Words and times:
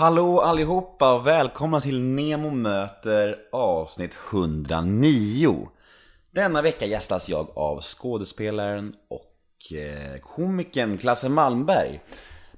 Hallå 0.00 0.40
allihopa 0.40 1.14
och 1.14 1.26
välkomna 1.26 1.80
till 1.80 2.00
Nemo 2.00 2.50
möter 2.50 3.36
avsnitt 3.52 4.18
109. 4.32 5.68
Denna 6.30 6.62
vecka 6.62 6.86
gästas 6.86 7.28
jag 7.28 7.58
av 7.58 7.80
skådespelaren 7.80 8.94
och 9.10 9.76
eh, 9.76 10.20
komikern 10.20 10.98
Klasse 10.98 11.28
Malmberg. 11.28 12.00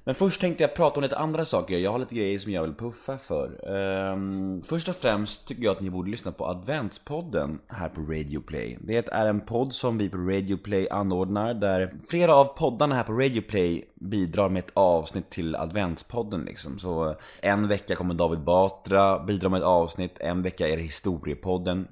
Men 0.05 0.15
först 0.15 0.41
tänkte 0.41 0.63
jag 0.63 0.75
prata 0.75 0.95
om 0.95 1.03
lite 1.03 1.17
andra 1.17 1.45
saker. 1.45 1.77
Jag 1.77 1.91
har 1.91 1.99
lite 1.99 2.15
grejer 2.15 2.39
som 2.39 2.51
jag 2.51 2.63
vill 2.63 2.73
puffa 2.73 3.17
för. 3.17 3.69
Um, 3.69 4.61
först 4.61 4.89
och 4.89 4.95
främst 4.95 5.47
tycker 5.47 5.63
jag 5.63 5.71
att 5.71 5.81
ni 5.81 5.89
borde 5.89 6.11
lyssna 6.11 6.31
på 6.31 6.45
Adventspodden 6.45 7.59
här 7.67 7.89
på 7.89 8.01
Radio 8.01 8.41
Play. 8.41 8.77
Det 8.81 9.07
är 9.07 9.25
en 9.25 9.41
podd 9.41 9.73
som 9.73 9.97
vi 9.97 10.09
på 10.09 10.17
Radio 10.17 10.57
Play 10.57 10.87
anordnar 10.91 11.53
där 11.53 11.93
flera 12.09 12.35
av 12.35 12.45
poddarna 12.45 12.95
här 12.95 13.03
på 13.03 13.13
Radio 13.13 13.41
Play 13.41 13.85
bidrar 13.95 14.49
med 14.49 14.59
ett 14.59 14.71
avsnitt 14.73 15.29
till 15.29 15.55
Adventspodden 15.55 16.41
liksom. 16.45 16.79
Så 16.79 17.09
eh, 17.09 17.15
en 17.41 17.67
vecka 17.67 17.95
kommer 17.95 18.13
David 18.13 18.39
Batra 18.39 19.19
bidra 19.19 19.49
med 19.49 19.57
ett 19.57 19.65
avsnitt, 19.65 20.17
en 20.19 20.41
vecka 20.41 20.67
är 20.67 20.77
det 20.77 20.83
Historiepodden. 20.83 21.87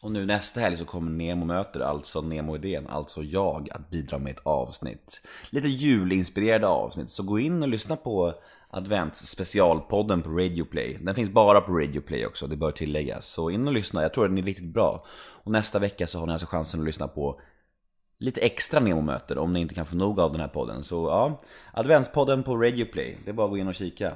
Och 0.00 0.12
nu 0.12 0.26
nästa 0.26 0.60
helg 0.60 0.76
så 0.76 0.84
kommer 0.84 1.10
Nemo 1.10 1.44
möter, 1.44 1.80
alltså 1.80 2.20
Nemo-idén, 2.20 2.86
alltså 2.86 3.22
jag, 3.22 3.68
att 3.70 3.90
bidra 3.90 4.18
med 4.18 4.32
ett 4.32 4.46
avsnitt. 4.46 5.20
Lite 5.50 5.68
julinspirerade 5.68 6.66
avsnitt, 6.66 7.10
så 7.10 7.22
gå 7.22 7.38
in 7.38 7.62
och 7.62 7.68
lyssna 7.68 7.96
på 7.96 8.34
Advents 8.70 9.26
specialpodden 9.26 10.22
på 10.22 10.30
Radioplay. 10.30 10.96
Den 11.00 11.14
finns 11.14 11.30
bara 11.30 11.60
på 11.60 11.72
Radioplay 11.72 12.26
också, 12.26 12.46
det 12.46 12.56
bör 12.56 12.70
tilläggas. 12.70 13.26
Så 13.26 13.50
in 13.50 13.66
och 13.66 13.72
lyssna, 13.72 14.02
jag 14.02 14.14
tror 14.14 14.24
att 14.24 14.30
den 14.30 14.38
är 14.38 14.42
riktigt 14.42 14.72
bra. 14.72 15.04
Och 15.44 15.52
nästa 15.52 15.78
vecka 15.78 16.06
så 16.06 16.18
har 16.18 16.26
ni 16.26 16.32
alltså 16.32 16.46
chansen 16.46 16.80
att 16.80 16.86
lyssna 16.86 17.08
på 17.08 17.40
lite 18.18 18.40
extra 18.40 18.80
Nemo-möter 18.80 19.38
om 19.38 19.52
ni 19.52 19.60
inte 19.60 19.74
kan 19.74 19.86
få 19.86 19.96
nog 19.96 20.20
av 20.20 20.32
den 20.32 20.40
här 20.40 20.48
podden. 20.48 20.84
Så 20.84 21.06
ja, 21.08 21.40
Adventspodden 21.72 22.42
på 22.42 22.56
Radioplay, 22.56 23.18
det 23.24 23.30
är 23.30 23.34
bara 23.34 23.44
att 23.44 23.50
gå 23.50 23.58
in 23.58 23.68
och 23.68 23.74
kika. 23.74 24.14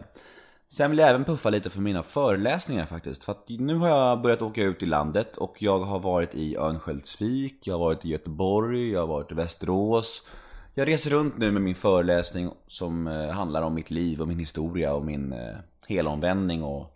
Sen 0.72 0.90
vill 0.90 0.98
jag 0.98 1.10
även 1.10 1.24
puffa 1.24 1.50
lite 1.50 1.70
för 1.70 1.80
mina 1.80 2.02
föreläsningar 2.02 2.86
faktiskt. 2.86 3.24
För 3.24 3.32
att 3.32 3.48
nu 3.48 3.74
har 3.74 3.88
jag 3.88 4.22
börjat 4.22 4.42
åka 4.42 4.62
ut 4.62 4.82
i 4.82 4.87
landet 4.87 5.37
och 5.37 5.62
jag 5.62 5.79
har 5.79 5.98
varit 5.98 6.34
i 6.34 6.56
Örnsköldsvik, 6.56 7.66
jag 7.66 7.74
har 7.74 7.79
varit 7.79 8.04
i 8.04 8.09
Göteborg, 8.09 8.92
jag 8.92 9.01
har 9.01 9.06
varit 9.06 9.32
i 9.32 9.34
Västerås. 9.34 10.26
Jag 10.74 10.88
reser 10.88 11.10
runt 11.10 11.38
nu 11.38 11.51
med 11.51 11.62
min 11.62 11.74
föreläsning 11.74 12.51
som 12.66 13.06
eh, 13.06 13.29
handlar 13.29 13.62
om 13.62 13.74
mitt 13.74 13.90
liv 13.90 14.20
och 14.20 14.29
min 14.29 14.38
historia 14.38 14.95
och 14.95 15.04
min 15.04 15.32
eh, 15.32 15.56
helomvändning 15.88 16.62
och, 16.62 16.95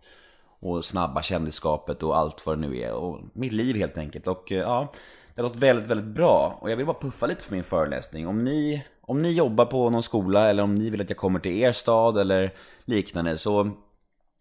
och 0.61 0.85
snabba 0.85 1.23
kändisskapet 1.23 2.03
och 2.03 2.17
allt 2.17 2.47
vad 2.47 2.59
det 2.59 2.69
nu 2.69 2.79
är. 2.79 2.93
Och 2.93 3.21
mitt 3.33 3.53
liv 3.53 3.77
helt 3.77 3.99
enkelt. 3.99 4.27
Och 4.27 4.53
eh, 4.53 4.59
ja, 4.59 4.93
det 5.35 5.43
har 5.43 5.49
gått 5.49 5.59
väldigt, 5.59 5.87
väldigt 5.87 6.15
bra. 6.15 6.59
Och 6.61 6.71
jag 6.71 6.77
vill 6.77 6.87
bara 6.87 7.01
puffa 7.01 7.27
lite 7.27 7.45
för 7.45 7.55
min 7.55 7.65
föreläsning. 7.65 8.27
Om 8.27 8.45
ni 8.45 8.85
om 9.07 9.23
ni 9.23 9.31
jobbar 9.31 9.65
på 9.65 9.91
någon 9.91 10.03
skola 10.03 10.51
eller 10.51 10.63
om 10.63 10.75
ni 10.75 10.91
vill 10.91 11.01
att 11.01 11.11
jag 11.11 11.17
kommer 11.17 11.41
till 11.41 11.53
er 11.63 11.73
stad 11.73 12.19
eller 12.19 12.55
liknande 12.85 13.39
så 13.39 13.71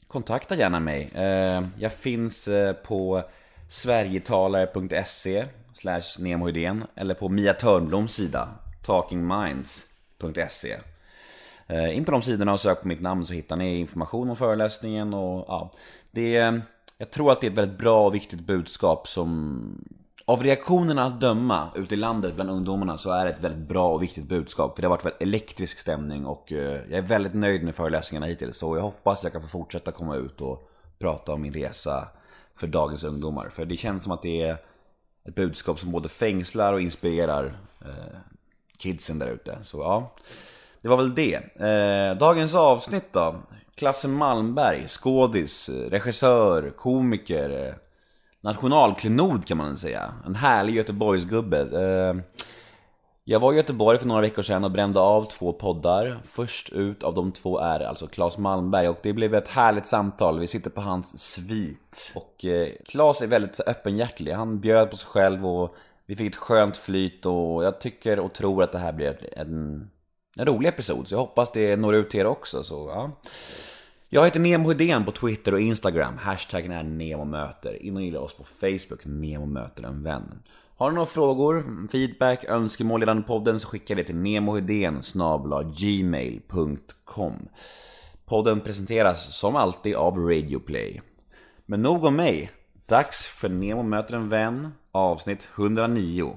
kontakta 0.08 0.56
gärna 0.56 0.80
mig. 0.80 1.10
Eh, 1.14 1.64
jag 1.80 1.94
finns 1.94 2.48
eh, 2.48 2.74
på 2.74 3.24
sverigetalare.se 3.70 5.46
slash 5.74 6.20
nemohydén 6.20 6.84
eller 6.96 7.14
på 7.14 7.30
Mia 7.30 7.54
Törnbloms 7.54 8.14
sida 8.14 8.50
talkingminds.se 8.86 10.76
eh, 11.68 11.98
In 11.98 12.06
på 12.06 12.12
de 12.12 12.22
sidorna 12.22 12.54
och 12.54 12.60
sök 12.60 12.82
på 12.82 12.88
mitt 12.88 13.02
namn 13.02 13.26
så 13.26 13.34
hittar 13.34 13.56
ni 13.58 13.80
information 13.80 14.30
om 14.30 14.36
föreläsningen 14.36 15.14
och 15.14 15.46
ja, 15.48 15.72
det 16.12 16.36
är, 16.36 16.62
jag 16.98 17.12
tror 17.12 17.32
att 17.32 17.42
det 17.42 17.48
är 17.48 17.52
ett 17.52 17.58
väldigt 17.58 17.80
bra 17.80 18.06
och 18.06 18.16
viktigt 18.16 18.40
budskap 18.40 19.08
som 19.08 19.86
av 20.26 20.44
reaktionerna 20.44 21.04
att 21.04 21.22
döma 21.22 21.70
ute 21.76 21.94
i 21.94 21.98
landet 21.98 22.36
bland 22.36 22.50
ungdomarna 22.50 22.98
så 22.98 23.12
är 23.12 23.26
det 23.26 23.32
ett 23.32 23.40
väldigt 23.40 23.68
bra 23.68 23.90
och 23.90 24.04
viktigt 24.04 24.28
budskap. 24.28 24.76
För 24.76 24.82
det 24.82 24.88
har 24.88 24.96
varit 24.96 25.06
väldigt 25.06 25.22
elektrisk 25.22 25.80
stämning 25.80 26.26
och 26.26 26.52
eh, 26.52 26.80
jag 26.90 26.98
är 26.98 27.02
väldigt 27.02 27.34
nöjd 27.34 27.64
med 27.64 27.76
föreläsningarna 27.76 28.26
hittills. 28.26 28.58
Så 28.58 28.76
jag 28.76 28.84
hoppas 28.84 29.24
jag 29.24 29.32
kan 29.32 29.42
få 29.42 29.48
fortsätta 29.48 29.92
komma 29.92 30.16
ut 30.16 30.42
och 30.42 30.70
prata 31.00 31.34
om 31.34 31.42
min 31.42 31.54
resa 31.54 32.08
för 32.56 32.68
dagens 32.68 33.04
ungdomar. 33.04 33.50
För 33.50 33.66
det 33.66 33.78
känns 33.78 34.04
som 34.04 34.12
att 34.12 34.22
det 34.22 34.42
är 34.42 34.58
ett 35.28 35.36
budskap 35.36 35.80
som 35.80 35.92
både 35.92 36.10
fängslar 36.10 36.74
och 36.74 36.82
inspirerar 36.82 37.58
eh, 37.82 38.18
kidsen 38.78 39.20
där 39.20 39.28
ute. 39.28 39.58
Så 39.62 39.78
ja, 39.78 40.12
det 40.82 40.88
var 40.88 40.98
väl 40.98 41.16
det. 41.16 41.36
Eh, 41.56 42.18
dagens 42.18 42.56
avsnitt 42.56 43.08
då. 43.12 43.36
Klasse 43.76 44.08
Malmberg, 44.08 44.88
skådis, 44.88 45.70
regissör, 45.70 46.70
komiker 46.70 47.76
nationalklenod 48.46 49.46
kan 49.46 49.58
man 49.58 49.78
säga. 49.78 50.14
En 50.26 50.36
härlig 50.36 50.76
Göteborgsgubbe. 50.76 51.58
Ehm, 51.58 52.22
jag 53.24 53.40
var 53.40 53.54
i 53.54 53.56
Göteborg 53.56 54.00
för 54.00 54.08
några 54.08 54.22
veckor 54.22 54.44
sedan 54.44 54.64
och 54.64 54.72
brände 54.72 55.00
av 55.00 55.26
två 55.26 55.54
poddar. 55.54 56.18
Först 56.24 56.70
ut 56.70 57.04
av 57.04 57.14
de 57.14 57.32
två 57.32 57.60
är 57.60 57.80
alltså 57.80 58.08
Claes 58.08 58.38
Malmberg 58.38 58.90
och 58.90 59.00
det 59.04 59.14
blev 59.14 59.36
ett 59.36 59.48
härligt 59.48 59.88
samtal. 59.88 60.40
Vi 60.40 60.48
sitter 60.48 60.70
på 60.70 60.82
hans 60.82 61.20
svit. 61.34 62.12
Och 62.16 62.46
eh, 62.46 62.70
Claes 62.86 63.22
är 63.22 63.28
väldigt 63.28 63.60
öppenhjärtig. 63.60 64.32
Han 64.32 64.60
bjöd 64.60 64.92
på 64.92 64.98
sig 64.98 65.10
själv 65.10 65.48
och 65.48 65.76
vi 66.06 66.16
fick 66.16 66.28
ett 66.28 66.36
skönt 66.36 66.78
flyt 66.78 67.26
och 67.26 67.64
jag 67.64 67.80
tycker 67.80 68.20
och 68.20 68.34
tror 68.34 68.64
att 68.64 68.72
det 68.72 68.80
här 68.80 68.94
blir 68.94 69.40
en, 69.40 69.90
en 70.38 70.46
rolig 70.46 70.70
episod. 70.70 71.08
Så 71.08 71.16
jag 71.16 71.20
hoppas 71.20 71.52
det 71.52 71.76
når 71.76 71.96
ut 71.96 72.10
till 72.10 72.20
er 72.20 72.26
också. 72.26 72.64
Så, 72.64 72.92
ja. 72.96 73.12
Jag 74.16 74.26
heter 74.26 74.40
Nemo 74.40 74.70
Hedén 74.70 75.06
på 75.06 75.12
Twitter 75.12 75.54
och 75.54 75.60
Instagram. 75.60 76.18
Hashtaggen 76.18 76.72
är 76.72 76.84
NEMOMÖTER. 76.84 77.84
In 77.84 77.96
och 77.96 78.02
gilla 78.02 78.20
oss 78.20 78.34
på 78.34 78.44
Facebook, 78.44 79.06
Nemo 79.06 79.46
möter 79.46 79.84
en 79.84 80.04
vän. 80.04 80.40
Har 80.78 80.90
du 80.90 80.96
några 80.96 81.06
frågor, 81.06 81.88
feedback, 81.92 82.44
önskemål 82.44 83.02
gällande 83.02 83.24
podden 83.24 83.60
så 83.60 83.68
skicka 83.68 83.96
det 83.96 84.04
till 84.04 84.16
nemohedén 84.16 85.02
gmail.com 85.80 87.48
Podden 88.26 88.62
presenteras 88.62 89.40
som 89.40 89.56
alltid 89.56 89.96
av 89.96 90.18
Radioplay. 90.18 91.02
Men 91.66 91.82
nog 91.82 92.04
om 92.04 92.16
mig. 92.16 92.52
Dags 92.86 93.28
för 93.28 93.50
Nemo 93.50 93.84
möter 93.84 94.16
en 94.16 94.30
vän, 94.30 94.72
avsnitt 94.92 95.50
109. 95.56 96.36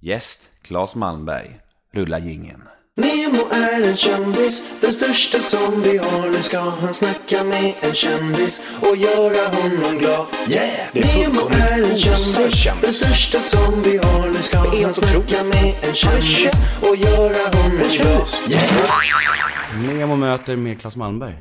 Gäst 0.00 0.50
Claes 0.62 0.94
Malmberg. 0.94 1.60
Rulla 1.92 2.18
gingen. 2.18 2.60
Nemo 2.96 3.48
är 3.50 3.88
en 3.88 3.96
kändis, 3.96 4.62
den 4.80 4.94
största 4.94 5.38
som 5.38 5.82
vi 5.82 5.98
har. 5.98 6.30
Nu 6.30 6.42
ska 6.42 6.58
han 6.60 6.94
snacka 6.94 7.44
med 7.44 7.74
en 7.80 7.94
kändis 7.94 8.60
och 8.80 8.96
göra 8.96 9.48
honom 9.56 9.98
glad. 9.98 10.26
Yeah! 10.48 10.88
Det 10.92 11.00
är 11.00 11.28
Nemo 11.28 11.40
är 11.50 11.82
en 11.90 11.98
kändis, 11.98 12.64
den 12.82 12.94
största 12.94 13.40
som 13.40 13.82
vi 13.82 13.96
har. 13.96 14.26
Nu 14.26 14.42
ska 14.42 14.58
han 14.58 14.94
snacka 14.94 15.44
med 15.44 15.74
en 15.82 15.94
kändis 15.94 16.52
och 16.82 16.96
göra 16.96 17.62
honom 17.62 17.88
glad. 17.90 18.28
Yeah! 18.48 19.94
Nemo 19.96 20.16
möter 20.16 20.56
med 20.56 20.80
Claes 20.80 20.96
Malmberg. 20.96 21.34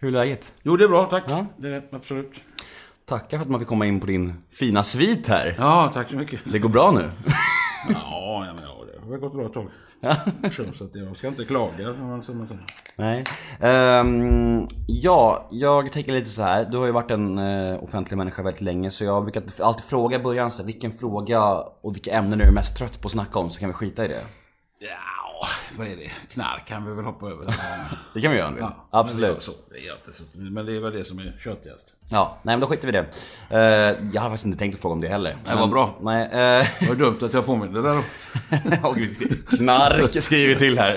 Hur 0.00 0.08
är 0.08 0.12
läget? 0.12 0.52
Jo, 0.62 0.76
det 0.76 0.84
är 0.84 0.88
bra, 0.88 1.04
tack. 1.04 1.24
Ja. 1.28 1.46
Det 1.56 1.68
är 1.68 1.82
absolut. 1.92 2.32
Tackar 3.08 3.38
för 3.38 3.44
att 3.44 3.50
man 3.50 3.60
fick 3.60 3.68
komma 3.68 3.86
in 3.86 4.00
på 4.00 4.06
din 4.06 4.34
fina 4.52 4.82
svit 4.82 5.28
här. 5.28 5.54
Ja, 5.58 5.90
tack 5.94 6.10
så 6.10 6.16
mycket. 6.16 6.40
Det 6.44 6.58
går 6.58 6.68
bra 6.68 6.90
nu? 6.90 7.10
Ja, 7.88 8.44
ja, 8.46 8.54
men, 8.54 8.64
ja 8.64 8.75
det 9.06 9.14
har 9.14 9.18
gått 9.18 9.32
bra 9.32 9.46
ett 9.46 9.52
tag. 9.52 9.68
Så, 10.74 10.84
att 10.84 10.94
jag 10.94 11.16
ska 11.16 11.28
inte 11.28 11.44
klaga. 11.44 11.94
Nej. 12.96 13.24
Ehm, 13.60 14.66
ja, 14.86 15.48
jag 15.50 15.92
tänker 15.92 16.12
lite 16.12 16.30
så 16.30 16.42
här. 16.42 16.64
Du 16.64 16.76
har 16.76 16.86
ju 16.86 16.92
varit 16.92 17.10
en 17.10 17.38
uh, 17.38 17.84
offentlig 17.84 18.16
människa 18.16 18.42
väldigt 18.42 18.60
länge 18.60 18.90
så 18.90 19.04
jag 19.04 19.22
brukar 19.22 19.42
alltid 19.62 19.84
fråga 19.84 20.16
i 20.16 20.22
början 20.22 20.50
så 20.50 20.62
här, 20.62 20.66
vilken 20.66 20.90
fråga 20.90 21.54
och 21.82 21.94
vilka 21.94 22.10
ämnen 22.10 22.40
är 22.40 22.44
du 22.44 22.52
mest 22.52 22.76
trött 22.76 23.00
på 23.00 23.06
att 23.06 23.12
snacka 23.12 23.38
om 23.38 23.50
så 23.50 23.60
kan 23.60 23.68
vi 23.68 23.72
skita 23.72 24.04
i 24.04 24.08
det. 24.08 24.22
Ja, 25.40 25.46
vad 25.78 25.86
är 25.86 25.96
det? 25.96 26.10
Knark 26.30 26.66
kan 26.66 26.84
vi 26.86 26.94
väl 26.94 27.04
hoppa 27.04 27.26
över. 27.26 27.54
Det 28.14 28.20
kan 28.20 28.32
vi 28.32 28.38
göra 28.38 28.50
vill. 28.50 28.60
Ja, 28.60 28.88
Absolut. 28.90 29.22
Men 29.22 29.30
det, 29.30 29.36
är 29.36 29.40
så, 29.40 29.52
det 30.04 30.10
är 30.10 30.12
så, 30.12 30.22
men 30.32 30.66
det 30.66 30.76
är 30.76 30.80
väl 30.80 30.92
det 30.92 31.04
som 31.04 31.18
är 31.18 31.36
köttigast. 31.44 31.92
Ja, 32.08 32.38
nej 32.42 32.56
men 32.56 32.60
då 32.60 32.66
skiter 32.66 32.92
vi 32.92 32.98
i 32.98 33.02
det. 33.02 33.06
Eh, 33.50 34.10
jag 34.12 34.22
har 34.22 34.28
faktiskt 34.28 34.46
inte 34.46 34.58
tänkt 34.58 34.74
att 34.74 34.80
fråga 34.80 34.92
om 34.92 35.00
det 35.00 35.08
heller. 35.08 35.36
Nej, 35.46 35.56
vad 35.56 35.70
bra. 35.70 35.98
Nej, 36.00 36.24
uh, 36.24 36.68
Det 36.80 36.88
var 36.88 36.94
dumt 36.94 37.18
att 37.22 37.32
jag 37.32 37.46
påminner 37.46 37.82
där 37.82 37.94
då. 37.94 38.02
Knark 39.56 40.22
skriver 40.22 40.54
till 40.54 40.78
här. 40.78 40.94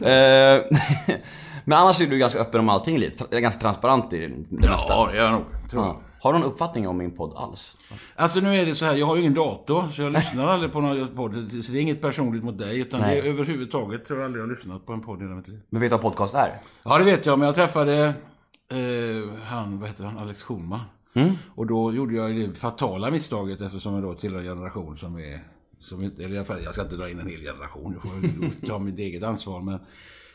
Eh, 0.00 0.64
men 1.64 1.78
annars 1.78 2.00
är 2.00 2.06
du 2.06 2.18
ganska 2.18 2.40
öppen 2.40 2.60
om 2.60 2.68
allting 2.68 2.98
lite. 2.98 3.40
Ganska 3.40 3.60
transparent 3.60 4.12
i 4.12 4.18
det 4.50 4.68
mesta. 4.68 4.86
Ja, 4.88 5.08
det 5.12 5.18
är 5.18 5.22
jag 5.22 5.32
nog. 5.32 5.44
Tror 5.70 5.84
jag. 5.86 5.96
Har 6.22 6.32
du 6.32 6.38
någon 6.38 6.48
uppfattning 6.48 6.88
om 6.88 6.96
min 6.96 7.10
podd 7.10 7.32
alls? 7.36 7.78
Alltså 8.16 8.40
nu 8.40 8.54
är 8.54 8.66
det 8.66 8.74
så 8.74 8.84
här, 8.84 8.94
jag 8.94 9.06
har 9.06 9.16
ju 9.16 9.20
ingen 9.20 9.34
dator 9.34 9.88
så 9.88 10.02
jag 10.02 10.12
lyssnar 10.12 10.46
aldrig 10.46 10.72
på 10.72 10.80
någon 10.80 11.08
podd. 11.08 11.34
Så 11.64 11.72
det 11.72 11.78
är 11.78 11.82
inget 11.82 12.00
personligt 12.00 12.44
mot 12.44 12.58
dig 12.58 12.80
utan 12.80 13.00
Nej. 13.00 13.20
det 13.20 13.28
är 13.28 13.32
överhuvudtaget 13.32 14.06
tror 14.06 14.18
jag 14.18 14.26
aldrig 14.26 14.42
jag 14.42 14.48
har 14.48 14.54
lyssnat 14.54 14.86
på 14.86 14.92
en 14.92 15.00
podd 15.00 15.20
i 15.20 15.22
hela 15.22 15.34
mitt 15.34 15.48
liv. 15.48 15.60
Men 15.70 15.80
vet 15.80 15.90
du 15.90 15.96
vad 15.96 16.02
podcast 16.02 16.34
är? 16.34 16.52
Ja 16.84 16.98
det 16.98 17.04
vet 17.04 17.26
jag, 17.26 17.38
men 17.38 17.46
jag 17.46 17.54
träffade 17.54 18.04
eh, 18.70 19.42
han, 19.44 19.80
vad 19.80 19.88
heter 19.88 20.04
han, 20.04 20.18
Alex 20.18 20.42
Schulman. 20.42 20.80
Och 21.54 21.66
då 21.66 21.92
gjorde 21.92 22.14
jag 22.14 22.36
det 22.36 22.58
fatala 22.58 23.10
misstaget 23.10 23.60
eftersom 23.60 23.94
jag 23.94 24.02
då 24.02 24.14
tillhör 24.14 24.40
en 24.40 24.46
generation 24.46 24.96
som 24.96 25.16
är, 25.18 25.40
som 25.80 26.02
eller 26.02 26.32
i 26.32 26.36
alla 26.36 26.44
fall, 26.44 26.62
jag 26.64 26.72
ska 26.72 26.82
inte 26.82 26.96
dra 26.96 27.10
in 27.10 27.18
en 27.18 27.28
hel 27.28 27.40
generation, 27.40 27.92
jag 27.92 28.02
får 28.02 28.66
ta 28.66 28.78
mitt 28.78 28.98
eget 28.98 29.22
ansvar. 29.22 29.60
Men, 29.60 29.78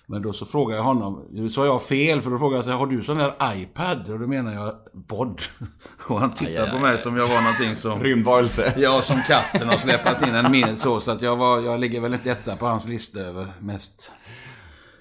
men 0.08 0.22
då 0.22 0.34
så 0.34 0.46
frågade 0.46 0.78
jag 0.80 0.84
honom, 0.84 1.26
nu 1.32 1.50
sa 1.50 1.66
jag 1.66 1.84
fel, 1.84 2.22
för 2.22 2.30
då 2.30 2.38
frågade 2.38 2.58
jag 2.58 2.66
så 2.66 2.72
här, 2.72 2.78
har 2.78 2.88
du 2.88 3.04
sån 3.04 3.18
där 3.18 3.34
iPad? 3.56 4.10
Och 4.10 4.20
då 4.20 4.28
menar 4.28 4.54
jag 4.54 4.74
podd. 5.08 5.42
Och 6.08 6.20
han 6.20 6.34
tittade 6.34 6.58
Aj, 6.58 6.64
aj, 6.64 6.70
på 6.70 6.76
aj. 6.76 6.82
mig 6.82 6.98
som 6.98 7.18
jag 7.18 7.28
var 7.28 7.42
någonting 7.42 7.76
som... 7.76 8.04
Rymdvarelse. 8.04 8.74
Ja, 8.78 9.02
som 9.02 9.22
katten 9.28 9.70
har 9.70 9.78
släpat 9.78 10.28
in 10.28 10.36
en 10.36 10.52
minut 10.52 10.80
så. 10.80 11.00
Så 11.00 11.12
att 11.12 11.22
jag, 11.22 11.36
var, 11.36 11.62
jag 11.62 11.80
ligger 11.80 12.02
väl 12.02 12.14
inte 12.14 12.32
etta 12.32 12.56
på 12.56 12.66
hans 12.66 12.88
lista 12.88 13.20
över 13.20 13.54
mest 13.60 14.12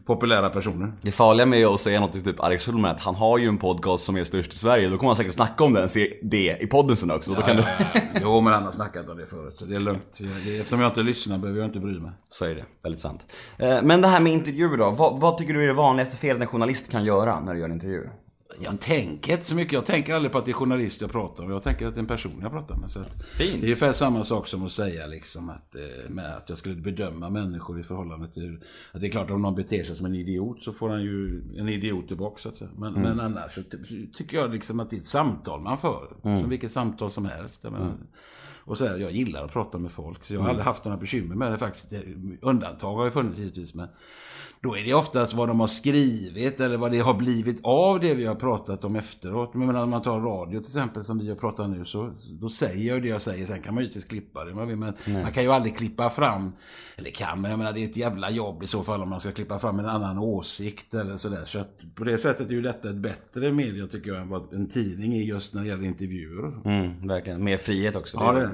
populära 0.07 0.49
personer. 0.49 0.93
Det 1.03 1.13
farliga 1.13 1.47
med 1.47 1.67
att 1.67 1.81
säga 1.81 2.01
något 2.01 2.13
till 2.13 2.25
typ 2.25 2.41
Alex 2.41 2.65
Schulman 2.65 2.85
är 2.85 2.95
att 2.95 3.01
han 3.01 3.15
har 3.15 3.39
ju 3.39 3.49
en 3.49 3.59
podcast 3.59 4.05
som 4.05 4.17
är 4.17 4.25
störst 4.25 4.53
i 4.53 4.57
Sverige. 4.57 4.89
Då 4.89 4.97
kommer 4.97 5.09
han 5.09 5.17
säkert 5.17 5.35
snacka 5.35 5.65
om 5.65 5.73
den, 5.75 5.89
se 5.89 6.15
det 6.23 6.57
i 6.61 6.67
podden 6.67 6.97
sen 6.97 7.11
också. 7.11 7.35
Då 7.35 7.43
kan 7.43 7.57
du... 7.57 7.65
Jo, 8.23 8.41
men 8.41 8.53
han 8.53 8.63
har 8.63 8.73
snackat 8.73 9.09
om 9.09 9.17
det 9.17 9.27
förut, 9.27 9.55
så 9.59 9.65
det 9.65 9.75
är 9.77 9.81
lugnt. 9.81 10.19
Eftersom 10.61 10.81
jag 10.81 10.91
inte 10.91 11.03
lyssnar 11.03 11.39
behöver 11.39 11.61
jag 11.61 11.69
inte 11.69 11.79
bry 11.81 12.01
mig. 12.01 12.11
Så 12.31 12.45
är 12.45 12.55
det, 12.55 12.65
väldigt 12.83 13.01
sant. 13.01 13.27
Eh, 13.59 13.83
Men 13.83 14.01
det 14.01 14.09
här 14.09 14.21
med 14.21 14.33
intervjuer 14.33 14.77
då, 14.77 14.91
vad, 14.91 15.21
vad 15.21 15.39
tycker 15.39 15.55
du 15.55 15.63
är 15.63 15.67
det 15.67 15.73
vanligaste 15.73 16.17
felet 16.17 16.43
en 16.43 16.47
journalist 16.49 16.91
kan 16.91 17.05
göra 17.05 17.41
när 17.41 17.55
du 17.55 17.61
gör 17.61 17.67
en 17.67 17.73
intervju? 17.73 18.09
Jag 18.61 18.81
tänker 18.81 19.33
inte 19.33 19.45
så 19.45 19.55
mycket. 19.55 19.73
Jag 19.73 19.87
tänker 19.87 20.15
aldrig 20.15 20.33
på 20.33 20.39
att 20.39 20.45
det 20.45 20.51
är 20.51 20.53
journalist 20.53 21.01
jag 21.01 21.13
pratar 21.13 21.45
med. 21.45 21.55
Jag 21.55 21.63
tänker 21.63 21.87
att 21.87 21.95
det 21.95 21.99
är 21.99 22.03
en 22.03 22.07
person 22.07 22.39
jag 22.43 22.51
pratar 22.51 22.77
med. 22.77 22.91
Så. 22.91 23.05
Det 23.39 23.51
är 23.51 23.55
ungefär 23.55 23.93
samma 23.93 24.25
sak 24.25 24.49
som 24.49 24.67
att 24.67 24.73
säga 24.73 25.07
liksom 25.07 25.51
att, 25.51 25.75
eh, 25.75 26.11
med 26.11 26.37
att 26.37 26.49
jag 26.49 26.59
skulle 26.59 26.75
bedöma 26.75 27.31
människor 27.31 27.81
i 27.81 27.83
förhållande 27.83 28.29
till... 28.29 28.59
Att 28.93 29.01
det 29.01 29.07
är 29.07 29.11
klart 29.11 29.31
om 29.31 29.43
någon 29.43 29.55
beter 29.55 29.85
sig 29.85 29.97
som 29.97 30.07
en 30.07 30.15
idiot 30.15 30.63
så 30.63 30.73
får 30.73 30.89
han 30.89 31.03
ju 31.03 31.43
en 31.57 31.69
idiot 31.69 32.09
tillbaka 32.09 32.41
så 32.43 32.49
att 32.49 32.57
säga. 32.57 32.71
Men, 32.77 32.93
men 32.93 33.21
annars 33.21 33.55
så 33.55 33.63
ty- 33.63 34.07
tycker 34.13 34.37
jag 34.37 34.53
liksom 34.53 34.81
att 34.81 34.91
det 34.91 34.97
är 34.97 35.01
ett 35.01 35.07
samtal 35.07 35.61
man 35.61 35.79
för. 35.79 36.17
Som 36.23 36.49
vilket 36.49 36.73
samtal 36.73 37.11
som 37.11 37.27
helst. 37.27 37.63
Menar, 37.63 37.93
och 38.67 38.79
så 38.79 38.87
här, 38.87 38.99
jag 38.99 39.13
gillar 39.13 39.45
att 39.45 39.53
prata 39.53 39.79
med 39.79 39.91
folk. 39.91 40.25
Så 40.25 40.35
jag 40.35 40.41
har 40.41 40.49
aldrig 40.49 40.65
haft 40.65 40.85
några 40.85 40.99
bekymmer 40.99 41.35
med 41.35 41.53
det 41.53 41.59
faktiskt. 41.59 41.93
Undantag 42.41 42.97
har 42.97 43.05
ju 43.05 43.11
funnits 43.11 43.39
givetvis. 43.39 43.75
Men 43.75 43.89
då 44.61 44.77
är 44.77 44.85
det 44.85 44.95
oftast 44.95 45.35
vad 45.35 45.49
de 45.49 45.61
har 45.61 45.67
skrivit 45.67 46.61
eller 46.61 46.77
vad 46.77 46.91
det 46.93 46.99
har 46.99 47.15
blivit 47.15 47.61
av 47.63 48.01
det 48.01 48.15
vi 48.15 48.25
har 48.27 48.35
pratat 48.45 48.85
om 48.85 48.97
efteråt. 48.97 49.55
Men 49.55 49.77
om 49.77 49.91
man 49.91 50.03
tar 50.03 50.21
radio 50.21 50.61
till 50.61 50.69
exempel 50.69 51.05
som 51.05 51.19
vi 51.19 51.29
har 51.29 51.37
pratat 51.37 51.71
nu 51.71 51.85
så 51.85 52.11
då 52.41 52.49
säger 52.49 52.89
jag 52.89 53.03
det 53.03 53.09
jag 53.09 53.23
säger. 53.23 53.47
Sen 53.47 53.63
kan 53.63 53.75
man 53.75 53.83
ju 53.83 53.89
inte 53.89 54.09
klippa 54.09 54.45
det. 54.45 54.51
om 54.51 54.57
man 54.57 54.69
vill, 54.69 54.77
Men 54.77 54.95
man 55.07 55.33
kan 55.33 55.43
ju 55.43 55.53
aldrig 55.53 55.77
klippa 55.77 56.11
fram, 56.11 56.53
eller 56.97 57.11
kan, 57.11 57.41
men 57.41 57.51
jag 57.51 57.59
menar 57.59 57.73
det 57.73 57.81
är 57.81 57.85
ett 57.85 57.97
jävla 57.97 58.31
jobb 58.31 58.63
i 58.63 58.67
så 58.67 58.83
fall 58.83 59.03
om 59.03 59.09
man 59.09 59.21
ska 59.21 59.33
klippa 59.33 59.59
fram 59.59 59.79
en 59.79 59.87
annan 59.87 60.19
åsikt 60.19 60.95
eller 60.95 61.17
sådär. 61.17 61.45
Så 61.45 61.59
att 61.59 61.79
på 61.95 62.05
det 62.05 62.19
sättet 62.19 62.49
är 62.49 62.53
ju 62.53 62.63
detta 62.63 62.91
ett 62.91 62.97
bättre 62.97 63.53
media 63.53 63.87
tycker 63.87 64.11
jag 64.11 64.21
än 64.21 64.29
vad 64.29 64.53
en 64.53 64.69
tidning 64.69 65.15
är 65.15 65.23
just 65.23 65.55
när 65.55 65.63
det 65.63 65.69
gäller 65.69 65.85
intervjuer. 65.85 66.61
Mm, 66.65 67.09
verkligen. 67.09 67.45
Mer 67.45 67.57
frihet 67.57 67.97
också. 67.97 68.17
Ja, 68.21 68.33
det. 68.33 68.51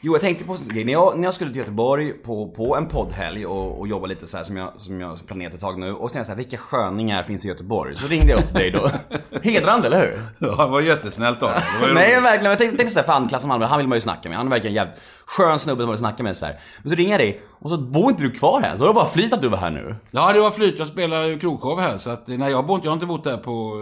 Jo, 0.00 0.12
jag 0.12 0.20
tänkte 0.20 0.44
på 0.44 0.52
en 0.52 0.74
grej. 0.74 0.84
När 0.84 0.92
jag, 0.92 1.18
när 1.18 1.24
jag 1.24 1.34
skulle 1.34 1.50
till 1.50 1.58
Göteborg 1.58 2.12
på, 2.12 2.50
på 2.50 2.76
en 2.76 2.86
poddhelg 2.86 3.46
och, 3.46 3.80
och 3.80 3.88
jobba 3.88 4.06
lite 4.06 4.26
så 4.26 4.36
här 4.36 4.44
som 4.44 4.56
jag, 4.56 4.80
som 4.80 5.00
jag 5.00 5.26
planerat 5.26 5.54
ett 5.54 5.60
tag 5.60 5.78
nu. 5.78 5.92
Och 5.92 6.10
jag 6.14 6.26
så 6.26 6.32
här, 6.32 6.36
vilka 6.36 6.56
sköningar 6.56 7.22
finns 7.22 7.44
i 7.44 7.48
Göteborg? 7.48 7.96
Så 7.96 8.06
ringde 8.06 8.30
jag 8.30 8.40
upp 8.40 8.54
dig 8.54 8.70
då. 8.70 8.90
Hedrande, 9.42 9.86
eller 9.86 10.00
hur? 10.00 10.20
Ja, 10.48 10.64
det 10.64 10.70
var 10.70 10.80
jättesnällt 10.80 11.42
av 11.42 11.50
Nej 11.94 12.20
verkligen, 12.20 12.50
jag 12.50 12.58
tänkte, 12.58 12.76
tänkte 12.76 12.94
såhär, 12.94 13.06
fan 13.06 13.28
Klasse 13.28 13.46
Malmberg, 13.46 13.68
han 13.70 13.78
vill 13.78 13.88
man 13.88 13.96
ju 13.96 14.00
snacka 14.00 14.28
med. 14.28 14.38
Han 14.38 14.46
är 14.46 14.50
verkligen 14.50 14.76
en 14.76 14.86
jävligt 14.86 15.02
skön 15.26 15.58
snubbe 15.58 15.80
som 15.80 15.86
man 15.86 15.92
vill 15.92 15.98
snacka 15.98 16.22
med 16.22 16.36
så 16.36 16.46
här. 16.46 16.60
Men 16.82 16.90
så 16.90 16.96
ringer 16.96 17.10
jag 17.10 17.20
dig 17.20 17.42
och 17.48 17.70
så 17.70 17.78
bor 17.78 18.10
inte 18.10 18.22
du 18.22 18.30
kvar 18.30 18.60
här. 18.60 18.76
Så 18.76 18.82
har 18.82 18.88
det 18.88 18.94
bara 18.94 19.06
flyt 19.06 19.32
att 19.32 19.42
du 19.42 19.48
var 19.48 19.58
här 19.58 19.70
nu. 19.70 19.96
Ja, 20.10 20.32
det 20.32 20.40
var 20.40 20.50
flyt. 20.50 20.78
Jag 20.78 20.88
spelar 20.88 21.24
ju 21.24 21.38
krogshow 21.38 21.80
här. 21.80 21.98
Så 21.98 22.10
att, 22.10 22.26
nej, 22.26 22.50
jag, 22.50 22.66
bor, 22.66 22.80
jag 22.82 22.90
har 22.90 22.94
inte 22.94 23.06
bott 23.06 23.24
där 23.24 23.36
på... 23.36 23.74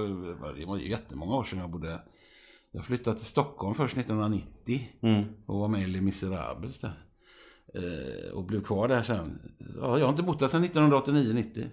Det 0.58 0.66
var 0.66 0.76
ju 0.76 0.90
jättemånga 0.90 1.34
år 1.34 1.44
sedan 1.44 1.58
jag 1.58 1.70
bodde. 1.70 1.98
Jag 2.72 2.84
flyttade 2.84 3.16
till 3.16 3.26
Stockholm 3.26 3.74
först 3.74 3.96
1990. 3.96 4.80
Och 5.46 5.58
var 5.58 5.68
med 5.68 5.82
i 5.82 5.86
Les 5.86 6.02
Misérables 6.02 6.78
där. 6.78 6.92
Eh, 7.74 8.34
och 8.34 8.44
blev 8.44 8.62
kvar 8.62 8.88
där 8.88 9.02
sen. 9.02 9.38
Ja, 9.80 9.98
jag 9.98 10.04
har 10.06 10.10
inte 10.10 10.22
bott 10.22 10.38
där 10.38 10.48
sedan 10.48 10.64
1989-90. 10.64 11.64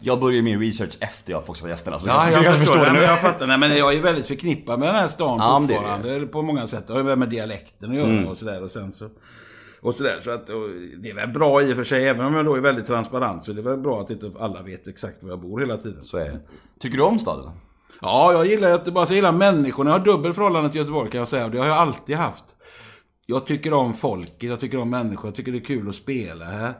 Jag 0.00 0.20
började 0.20 0.42
min 0.42 0.60
research 0.60 0.96
efter 1.00 1.32
jag 1.32 1.46
fått 1.46 1.62
vara 1.62 1.70
gästerna. 1.70 1.98
Så 1.98 2.06
Ja, 2.06 2.26
du 2.26 2.32
jag, 2.32 2.42
kanske 2.42 2.60
förstår 2.60 2.84
det. 2.84 2.92
nu. 2.92 2.98
Men 2.98 3.08
jag 3.08 3.20
fattar. 3.20 3.46
Nej, 3.46 3.58
men 3.58 3.76
jag 3.76 3.94
är 3.94 4.02
väldigt 4.02 4.26
förknippad 4.26 4.78
med 4.78 4.88
den 4.88 4.94
här 4.94 5.08
stan 5.08 5.38
Ja, 5.38 5.58
men 5.58 5.68
det 5.68 5.74
fortfarande. 5.74 6.26
På 6.26 6.42
många 6.42 6.66
sätt. 6.66 6.86
Det 6.86 6.92
har 6.92 7.04
ju 7.04 7.16
med 7.16 7.28
dialekten 7.28 7.90
att 7.90 7.96
göra 7.96 8.30
och 8.30 8.38
sådär. 8.38 8.62
Och 8.62 8.70
sen 8.70 8.92
så... 8.92 9.08
Och 9.82 9.94
sådär. 9.94 10.20
Så 10.24 10.30
att, 10.30 10.46
det 11.02 11.10
är 11.10 11.14
väl 11.14 11.28
bra 11.28 11.62
i 11.62 11.72
och 11.72 11.76
för 11.76 11.84
sig. 11.84 12.08
Även 12.08 12.26
om 12.26 12.34
jag 12.34 12.44
då 12.44 12.54
är 12.54 12.60
väldigt 12.60 12.86
transparent. 12.86 13.44
Så 13.44 13.52
det 13.52 13.60
är 13.60 13.62
väl 13.62 13.78
bra 13.78 14.00
att 14.00 14.10
inte 14.10 14.30
alla 14.40 14.62
vet 14.62 14.88
exakt 14.88 15.22
var 15.22 15.30
jag 15.30 15.40
bor 15.40 15.60
hela 15.60 15.76
tiden. 15.76 16.02
Så 16.02 16.16
är 16.18 16.24
det. 16.24 16.40
Tycker 16.80 16.96
du 16.96 17.02
om 17.04 17.18
staden? 17.18 17.50
Ja, 18.00 18.32
jag 18.32 18.46
gillar 18.46 18.68
Göteborg. 18.70 19.06
Jag 19.08 19.16
gillar 19.16 19.32
människorna. 19.32 19.90
Jag 19.90 19.98
har 19.98 20.04
dubbel 20.04 20.34
förhållande 20.34 20.70
till 20.70 20.78
Göteborg 20.80 21.10
kan 21.10 21.18
jag 21.18 21.28
säga. 21.28 21.44
Och 21.44 21.50
det 21.50 21.58
har 21.58 21.66
jag 21.66 21.76
alltid 21.76 22.16
haft. 22.16 22.44
Jag 23.30 23.46
tycker 23.46 23.72
om 23.72 23.94
folket, 23.94 24.50
jag 24.50 24.60
tycker 24.60 24.78
om 24.78 24.90
människor, 24.90 25.28
jag 25.28 25.34
tycker 25.34 25.52
det 25.52 25.58
är 25.58 25.64
kul 25.64 25.88
att 25.88 25.94
spela 25.94 26.44
här. 26.44 26.74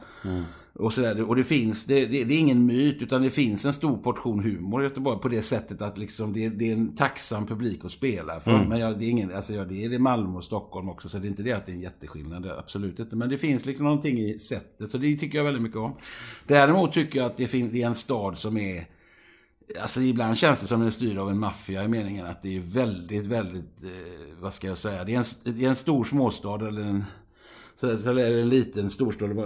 Och, 0.73 0.93
sådär. 0.93 1.23
och 1.23 1.37
det 1.37 1.44
finns, 1.44 1.85
det, 1.85 2.06
det, 2.06 2.25
det 2.25 2.35
är 2.35 2.38
ingen 2.38 2.67
myt, 2.67 3.02
utan 3.02 3.23
det 3.23 3.31
finns 3.31 3.64
en 3.64 3.73
stor 3.73 3.97
portion 3.97 4.44
humor 4.44 4.82
i 4.82 4.85
Göteborg 4.85 5.20
på 5.20 5.29
det 5.29 5.43
sättet 5.43 5.82
att 5.82 5.99
liksom 5.99 6.32
det, 6.32 6.49
det 6.49 6.69
är 6.69 6.73
en 6.73 6.97
tacksam 6.97 7.47
publik 7.47 7.85
att 7.85 7.91
spela 7.91 8.41
för. 8.41 8.64
Men 8.69 8.79
jag, 8.79 8.99
det, 8.99 9.05
är 9.05 9.11
ingen, 9.11 9.35
alltså 9.35 9.52
jag, 9.52 9.69
det 9.69 9.85
är 9.85 9.88
det 9.88 9.99
Malmö 9.99 10.38
och 10.38 10.44
Stockholm 10.44 10.88
också, 10.88 11.08
så 11.08 11.19
det 11.19 11.26
är 11.26 11.29
inte 11.29 11.43
det 11.43 11.52
att 11.52 11.67
det 11.67 11.73
är 11.73 11.75
en 11.76 11.81
jätteskillnad, 11.81 12.47
är 12.47 12.58
absolut 12.58 12.99
inte. 12.99 13.17
Men 13.17 13.29
det 13.29 13.38
finns 13.38 13.67
liksom 13.67 13.87
någonting 13.87 14.19
i 14.19 14.38
sättet, 14.38 14.91
så 14.91 14.99
det 14.99 15.17
tycker 15.17 15.38
jag 15.38 15.44
väldigt 15.44 15.62
mycket 15.62 15.79
om. 15.79 15.94
Däremot 16.47 16.93
tycker 16.93 17.19
jag 17.19 17.26
att 17.26 17.37
det, 17.37 17.49
fin, 17.49 17.70
det 17.73 17.82
är 17.82 17.87
en 17.87 17.94
stad 17.94 18.38
som 18.38 18.56
är 18.56 18.87
Alltså 19.83 20.01
ibland 20.01 20.37
känns 20.37 20.61
det 20.61 20.67
som 20.67 20.81
den 20.81 20.87
är 20.87 20.93
styrd 20.93 21.19
av 21.19 21.31
en 21.31 21.39
maffia 21.39 21.85
i 21.85 21.89
meningen 21.89 22.27
att 22.27 22.43
det 22.43 22.57
är 22.57 22.61
väldigt, 22.61 23.27
väldigt, 23.27 23.83
eh, 23.83 24.41
vad 24.41 24.55
ska 24.55 24.67
jag 24.67 24.79
säga, 24.79 25.05
det 25.05 25.15
är 25.15 25.19
en, 25.19 25.55
det 25.55 25.65
är 25.65 25.69
en 25.69 25.77
stor 25.77 26.05
småstad 26.05 26.69
eller 26.69 26.83
en, 26.83 27.05
eller 27.83 28.41
en 28.41 28.49
liten 28.49 28.91
storstad. 28.91 29.39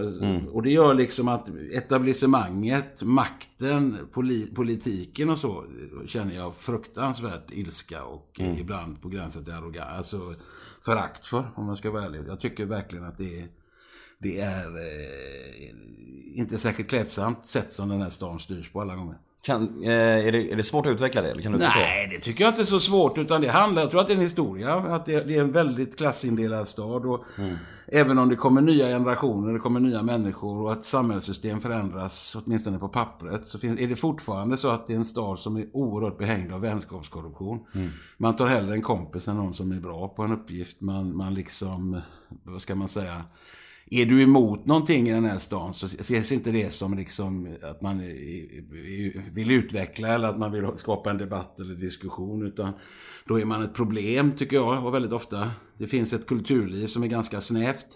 Och 0.52 0.62
det 0.62 0.70
gör 0.70 0.94
liksom 0.94 1.28
att 1.28 1.48
etablissemanget, 1.72 3.02
makten, 3.02 3.98
poli, 4.12 4.46
politiken 4.54 5.30
och 5.30 5.38
så 5.38 5.64
känner 6.06 6.34
jag 6.34 6.56
fruktansvärt 6.56 7.50
ilska 7.50 8.04
och 8.04 8.40
eh, 8.40 8.60
ibland 8.60 9.02
på 9.02 9.08
gränsen 9.08 9.44
till 9.44 9.52
arrogans, 9.52 9.90
alltså 9.96 10.34
förakt 10.84 11.26
för 11.26 11.50
om 11.56 11.68
jag 11.68 11.78
ska 11.78 11.90
vara 11.90 12.04
ärlig. 12.04 12.24
Jag 12.28 12.40
tycker 12.40 12.64
verkligen 12.64 13.04
att 13.04 13.18
det 13.18 13.40
är 13.40 13.48
det 14.18 14.40
är 14.40 14.76
eh, 14.76 16.38
inte 16.38 16.58
särskilt 16.58 16.88
klädsamt 16.88 17.48
sätt 17.48 17.72
som 17.72 17.88
den 17.88 18.02
här 18.02 18.10
stan 18.10 18.40
styrs 18.40 18.70
på 18.72 18.80
alla 18.80 18.96
gånger. 18.96 19.18
Kan, 19.44 19.82
eh, 19.82 19.90
är, 20.26 20.32
det, 20.32 20.52
är 20.52 20.56
det 20.56 20.62
svårt 20.62 20.86
att 20.86 20.92
utveckla 20.92 21.22
det? 21.22 21.30
Eller 21.30 21.42
kan 21.42 21.52
du? 21.52 21.58
Nej, 21.58 22.08
det 22.10 22.18
tycker 22.18 22.44
jag 22.44 22.50
inte 22.50 22.62
är 22.62 22.66
så 22.66 22.80
svårt. 22.80 23.18
Utan 23.18 23.40
det 23.40 23.48
handlar, 23.48 23.82
jag 23.82 23.90
tror 23.90 24.00
att 24.00 24.06
det 24.06 24.12
är 24.12 24.16
en 24.16 24.22
historia. 24.22 24.74
Att 24.74 25.06
det, 25.06 25.24
det 25.24 25.36
är 25.36 25.40
en 25.40 25.52
väldigt 25.52 25.96
klassindelad 25.98 26.68
stad. 26.68 27.06
Och 27.06 27.24
Även 27.86 28.18
om 28.18 28.28
det 28.28 28.36
kommer 28.36 28.60
nya 28.60 28.86
generationer, 28.86 29.52
det 29.52 29.58
kommer 29.58 29.80
nya 29.80 30.02
människor 30.02 30.62
och 30.62 30.72
att 30.72 30.84
samhällssystem 30.84 31.60
förändras, 31.60 32.36
åtminstone 32.44 32.78
på 32.78 32.88
pappret, 32.88 33.48
så 33.48 33.58
finns, 33.58 33.80
är 33.80 33.88
det 33.88 33.96
fortfarande 33.96 34.56
så 34.56 34.68
att 34.68 34.86
det 34.86 34.92
är 34.92 34.96
en 34.96 35.04
stad 35.04 35.38
som 35.38 35.56
är 35.56 35.66
oerhört 35.72 36.18
behängd 36.18 36.52
av 36.52 36.60
vänskapskorruption. 36.60 37.66
Man 38.16 38.36
tar 38.36 38.46
hellre 38.46 38.74
en 38.74 38.82
kompis 38.82 39.28
än 39.28 39.36
någon 39.36 39.54
som 39.54 39.72
är 39.72 39.80
bra 39.80 40.08
på 40.08 40.22
en 40.22 40.32
uppgift. 40.32 40.80
Man, 40.80 41.16
man 41.16 41.34
liksom, 41.34 42.00
vad 42.42 42.62
ska 42.62 42.74
man 42.74 42.88
säga, 42.88 43.24
är 43.90 44.06
du 44.06 44.22
emot 44.22 44.66
någonting 44.66 45.08
i 45.08 45.12
den 45.12 45.24
här 45.24 45.38
stan 45.38 45.74
så 45.74 45.86
ses 45.86 46.32
inte 46.32 46.50
det 46.50 46.72
som 46.72 46.96
liksom 46.96 47.56
att 47.62 47.82
man 47.82 47.98
vill 49.32 49.50
utveckla 49.50 50.08
eller 50.08 50.28
att 50.28 50.38
man 50.38 50.52
vill 50.52 50.66
skapa 50.76 51.10
en 51.10 51.18
debatt 51.18 51.60
eller 51.60 51.74
diskussion. 51.74 52.46
Utan 52.46 52.72
då 53.28 53.40
är 53.40 53.44
man 53.44 53.62
ett 53.62 53.74
problem, 53.74 54.32
tycker 54.32 54.56
jag, 54.56 54.86
och 54.86 54.94
väldigt 54.94 55.12
ofta. 55.12 55.50
Det 55.78 55.86
finns 55.86 56.12
ett 56.12 56.26
kulturliv 56.26 56.86
som 56.86 57.02
är 57.02 57.06
ganska 57.06 57.40
snävt. 57.40 57.86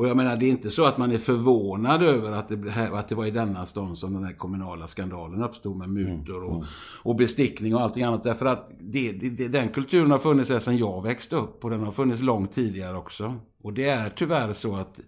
Och 0.00 0.08
jag 0.08 0.16
menar, 0.16 0.36
det 0.36 0.46
är 0.46 0.50
inte 0.50 0.70
så 0.70 0.84
att 0.84 0.98
man 0.98 1.12
är 1.12 1.18
förvånad 1.18 2.02
över 2.02 2.32
att 2.32 2.48
det, 2.48 2.70
här, 2.70 2.92
att 2.92 3.08
det 3.08 3.14
var 3.14 3.26
i 3.26 3.30
denna 3.30 3.66
stan 3.66 3.96
som 3.96 4.12
den 4.12 4.24
här 4.24 4.32
kommunala 4.32 4.88
skandalen 4.88 5.42
uppstod 5.42 5.76
med 5.76 5.88
mutor 5.88 6.44
och, 6.44 6.64
och 7.02 7.16
bestickning 7.16 7.74
och 7.74 7.80
allting 7.80 8.02
annat. 8.02 8.24
Därför 8.24 8.46
att 8.46 8.70
det, 8.80 9.12
det, 9.12 9.48
den 9.48 9.68
kulturen 9.68 10.10
har 10.10 10.18
funnits 10.18 10.50
här 10.50 10.60
sedan 10.60 10.76
jag 10.76 11.02
växte 11.02 11.36
upp 11.36 11.64
och 11.64 11.70
den 11.70 11.82
har 11.82 11.92
funnits 11.92 12.22
långt 12.22 12.52
tidigare 12.52 12.96
också. 12.96 13.34
Och 13.62 13.72
det 13.72 13.88
är 13.88 14.10
tyvärr 14.10 14.52
så 14.52 14.76
att 14.76 15.00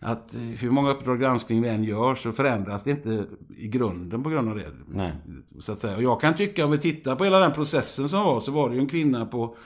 att 0.00 0.34
hur 0.58 0.70
många 0.70 0.90
Uppdrag 0.90 1.20
granskning 1.20 1.62
vi 1.62 1.68
än 1.68 1.84
gör 1.84 2.14
så 2.14 2.32
förändras 2.32 2.84
det 2.84 2.90
inte 2.90 3.26
i 3.56 3.68
grunden 3.68 4.22
på 4.22 4.30
grund 4.30 4.48
av 4.48 4.56
det. 4.56 4.72
Nej. 4.86 5.12
Så 5.60 5.72
att 5.72 5.80
säga. 5.80 5.96
Och 5.96 6.02
jag 6.02 6.20
kan 6.20 6.34
tycka, 6.34 6.64
om 6.64 6.70
vi 6.70 6.78
tittar 6.78 7.16
på 7.16 7.24
hela 7.24 7.38
den 7.38 7.52
processen 7.52 8.08
som 8.08 8.24
var, 8.24 8.40
så 8.40 8.52
var 8.52 8.68
det 8.68 8.74
ju 8.74 8.80
en 8.80 8.88
kvinna 8.88 9.26
på, 9.26 9.56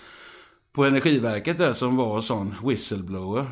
på 0.73 0.85
Energiverket 0.85 1.59
där 1.59 1.73
som 1.73 1.97
var 1.97 2.21
sån 2.21 2.55
whistleblower, 2.65 3.47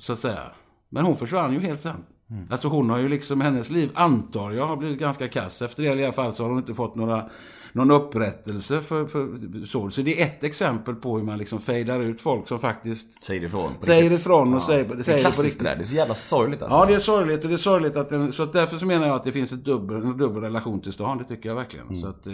så 0.00 0.12
att 0.12 0.18
säga. 0.18 0.52
Men 0.88 1.04
hon 1.04 1.16
försvann 1.16 1.52
ju 1.52 1.60
helt 1.60 1.80
sen. 1.80 2.04
Alltså 2.50 2.68
hon 2.68 2.90
har 2.90 2.98
ju 2.98 3.08
liksom, 3.08 3.40
hennes 3.40 3.70
liv 3.70 3.90
antar 3.94 4.50
jag 4.52 4.66
har 4.66 4.76
blivit 4.76 4.98
ganska 4.98 5.28
kass. 5.28 5.62
Efter 5.62 5.82
det 5.82 5.88
i 6.00 6.04
alla 6.04 6.12
fall 6.12 6.32
så 6.34 6.42
har 6.42 6.50
hon 6.50 6.58
inte 6.58 6.74
fått 6.74 6.94
några, 6.94 7.28
någon 7.72 7.90
upprättelse 7.90 8.80
för, 8.80 9.06
för 9.06 9.28
så. 9.66 9.90
Så 9.90 10.02
det 10.02 10.20
är 10.20 10.24
ett 10.26 10.44
exempel 10.44 10.94
på 10.94 11.16
hur 11.18 11.24
man 11.24 11.38
liksom 11.38 11.60
fejdar 11.60 12.00
ut 12.00 12.20
folk 12.20 12.48
som 12.48 12.58
faktiskt 12.58 13.24
Säger 13.24 13.44
ifrån. 13.44 13.70
säger 13.80 14.02
riktigt. 14.02 14.20
ifrån 14.20 14.54
och 14.54 14.62
säger, 14.62 14.84
Det 14.84 14.94
är 14.98 15.02
säger 15.02 15.18
det 15.18 15.24
på 15.24 15.30
klassiskt 15.30 15.58
det 15.58 15.64
där. 15.64 15.76
Det 15.76 15.82
är 15.82 15.84
så 15.84 15.94
jävla 15.94 16.14
sorgligt 16.14 16.62
alltså. 16.62 16.78
Ja, 16.78 16.86
det 16.86 16.94
är 16.94 16.98
sorgligt 16.98 17.42
och 17.42 17.48
det 17.48 17.54
är 17.54 17.56
sorgligt 17.56 17.96
att 17.96 18.08
den, 18.08 18.32
så 18.32 18.42
att 18.42 18.52
därför 18.52 18.78
så 18.78 18.86
menar 18.86 19.06
jag 19.06 19.16
att 19.16 19.24
det 19.24 19.32
finns 19.32 19.52
ett 19.52 19.64
dubbel, 19.64 19.96
en 19.96 20.16
dubbel 20.16 20.42
relation 20.42 20.80
till 20.80 20.92
stan. 20.92 21.18
Det 21.18 21.24
tycker 21.24 21.48
jag 21.48 21.56
verkligen. 21.56 22.00
Så 22.00 22.06
att 22.06 22.26
eh, 22.26 22.32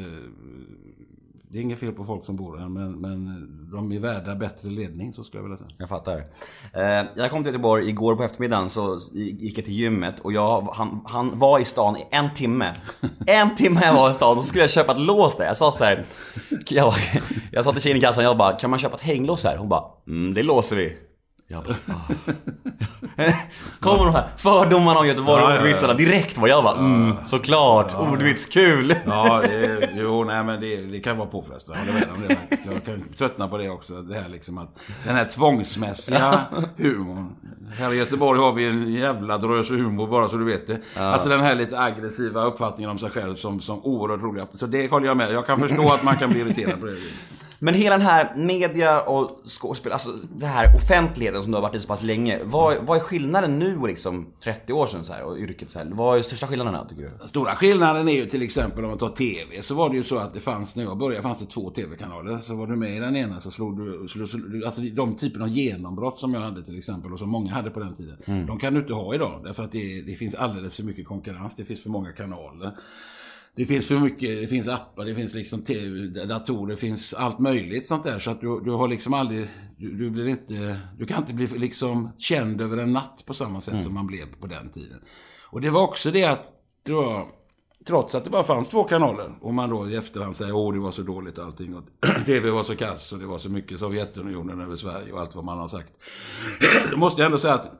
det 1.50 1.58
är 1.58 1.62
inget 1.62 1.78
fel 1.78 1.92
på 1.92 2.04
folk 2.04 2.24
som 2.24 2.36
bor 2.36 2.58
här, 2.58 2.68
men, 2.68 2.92
men 2.92 3.48
de 3.72 3.92
är 3.92 3.98
värda 3.98 4.34
bättre 4.34 4.68
ledning, 4.68 5.12
så 5.12 5.24
skulle 5.24 5.38
jag 5.38 5.48
vilja 5.48 5.56
säga. 5.56 5.68
Jag 5.78 5.88
fattar. 5.88 6.16
Eh, 6.72 7.06
jag 7.14 7.30
kom 7.30 7.42
till 7.42 7.52
Göteborg 7.52 7.88
igår 7.88 8.16
på 8.16 8.22
eftermiddagen 8.22 8.70
så 8.70 8.98
gick 9.12 9.58
jag 9.58 9.64
till 9.64 9.74
gymmet 9.74 10.20
och 10.20 10.32
jag, 10.32 10.68
han, 10.72 11.00
han 11.04 11.38
var 11.38 11.58
i 11.58 11.64
stan 11.64 11.96
i 11.96 12.06
en 12.10 12.34
timme. 12.34 12.74
En 13.26 13.54
timme 13.54 13.80
jag 13.82 13.94
var 13.94 14.10
i 14.10 14.14
stan 14.14 14.38
och 14.38 14.44
så 14.44 14.48
skulle 14.48 14.64
jag 14.64 14.70
köpa 14.70 14.92
ett 14.92 15.00
lås 15.00 15.36
där. 15.36 15.46
Jag 15.46 15.56
sa 15.56 15.70
så 15.70 15.84
här. 15.84 16.04
Jag, 16.68 16.94
jag 17.52 17.64
sa 17.64 17.72
till 17.72 17.82
tjejen 17.82 17.98
i 17.98 18.00
kassan, 18.00 18.24
jag 18.24 18.36
bara, 18.36 18.52
kan 18.52 18.70
man 18.70 18.78
köpa 18.78 18.96
ett 18.96 19.02
hänglås 19.02 19.44
här? 19.44 19.56
Hon 19.56 19.68
bara, 19.68 19.84
mm, 20.06 20.34
det 20.34 20.42
låser 20.42 20.76
vi. 20.76 20.96
Jag 21.50 21.64
bara, 21.64 21.74
ah. 21.88 22.12
Kommer 23.80 24.04
de 24.04 24.14
här 24.14 24.28
fördomarna 24.36 25.00
om 25.00 25.06
Göteborg 25.06 25.42
Ja, 25.42 25.48
ja, 25.50 25.54
ja. 25.54 25.60
ordvitsarna 25.60 25.94
direkt 25.94 26.38
var 26.38 26.48
jag 26.48 26.64
bara, 26.64 26.78
mm, 26.78 27.16
såklart, 27.26 27.94
ordvits, 27.94 28.46
kul. 28.46 28.94
Ja, 29.06 29.40
det, 29.40 29.90
jo, 29.94 30.24
nej 30.24 30.44
men 30.44 30.60
det, 30.60 30.76
det 30.76 31.00
kan 31.00 31.16
vara 31.18 31.28
påfrestande. 31.28 31.82
Jag 31.86 31.92
vet 31.92 32.10
om 32.10 32.22
det 32.28 32.36
faktiskt. 32.36 32.66
Jag 32.66 32.84
kan 32.84 33.04
tröttna 33.18 33.48
på 33.48 33.58
det 33.58 33.68
också. 33.68 34.02
Det 34.02 34.14
här 34.14 34.28
liksom 34.28 34.58
att, 34.58 34.78
den 35.04 35.14
här 35.14 35.24
tvångsmässiga 35.24 36.40
humorn. 36.76 37.36
Här 37.78 37.92
i 37.92 37.96
Göteborg 37.96 38.40
har 38.40 38.52
vi 38.52 38.68
en 38.68 38.92
jävla 38.92 39.38
drös 39.38 39.70
humor 39.70 40.06
bara 40.06 40.28
så 40.28 40.36
du 40.36 40.44
vet 40.44 40.66
det. 40.66 41.00
Alltså 41.00 41.28
den 41.28 41.40
här 41.40 41.54
lite 41.54 41.80
aggressiva 41.80 42.44
uppfattningen 42.44 42.90
om 42.90 42.98
sig 42.98 43.10
själv 43.10 43.36
som, 43.36 43.60
som 43.60 43.84
oerhört 43.84 44.22
roliga. 44.22 44.46
Så 44.54 44.66
det 44.66 44.90
håller 44.90 45.06
jag 45.06 45.16
med. 45.16 45.32
Jag 45.32 45.46
kan 45.46 45.60
förstå 45.60 45.92
att 45.92 46.02
man 46.02 46.16
kan 46.16 46.30
bli 46.30 46.40
irriterad 46.40 46.80
på 46.80 46.86
det. 46.86 46.96
Men 47.60 47.74
hela 47.74 47.96
den 47.96 48.06
här 48.06 48.36
media 48.36 49.00
och 49.00 49.40
skådespel, 49.44 49.92
alltså 49.92 50.10
det 50.36 50.46
här 50.46 50.76
offentligheten 50.76 51.42
som 51.42 51.52
du 51.52 51.56
har 51.56 51.62
varit 51.62 51.74
i 51.74 51.80
så 51.80 51.88
pass 51.88 52.02
länge. 52.02 52.38
Vad, 52.44 52.76
vad 52.86 52.96
är 52.96 53.00
skillnaden 53.00 53.58
nu 53.58 53.78
och 53.78 53.88
liksom 53.88 54.26
30 54.44 54.72
år 54.72 54.86
sedan 54.86 55.04
så 55.04 55.12
här, 55.12 55.22
och 55.22 55.38
yrket 55.38 55.70
så 55.70 55.78
här? 55.78 55.86
Vad 55.90 56.18
är 56.18 56.22
största 56.22 56.46
skillnaderna 56.46 56.84
tycker 56.84 57.02
du? 57.02 57.10
Den 57.18 57.28
stora 57.28 57.54
skillnaden 57.54 58.08
är 58.08 58.12
ju 58.12 58.26
till 58.26 58.42
exempel 58.42 58.84
om 58.84 58.90
man 58.90 58.98
tar 58.98 59.08
TV. 59.08 59.62
Så 59.62 59.74
var 59.74 59.90
det 59.90 59.96
ju 59.96 60.04
så 60.04 60.16
att 60.16 60.34
det 60.34 60.40
fanns, 60.40 60.76
när 60.76 60.84
jag 60.84 60.98
började, 60.98 61.22
fanns 61.22 61.38
det 61.38 61.46
två 61.46 61.70
TV-kanaler. 61.70 62.38
Så 62.38 62.54
var 62.54 62.66
du 62.66 62.76
med 62.76 62.96
i 62.96 62.98
den 62.98 63.16
ena 63.16 63.40
så 63.40 63.50
slog 63.50 63.78
du, 63.78 64.08
slog, 64.08 64.28
slog, 64.28 64.64
alltså 64.64 64.80
de 64.80 65.16
typen 65.16 65.42
av 65.42 65.48
genombrott 65.48 66.18
som 66.18 66.34
jag 66.34 66.40
hade 66.40 66.62
till 66.62 66.78
exempel 66.78 67.12
och 67.12 67.18
som 67.18 67.28
många 67.28 67.52
hade 67.52 67.70
på 67.70 67.80
den 67.80 67.94
tiden. 67.94 68.46
De 68.46 68.58
kan 68.58 68.74
du 68.74 68.80
inte 68.80 68.92
ha 68.92 69.14
idag. 69.14 69.40
Därför 69.44 69.64
att 69.64 69.72
det, 69.72 70.02
det 70.02 70.14
finns 70.14 70.34
alldeles 70.34 70.76
för 70.76 70.82
mycket 70.82 71.06
konkurrens. 71.06 71.56
Det 71.56 71.64
finns 71.64 71.82
för 71.82 71.90
många 71.90 72.12
kanaler. 72.12 72.72
Det 73.56 73.66
finns 73.66 73.86
för 73.86 73.98
mycket, 73.98 74.40
det 74.40 74.46
finns 74.46 74.68
appar, 74.68 75.04
det 75.04 75.14
finns 75.14 75.34
liksom 75.34 75.62
TV, 75.62 76.24
datorer, 76.24 76.70
det 76.70 76.76
finns 76.76 77.14
allt 77.14 77.38
möjligt 77.38 77.86
sånt 77.86 78.04
där. 78.04 78.18
Så 78.18 78.30
att 78.30 78.40
du, 78.40 78.60
du 78.60 78.70
har 78.70 78.88
liksom 78.88 79.14
aldrig, 79.14 79.48
du, 79.76 79.96
du 79.96 80.10
blir 80.10 80.28
inte, 80.28 80.78
du 80.98 81.06
kan 81.06 81.18
inte 81.18 81.34
bli 81.34 81.46
liksom 81.46 82.08
känd 82.18 82.60
över 82.60 82.76
en 82.76 82.92
natt 82.92 83.22
på 83.26 83.34
samma 83.34 83.60
sätt 83.60 83.84
som 83.84 83.94
man 83.94 84.06
blev 84.06 84.26
på 84.40 84.46
den 84.46 84.70
tiden. 84.70 84.98
Och 85.50 85.60
det 85.60 85.70
var 85.70 85.82
också 85.82 86.10
det 86.10 86.24
att, 86.24 86.52
det 86.82 86.92
var, 86.92 87.26
trots 87.86 88.14
att 88.14 88.24
det 88.24 88.30
bara 88.30 88.44
fanns 88.44 88.68
två 88.68 88.84
kanaler 88.84 89.38
och 89.40 89.54
man 89.54 89.70
då 89.70 89.88
i 89.88 89.96
efterhand 89.96 90.36
säger 90.36 90.56
åh 90.56 90.72
det 90.72 90.80
var 90.80 90.92
så 90.92 91.02
dåligt 91.02 91.38
allting 91.38 91.76
och 91.76 91.84
TV 92.26 92.50
var 92.50 92.64
så 92.64 92.76
kass 92.76 93.12
och 93.12 93.18
det 93.18 93.26
var 93.26 93.38
så 93.38 93.48
mycket 93.48 93.78
Sovjetunionen 93.78 94.60
över 94.60 94.76
Sverige 94.76 95.12
och 95.12 95.20
allt 95.20 95.34
vad 95.34 95.44
man 95.44 95.58
har 95.58 95.68
sagt. 95.68 95.92
Då 96.90 96.96
måste 96.96 97.20
jag 97.22 97.26
ändå 97.26 97.38
säga 97.38 97.54
att 97.54 97.72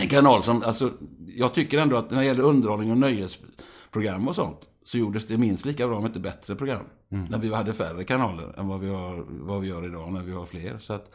en 0.00 0.08
kanal 0.08 0.42
som, 0.42 0.62
alltså, 0.62 0.90
jag 1.26 1.54
tycker 1.54 1.78
ändå 1.78 1.96
att 1.96 2.10
när 2.10 2.18
det 2.18 2.24
gäller 2.24 2.42
underhållning 2.42 2.90
och 2.90 2.98
nöjesprogram 2.98 4.28
och 4.28 4.34
sånt 4.34 4.60
så 4.86 4.98
gjordes 4.98 5.26
det 5.26 5.38
minst 5.38 5.64
lika 5.64 5.88
bra, 5.88 5.98
om 5.98 6.06
inte 6.06 6.20
bättre 6.20 6.54
program. 6.54 6.84
När 7.08 7.38
vi 7.38 7.54
hade 7.54 7.72
färre 7.72 8.04
kanaler 8.04 8.58
än 8.58 8.68
vad 8.68 8.80
vi, 8.80 8.88
har, 8.88 9.26
vad 9.28 9.60
vi 9.60 9.68
gör 9.68 9.86
idag 9.86 10.12
när 10.12 10.20
vi 10.20 10.32
har 10.32 10.46
fler. 10.46 10.78
Så 10.78 10.92
att, 10.92 11.10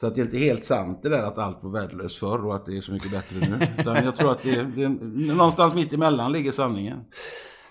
så 0.00 0.06
att 0.06 0.14
det 0.14 0.20
är 0.20 0.24
inte 0.24 0.38
helt 0.38 0.64
sant 0.64 1.02
det 1.02 1.08
där 1.08 1.22
att 1.22 1.38
allt 1.38 1.64
var 1.64 1.70
värdelöst 1.70 2.18
förr 2.18 2.46
och 2.46 2.56
att 2.56 2.66
det 2.66 2.76
är 2.76 2.80
så 2.80 2.92
mycket 2.92 3.10
bättre 3.10 3.38
nu. 3.40 3.66
Utan 3.78 4.04
jag 4.04 4.16
tror 4.16 4.30
att 4.30 4.42
det, 4.42 4.62
det 4.62 4.88
någonstans 5.34 5.74
mitt 5.74 5.92
emellan 5.92 6.32
ligger 6.32 6.52
sanningen. 6.52 6.98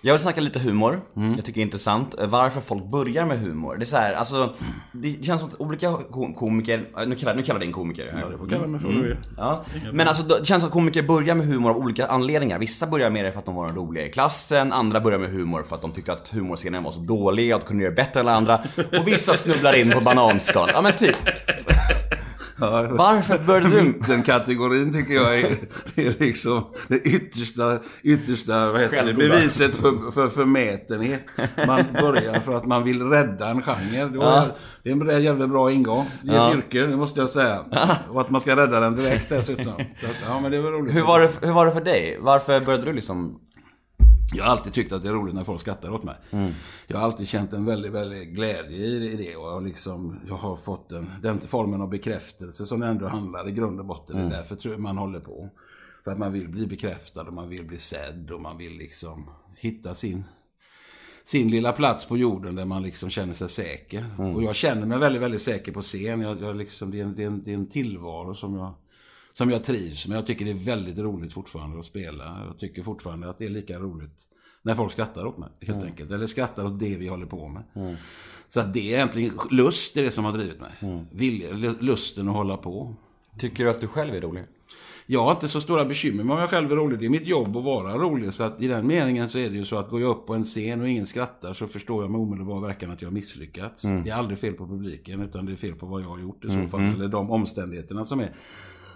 Jag 0.01 0.13
vill 0.13 0.21
snacka 0.21 0.41
lite 0.41 0.59
humor. 0.59 1.01
Jag 1.35 1.45
tycker 1.45 1.53
det 1.53 1.59
är 1.61 1.65
intressant. 1.65 2.15
Varför 2.27 2.61
folk 2.61 2.83
börjar 2.85 3.25
med 3.25 3.39
humor. 3.39 3.75
Det 3.77 3.83
är 3.83 3.85
så 3.85 3.97
här, 3.97 4.13
alltså, 4.13 4.53
det 4.91 5.25
känns 5.25 5.41
som 5.41 5.49
att 5.49 5.61
olika 5.61 5.93
kom- 6.11 6.33
komiker, 6.33 6.81
eh, 7.01 7.07
nu 7.07 7.15
kallar, 7.15 7.35
nu 7.35 7.41
kallar 7.43 7.59
dig 7.59 7.67
en 7.67 7.73
komiker 7.73 8.11
här. 8.13 8.19
Ja, 8.21 8.29
det 8.29 8.37
får 8.37 8.47
kalla 8.49 8.67
mig 8.67 8.81
för 8.81 8.87
vill. 8.87 9.17
Ja. 9.37 9.63
Men 9.93 10.07
alltså 10.07 10.23
det 10.23 10.45
känns 10.45 10.61
som 10.61 10.67
att 10.67 10.73
komiker 10.73 11.03
börjar 11.03 11.35
med 11.35 11.47
humor 11.47 11.69
av 11.71 11.77
olika 11.77 12.07
anledningar. 12.07 12.59
Vissa 12.59 12.87
börjar 12.87 13.09
med 13.09 13.25
det 13.25 13.31
för 13.31 13.39
att 13.39 13.45
de 13.45 13.55
var 13.55 13.69
roliga 13.69 14.05
i 14.05 14.09
klassen, 14.09 14.73
andra 14.73 14.99
börjar 14.99 15.19
med 15.19 15.29
humor 15.31 15.63
för 15.63 15.75
att 15.75 15.81
de 15.81 15.91
tyckte 15.91 16.13
att 16.13 16.27
humorscenen 16.33 16.83
var 16.83 16.91
så 16.91 16.99
dålig 16.99 17.51
att 17.51 17.61
de 17.61 17.67
kunde 17.67 17.83
göra 17.83 17.95
bättre 17.95 18.19
än 18.19 18.27
alla 18.27 18.37
andra. 18.37 18.59
Och 18.99 19.07
vissa 19.07 19.33
snubblar 19.33 19.75
in 19.75 19.91
på 19.91 20.01
bananskal. 20.01 20.69
Ja 20.73 20.81
men 20.81 20.95
typ. 20.95 21.15
Varför 22.59 23.39
började 23.45 23.81
du? 23.81 23.99
Den 24.07 24.23
kategorin 24.23 24.93
tycker 24.93 25.13
jag 25.13 25.39
är, 25.39 25.55
det 25.95 26.07
är 26.07 26.15
liksom 26.19 26.63
det 26.87 26.97
yttersta, 26.97 27.79
yttersta 28.03 28.71
vad 28.71 28.81
heter 28.81 29.05
det, 29.05 29.13
beviset 29.13 29.75
för, 29.75 30.11
för 30.11 30.29
förmätenhet. 30.29 31.25
Man 31.67 31.83
börjar 31.93 32.39
för 32.39 32.55
att 32.55 32.65
man 32.65 32.83
vill 32.83 33.01
rädda 33.01 33.49
en 33.49 33.61
genre. 33.61 34.05
Det, 34.11 34.17
var, 34.17 34.55
det 34.83 34.89
är 34.89 35.09
en 35.09 35.23
jävla 35.23 35.47
bra 35.47 35.71
ingång 35.71 36.05
i 36.23 36.29
ett 36.29 36.55
yrke, 36.55 36.85
det 36.85 36.97
måste 36.97 37.19
jag 37.19 37.29
säga. 37.29 37.59
Och 38.09 38.21
att 38.21 38.29
man 38.29 38.41
ska 38.41 38.55
rädda 38.55 38.79
den 38.79 38.95
direkt 38.95 39.29
dessutom. 39.29 39.65
Så 39.65 40.05
att, 40.05 40.17
ja, 40.27 40.39
men 40.41 40.51
det 40.51 40.61
var 40.61 40.71
roligt. 40.71 40.95
Hur 40.95 41.01
var, 41.01 41.19
det, 41.19 41.29
hur 41.41 41.53
var 41.53 41.65
det 41.65 41.71
för 41.71 41.81
dig? 41.81 42.17
Varför 42.21 42.59
började 42.59 42.85
du 42.85 42.93
liksom... 42.93 43.39
Jag 44.33 44.43
har 44.43 44.51
alltid 44.51 44.73
tyckt 44.73 44.91
att 44.91 45.03
det 45.03 45.09
är 45.09 45.13
roligt 45.13 45.35
när 45.35 45.43
folk 45.43 45.61
skrattar 45.61 45.89
åt 45.89 46.03
mig. 46.03 46.15
Jag 46.87 46.97
har 46.97 47.03
alltid 47.03 47.27
känt 47.27 47.53
en 47.53 47.65
väldigt, 47.65 47.91
väldigt 47.91 48.29
glädje 48.29 48.77
i 48.77 49.15
det. 49.17 49.35
Och 49.35 49.47
jag, 49.47 49.53
har 49.53 49.61
liksom, 49.61 50.19
jag 50.27 50.35
har 50.35 50.57
fått 50.57 50.89
den, 50.89 51.09
den 51.21 51.39
formen 51.39 51.81
av 51.81 51.89
bekräftelse 51.89 52.65
som 52.65 52.79
det 52.79 52.87
ändå 52.87 53.07
handlar 53.07 53.47
i 53.47 53.51
grund 53.51 53.79
och 53.79 53.85
botten. 53.85 54.15
Det 54.15 54.21
är 54.21 54.29
därför 54.29 54.55
tror 54.55 54.73
jag 54.73 54.81
man 54.81 54.97
håller 54.97 55.19
på. 55.19 55.49
För 56.03 56.11
att 56.11 56.17
man 56.17 56.33
vill 56.33 56.49
bli 56.49 56.67
bekräftad 56.67 57.21
och 57.21 57.33
man 57.33 57.49
vill 57.49 57.65
bli 57.65 57.77
sedd 57.77 58.31
och 58.31 58.41
man 58.41 58.57
vill 58.57 58.77
liksom 58.77 59.29
hitta 59.57 59.93
sin, 59.93 60.23
sin 61.23 61.51
lilla 61.51 61.71
plats 61.71 62.05
på 62.05 62.17
jorden 62.17 62.55
där 62.55 62.65
man 62.65 62.83
liksom 62.83 63.09
känner 63.09 63.33
sig 63.33 63.49
säker. 63.49 64.05
Och 64.35 64.43
jag 64.43 64.55
känner 64.55 64.85
mig 64.85 64.99
väldigt, 64.99 65.21
väldigt 65.21 65.41
säker 65.41 65.71
på 65.71 65.81
scen. 65.81 66.21
Jag, 66.21 66.41
jag 66.41 66.55
liksom, 66.55 66.91
det, 66.91 66.99
är 66.99 67.03
en, 67.03 67.15
det, 67.15 67.23
är 67.23 67.27
en, 67.27 67.43
det 67.43 67.51
är 67.51 67.55
en 67.55 67.69
tillvaro 67.69 68.35
som 68.35 68.55
jag, 68.55 68.73
som 69.39 69.49
jag 69.49 69.63
trivs 69.63 70.07
med. 70.07 70.17
Jag 70.17 70.27
tycker 70.27 70.45
det 70.45 70.51
är 70.51 70.65
väldigt 70.65 70.97
roligt 70.97 71.33
fortfarande 71.33 71.79
att 71.79 71.85
spela. 71.85 72.45
Jag 72.47 72.59
tycker 72.59 72.83
fortfarande 72.83 73.29
att 73.29 73.37
det 73.37 73.45
är 73.45 73.49
lika 73.49 73.79
roligt 73.79 74.19
när 74.61 74.75
folk 74.75 74.91
skrattar 74.91 75.25
åt 75.25 75.37
mig, 75.37 75.49
helt 75.61 75.83
enkelt. 75.83 76.11
Eller 76.11 76.27
skrattar 76.27 76.65
åt 76.65 76.79
det 76.79 76.97
vi 76.97 77.07
håller 77.07 77.25
på 77.25 77.47
med. 77.47 77.63
Så 78.47 78.59
att 78.59 78.73
det 78.73 78.79
är 78.79 78.95
egentligen 78.95 79.33
lust 79.51 79.97
är 79.97 80.03
det 80.03 80.11
som 80.11 80.25
har 80.25 80.33
drivit 80.33 80.61
mig. 80.61 81.05
Vilja, 81.11 81.75
lusten 81.79 82.27
att 82.29 82.35
hålla 82.35 82.57
på. 82.57 82.95
Tycker 83.39 83.63
du 83.63 83.69
att 83.69 83.81
du 83.81 83.87
själv 83.87 84.15
är 84.15 84.21
rolig? 84.21 84.43
Jag 85.05 85.23
har 85.23 85.31
inte 85.31 85.47
så 85.47 85.61
stora 85.61 85.85
bekymmer 85.85 86.23
med 86.23 86.33
om 86.33 86.39
jag 86.39 86.49
själv 86.49 86.71
är 86.71 86.75
rolig. 86.75 86.99
Det 86.99 87.05
är 87.05 87.09
mitt 87.09 87.27
jobb 87.27 87.57
att 87.57 87.63
vara 87.63 87.93
rolig. 87.97 88.33
Så 88.33 88.43
att 88.43 88.61
i 88.61 88.67
den 88.67 88.87
meningen 88.87 89.29
så 89.29 89.37
är 89.37 89.49
det 89.49 89.55
ju 89.55 89.65
så 89.65 89.77
att 89.77 89.89
går 89.89 90.01
jag 90.01 90.09
upp 90.09 90.27
på 90.27 90.33
en 90.33 90.43
scen 90.43 90.81
och 90.81 90.89
ingen 90.89 91.05
skrattar 91.05 91.53
så 91.53 91.67
förstår 91.67 92.03
jag 92.03 92.11
med 92.11 92.21
omedelbar 92.21 92.61
verkan 92.61 92.91
att 92.91 93.01
jag 93.01 93.09
har 93.09 93.13
misslyckats. 93.13 93.81
Det 93.81 94.09
är 94.09 94.13
aldrig 94.13 94.39
fel 94.39 94.53
på 94.53 94.67
publiken 94.67 95.21
utan 95.21 95.45
det 95.45 95.51
är 95.51 95.55
fel 95.55 95.75
på 95.75 95.85
vad 95.85 96.01
jag 96.01 96.07
har 96.07 96.19
gjort 96.19 96.45
i 96.45 96.47
så 96.49 96.67
fall. 96.67 96.81
Eller 96.81 97.07
de 97.07 97.31
omständigheterna 97.31 98.05
som 98.05 98.19
är. 98.19 98.35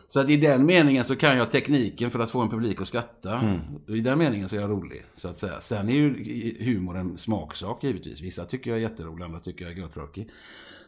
Så 0.08 0.20
att 0.20 0.30
i 0.30 0.38
den 0.38 0.66
meningen 0.66 1.06
så 1.06 1.16
kan 1.16 1.38
jag 1.38 1.52
tekniken 1.52 2.12
för 2.12 2.20
att 2.20 2.32
få 2.32 2.42
en 2.42 2.50
publik 2.50 2.82
att 2.82 2.88
skratta. 2.88 3.60
I 3.88 4.00
den 4.00 4.20
meningen 4.20 4.50
så 4.50 4.56
är 4.56 4.62
jag 4.62 4.70
rolig, 4.70 5.04
så 5.16 5.28
att 5.28 5.40
säga. 5.40 5.62
Sen 5.62 5.90
är 5.90 5.94
ju 5.94 6.16
humor 6.60 6.98
en 6.98 7.18
smaksak 7.18 7.84
givetvis. 7.84 8.22
Vissa 8.22 8.46
tycker 8.46 8.72
jag 8.72 8.78
är 8.78 8.82
jätterolig, 8.82 9.26
andra 9.26 9.40
tycker 9.40 9.66
jag 9.66 9.74
är 9.74 9.78
göttråkig. 9.78 10.30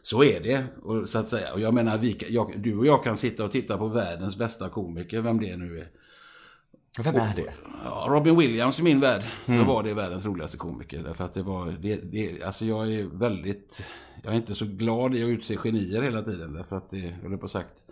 Så 0.02 0.24
är 0.24 0.40
det, 0.40 0.64
och, 0.82 1.08
så 1.08 1.18
att 1.18 1.28
säga. 1.28 1.52
Och 1.54 1.60
jag 1.60 1.74
menar, 1.74 1.98
vi, 1.98 2.16
jag, 2.28 2.52
du 2.56 2.76
och 2.76 2.86
jag 2.86 3.04
kan 3.04 3.16
sitta 3.16 3.44
och 3.44 3.52
titta 3.52 3.78
på 3.78 3.88
världens 3.88 4.36
bästa 4.36 4.68
komiker, 4.68 5.20
vem 5.20 5.40
det 5.40 5.56
nu 5.56 5.78
är. 5.78 5.88
Vem 7.02 7.16
är 7.16 7.36
det? 7.36 7.52
Ja, 7.84 8.06
Robin 8.10 8.38
Williams 8.38 8.78
i 8.78 8.82
min 8.82 9.00
värld, 9.00 9.22
så 9.46 9.64
var 9.64 9.82
det 9.82 9.94
världens 9.94 10.26
roligaste 10.26 10.56
komiker. 10.56 11.02
Därför 11.02 11.24
att 11.24 11.34
det 11.34 11.42
var, 11.42 11.74
det, 11.80 11.96
det, 11.96 12.42
alltså 12.42 12.64
jag 12.64 12.92
är 12.92 13.18
väldigt, 13.18 13.88
jag 14.22 14.32
är 14.32 14.36
inte 14.36 14.54
så 14.54 14.64
glad 14.64 15.14
i 15.14 15.22
att 15.22 15.28
utse 15.28 15.56
genier 15.56 16.02
hela 16.02 16.22
tiden. 16.22 16.52
Därför 16.52 16.76
att 16.76 16.90
det, 16.90 16.98
jag 17.22 17.30
höll 17.30 17.38
på 17.38 17.48
sagt, 17.48 17.85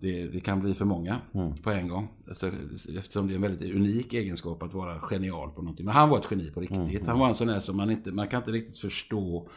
det, 0.00 0.26
det 0.26 0.40
kan 0.40 0.60
bli 0.60 0.74
för 0.74 0.84
många 0.84 1.20
på 1.62 1.70
en 1.70 1.88
gång. 1.88 2.08
Alltså, 2.28 2.50
eftersom 2.98 3.26
det 3.26 3.32
är 3.32 3.36
en 3.36 3.42
väldigt 3.42 3.74
unik 3.74 4.14
egenskap 4.14 4.62
att 4.62 4.74
vara 4.74 5.00
genial 5.00 5.50
på 5.50 5.62
någonting. 5.62 5.86
Men 5.86 5.94
han 5.94 6.08
var 6.08 6.18
ett 6.18 6.26
geni 6.30 6.50
på 6.50 6.60
riktigt. 6.60 7.06
Han 7.06 7.18
var 7.18 7.28
en 7.28 7.34
sån 7.34 7.46
där 7.46 7.60
som 7.60 7.76
man 7.76 7.90
inte, 7.90 8.12
man 8.12 8.28
kan 8.28 8.40
inte 8.40 8.50
riktigt 8.50 8.78
förstå 8.78 9.48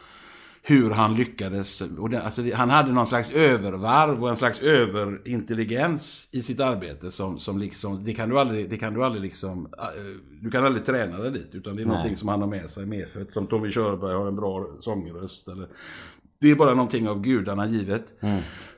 hur 0.64 0.90
han 0.90 1.14
lyckades. 1.14 1.80
Och 1.80 2.10
det, 2.10 2.22
alltså 2.22 2.42
han 2.54 2.70
hade 2.70 2.92
någon 2.92 3.06
slags 3.06 3.32
övervarv 3.32 4.22
och 4.22 4.30
en 4.30 4.36
slags 4.36 4.62
överintelligens 4.62 6.28
i 6.32 6.42
sitt 6.42 6.60
arbete 6.60 7.10
som, 7.10 7.38
som 7.38 7.58
liksom, 7.58 8.04
det 8.04 8.14
kan 8.14 8.28
du 8.28 8.38
aldrig, 8.38 8.70
det 8.70 8.76
kan 8.76 8.94
du 8.94 9.04
aldrig 9.04 9.22
liksom, 9.22 9.68
äh, 9.78 9.84
du 10.40 10.50
kan 10.50 10.64
aldrig 10.64 10.84
träna 10.84 11.18
dig 11.18 11.30
dit. 11.30 11.54
Utan 11.54 11.76
det 11.76 11.82
är 11.82 11.86
någonting 11.86 12.16
som 12.16 12.28
han 12.28 12.40
har 12.40 12.48
med 12.48 12.70
sig 12.70 12.86
medfött. 12.86 13.32
Som 13.32 13.46
Tommy 13.46 13.70
Körberg 13.70 14.14
har 14.14 14.28
en 14.28 14.36
bra 14.36 14.66
sångröst. 14.80 15.48
Eller, 15.48 15.68
det 16.42 16.50
är 16.50 16.56
bara 16.56 16.74
någonting 16.74 17.08
av 17.08 17.20
gudarna 17.20 17.66
givet. 17.66 18.04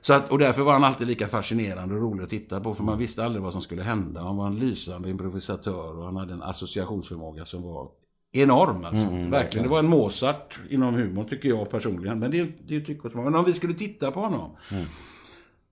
Så 0.00 0.12
att, 0.12 0.30
och 0.30 0.38
därför 0.38 0.62
var 0.62 0.73
han 0.73 0.85
alltid 0.85 1.06
lika 1.06 1.28
fascinerande 1.28 1.94
och 1.94 2.00
rolig 2.00 2.25
att 2.25 2.30
titta 2.30 2.61
på. 2.61 2.75
För 2.75 2.85
man 2.85 2.99
visste 2.99 3.25
aldrig 3.25 3.42
vad 3.42 3.52
som 3.52 3.62
skulle 3.62 3.83
hända. 3.83 4.21
Han 4.21 4.37
var 4.37 4.47
en 4.47 4.59
lysande 4.59 5.11
improvisatör 5.11 5.99
och 5.99 6.04
han 6.04 6.16
hade 6.16 6.33
en 6.33 6.42
associationsförmåga 6.42 7.44
som 7.44 7.62
var 7.62 7.88
enorm. 8.33 8.85
Alltså. 8.85 9.30
verkligen. 9.30 9.66
Det 9.66 9.71
var 9.71 9.78
en 9.78 9.88
Mozart 9.88 10.61
inom 10.71 10.94
humorn 10.94 11.28
tycker 11.28 11.49
jag 11.49 11.71
personligen. 11.71 12.18
Men 12.18 12.30
det 12.30 12.40
är 12.40 12.49
ju 12.66 12.85
tycke 12.85 13.06
och 13.06 13.12
smak. 13.12 13.25
Men 13.25 13.35
om 13.35 13.44
vi 13.44 13.52
skulle 13.52 13.75
titta 13.75 14.11
på 14.11 14.21
honom. 14.21 14.50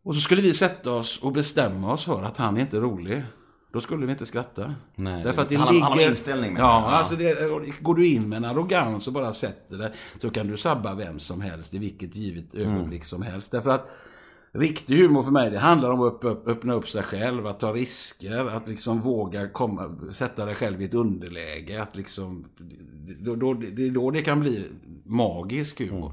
Och 0.05 0.15
så 0.15 0.21
skulle 0.21 0.43
vi 0.43 0.55
sätta 0.55 0.93
oss 0.93 1.19
och 1.23 1.33
bestämma 1.33 1.93
oss 1.93 2.05
för 2.05 2.23
att 2.23 2.37
han 2.37 2.57
är 2.57 2.61
inte 2.61 2.81
rolig. 2.81 3.23
Då 3.73 3.81
skulle 3.81 4.07
vi 4.07 4.13
inte 4.13 4.27
skratta. 4.27 4.75
Nej, 4.97 5.25
Därför 5.25 5.43
att 5.43 5.49
det 5.49 5.55
han 5.57 5.75
ligger... 5.75 5.87
han 5.87 5.99
har 5.99 6.09
inställning 6.09 6.53
med 6.53 6.63
ja, 6.63 6.65
det. 6.67 6.71
Ja. 6.71 6.91
alltså 6.91 7.17
det, 7.17 7.81
går 7.81 7.95
du 7.95 8.07
in 8.07 8.29
med 8.29 8.37
en 8.37 8.45
arrogans 8.45 9.07
och 9.07 9.13
bara 9.13 9.33
sätter 9.33 9.79
det 9.79 9.93
så 10.21 10.31
kan 10.31 10.47
du 10.47 10.57
sabba 10.57 10.95
vem 10.95 11.21
som 11.21 11.41
helst 11.41 11.75
i 11.75 11.79
vilket 11.79 12.17
givet 12.17 12.55
Mm. 12.55 12.71
ögonblick 12.73 13.05
som 13.05 13.23
helst. 13.23 13.53
Därför 13.53 13.71
att 13.71 13.91
riktig 14.53 14.97
humor 14.97 15.23
för 15.23 15.31
mig, 15.31 15.51
det 15.51 15.59
handlar 15.59 15.91
om 15.91 16.01
att 16.01 16.13
upp, 16.13 16.25
upp, 16.25 16.49
öppna 16.49 16.75
upp 16.75 16.89
sig 16.89 17.03
själv, 17.03 17.47
att 17.47 17.61
ta 17.61 17.73
risker, 17.73 18.47
att 18.57 18.69
liksom 18.69 19.01
våga 19.01 19.49
komma, 19.49 19.97
sätta 20.13 20.45
dig 20.45 20.55
själv 20.55 20.83
i 20.83 20.85
ett 20.85 20.95
underläge. 20.95 21.83
Att 21.83 21.97
liksom, 21.97 22.45
då, 23.21 23.37
då, 23.37 23.55
det 23.55 23.87
är 23.87 23.91
då 23.91 24.11
det 24.11 24.23
kan 24.23 24.41
bli 24.41 24.65
magisk 25.05 25.81
humor. 25.81 26.13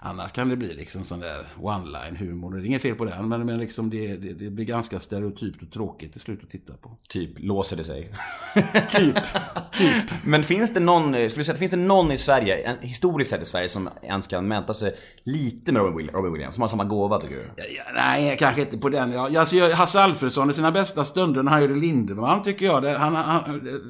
Annars 0.00 0.32
kan 0.32 0.48
det 0.48 0.56
bli 0.56 0.74
liksom 0.74 1.04
sån 1.04 1.20
där 1.20 1.46
one-line 1.60 2.16
humor. 2.18 2.54
Det 2.54 2.62
är 2.62 2.66
inget 2.66 2.82
fel 2.82 2.94
på 2.94 3.04
den, 3.04 3.28
men, 3.28 3.46
men 3.46 3.58
liksom 3.58 3.90
det, 3.90 4.16
det, 4.16 4.32
det 4.32 4.50
blir 4.50 4.64
ganska 4.64 5.00
stereotypt 5.00 5.62
och 5.62 5.70
tråkigt 5.70 6.12
till 6.12 6.20
slut 6.20 6.40
att 6.42 6.50
titta 6.50 6.72
på. 6.72 6.96
Typ, 7.08 7.30
låser 7.36 7.76
det 7.76 7.84
sig. 7.84 8.12
Typ, 8.90 9.16
typ. 9.72 10.10
Men 10.24 10.44
finns 10.44 10.74
det 10.74 10.80
någon, 10.80 11.14
eh, 11.14 11.28
skulle 11.28 11.40
du 11.40 11.44
säga, 11.44 11.58
finns 11.58 11.70
det 11.70 11.76
någon 11.76 12.12
i 12.12 12.18
Sverige, 12.18 12.56
en- 12.56 12.76
historiskt 12.80 13.30
sett 13.30 13.42
i 13.42 13.44
Sverige, 13.44 13.68
som 13.68 13.88
ens 14.02 14.26
kan 14.26 14.48
mäta 14.48 14.74
sig 14.74 14.94
lite 15.22 15.72
med 15.72 15.82
Robin 15.82 16.32
Williams? 16.32 16.54
Som 16.54 16.62
har 16.62 16.68
samma 16.68 16.84
gåva 16.84 17.18
tycker 17.20 17.34
du? 17.34 17.42
Ja, 17.56 17.64
ja, 17.76 17.82
nej, 17.94 18.36
kanske 18.38 18.60
inte 18.60 18.78
på 18.78 18.88
den. 18.88 19.12
Ja, 19.12 19.38
alltså, 19.40 19.56
jag- 19.56 19.70
Hasse 19.70 20.00
Alfredson 20.02 20.50
i 20.50 20.52
sina 20.52 20.72
bästa 20.72 21.04
stunder 21.04 21.42
när 21.42 21.52
han 21.52 21.62
gjorde 21.62 21.74
Lindemann, 21.74 22.42
tycker 22.42 22.66
jag. 22.66 22.82
Där, 22.82 22.98
han, 22.98 23.14
han, 23.14 23.42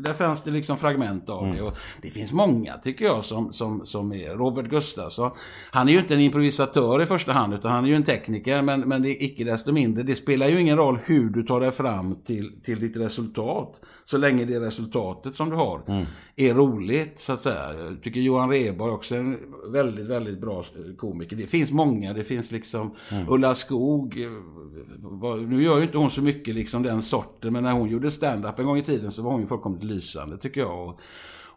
där 0.04 0.12
fanns 0.12 0.42
det 0.42 0.50
liksom 0.50 0.76
fragment 0.78 1.28
av 1.28 1.54
det. 1.54 1.62
Och 1.62 1.76
det 2.02 2.10
finns 2.10 2.32
många, 2.32 2.76
tycker 2.78 3.04
jag, 3.04 3.25
som, 3.25 3.52
som, 3.52 3.86
som 3.86 4.12
är. 4.12 4.30
Robert 4.36 4.66
Gustafsson. 4.70 5.30
Han 5.70 5.88
är 5.88 5.92
ju 5.97 6.03
inte 6.03 6.15
en 6.15 6.21
improvisatör 6.21 7.03
i 7.03 7.07
första 7.07 7.33
hand, 7.33 7.55
utan 7.55 7.73
han 7.73 7.85
är 7.85 7.88
ju 7.88 7.95
en 7.95 8.03
tekniker. 8.03 8.62
Men, 8.62 8.81
men 8.81 9.03
det 9.03 9.11
är 9.11 9.23
icke 9.25 9.45
desto 9.45 9.73
mindre. 9.73 10.03
Det 10.03 10.17
spelar 10.17 10.49
ju 10.49 10.61
ingen 10.61 10.76
roll 10.76 10.99
hur 11.07 11.31
du 11.31 11.43
tar 11.43 11.61
dig 11.61 11.73
fram 11.73 12.15
till, 12.25 12.61
till 12.62 12.81
ditt 12.81 12.97
resultat. 12.97 13.81
Så 14.05 14.19
länge 14.19 14.45
det 14.45 14.61
resultatet 14.61 15.35
som 15.37 15.50
du 15.50 15.57
har 15.57 15.83
är 16.37 16.55
roligt, 16.55 17.19
så 17.19 17.33
att 17.33 17.43
säga. 17.43 17.75
Jag 17.85 18.03
tycker 18.03 18.21
Johan 18.21 18.50
Rheborg 18.50 18.93
också 18.93 19.15
är 19.15 19.19
en 19.19 19.38
väldigt, 19.73 20.07
väldigt 20.07 20.41
bra 20.41 20.65
komiker. 20.99 21.37
Det 21.37 21.47
finns 21.47 21.73
många. 21.73 22.12
Det 22.12 22.25
finns 22.25 22.53
liksom 22.53 22.91
Ulla 23.29 23.55
Skog. 23.55 24.21
eh, 24.21 25.37
Nu 25.49 25.62
gör 25.62 25.76
ju 25.76 25.83
inte 25.83 25.99
hon 25.99 26.11
så 26.11 26.23
mycket 26.23 26.55
liksom 26.55 26.83
den 26.83 27.03
sorten, 27.03 27.53
men 27.53 27.62
när 27.62 27.73
hon 27.73 27.88
gjorde 27.88 28.11
stand-up 28.11 28.59
en 28.59 28.67
gång 28.67 28.79
i 28.79 28.83
tiden 28.83 29.12
så 29.12 29.23
var 29.23 29.31
hon 29.31 29.41
ju 29.41 29.47
fullkomligt 29.47 29.85
lysande, 29.85 30.38
tycker 30.38 30.61
jag. 30.61 30.88
Och, 30.88 31.00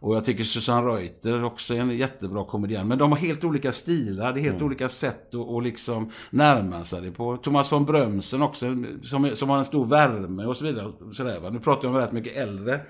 och 0.00 0.16
jag 0.16 0.24
tycker 0.24 0.44
Susanne 0.44 0.88
Reuter 0.88 1.44
också 1.44 1.74
är 1.74 1.80
en 1.80 1.98
jättebra 1.98 2.44
komedian. 2.44 2.88
Men 2.88 2.98
de 2.98 3.12
har 3.12 3.18
helt 3.18 3.44
olika 3.44 3.72
stilar, 3.72 4.32
det 4.32 4.40
är 4.40 4.42
helt 4.42 4.62
olika 4.62 4.88
sätt 4.88 5.28
att 5.28 5.34
och 5.34 5.62
liksom 5.62 6.10
närma 6.30 6.84
sig 6.84 7.02
det 7.02 7.10
på. 7.10 7.36
Thomas 7.36 7.72
von 7.72 7.84
Brömsen 7.84 8.42
också, 8.42 8.66
som, 9.02 9.30
som 9.36 9.50
har 9.50 9.58
en 9.58 9.64
stor 9.64 9.86
värme 9.86 10.44
och 10.44 10.56
så 10.56 10.64
vidare. 10.64 10.92
Sådär. 11.12 11.50
Nu 11.50 11.58
pratar 11.58 11.88
jag 11.88 11.94
om 11.94 12.00
rätt 12.00 12.12
mycket 12.12 12.36
äldre. 12.36 12.80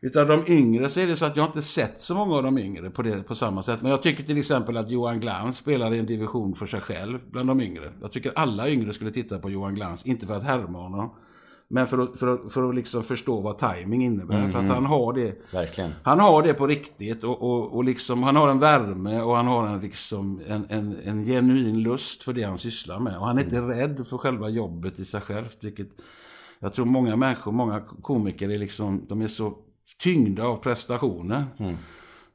Utav 0.00 0.28
de 0.28 0.44
yngre 0.46 0.88
så 0.88 1.00
är 1.00 1.06
det 1.06 1.16
så 1.16 1.24
att 1.24 1.36
jag 1.36 1.46
inte 1.46 1.62
sett 1.62 2.00
så 2.00 2.14
många 2.14 2.36
av 2.36 2.42
de 2.42 2.58
yngre 2.58 2.90
på, 2.90 3.02
det, 3.02 3.22
på 3.22 3.34
samma 3.34 3.62
sätt. 3.62 3.82
Men 3.82 3.90
jag 3.90 4.02
tycker 4.02 4.22
till 4.22 4.38
exempel 4.38 4.76
att 4.76 4.90
Johan 4.90 5.20
Glans 5.20 5.56
spelar 5.56 5.94
i 5.94 5.98
en 5.98 6.06
division 6.06 6.54
för 6.54 6.66
sig 6.66 6.80
själv 6.80 7.18
bland 7.30 7.48
de 7.48 7.60
yngre. 7.60 7.92
Jag 8.00 8.12
tycker 8.12 8.32
alla 8.34 8.68
yngre 8.68 8.92
skulle 8.92 9.12
titta 9.12 9.38
på 9.38 9.50
Johan 9.50 9.74
Glans, 9.74 10.06
inte 10.06 10.26
för 10.26 10.34
att 10.34 10.42
härma 10.42 10.78
honom. 10.78 11.10
Men 11.74 11.86
för 11.86 11.98
att, 11.98 12.18
för 12.18 12.26
att, 12.26 12.52
för 12.52 12.68
att 12.68 12.74
liksom 12.74 13.02
förstå 13.02 13.40
vad 13.40 13.58
timing 13.58 14.04
innebär. 14.04 14.50
För 14.50 14.58
att 14.58 14.68
han 14.68 14.86
har 14.86 15.12
det. 15.12 15.52
Verkligen. 15.52 15.92
Han 16.02 16.20
har 16.20 16.42
det 16.42 16.54
på 16.54 16.66
riktigt 16.66 17.24
och, 17.24 17.42
och, 17.42 17.74
och 17.74 17.84
liksom, 17.84 18.22
han 18.22 18.36
har 18.36 18.48
en 18.48 18.58
värme 18.58 19.20
och 19.20 19.36
han 19.36 19.46
har 19.46 19.66
en, 19.66 19.80
liksom, 19.80 20.40
en, 20.48 20.66
en, 20.68 20.96
en 21.04 21.24
genuin 21.24 21.82
lust 21.82 22.22
för 22.22 22.32
det 22.32 22.42
han 22.42 22.58
sysslar 22.58 23.00
med. 23.00 23.18
Och 23.18 23.26
han 23.26 23.38
är 23.38 23.42
inte 23.42 23.60
rädd 23.60 24.06
för 24.06 24.18
själva 24.18 24.48
jobbet 24.48 24.98
i 24.98 25.04
sig 25.04 25.20
självt. 25.20 25.56
Vilket 25.60 25.88
jag 26.58 26.74
tror 26.74 26.84
många 26.84 27.16
människor, 27.16 27.52
många 27.52 27.80
komiker 27.80 28.50
är 28.50 28.58
liksom, 28.58 29.06
de 29.08 29.22
är 29.22 29.28
så 29.28 29.54
tyngda 30.02 30.44
av 30.46 30.56
prestationer. 30.56 31.44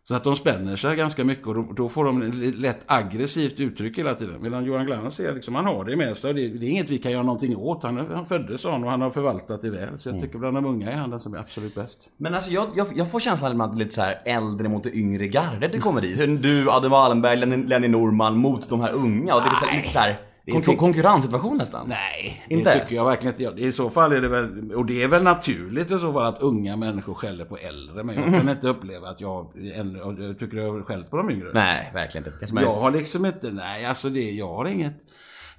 Så 0.09 0.15
att 0.15 0.23
de 0.23 0.35
spänner 0.35 0.75
sig 0.75 0.95
ganska 0.95 1.23
mycket 1.23 1.47
och 1.47 1.55
då, 1.55 1.61
då 1.75 1.89
får 1.89 2.05
de 2.05 2.31
lätt 2.55 2.83
aggressivt 2.85 3.59
uttryck 3.59 3.97
hela 3.97 4.15
tiden. 4.15 4.41
Medan 4.41 4.65
Johan 4.65 4.85
Glans 4.85 5.19
är 5.19 5.35
liksom, 5.35 5.55
han 5.55 5.65
har 5.65 5.85
det 5.85 5.95
med 5.95 6.17
sig. 6.17 6.29
och 6.29 6.35
Det, 6.35 6.47
det 6.47 6.65
är 6.65 6.69
inget 6.69 6.89
vi 6.89 6.97
kan 6.97 7.11
göra 7.11 7.23
någonting 7.23 7.57
åt. 7.57 7.83
Han, 7.83 7.97
han 7.97 8.25
föddes 8.25 8.61
sån 8.61 8.83
och 8.83 8.91
han 8.91 9.01
har 9.01 9.09
förvaltat 9.11 9.61
det 9.61 9.69
väl. 9.69 9.99
Så 9.99 10.09
jag 10.09 10.21
tycker 10.21 10.37
bland 10.39 10.57
de 10.57 10.65
unga 10.65 10.91
är 10.91 10.95
han 10.95 11.09
den 11.09 11.19
som 11.19 11.33
är 11.33 11.37
absolut 11.39 11.75
bäst. 11.75 11.97
Men 12.17 12.35
alltså 12.35 12.51
jag, 12.51 12.67
jag, 12.75 12.87
jag 12.95 13.11
får 13.11 13.19
känslan 13.19 13.61
att 13.61 13.71
det 13.71 13.75
är 13.75 13.79
lite 13.79 13.95
så 13.95 14.01
här 14.01 14.21
äldre 14.25 14.69
mot 14.69 14.83
det 14.83 14.97
yngre 14.97 15.27
gardet 15.27 15.75
i 15.75 15.79
komedi. 15.79 16.13
Hur 16.17 16.37
Du, 16.37 16.69
Adam 16.69 16.91
Wallenberg, 16.91 17.37
Lenny, 17.37 17.67
Lenny 17.67 17.87
Norman 17.87 18.37
mot 18.37 18.69
de 18.69 18.81
här 18.81 18.91
unga. 18.91 19.35
Och 19.35 19.41
det 19.41 19.47
är 19.47 19.55
så 19.55 19.65
här, 19.65 19.77
lite 19.77 19.93
så 19.93 19.99
här 19.99 20.19
kon- 20.47 20.77
konkurrenssituation 20.77 21.57
nästan. 21.57 21.85
Nej, 21.89 22.45
Inte? 22.49 22.73
det 22.73 22.79
tycker 22.79 22.95
jag 22.95 23.05
verkligen 23.05 23.33
inte. 23.33 23.43
jag- 23.43 23.59
I 23.59 23.71
så 23.71 23.89
fall 23.89 24.11
är 24.11 24.21
det 24.21 24.27
väl, 24.27 24.71
och 24.73 24.85
det 24.85 25.03
är 25.03 25.07
väl 25.07 25.23
naturligt 25.23 25.91
i 25.91 25.99
så 25.99 26.13
fall 26.13 26.25
att 26.25 26.41
unga 26.41 26.75
människor 26.75 27.13
skäller 27.13 27.45
på 27.45 27.57
äldre. 27.57 28.03
Men 28.03 28.15
jag 28.15 28.25
kan 28.41 28.49
inte 28.49 28.67
uppleva 28.67 29.09
att 29.09 29.21
jag, 29.21 29.51
jag 30.19 30.39
tycker 30.39 30.57
jag 30.57 30.73
har 30.73 30.81
skällt 30.81 31.09
på 31.09 31.17
de 31.17 31.29
yngre. 31.31 31.47
Nej, 31.53 31.91
verkligen 31.93 32.27
inte. 32.27 32.61
Jag 32.61 32.73
har 32.75 32.91
liksom 32.91 33.25
inte, 33.25 33.51
nej 33.51 33.85
alltså 33.85 34.09
det, 34.09 34.31
jag 34.31 34.47
har 34.53 34.65
inget. 34.65 34.93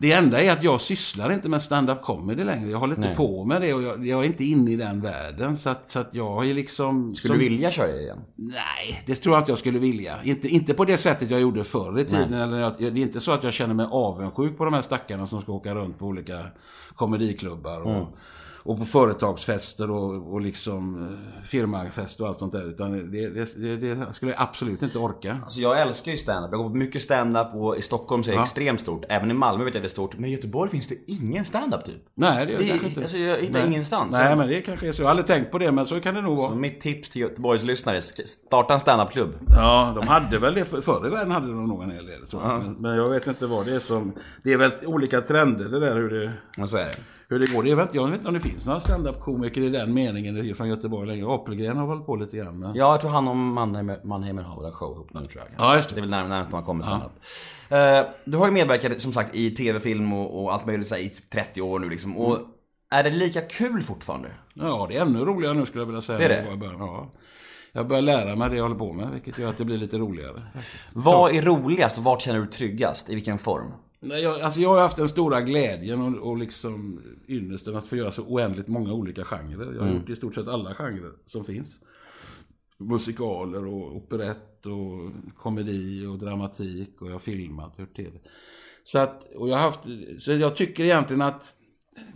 Det 0.01 0.13
enda 0.13 0.43
är 0.43 0.53
att 0.53 0.63
jag 0.63 0.81
sysslar 0.81 1.33
inte 1.33 1.49
med 1.49 1.63
stand-up 1.63 2.03
comedy 2.03 2.45
längre. 2.45 2.71
Jag 2.71 2.79
håller 2.79 2.95
inte 2.97 3.09
Nej. 3.09 3.17
på 3.17 3.45
med 3.45 3.61
det 3.61 3.75
och 3.75 3.83
jag, 3.83 4.07
jag 4.07 4.21
är 4.21 4.27
inte 4.27 4.45
inne 4.45 4.71
i 4.71 4.77
den 4.77 5.01
världen. 5.01 5.57
Så 5.57 5.71
att, 5.71 5.91
så 5.91 5.99
att 5.99 6.09
jag 6.13 6.51
är 6.51 6.55
liksom... 6.55 7.15
Skulle 7.15 7.35
som- 7.35 7.43
du 7.43 7.49
vilja 7.49 7.71
köra 7.71 7.97
igen? 7.97 8.19
Nej, 8.37 9.03
det 9.07 9.15
tror 9.15 9.35
jag 9.35 9.41
inte 9.41 9.51
jag 9.51 9.59
skulle 9.59 9.79
vilja. 9.79 10.23
Inte, 10.25 10.49
inte 10.49 10.75
på 10.75 10.85
det 10.85 10.97
sättet 10.97 11.31
jag 11.31 11.41
gjorde 11.41 11.65
förr 11.65 11.99
i 12.01 12.05
tiden. 12.05 12.35
Eller 12.35 12.57
jag, 12.61 12.73
det 12.79 12.87
är 12.87 12.97
inte 12.97 13.21
så 13.21 13.33
att 13.33 13.45
jag 13.45 13.53
känner 13.53 13.75
mig 13.75 13.87
avundsjuk 13.91 14.59
på 14.59 14.65
de 14.65 14.75
här 14.75 14.83
stackarna 14.83 15.27
som 15.27 15.43
ska 15.43 15.53
åka 15.53 15.75
runt 15.75 15.99
på 15.99 16.07
olika 16.07 16.47
komediklubbar. 16.95 17.81
Och, 17.81 18.17
och 18.63 18.79
på 18.79 18.85
företagsfester 18.85 19.91
och, 19.91 20.33
och 20.33 20.41
liksom 20.41 21.03
eh, 21.03 21.43
firmafester 21.47 22.25
och 22.25 22.29
allt 22.29 22.39
sånt 22.39 22.53
där. 22.53 22.69
Utan 22.69 22.93
det, 23.11 23.29
det, 23.31 23.77
det, 23.77 24.15
skulle 24.15 24.33
jag 24.33 24.43
absolut 24.43 24.83
inte 24.83 24.99
orka. 24.99 25.37
Alltså 25.43 25.61
jag 25.61 25.81
älskar 25.81 26.13
ju 26.13 26.19
stand-up. 26.19 26.51
Jag 26.53 26.61
går 26.61 26.69
på 26.69 26.77
mycket 26.77 27.03
stand-up 27.03 27.55
och 27.55 27.77
i 27.77 27.83
Stockholm 27.83 28.23
så 28.23 28.31
är 28.31 28.37
det 28.37 28.43
extremt 28.43 28.81
stort. 28.81 29.05
Även 29.09 29.31
i 29.31 29.35
Malmö 29.35 29.65
vet 29.65 29.75
jag 29.75 29.79
att 29.79 29.83
det 29.83 29.87
är 29.87 29.91
stort. 29.91 30.19
Men 30.19 30.31
i 30.31 30.33
Göteborg 30.33 30.71
finns 30.71 30.89
det 30.89 30.95
ingen 31.07 31.45
stand-up 31.45 31.85
typ. 31.85 32.03
Nej, 32.15 32.47
det 32.47 32.53
gör 32.53 32.59
Det- 32.59 32.69
kanske 32.69 32.87
inte. 32.89 33.01
alltså, 33.01 33.17
jag 33.19 33.39
hittar 33.39 33.59
Nej. 33.59 33.67
ingenstans. 33.69 34.13
Nej, 34.13 34.37
men 34.37 34.49
det 34.49 34.61
kanske 34.63 34.89
är 34.89 34.93
så. 34.93 35.03
Jag 35.03 35.07
har 35.07 35.11
aldrig 35.11 35.27
tänkt 35.27 35.51
på 35.51 35.59
det, 35.59 35.73
men 35.73 35.87
så 35.87 36.01
kan 36.01 36.15
det 36.15 36.21
nog 36.23 36.39
Så 36.39 36.47
vara. 36.47 36.55
mitt 36.55 36.81
tips 36.81 37.11
till 37.11 37.21
Göteborgs 37.23 37.63
lyssnare, 37.65 38.03
starta 38.03 38.75
en 38.75 38.81
stand-up-klubb. 38.81 39.35
Ja, 39.49 39.93
de 39.97 40.09
hade 40.09 40.39
väl 40.39 40.55
det. 40.55 40.65
för- 40.65 40.81
Förr 40.81 41.07
i 41.07 41.11
världen 41.11 41.31
hade 41.33 41.47
de 41.47 41.67
nog 41.67 41.83
en 41.83 41.91
hel 41.91 42.07
del, 42.07 42.27
tror 42.27 42.43
jag. 42.43 42.63
Men, 42.63 42.73
men 42.73 42.97
jag 42.97 43.11
vet 43.11 43.27
inte 43.27 43.47
vad 43.47 43.67
det 43.67 43.75
är 43.75 43.81
som... 43.81 44.13
Det 44.43 44.53
är 44.53 44.57
väl 44.57 44.73
olika 44.87 45.21
trender 45.21 45.65
det 45.69 45.81
där 45.81 45.95
hur 45.97 46.11
det... 46.11 46.33
Och 46.63 46.69
så 46.69 46.77
är 46.77 46.85
det. 46.85 46.97
Hur 47.31 47.39
det 47.39 47.55
går, 47.55 47.63
det 47.63 47.75
väl, 47.75 47.89
jag 47.93 48.09
vet 48.09 48.17
inte 48.17 48.29
om 48.29 48.35
det 48.35 48.41
finns 48.41 48.67
några 48.67 48.81
stand-up-komiker 48.81 49.61
i 49.61 49.69
den 49.69 49.95
meningen 49.95 50.55
från 50.55 50.69
Göteborg 50.69 51.09
längre. 51.09 51.27
Apelgren 51.35 51.77
har 51.77 51.87
hållit 51.87 52.07
på 52.07 52.17
lite 52.17 52.37
grann. 52.37 52.59
Men... 52.59 52.75
Ja, 52.75 52.91
jag 52.93 53.01
tror 53.01 53.11
han 53.11 53.29
och 53.29 53.37
Mannheimer, 53.37 54.01
Mannheimer 54.05 54.43
har 54.43 54.67
en 54.67 54.73
show 54.73 54.93
ihop 54.93 55.09
nu 55.15 55.21
tror 55.21 55.43
jag. 55.45 55.67
Ja, 55.67 55.77
just 55.77 55.89
det. 55.89 55.95
Det 55.95 55.99
är 55.99 56.01
väl 56.01 56.11
närmast 56.11 56.53
man 56.53 56.63
kommer 56.63 56.83
stand-up. 56.83 57.13
Eh, 57.69 58.13
du 58.25 58.37
har 58.37 58.47
ju 58.47 58.53
medverkat 58.53 59.03
som 59.03 59.13
sagt 59.13 59.35
i 59.35 59.51
tv-film 59.51 60.13
och, 60.13 60.43
och 60.43 60.55
allt 60.55 60.67
möjligt 60.67 60.89
så 60.89 60.95
här, 60.95 61.03
i 61.03 61.09
typ 61.09 61.31
30 61.31 61.63
år 61.63 61.79
nu 61.79 61.89
liksom. 61.89 62.17
Och 62.17 62.39
är 62.91 63.03
det 63.03 63.11
lika 63.11 63.41
kul 63.41 63.83
fortfarande? 63.83 64.29
Ja, 64.55 64.87
det 64.91 64.97
är 64.97 65.03
ännu 65.03 65.19
roligare 65.19 65.55
nu 65.55 65.67
skulle 65.67 65.81
jag 65.81 65.87
vilja 65.87 66.01
säga. 66.01 66.19
Det 66.19 66.25
är 66.25 66.29
det? 66.29 66.67
jag. 66.67 67.09
Ja. 67.73 67.85
Börjar 67.85 68.03
lära 68.03 68.37
mig 68.37 68.51
det 68.51 68.57
jag 68.57 68.63
håller 68.63 68.77
på 68.77 68.93
med, 68.93 69.11
vilket 69.11 69.39
gör 69.39 69.51
att 69.51 69.59
det 69.59 69.65
blir 69.65 69.79
lite 69.79 69.99
roligare. 69.99 70.43
Vad 70.95 71.35
är 71.35 71.43
roligast 71.43 71.99
och 71.99 72.05
vart 72.05 72.23
känner 72.23 72.41
du 72.41 72.47
tryggast? 72.47 73.11
I 73.11 73.15
vilken 73.15 73.39
form? 73.39 73.73
Nej, 74.03 74.23
jag, 74.23 74.41
alltså 74.41 74.61
jag 74.61 74.69
har 74.69 74.81
haft 74.81 74.97
den 74.97 75.09
stora 75.09 75.41
glädjen 75.41 76.01
och, 76.01 76.31
och 76.31 76.39
liksom 76.39 77.01
ynnesten 77.29 77.77
att 77.77 77.87
få 77.87 77.97
göra 77.97 78.13
så 78.13 78.23
oändligt 78.23 78.69
många 78.69 78.93
olika 78.93 79.25
genrer. 79.25 79.73
Jag 79.75 79.83
har 79.83 79.95
gjort 79.95 80.09
i 80.09 80.17
stort 80.17 80.35
sett 80.35 80.49
alla 80.49 80.75
genrer 80.75 81.13
som 81.27 81.45
finns. 81.45 81.79
Musikaler 82.79 83.67
och 83.67 83.97
operett 83.97 84.67
och 84.67 85.13
komedi 85.37 86.07
och 86.07 86.19
dramatik 86.19 87.03
och 87.03 87.09
jag 87.09 87.13
har 87.13 87.19
filmat 87.19 87.75
och 87.75 87.81
gjort 87.81 87.97
tv. 87.97 88.19
Så 88.85 88.99
att, 88.99 89.35
och 89.35 89.49
jag 89.49 89.57
har 89.57 89.63
haft, 89.63 89.81
så 90.21 90.33
jag 90.33 90.57
tycker 90.57 90.85
egentligen 90.85 91.23
att 91.23 91.55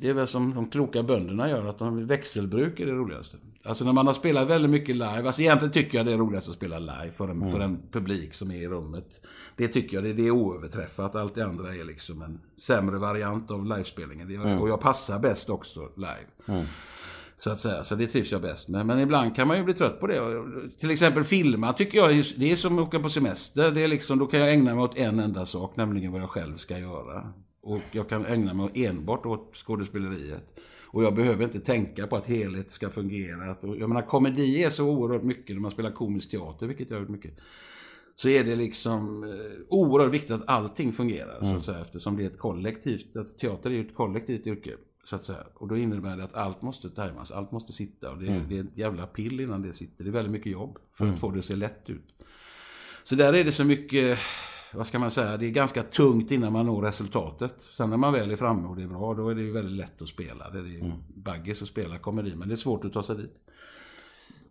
det 0.01 0.09
är 0.09 0.15
väl 0.15 0.27
som 0.27 0.55
de 0.55 0.71
kloka 0.71 1.03
bönderna 1.03 1.51
gör, 1.51 1.67
att 1.67 1.79
de 1.79 2.07
växelbruk 2.07 2.81
är 2.81 2.87
det 2.87 2.93
roligaste. 2.93 3.37
Alltså 3.67 3.85
när 3.85 3.93
man 3.93 4.07
har 4.07 4.15
spelat 4.15 4.49
väldigt 4.49 4.71
mycket 4.71 4.97
live, 4.97 5.23
alltså 5.27 5.43
egentligen 5.43 5.73
tycker 5.73 5.99
jag 5.99 6.07
det 6.07 6.13
är 6.13 6.19
roligast 6.19 6.49
att 6.49 6.55
spela 6.55 6.79
live 6.79 7.11
för 7.11 7.29
en, 7.29 7.51
för 7.51 7.61
en 7.61 7.83
publik 7.93 8.35
som 8.35 8.51
är 8.51 8.63
i 8.63 8.69
rummet. 8.69 9.21
Det 9.57 9.69
tycker 9.69 9.97
jag, 9.97 10.05
det, 10.05 10.13
det 10.13 10.27
är 10.27 10.31
oöverträffat. 10.31 11.15
Allt 11.17 11.35
det 11.35 11.45
andra 11.45 11.75
är 11.75 11.85
liksom 11.85 12.23
en 12.23 12.41
sämre 12.61 12.99
variant 12.99 13.51
av 13.51 13.65
livespelningen. 13.67 14.29
Det- 14.29 14.39
Och 14.61 14.69
jag 14.69 14.81
passar 14.81 15.19
bäst 15.19 15.51
också 15.51 15.89
live. 15.97 16.65
Så 17.37 17.51
att 17.51 17.61
säga, 17.61 17.85
så 17.85 17.95
det 17.95 18.07
trivs 18.07 18.33
jag 18.33 18.43
bäst 18.43 18.69
med. 18.69 18.87
Men 18.87 18.99
ibland 19.01 19.37
kan 19.37 19.49
man 19.49 19.57
ju 19.59 19.65
bli 19.65 19.75
trött 19.75 20.01
på 20.01 20.07
det. 20.07 20.21
Till 20.79 20.91
exempel 20.91 21.25
filma 21.25 21.73
tycker 21.73 21.99
jag, 21.99 22.25
det 22.37 22.53
är 22.53 22.57
som 22.57 22.79
att 22.79 22.85
åka 22.89 23.01
på 23.01 23.09
semester. 23.11 23.71
Det 23.71 23.81
är 23.81 23.89
liksom, 23.89 24.19
då 24.19 24.27
kan 24.27 24.41
jag 24.41 24.53
ägna 24.53 24.75
mig 24.75 24.85
åt 24.85 24.97
en 24.99 25.21
enda 25.21 25.47
sak, 25.47 25.77
nämligen 25.77 26.13
vad 26.13 26.21
jag 26.23 26.31
själv 26.31 26.57
ska 26.57 26.79
göra. 26.79 27.33
Och 27.63 27.81
jag 27.93 28.09
kan 28.09 28.27
ägna 28.27 28.55
mig 28.55 28.71
enbart 28.75 29.27
åt 29.27 29.57
skådespeleriet. 29.57 30.45
Och 30.95 31.05
jag 31.05 31.15
behöver 31.15 31.45
inte 31.45 31.61
tänka 31.61 32.07
på 32.07 32.17
att 32.17 32.27
helhet 32.27 32.73
ska 32.73 32.91
fungera. 32.91 33.57
Jag 33.63 33.89
menar, 33.89 34.03
komedi 34.03 34.63
är 34.63 34.71
så 34.71 34.85
oerhört 34.91 35.23
mycket 35.23 35.57
när 35.57 35.61
man 35.61 35.71
spelar 35.71 35.91
komisk 35.91 36.31
teater, 36.31 36.67
vilket 36.67 36.91
jag 36.91 36.97
har 36.97 37.01
gjort 37.01 37.11
mycket. 37.11 37.39
Så 38.15 38.29
är 38.29 38.45
det 38.45 38.57
liksom 38.57 39.25
eh, 39.25 39.31
oerhört 39.69 40.13
viktigt 40.13 40.31
att 40.31 40.49
allting 40.49 40.93
fungerar, 40.93 41.41
så 41.41 41.57
att 41.57 41.65
säga. 41.65 41.81
Eftersom 41.81 42.17
det 42.17 42.23
är 42.23 42.27
ett 42.27 42.39
kollektivt, 42.39 43.17
att 43.17 43.39
teater 43.39 43.71
är 43.71 43.75
ju 43.75 43.81
ett 43.81 43.95
kollektivt 43.95 44.47
yrke. 44.47 44.71
Så 45.05 45.17
att 45.17 45.25
säga. 45.25 45.45
Och 45.55 45.69
då 45.69 45.77
innebär 45.77 46.17
det 46.17 46.25
att 46.25 46.35
allt 46.35 46.63
måste 46.63 46.91
tajmas, 46.91 47.31
allt 47.31 47.53
måste 47.53 47.73
sitta. 47.73 48.11
Och 48.11 48.19
det, 48.19 48.45
det 48.49 48.59
är 48.59 48.61
ett 48.61 48.79
jävla 48.79 49.07
pill 49.07 49.41
innan 49.41 49.63
det 49.63 49.73
sitter. 49.73 50.05
Det 50.05 50.11
är 50.11 50.13
väldigt 50.13 50.33
mycket 50.33 50.53
jobb 50.53 50.79
för 50.93 51.07
att 51.07 51.21
få 51.21 51.31
det 51.31 51.39
att 51.39 51.45
se 51.45 51.57
lätt 51.57 51.91
ut. 51.91 52.15
Så 53.03 53.15
där 53.15 53.33
är 53.33 53.45
det 53.45 53.53
så 53.53 53.65
mycket, 53.65 54.19
vad 54.77 54.87
ska 54.87 54.99
man 54.99 55.11
säga, 55.11 55.37
det 55.37 55.47
är 55.47 55.51
ganska 55.51 55.83
tungt 55.83 56.31
innan 56.31 56.53
man 56.53 56.67
når 56.67 56.83
resultatet. 56.83 57.55
Sen 57.77 57.91
när 57.91 57.97
man 57.97 58.13
väl 58.13 58.31
är 58.31 58.37
framme 58.37 58.69
och 58.69 58.77
det 58.77 58.83
är 58.83 58.89
bra, 58.89 59.15
då 59.15 59.29
är 59.29 59.35
det 59.35 59.43
ju 59.43 59.53
väldigt 59.53 59.77
lätt 59.77 60.03
att 60.03 60.09
spela. 60.09 60.51
Det 60.51 60.59
är 60.59 60.63
ju 60.63 60.93
baggis 61.15 61.63
att 61.63 61.69
spela 61.69 61.99
komedi, 61.99 62.35
men 62.37 62.49
det 62.49 62.55
är 62.55 62.57
svårt 62.57 62.85
att 62.85 62.93
ta 62.93 63.03
sig 63.03 63.17
dit. 63.17 63.45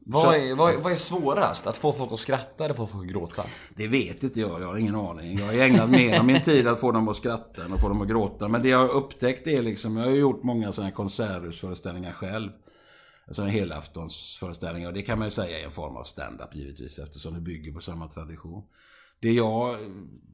Vad 0.06 0.36
är, 0.36 0.56
vad, 0.56 0.74
är, 0.74 0.78
vad 0.78 0.92
är 0.92 0.96
svårast? 0.96 1.68
Att 1.68 1.78
få 1.78 1.94
folk 1.94 2.12
att 2.12 2.20
skratta 2.20 2.66
eller 2.66 2.76
få 2.76 2.88
folk 2.88 3.06
att 3.06 3.12
gråta? 3.12 3.44
Det 3.76 3.88
vet 3.88 4.24
inte 4.24 4.40
jag, 4.40 4.62
jag 4.62 4.68
har 4.68 4.78
ingen 4.78 4.96
aning. 4.96 5.38
Jag 5.38 5.46
har 5.46 5.54
ägnat 5.54 5.90
mer 5.90 6.20
av 6.20 6.26
min 6.26 6.42
tid 6.42 6.68
att 6.68 6.80
få 6.80 6.92
dem 6.92 7.08
att 7.08 7.16
skratta 7.16 7.66
än 7.66 7.74
att 7.74 7.82
få 7.82 7.90
dem 7.90 8.02
att 8.02 8.08
gråta. 8.08 8.48
Men 8.48 8.62
det 8.62 8.70
jag 8.70 8.78
har 8.78 8.90
upptäckt 8.90 9.48
är 9.48 9.62
liksom, 9.62 9.98
jag 9.98 10.06
har 10.06 10.12
gjort 10.12 10.44
många 10.44 10.72
sådana 10.72 10.92
konserthusföreställningar 10.92 12.12
själv. 12.12 12.52
Alltså 13.28 13.44
helaftonsföreställningar. 13.44 14.88
Och 14.88 14.94
det 14.94 15.02
kan 15.02 15.20
man 15.20 15.28
ju 15.28 15.32
säga 15.32 15.60
är 15.60 15.66
en 15.66 15.72
form 15.72 15.98
av 15.98 16.04
stand-up 16.04 16.56
givetvis 16.56 17.00
eftersom 17.00 17.34
det 17.34 17.42
bygger 17.42 17.72
på 17.72 17.82
samma 17.82 18.08
tradition. 18.08 18.64
Det 19.20 19.32
jag 19.32 19.78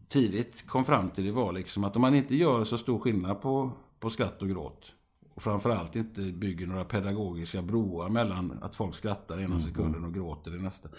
tidigt 0.08 0.68
kom 0.68 0.86
fram 0.86 1.10
till 1.10 1.26
det 1.26 1.32
var 1.32 1.54
liksom 1.54 1.84
att 1.84 1.96
om 1.96 2.02
man 2.02 2.16
inte 2.16 2.36
gör 2.36 2.64
så 2.64 2.78
stor 2.78 3.00
skillnad 3.00 3.42
på, 3.42 3.72
på 4.00 4.10
skratt 4.10 4.42
och 4.42 4.50
gråt 4.50 4.94
och 5.40 5.44
framförallt 5.44 5.96
inte 5.96 6.22
bygger 6.22 6.68
några 6.68 6.86
pedagogiska 6.86 7.62
broar 7.62 8.10
mellan 8.10 8.60
att 8.62 8.76
folk 8.76 8.96
skrattar 8.96 9.40
ena 9.40 9.60
sekunden 9.60 10.06
och 10.06 10.14
gråter 10.14 10.56
i 10.56 10.62
nästa. 10.62 10.90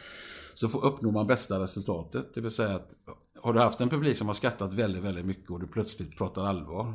Så 0.54 0.68
får, 0.68 0.84
uppnår 0.84 1.12
man 1.12 1.26
bästa 1.26 1.62
resultatet. 1.62 2.34
Det 2.34 2.40
vill 2.40 2.50
säga 2.50 2.74
att 2.74 2.90
har 3.42 3.52
du 3.52 3.60
haft 3.60 3.80
en 3.80 3.88
publik 3.88 4.16
som 4.16 4.26
har 4.26 4.34
skrattat 4.34 4.72
väldigt, 4.72 5.02
väldigt 5.02 5.26
mycket 5.26 5.50
och 5.50 5.60
du 5.60 5.66
plötsligt 5.66 6.16
pratar 6.16 6.44
allvar. 6.44 6.94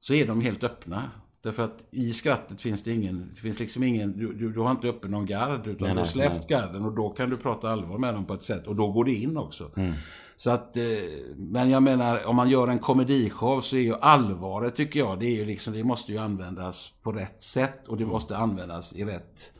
Så 0.00 0.14
är 0.14 0.26
de 0.26 0.40
helt 0.40 0.64
öppna. 0.64 1.10
Därför 1.42 1.62
att 1.62 1.84
i 1.90 2.12
skrattet 2.12 2.60
finns 2.62 2.82
det 2.82 2.92
ingen, 2.92 3.30
det 3.34 3.40
finns 3.40 3.60
liksom 3.60 3.82
ingen, 3.82 4.18
du, 4.18 4.32
du, 4.34 4.52
du 4.52 4.60
har 4.60 4.70
inte 4.70 4.88
uppe 4.88 5.08
någon 5.08 5.26
gard 5.26 5.66
utan 5.66 5.86
Nej, 5.86 5.94
du 5.94 6.00
har 6.00 6.06
släppt 6.06 6.34
nej. 6.36 6.44
garden 6.48 6.84
och 6.84 6.92
då 6.94 7.08
kan 7.10 7.30
du 7.30 7.36
prata 7.36 7.70
allvar 7.70 7.98
med 7.98 8.14
dem 8.14 8.24
på 8.26 8.34
ett 8.34 8.44
sätt 8.44 8.66
och 8.66 8.76
då 8.76 8.92
går 8.92 9.04
det 9.04 9.14
in 9.14 9.36
också. 9.36 9.70
Så 10.36 10.50
att, 10.50 10.76
eh, 10.76 10.82
men 11.36 11.70
jag 11.70 11.82
menar 11.82 12.26
om 12.26 12.36
man 12.36 12.50
gör 12.50 12.68
en 12.68 12.78
komedishow 12.78 13.60
så 13.60 13.76
är 13.76 13.80
ju 13.80 13.94
allvaret 13.94 14.76
tycker 14.76 15.00
jag, 15.00 15.20
det 15.20 15.26
är 15.26 15.36
ju 15.36 15.44
liksom, 15.44 15.72
det 15.74 15.84
måste 15.84 16.12
ju 16.12 16.18
användas 16.18 16.94
på 17.02 17.12
rätt 17.12 17.42
sätt 17.42 17.88
och 17.88 17.96
det 17.96 18.06
måste 18.06 18.36
användas 18.36 18.96
i 18.96 19.04
rätt 19.04 19.52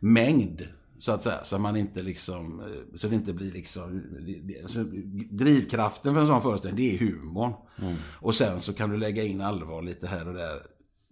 mängd. 0.00 0.62
Så 1.00 1.12
att 1.12 1.22
säga, 1.22 1.44
så 1.44 1.58
man 1.58 1.76
inte 1.76 2.02
liksom, 2.02 2.60
eh, 2.60 2.66
så 2.94 3.08
det 3.08 3.14
inte 3.14 3.32
blir 3.32 3.52
liksom, 3.52 4.02
det- 4.26 4.40
det- 4.42 4.68
så 4.70 4.84
drivkraften 5.30 6.14
för 6.14 6.20
en 6.20 6.26
sån 6.26 6.42
föreställning 6.42 6.84
det 6.88 6.94
är 6.94 6.98
humorn. 6.98 7.52
Och 8.20 8.34
sen 8.34 8.60
så 8.60 8.72
kan 8.72 8.90
du 8.90 8.96
lägga 8.96 9.22
in 9.24 9.40
allvar 9.40 9.82
lite 9.82 10.06
här 10.06 10.28
och 10.28 10.34
där. 10.34 10.62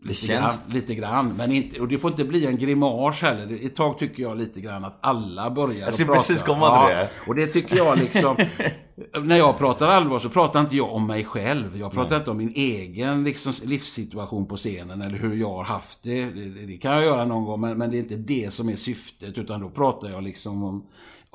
Lite, 0.02 0.26
känns- 0.26 0.58
grann, 0.64 0.74
lite 0.74 0.94
grann, 0.94 1.34
men 1.36 1.52
inte, 1.52 1.80
och 1.80 1.88
det 1.88 1.98
får 1.98 2.10
inte 2.10 2.24
bli 2.24 2.46
en 2.46 2.56
grimas 2.58 3.22
heller. 3.22 3.46
Det- 3.46 3.66
Ett 3.66 3.76
tag 3.76 3.98
tycker 3.98 4.22
jag 4.22 4.38
lite 4.38 4.60
grann 4.60 4.84
att 4.84 4.98
alla 5.00 5.50
börjar 5.50 5.80
Jag 5.80 5.92
skulle 5.92 6.06
prata. 6.06 6.18
precis 6.18 6.42
komma 6.42 6.86
till 6.88 6.96
det. 6.96 7.10
Och 7.26 7.34
det 7.34 7.46
tycker 7.46 7.76
jag 7.76 7.98
liksom, 7.98 8.36
när 9.22 9.36
jag 9.36 9.58
pratar 9.58 9.88
allvar 9.88 10.18
så 10.18 10.28
pratar 10.28 10.60
inte 10.60 10.76
jag 10.76 10.92
om 10.92 11.06
mig 11.06 11.24
själv. 11.24 11.76
Jag 11.78 11.92
pratar 11.92 12.16
inte 12.16 12.30
om 12.30 12.36
min 12.36 12.52
egen 12.54 13.24
liksom, 13.24 13.52
livssituation 13.64 14.46
på 14.46 14.56
scenen 14.56 15.02
eller 15.02 15.18
hur 15.18 15.36
jag 15.36 15.50
har 15.50 15.64
haft 15.64 16.02
det. 16.02 16.24
Det, 16.24 16.44
det, 16.44 16.66
det 16.66 16.76
kan 16.76 16.92
jag 16.92 17.04
göra 17.04 17.24
någon 17.24 17.44
gång, 17.44 17.60
men, 17.60 17.78
men 17.78 17.90
det 17.90 17.96
är 17.96 18.00
inte 18.00 18.16
det 18.16 18.52
som 18.52 18.68
är 18.68 18.76
syftet. 18.76 19.38
Utan 19.38 19.60
då 19.60 19.70
pratar 19.70 20.08
jag 20.10 20.22
liksom 20.22 20.64
om 20.64 20.86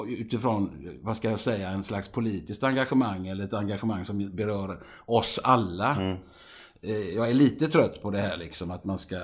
utifrån, 0.07 0.69
vad 1.01 1.17
ska 1.17 1.29
jag 1.29 1.39
säga, 1.39 1.69
en 1.69 1.83
slags 1.83 2.07
politiskt 2.11 2.63
engagemang 2.63 3.27
eller 3.27 3.43
ett 3.43 3.53
engagemang 3.53 4.05
som 4.05 4.35
berör 4.35 4.79
oss 5.05 5.39
alla. 5.43 5.95
Mm. 5.95 6.17
Eh, 6.83 7.15
Jag 7.15 7.29
är 7.29 7.33
lite 7.33 7.67
trött 7.67 8.01
på 8.01 8.11
det 8.11 8.17
här 8.21 8.37
liksom, 8.37 8.71
att 8.71 8.85
man 8.85 8.97
ska, 8.97 9.15
eh, 9.15 9.21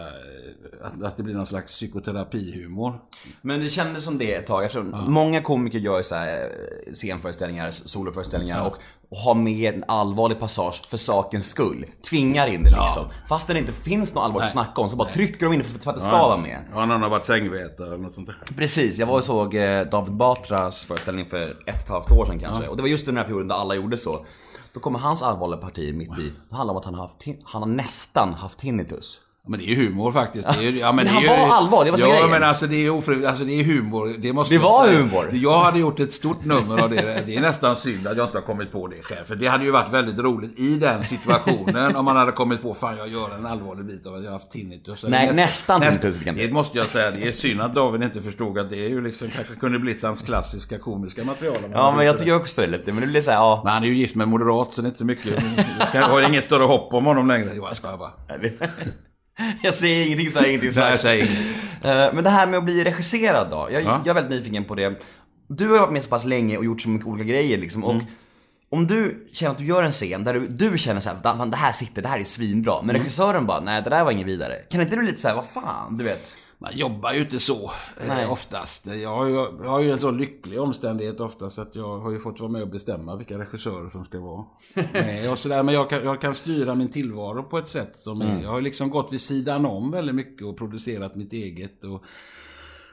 att, 0.83 1.03
att 1.03 1.17
det 1.17 1.23
blir 1.23 1.33
någon 1.35 1.45
slags 1.45 1.73
psykoterapihumor. 1.73 2.93
Men 3.41 3.59
det 3.59 3.69
kändes 3.69 4.03
som 4.03 4.17
det 4.17 4.33
ett 4.33 4.47
tag. 4.47 4.63
Eftersom 4.65 4.95
Många 5.07 5.41
komiker 5.41 5.79
gör 5.79 6.01
så 6.01 6.15
här 6.15 6.27
eh, 6.41 6.93
scenföreställningar, 6.93 7.71
soloföreställningar 7.71 8.65
och, 8.67 8.73
och 9.09 9.17
har 9.17 9.33
med 9.35 9.73
en 9.75 9.83
allvarlig 9.87 10.39
passage 10.39 10.81
för 10.89 10.97
sakens 10.97 11.49
skull. 11.49 11.85
Tvingar 12.09 12.47
in 12.47 12.63
det 12.63 12.69
liksom. 12.69 13.05
Fast 13.29 13.47
det 13.47 13.59
inte 13.59 13.71
finns 13.71 14.13
något 14.13 14.23
allvarligt 14.23 14.45
att 14.47 14.51
snacka 14.53 14.81
om 14.81 14.89
så 14.89 14.95
bara 14.95 15.09
trycker 15.09 15.45
de 15.45 15.53
in 15.53 15.59
det 15.59 15.65
för 15.65 15.89
att 15.89 15.95
det 15.95 16.01
ska 16.01 16.11
vara 16.11 16.37
med. 16.37 16.65
Ja, 16.73 16.85
någon 16.85 17.01
har 17.01 17.09
varit 17.09 17.25
sängvetare 17.25 17.87
eller 17.87 17.97
något 17.97 18.15
sånt 18.15 18.27
där. 18.27 18.37
Precis, 18.57 18.97
jag 18.99 19.07
var 19.07 19.17
och 19.17 19.23
såg 19.23 19.55
David 19.91 20.13
Batras 20.13 20.85
föreställning 20.85 21.25
för 21.25 21.49
ett 21.51 21.57
och 21.65 21.69
ett 21.69 21.89
halvt 21.89 22.11
år 22.11 22.25
sedan 22.25 22.39
kanske. 22.39 22.67
Och 22.67 22.75
det 22.77 22.81
var 22.81 22.89
just 22.89 23.05
den 23.05 23.17
här 23.17 23.23
perioden 23.23 23.47
där 23.47 23.55
alla 23.55 23.75
gjorde 23.75 23.97
så. 23.97 24.25
Då 24.77 24.81
kommer 24.81 24.99
hans 24.99 25.23
allvarliga 25.23 25.59
parti 25.59 25.95
mitt 25.95 26.19
i. 26.19 26.33
Det 26.49 26.55
handlar 26.55 26.73
om 26.73 26.77
att 26.77 26.85
han 26.85 26.93
har, 26.93 27.01
haft, 27.01 27.25
han 27.43 27.61
har 27.61 27.69
nästan 27.69 28.33
haft 28.33 28.59
tinnitus. 28.59 29.21
Men 29.47 29.59
det 29.59 29.65
är 29.65 29.67
ju 29.67 29.87
humor 29.87 30.11
faktiskt. 30.11 30.47
Det 30.59 30.67
är, 30.67 30.71
ja, 30.73 30.91
Men 30.91 31.05
det 31.05 31.11
är 31.11 31.47
var 31.47 31.55
allvarlig, 31.55 31.93
så 31.97 32.01
Ja, 32.01 32.07
grejen. 32.09 32.29
men 32.29 32.43
alltså 32.43 32.67
det 32.67 32.85
är 32.85 32.89
ofrivilligt. 32.89 33.29
Alltså 33.29 33.43
det 33.43 33.59
är 33.59 33.63
humor. 33.63 34.13
Det, 34.17 34.33
måste 34.33 34.55
Det 34.55 34.59
var 34.59 34.85
säga. 34.85 34.97
humor. 34.99 35.29
Jag 35.33 35.59
hade 35.59 35.79
gjort 35.79 35.99
ett 35.99 36.13
stort 36.13 36.45
nummer 36.45 36.83
av 36.83 36.89
det. 36.89 37.23
Det 37.25 37.35
är 37.35 37.41
nästan 37.41 37.75
synd 37.75 38.07
att 38.07 38.17
jag 38.17 38.25
inte 38.27 38.37
har 38.37 38.45
kommit 38.45 38.71
på 38.71 38.87
det 38.87 39.01
själv. 39.03 39.23
För 39.23 39.35
det 39.35 39.47
hade 39.47 39.65
ju 39.65 39.71
varit 39.71 39.93
väldigt 39.93 40.19
roligt 40.19 40.59
i 40.59 40.77
den 40.77 41.03
situationen. 41.03 41.95
om 41.95 42.05
man 42.05 42.15
hade 42.17 42.31
kommit 42.31 42.61
på, 42.61 42.73
fan 42.73 42.97
jag 42.97 43.07
gör 43.09 43.35
en 43.35 43.45
allvarlig 43.45 43.85
bit 43.85 44.07
av 44.07 44.13
att 44.15 44.23
jag 44.23 44.29
har 44.29 44.33
haft 44.33 44.51
tinnitus. 44.51 45.03
Eller 45.03 45.17
Nej, 45.17 45.35
nästan 45.35 45.81
tinnitus 45.81 46.17
fick 46.17 46.27
han. 46.27 46.35
Det 46.35 46.51
måste 46.51 46.77
jag 46.77 46.87
säga. 46.87 47.11
Det 47.11 47.27
är 47.27 47.31
synd 47.31 47.61
att 47.61 47.75
David 47.75 48.03
inte 48.03 48.21
förstod 48.21 48.57
att 48.59 48.69
det 48.69 48.85
är 48.85 48.89
ju 48.89 49.01
liksom, 49.01 49.29
kanske 49.29 49.55
kunde 49.55 49.79
blivit 49.79 50.03
hans 50.03 50.21
klassiska 50.21 50.77
komiska 50.79 51.23
material. 51.23 51.57
Ja 51.73 51.93
men 51.97 52.05
jag 52.05 52.17
tycker 52.17 52.35
också 52.35 52.61
det 52.61 52.67
lite, 52.67 52.91
men 52.91 53.01
det 53.01 53.07
blir 53.07 53.21
såhär, 53.21 53.37
ja. 53.37 53.61
Men 53.63 53.73
han 53.73 53.83
är 53.83 53.87
ju 53.87 53.93
gift 53.95 54.15
med 54.15 54.23
en 54.25 54.29
moderat 54.29 54.73
så 54.73 54.81
det 54.81 54.85
är 54.85 54.89
inte 54.89 54.99
så 54.99 55.05
mycket. 55.05 55.43
Jag 55.93 56.01
har 56.01 56.21
inget 56.21 56.43
större 56.43 56.63
hopp 56.63 56.93
om 56.93 57.05
honom 57.05 57.27
längre. 57.27 57.51
Jo, 57.55 57.63
jag 57.67 57.75
skojar 57.77 57.97
bara. 57.97 58.11
Jag 59.61 59.73
säger 59.73 60.05
ingenting 60.05 60.31
så 60.31 60.39
jag 60.39 60.47
ingenting 60.49 60.71
Nej, 60.75 60.91
jag 60.91 60.99
säger 60.99 61.25
inget. 61.25 61.37
Eh, 61.85 62.13
Men 62.15 62.23
det 62.23 62.29
här 62.29 62.47
med 62.47 62.57
att 62.57 62.63
bli 62.63 62.83
regisserad 62.83 63.49
då? 63.49 63.67
Jag, 63.71 63.83
Ja. 63.83 64.01
jag 64.05 64.07
är 64.17 64.21
väldigt 64.21 64.39
nyfiken 64.39 64.63
på 64.65 64.75
det. 64.75 64.99
Du 65.49 65.67
har 65.69 65.79
varit 65.79 65.91
med 65.93 66.03
så 66.03 66.09
pass 66.09 66.23
länge 66.25 66.57
och 66.57 66.65
gjort 66.65 66.81
så 66.81 66.89
mycket 66.89 67.07
olika 67.07 67.23
grejer 67.29 67.57
liksom. 67.57 67.83
Och 67.83 67.93
Mm. 67.93 68.05
om 68.71 68.87
du 68.87 69.27
känner 69.33 69.51
att 69.51 69.57
du 69.57 69.65
gör 69.65 69.83
en 69.83 69.91
scen 69.91 70.23
där 70.23 70.33
du, 70.33 70.47
du 70.47 70.77
känner 70.77 71.01
såhär, 71.01 71.17
"Fan, 71.23 71.51
det 71.51 71.57
här 71.57 71.71
sitter, 71.71 72.01
det 72.01 72.07
här 72.07 72.19
är 72.19 72.23
svinbra. 72.23 72.81
Men 72.81 72.89
Mm. 72.89 73.01
regissören 73.01 73.45
bara, 73.45 73.59
nej 73.59 73.81
det 73.81 73.89
där 73.89 74.03
var 74.03 74.11
inget 74.11 74.27
vidare. 74.27 74.53
Kan 74.71 74.81
inte 74.81 74.95
du 74.95 75.01
lite 75.01 75.21
såhär, 75.21 75.35
vad 75.35 75.45
fan, 75.45 75.97
du 75.97 76.03
vet? 76.03 76.35
Man 76.59 76.77
jobbar 76.77 77.13
ju 77.13 77.21
inte 77.21 77.39
så 77.39 77.71
Nej. 78.07 78.23
eh, 78.23 78.31
oftast. 78.31 78.87
Jag 78.87 79.09
har, 79.09 79.27
ju, 79.27 79.33
jag 79.33 79.69
har 79.69 79.81
ju 79.81 79.91
en 79.91 79.99
så 79.99 80.11
lycklig 80.11 80.61
omständighet 80.61 81.19
ofta 81.19 81.49
så 81.49 81.61
att 81.61 81.75
jag 81.75 81.99
har 81.99 82.11
ju 82.11 82.19
fått 82.19 82.39
vara 82.39 82.51
med 82.51 82.61
och 82.61 82.69
bestämma 82.69 83.15
vilka 83.15 83.39
regissörer 83.39 83.89
som 83.89 84.03
ska 84.03 84.19
vara 84.19 84.45
med 84.93 85.31
och 85.31 85.39
sådär. 85.39 85.63
Men 85.63 85.73
jag 85.73 85.89
kan, 85.89 86.03
jag 86.03 86.21
kan 86.21 86.33
styra 86.33 86.75
min 86.75 86.89
tillvaro 86.89 87.43
på 87.43 87.57
ett 87.57 87.69
sätt 87.69 87.97
som 87.97 88.21
är, 88.21 88.43
Jag 88.43 88.49
har 88.49 88.61
liksom 88.61 88.89
gått 88.89 89.13
vid 89.13 89.21
sidan 89.21 89.65
om 89.65 89.91
väldigt 89.91 90.15
mycket 90.15 90.47
och 90.47 90.57
producerat 90.57 91.15
mitt 91.15 91.33
eget. 91.33 91.83
Och, 91.83 92.03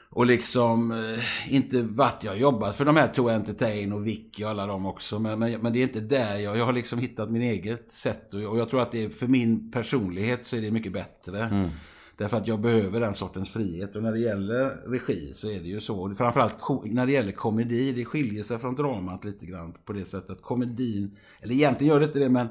och 0.09 0.25
liksom 0.25 0.91
eh, 0.91 1.53
inte 1.55 1.81
varit, 1.81 2.23
jag 2.23 2.37
jobbat 2.37 2.75
för 2.75 2.85
de 2.85 2.97
här 2.97 3.07
To 3.07 3.29
Entertain 3.29 3.93
och 3.93 4.07
Vicky 4.07 4.43
och 4.43 4.49
alla 4.49 4.65
dem 4.65 4.85
också. 4.85 5.19
Men, 5.19 5.39
men, 5.39 5.61
men 5.61 5.73
det 5.73 5.79
är 5.79 5.83
inte 5.83 5.99
där 5.99 6.37
jag, 6.37 6.57
jag 6.57 6.65
har 6.65 6.73
liksom 6.73 6.99
hittat 6.99 7.31
min 7.31 7.41
eget 7.41 7.91
sätt. 7.91 8.33
Och 8.33 8.41
och 8.41 8.59
jag 8.59 8.69
tror 8.69 8.81
att 8.81 8.91
det 8.91 9.03
är, 9.03 9.09
för 9.09 9.27
min 9.27 9.71
personlighet 9.71 10.45
så 10.45 10.55
är 10.55 10.61
det 10.61 10.71
mycket 10.71 10.93
bättre. 10.93 11.69
Därför 12.17 12.37
att 12.37 12.47
jag 12.47 12.61
behöver 12.61 12.99
den 12.99 13.13
sortens 13.13 13.51
frihet. 13.51 13.95
Och 13.95 14.03
när 14.03 14.11
det 14.11 14.19
gäller 14.19 14.89
regi 14.89 15.33
så 15.33 15.49
är 15.49 15.59
det 15.59 15.67
ju 15.67 15.81
så. 15.81 16.13
Framförallt 16.13 16.57
när 16.85 17.05
det 17.05 17.11
gäller 17.11 17.31
komedi, 17.31 17.91
det 17.91 18.05
skiljer 18.05 18.43
sig 18.43 18.59
från 18.59 18.75
dramat 18.75 19.25
lite 19.25 19.45
grann 19.45 19.73
på 19.85 19.93
det 19.93 20.05
sättet 20.05 20.29
att 20.29 20.41
komedin, 20.41 21.17
eller 21.41 21.53
egentligen 21.53 21.93
gör 21.93 21.99
det 21.99 22.05
inte 22.05 22.19
det 22.19 22.29
men 22.29 22.47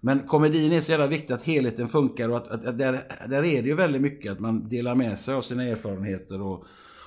men 0.00 0.18
komedin 0.20 0.72
är 0.72 0.80
så 0.80 0.90
jävla 0.90 1.06
viktig 1.06 1.34
att 1.34 1.46
helheten 1.46 1.88
funkar 1.88 2.28
och 2.28 2.36
att, 2.36 2.48
att, 2.48 2.64
att 2.64 2.78
där, 2.78 3.02
där 3.28 3.44
är 3.44 3.62
det 3.62 3.68
ju 3.68 3.74
väldigt 3.74 4.02
mycket 4.02 4.32
att 4.32 4.40
man 4.40 4.68
delar 4.68 4.94
med 4.94 5.18
sig 5.18 5.34
av 5.34 5.42
sina 5.42 5.64
erfarenheter 5.64 6.42
och, 6.42 6.64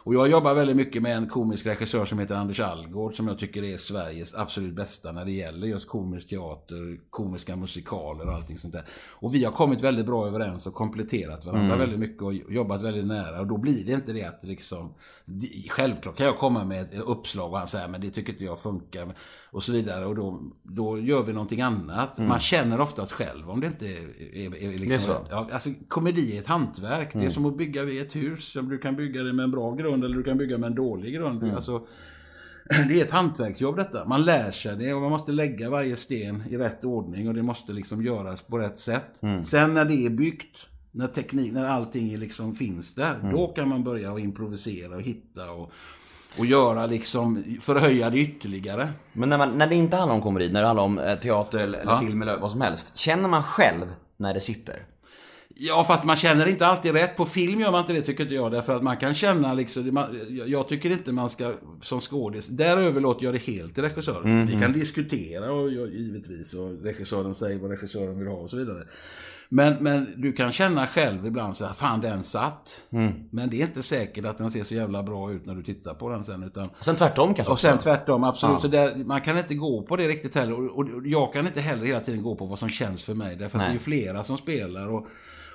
och 0.07 0.13
jag 0.13 0.29
jobbar 0.29 0.53
väldigt 0.53 0.75
mycket 0.75 1.01
med 1.01 1.17
en 1.17 1.27
komisk 1.27 1.65
regissör 1.65 2.05
som 2.05 2.19
heter 2.19 2.35
Anders 2.35 2.59
Algård 2.59 3.15
som 3.15 3.27
jag 3.27 3.39
tycker 3.39 3.63
är 3.63 3.77
Sveriges 3.77 4.35
absolut 4.35 4.73
bästa 4.73 5.11
när 5.11 5.25
det 5.25 5.31
gäller 5.31 5.67
just 5.67 5.87
komisk 5.87 6.29
teater, 6.29 6.99
komiska 7.09 7.55
musikaler 7.55 8.27
och 8.27 8.33
allting 8.33 8.57
sånt 8.57 8.73
där. 8.73 8.85
Och 9.09 9.35
vi 9.35 9.43
har 9.43 9.51
kommit 9.51 9.81
väldigt 9.81 10.05
bra 10.05 10.27
överens 10.27 10.67
och 10.67 10.73
kompletterat 10.73 11.45
varandra 11.45 11.75
väldigt 11.77 11.99
mycket 11.99 12.21
och 12.21 12.33
jobbat 12.33 12.81
väldigt 12.81 13.07
nära 13.07 13.39
och 13.39 13.47
då 13.47 13.57
blir 13.57 13.85
det 13.85 13.91
inte 13.91 14.13
det 14.13 14.23
att 14.23 14.43
liksom 14.43 14.93
Självklart 15.69 16.17
kan 16.17 16.25
jag 16.25 16.37
komma 16.37 16.65
med 16.65 16.81
ett 16.81 16.93
uppslag 16.93 17.51
och 17.51 17.59
han 17.59 17.67
säger 17.67 17.87
men 17.87 18.01
det 18.01 18.09
tycker 18.09 18.33
inte 18.33 18.45
jag 18.45 18.59
funkar 18.59 19.15
och 19.51 19.63
så 19.63 19.71
vidare 19.71 20.05
och 20.05 20.15
då, 20.15 20.41
då 20.63 20.99
gör 20.99 21.23
vi 21.23 21.33
någonting 21.33 21.61
annat. 21.61 22.17
Man 22.17 22.39
känner 22.39 22.81
oftast 22.81 23.11
själv 23.11 23.49
om 23.49 23.61
det 23.61 23.67
inte 23.67 23.85
är, 23.85 24.21
är, 24.33 24.63
är 24.63 24.77
liksom 24.77 24.87
Det 24.87 24.93
är 24.95 24.99
så. 24.99 25.25
Ja, 25.29 25.49
alltså, 25.51 25.69
komedi 25.87 26.35
är 26.35 26.39
ett 26.39 26.47
hantverk. 26.47 27.13
Det 27.13 27.25
är 27.25 27.29
som 27.29 27.45
att 27.45 27.57
bygga 27.57 28.01
ett 28.01 28.15
hus. 28.15 28.53
Du 28.53 28.77
kan 28.77 28.95
bygga 28.95 29.23
det 29.23 29.33
med 29.33 29.43
en 29.43 29.51
bra 29.51 29.71
grund 29.71 29.96
eller 30.03 30.15
du 30.17 30.23
kan 30.23 30.37
bygga 30.37 30.57
med 30.57 30.67
en 30.67 30.75
dålig 30.75 31.13
grund. 31.13 31.43
Alltså, 31.55 31.81
det 32.87 32.99
är 32.99 33.05
ett 33.05 33.11
hantverksjobb 33.11 33.75
detta. 33.75 34.05
Man 34.05 34.25
lär 34.25 34.51
sig 34.51 34.75
det 34.75 34.93
och 34.93 35.01
man 35.01 35.11
måste 35.11 35.31
lägga 35.31 35.69
varje 35.69 35.95
sten 35.95 36.43
i 36.49 36.57
rätt 36.57 36.83
ordning 36.83 37.27
och 37.27 37.33
det 37.33 37.43
måste 37.43 37.73
liksom 37.73 38.03
göras 38.03 38.41
på 38.41 38.57
rätt 38.57 38.79
sätt. 38.79 39.21
Sen 39.43 39.73
när 39.73 39.85
det 39.85 40.05
är 40.05 40.09
byggt, 40.09 40.57
när 40.91 41.07
teknik, 41.07 41.53
när 41.53 41.65
allting 41.65 42.17
liksom 42.17 42.55
finns 42.55 42.95
där, 42.95 43.29
då 43.31 43.47
kan 43.47 43.69
man 43.69 43.83
börja 43.83 44.13
att 44.13 44.19
improvisera 44.19 44.95
och 44.95 45.01
hitta 45.01 45.51
och, 45.51 45.71
och 46.39 46.45
göra 46.45 46.85
liksom, 46.85 47.43
förhöja 47.61 48.09
det 48.09 48.17
ytterligare. 48.19 48.89
Men 49.13 49.29
när, 49.29 49.37
man, 49.37 49.57
när 49.57 49.67
det 49.67 49.75
inte 49.75 49.95
handlar 49.97 50.15
om 50.15 50.21
komedi, 50.21 50.49
när 50.51 50.61
det 50.61 50.67
handlar 50.67 50.83
om 50.83 50.99
eh, 50.99 51.15
teater 51.15 51.59
eller, 51.59 51.79
eller 51.79 51.91
Ja. 51.91 51.99
film 51.99 52.21
eller 52.21 52.37
vad 52.39 52.51
som 52.51 52.61
helst. 52.61 52.97
Känner 52.97 53.29
man 53.29 53.43
själv 53.43 53.85
när 54.17 54.33
det 54.33 54.39
sitter? 54.39 54.75
Ja, 55.59 55.83
fast 55.87 56.03
man 56.03 56.15
känner 56.15 56.47
inte 56.47 56.67
alltid 56.67 56.91
rätt. 56.93 57.15
På 57.17 57.25
film 57.25 57.59
gör 57.59 57.71
man 57.71 57.81
inte 57.81 57.93
det, 57.93 58.01
tycker 58.01 58.23
inte 58.23 58.35
jag. 58.35 58.51
Därför 58.51 58.75
att 58.75 58.83
man 58.83 58.97
kan 58.97 59.13
känna 59.13 59.53
liksom... 59.53 59.93
Man, 59.93 60.19
jag- 60.47 60.67
tycker 60.67 60.89
inte 60.91 61.11
man 61.11 61.29
ska, 61.29 61.53
som 61.81 61.99
skådis... 61.99 62.47
Där 62.47 62.77
överlåter 62.77 63.25
jag 63.25 63.33
det 63.33 63.43
helt 63.43 63.73
till 63.73 63.83
regissören. 63.83 64.47
Vi 64.47 64.59
kan 64.59 64.73
diskutera, 64.73 65.51
och, 65.51 65.71
jag- 65.73 65.89
givetvis, 65.93 66.53
och 66.53 66.83
regissören 66.83 67.33
säger 67.35 67.59
vad 67.59 67.71
regissören 67.71 68.19
vill 68.19 68.27
ha 68.27 68.35
och 68.35 68.49
så 68.49 68.57
vidare. 68.57 68.83
Men, 69.49 69.73
men 69.79 70.13
du 70.17 70.33
kan 70.33 70.51
känna 70.51 70.87
själv 70.87 71.25
ibland 71.25 71.57
så 71.57 71.65
här, 71.65 71.73
fan 71.73 72.01
den 72.01 72.23
satt. 72.23 72.81
Men 73.31 73.49
det 73.49 73.61
är 73.61 73.65
inte 73.65 73.83
säkert 73.83 74.25
att 74.25 74.37
den 74.37 74.51
ser 74.51 74.63
så 74.63 74.75
jävla 74.75 75.03
bra 75.03 75.31
ut 75.31 75.45
när 75.45 75.55
du 75.55 75.63
tittar 75.63 75.93
på 75.93 76.09
den 76.09 76.23
sen. 76.23 76.43
Utan, 76.43 76.63
Och 76.79 76.85
sen 76.85 76.95
tvärtom 76.95 77.33
kanske 77.33 77.53
och 77.53 77.59
sen 77.59 77.73
också. 77.73 77.83
tvärtom, 77.83 78.23
absolut. 78.23 78.61
Så 78.61 78.67
där, 78.67 78.95
man 78.95 79.21
kan 79.21 79.37
inte 79.37 79.55
gå 79.55 79.81
på 79.81 79.95
det 79.95 80.07
riktigt 80.07 80.35
heller. 80.35 80.53
Och, 80.53 80.79
och 80.79 80.87
jag 81.05 81.33
kan 81.33 81.47
inte 81.47 81.61
heller 81.61 81.85
hela 81.85 81.99
tiden 81.99 82.21
gå 82.23 82.35
på 82.35 82.45
vad 82.45 82.59
som 82.59 82.69
känns 82.69 83.03
för 83.03 83.13
mig. 83.13 83.35
Därför 83.35 83.59
att 83.59 83.65
det 83.65 83.69
är 83.69 83.73
ju 83.73 83.79
flera 83.79 84.23
som 84.23 84.37
spelar. 84.37 84.87
Och, 84.87 85.07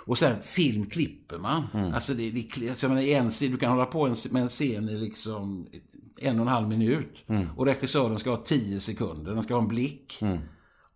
och 0.05 0.19
sen 0.19 0.43
film 0.43 0.87
klipper 0.87 1.39
man. 1.39 1.63
Mm. 1.75 1.95
Alltså, 1.95 2.15
det, 2.15 2.31
det, 2.31 2.69
alltså 2.69 2.89
menar, 2.89 3.03
en, 3.03 3.31
du 3.41 3.57
kan 3.57 3.71
hålla 3.71 3.87
på 3.87 4.15
med 4.31 4.43
en 4.43 4.49
scen 4.49 4.89
i 4.89 4.97
liksom 4.97 5.67
en 6.21 6.41
och 6.41 6.47
en 6.47 6.53
halv 6.53 6.69
minut. 6.69 7.25
Mm. 7.27 7.47
Och 7.57 7.67
regissören 7.67 8.19
ska 8.19 8.31
ha 8.31 8.37
tio 8.45 8.81
sekunder. 8.81 9.35
Den 9.35 9.43
ska 9.43 9.55
ha 9.55 9.63
en 9.63 9.69
blick. 9.69 10.19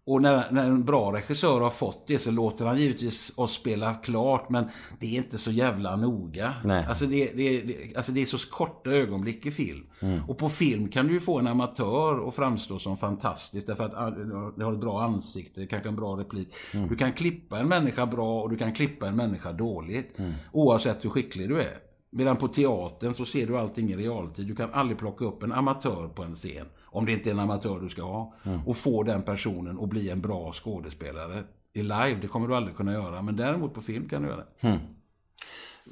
Och 0.07 0.23
när, 0.23 0.51
när 0.51 0.65
en 0.65 0.85
bra 0.85 1.13
regissör 1.13 1.61
har 1.61 1.71
fått 1.71 2.07
det 2.07 2.19
så 2.19 2.31
låter 2.31 2.67
han 2.67 2.79
givetvis 2.79 3.33
oss 3.37 3.53
spela 3.53 3.95
klart 3.95 4.51
men 4.51 4.65
det 5.01 5.07
är 5.07 5.17
inte 5.17 5.39
så 5.39 5.51
jävla 5.51 5.97
noga. 5.97 6.55
Nej. 6.65 6.87
Alltså, 6.89 7.07
det, 7.07 7.33
det, 7.35 7.61
det, 7.61 7.97
alltså 7.97 8.13
det 8.13 8.23
är 8.23 8.27
så 8.27 8.39
korta 8.51 8.91
ögonblick 8.91 9.47
i 9.47 9.51
film. 9.51 9.87
Och 10.29 10.39
på 10.39 10.49
film 10.49 10.89
kan 10.89 11.07
du 11.07 11.13
ju 11.13 11.21
få 11.21 11.39
en 11.39 11.47
amatör 11.47 12.29
att 12.29 12.37
framstå 12.37 12.79
som 12.79 12.97
fantastisk 12.97 13.67
därför 13.67 13.85
att 13.85 13.95
ah, 13.95 14.11
du 14.57 14.65
har 14.65 14.73
ett 14.73 14.81
bra 14.81 15.03
ansikte, 15.03 15.67
kanske 15.67 15.89
en 15.89 15.97
bra 15.97 16.17
replik. 16.17 16.55
Du 16.89 16.97
kan 16.97 17.13
klippa 17.13 17.59
en 17.59 17.69
människa 17.69 18.07
bra 18.07 18.43
och 18.43 18.51
du 18.51 18.57
kan 18.57 18.73
klippa 18.73 19.07
en 19.09 19.17
människa 19.17 19.53
dåligt. 19.53 20.17
Oavsett 20.53 21.05
hur 21.05 21.11
skicklig 21.11 21.49
du 21.49 21.61
är. 21.61 21.77
Medan 22.11 22.37
på 22.37 22.49
teatern 22.49 23.15
så 23.15 23.25
ser 23.25 23.47
du 23.47 23.59
allting 23.59 23.91
i 23.91 23.97
realtid. 23.97 24.47
Du 24.47 24.57
kan 24.57 24.73
aldrig 24.73 24.99
plocka 24.99 25.25
upp 25.25 25.43
en 25.43 25.53
amatör 25.53 26.09
på 26.09 26.23
en 26.23 26.35
scen. 26.35 26.67
Om 26.87 27.07
det 27.07 27.13
inte 27.13 27.31
är 27.31 27.33
en 27.33 27.41
amatör 27.41 27.81
du 27.81 27.89
ska 27.89 28.03
ha. 28.03 28.35
Och 28.67 28.77
få 28.77 29.03
den 29.03 29.23
personen 29.23 29.79
att 29.83 29.89
bli 29.89 30.11
en 30.11 30.21
bra 30.21 30.53
skådespelare. 30.53 31.45
I 31.73 31.83
live, 31.83 32.19
det 32.21 32.27
kommer 32.27 32.49
du 32.49 32.57
aldrig 32.57 32.77
kunna 32.77 32.93
göra. 32.93 33.23
Men 33.23 33.37
däremot 33.37 33.75
på 33.75 33.81
film 33.81 34.09
kan 34.09 34.23
du 34.23 34.29
göra 34.29 34.45
det. 34.61 34.81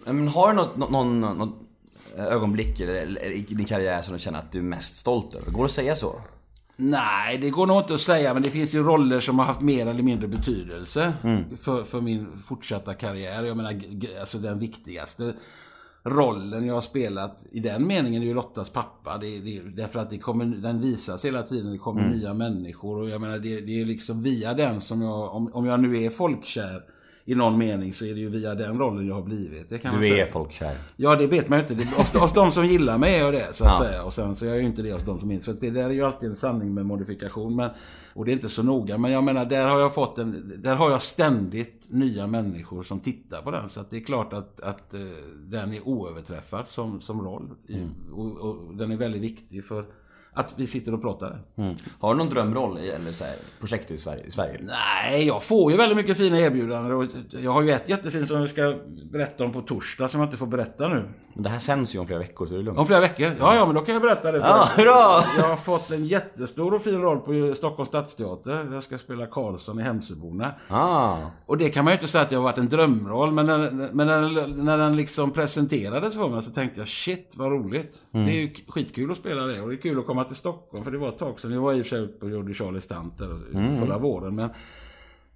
Men 0.04 0.28
har 0.28 0.48
du 0.48 0.54
något, 0.54 0.76
nå- 0.76 0.88
någon, 0.88 1.20
något 1.20 1.54
ögonblick 2.16 2.80
i 2.80 3.44
din 3.48 3.64
karriär 3.64 4.02
som 4.02 4.12
du 4.12 4.18
känner 4.18 4.38
att 4.38 4.52
du 4.52 4.58
är 4.58 4.62
mest 4.62 4.96
stolt 4.96 5.34
över? 5.34 5.50
Går 5.50 5.58
det 5.58 5.64
att 5.64 5.70
säga 5.70 5.94
så? 5.94 6.20
Nej, 6.76 7.38
det 7.38 7.50
går 7.50 7.66
nog 7.66 7.78
inte 7.78 7.94
att 7.94 8.00
säga, 8.00 8.34
men 8.34 8.42
det 8.42 8.50
finns 8.50 8.74
ju 8.74 8.82
roller 8.82 9.20
som 9.20 9.38
har 9.38 9.46
haft 9.46 9.60
mer 9.60 9.86
eller 9.86 10.02
mindre 10.02 10.28
betydelse 10.28 11.12
för, 11.60 11.84
för 11.84 12.00
min 12.00 12.36
fortsatta 12.36 12.94
karriär. 12.94 13.42
Jag 13.42 13.56
menar, 13.56 13.80
alltså 14.20 14.38
den 14.38 14.58
viktigaste 14.58 15.34
rollen 16.04 16.66
jag 16.66 16.74
har 16.74 16.80
spelat 16.80 17.46
i 17.50 17.60
den 17.60 17.86
meningen 17.86 18.22
är 18.22 18.26
ju 18.26 18.34
Lottas 18.34 18.70
pappa. 18.70 19.18
Det, 19.18 19.38
det, 19.38 19.60
därför 19.60 20.00
att 20.00 20.10
det 20.10 20.18
kommer, 20.18 20.44
den 20.44 20.80
visas 20.80 21.24
hela 21.24 21.42
tiden, 21.42 21.72
det 21.72 21.78
kommer 21.78 22.08
nya 22.08 22.34
människor 22.34 22.98
och 22.98 23.08
jag 23.08 23.20
menar, 23.20 23.38
det, 23.38 23.60
det 23.60 23.80
är 23.80 23.84
liksom 23.84 24.22
via 24.22 24.54
den 24.54 24.80
som 24.80 25.02
jag, 25.02 25.34
om, 25.34 25.50
om 25.52 25.66
jag 25.66 25.80
nu 25.80 26.02
är 26.02 26.10
folkkär 26.10 26.82
i 27.26 27.34
någon 27.34 27.58
mening 27.58 27.92
så 27.92 28.04
är 28.04 28.14
det 28.14 28.20
ju 28.20 28.28
via 28.28 28.54
den 28.54 28.78
rollen 28.78 29.06
jag 29.06 29.14
har 29.14 29.22
blivit. 29.22 29.68
Det 29.68 29.78
kan 29.78 30.00
Du 30.00 30.18
är 30.18 30.26
folkkär. 30.26 30.76
Ja, 30.96 31.16
det 31.16 31.26
vet 31.26 31.48
man 31.48 31.58
ju 31.58 31.62
inte. 31.62 31.74
Det- 31.74 31.96
Hos, 31.96 32.12
hos 32.12 32.32
de 32.32 32.52
som 32.52 32.66
gillar 32.66 32.98
mig 32.98 33.14
är 33.14 33.24
jag 33.24 33.32
det, 33.34 33.48
så 33.54 33.64
att 33.64 33.70
Ja. 33.78 33.84
säga. 33.86 34.04
Och 34.04 34.12
sen 34.12 34.36
så 34.36 34.44
är 34.44 34.48
jag 34.48 34.58
ju 34.58 34.64
inte 34.66 34.82
det 34.82 34.92
hos 34.92 35.02
de 35.04 35.20
som 35.20 35.30
inte. 35.30 35.44
Så 35.44 35.52
det 35.52 35.70
där 35.70 35.84
är 35.84 35.90
ju 35.90 36.02
alltid 36.02 36.28
en 36.30 36.36
sanning 36.36 36.74
med 36.74 36.86
modifikation. 36.86 37.56
Men, 37.56 37.70
och 38.14 38.24
det 38.24 38.30
är 38.30 38.32
inte 38.32 38.48
så 38.48 38.62
noga. 38.62 38.98
Men 38.98 39.12
jag 39.12 39.24
menar, 39.24 39.44
där 39.44 39.68
har 39.68 39.80
jag 39.80 39.94
fått 39.94 40.18
en... 40.18 40.52
Där 40.62 40.74
har 40.76 40.90
jag 40.90 41.02
ständigt 41.02 41.86
nya 41.88 42.26
människor 42.26 42.82
som 42.82 43.00
tittar 43.00 43.42
på 43.42 43.50
den. 43.50 43.68
Så 43.68 43.80
att 43.80 43.90
det 43.90 43.96
är 43.96 44.00
klart 44.04 44.32
att, 44.32 44.60
att 44.60 44.94
eh, 44.94 45.00
den 45.46 45.72
är 45.72 45.88
oöverträffad 45.88 46.64
som, 46.68 47.00
som 47.00 47.22
roll. 47.24 47.50
I, 47.68 47.86
och, 48.12 48.38
och 48.38 48.74
den 48.76 48.92
är 48.92 48.96
väldigt 48.96 49.22
viktig 49.22 49.64
för 49.64 49.84
att 50.34 50.54
vi 50.56 50.66
sitter 50.66 50.94
och 50.94 51.02
pratar. 51.02 51.42
Mm. 51.58 51.74
Har 52.00 52.14
du 52.14 52.18
någon 52.18 52.28
drömroll 52.28 52.78
i, 52.78 52.90
eller 52.90 53.12
så 53.12 53.24
här, 53.24 53.34
projekt 53.60 53.90
i 53.90 53.98
Sverige? 53.98 54.24
I 54.26 54.30
Sverige? 54.30 54.60
Nej, 54.62 55.26
jag 55.26 55.44
får 55.44 55.72
ju 55.72 55.78
väldigt 55.78 55.96
mycket 55.96 56.16
fina 56.16 56.38
erbjudanden. 56.38 56.92
Och 56.92 57.04
jag 57.30 57.50
har 57.50 57.62
ju 57.62 57.70
ett 57.70 57.88
jättefint 57.88 58.28
som 58.28 58.40
jag 58.40 58.50
ska 58.50 58.78
berätta 59.12 59.44
om 59.44 59.52
på 59.52 59.60
torsdag 59.60 60.08
som 60.08 60.20
jag 60.20 60.26
inte 60.26 60.36
får 60.36 60.46
berätta 60.46 60.88
nu. 60.88 61.08
Men 61.34 61.42
det 61.42 61.48
här 61.48 61.58
sänds 61.58 61.94
ju 61.94 61.98
om 61.98 62.06
flera 62.06 62.18
veckor 62.18 62.46
så 62.46 62.54
det 62.54 62.60
är 62.60 62.62
lugnt. 62.62 62.78
Om 62.78 62.86
flera 62.86 63.00
veckor? 63.00 63.32
Ja, 63.38 63.56
ja, 63.56 63.66
men 63.66 63.74
då 63.74 63.80
kan 63.80 63.94
jag 63.94 64.02
berätta 64.02 64.32
det. 64.32 64.38
Ja, 64.38 64.68
hurra! 64.76 65.24
Jag 65.38 65.48
har 65.48 65.56
fått 65.56 65.90
en 65.90 66.06
jättestor 66.06 66.74
och 66.74 66.82
fin 66.82 67.00
roll 67.00 67.18
på 67.18 67.54
Stockholms 67.56 67.88
stadsteater. 67.88 68.68
Jag 68.72 68.82
ska 68.82 68.98
spela 68.98 69.26
Karlsson 69.26 69.80
i 69.80 69.82
Hemsöborna. 69.82 70.54
Ah. 70.68 71.16
Och 71.46 71.58
det 71.58 71.70
kan 71.70 71.84
man 71.84 71.92
ju 71.92 71.96
inte 71.96 72.08
säga 72.08 72.24
att 72.24 72.32
jag 72.32 72.38
har 72.38 72.44
varit 72.44 72.58
en 72.58 72.68
drömroll, 72.68 73.32
men 73.32 73.46
när, 73.46 73.70
men 73.92 74.06
när, 74.06 74.46
när 74.46 74.78
den 74.78 74.96
liksom 74.96 75.30
presenterades 75.30 76.14
för 76.14 76.28
mig 76.28 76.42
så 76.42 76.50
tänkte 76.50 76.80
jag 76.80 76.88
shit 76.88 77.32
vad 77.36 77.52
roligt. 77.52 77.98
Det 78.10 78.18
är 78.18 78.40
ju 78.40 78.54
skitkul 78.68 79.12
att 79.12 79.18
spela 79.18 79.42
det 79.42 79.60
och 79.60 79.68
det 79.68 79.74
är 79.74 79.80
kul 79.80 79.98
att 79.98 80.06
komma 80.06 80.23
till 80.24 80.36
Stockholm 80.36 80.84
för 80.84 80.90
det 80.90 80.98
var 80.98 81.08
ett 81.08 81.18
tag 81.18 81.40
sedan. 81.40 81.52
Jag 81.52 81.60
var 81.60 81.72
i 81.72 81.82
och 81.82 81.86
för 81.86 81.96
sig 81.96 82.00
uppe 82.04 82.26
och 82.26 82.32
gjorde 82.32 82.54
Charlie 82.54 82.80
Stunt 82.80 83.18
där 83.18 83.76
förra 83.78 83.98
våren. 83.98 84.34
Men, 84.34 84.50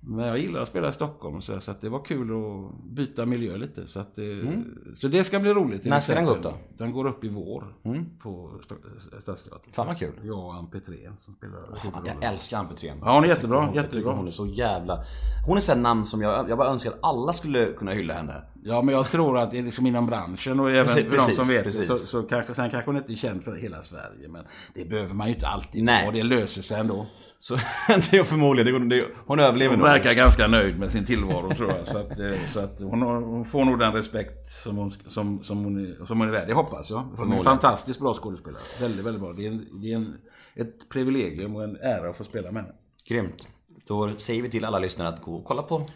men 0.00 0.26
jag 0.26 0.38
gillar 0.38 0.60
att 0.60 0.68
spela 0.68 0.88
i 0.88 0.92
Stockholm 0.92 1.40
så, 1.42 1.60
så 1.60 1.70
att 1.70 1.80
det 1.80 1.88
var 1.88 2.04
kul 2.04 2.30
att 2.30 2.84
byta 2.90 3.26
miljö 3.26 3.56
lite. 3.56 3.86
Så, 3.86 4.00
att 4.00 4.16
det, 4.16 4.62
så 4.96 5.08
det 5.08 5.24
ska 5.24 5.40
bli 5.40 5.54
roligt. 5.54 5.84
När 5.84 6.00
ska 6.00 6.14
den 6.14 6.24
gå 6.24 6.30
upp 6.30 6.46
Den 6.78 6.92
går 6.92 7.06
upp 7.06 7.24
i 7.24 7.28
vår 7.28 7.74
på 8.22 8.50
Sto- 8.68 9.20
Stadsteatern. 9.22 9.72
Fan 9.72 9.86
vad 9.86 9.98
kul. 9.98 10.12
Jag 10.22 10.38
och 10.38 10.54
Ann 10.54 10.66
Petrén 10.66 11.12
som 11.18 11.34
spelar 11.34 11.54
huvudrollen. 11.82 12.16
Jag 12.20 12.32
älskar 12.32 12.58
Ann 12.58 12.68
Petrén. 12.68 12.98
Ja, 13.04 13.14
hon 13.14 13.24
är 13.24 13.28
jättebra. 13.28 13.66
Tycker 13.66 13.82
jättebra. 13.82 14.12
hon 14.12 14.26
är 14.26 14.30
så 14.30 14.46
jävla... 14.46 15.04
Hon 15.46 15.56
är 15.56 15.60
sån 15.60 15.82
namn 15.82 16.06
som 16.06 16.22
jag, 16.22 16.50
jag 16.50 16.58
bara 16.58 16.68
önskar 16.68 16.90
att 16.90 16.98
alla 17.02 17.32
skulle 17.32 17.66
kunna 17.72 17.90
hylla 17.92 18.14
henne. 18.14 18.34
Ja, 18.62 18.82
men 18.82 18.94
jag 18.94 19.10
tror 19.10 19.38
att 19.38 19.50
det 19.50 19.58
är 19.58 19.62
liksom 19.62 19.86
inom 19.86 20.06
branschen 20.06 20.60
och 20.60 20.70
även 20.70 20.86
Precis, 20.86 21.04
för 21.04 21.16
de 21.16 21.34
som 21.44 21.54
vet 21.54 21.64
precis. 21.64 21.88
det. 21.88 21.96
Så, 21.96 22.06
så 22.06 22.22
kanske, 22.22 22.54
sen 22.54 22.70
kanske 22.70 22.90
hon 22.90 22.96
inte 22.96 23.12
är 23.12 23.16
känd 23.16 23.44
för 23.44 23.56
hela 23.56 23.82
Sverige. 23.82 24.28
Men 24.28 24.44
det 24.74 24.84
behöver 24.88 25.14
man 25.14 25.26
ju 25.26 25.34
inte 25.34 25.46
alltid 25.46 25.84
Nej. 25.84 26.04
vara. 26.04 26.16
Det 26.16 26.22
löser 26.22 26.62
sig 26.62 26.80
ändå. 26.80 27.06
Så 27.38 27.54
det 27.88 28.12
är 28.12 28.24
förmodligen, 28.24 28.88
det, 28.88 28.96
det, 28.96 29.06
hon 29.26 29.40
överlever 29.40 29.70
Hon 29.70 29.78
nog. 29.78 29.88
verkar 29.88 30.12
ganska 30.12 30.46
nöjd 30.48 30.78
med 30.78 30.92
sin 30.92 31.04
tillvaro 31.06 31.54
tror 31.54 31.70
jag. 31.70 31.88
Så 31.88 31.98
att, 31.98 32.18
eh, 32.18 32.32
så 32.52 32.60
att 32.60 32.80
hon, 32.80 33.02
har, 33.02 33.20
hon 33.20 33.44
får 33.44 33.64
nog 33.64 33.78
den 33.78 33.92
respekt 33.92 34.50
som 34.50 34.76
hon, 34.76 34.92
som, 35.08 35.42
som 35.42 35.64
hon, 35.64 35.86
är, 35.86 36.04
som 36.06 36.18
hon 36.18 36.28
är 36.28 36.32
värd. 36.32 36.48
Det 36.48 36.54
hoppas 36.54 36.90
jag. 36.90 37.08
Hon 37.16 37.32
är 37.32 37.36
en 37.36 37.44
fantastiskt 37.44 38.00
bra 38.00 38.14
skådespelare. 38.14 38.62
Väldigt, 38.80 39.06
väldigt 39.06 39.22
bra. 39.22 39.32
Det 39.32 39.46
är, 39.46 39.50
en, 39.50 39.80
det 39.82 39.92
är 39.92 39.96
en, 39.96 40.16
ett 40.54 40.88
privilegium 40.88 41.56
och 41.56 41.64
en 41.64 41.76
ära 41.76 42.10
att 42.10 42.16
få 42.16 42.24
spela 42.24 42.52
med 42.52 42.62
henne. 42.62 42.74
Grymt. 43.08 43.48
Då 43.86 44.10
säger 44.16 44.42
vi 44.42 44.50
till 44.50 44.64
alla 44.64 44.78
lyssnare 44.78 45.08
att 45.08 45.22
gå 45.22 45.34
och 45.34 45.44
kolla 45.44 45.62
på 45.62 45.86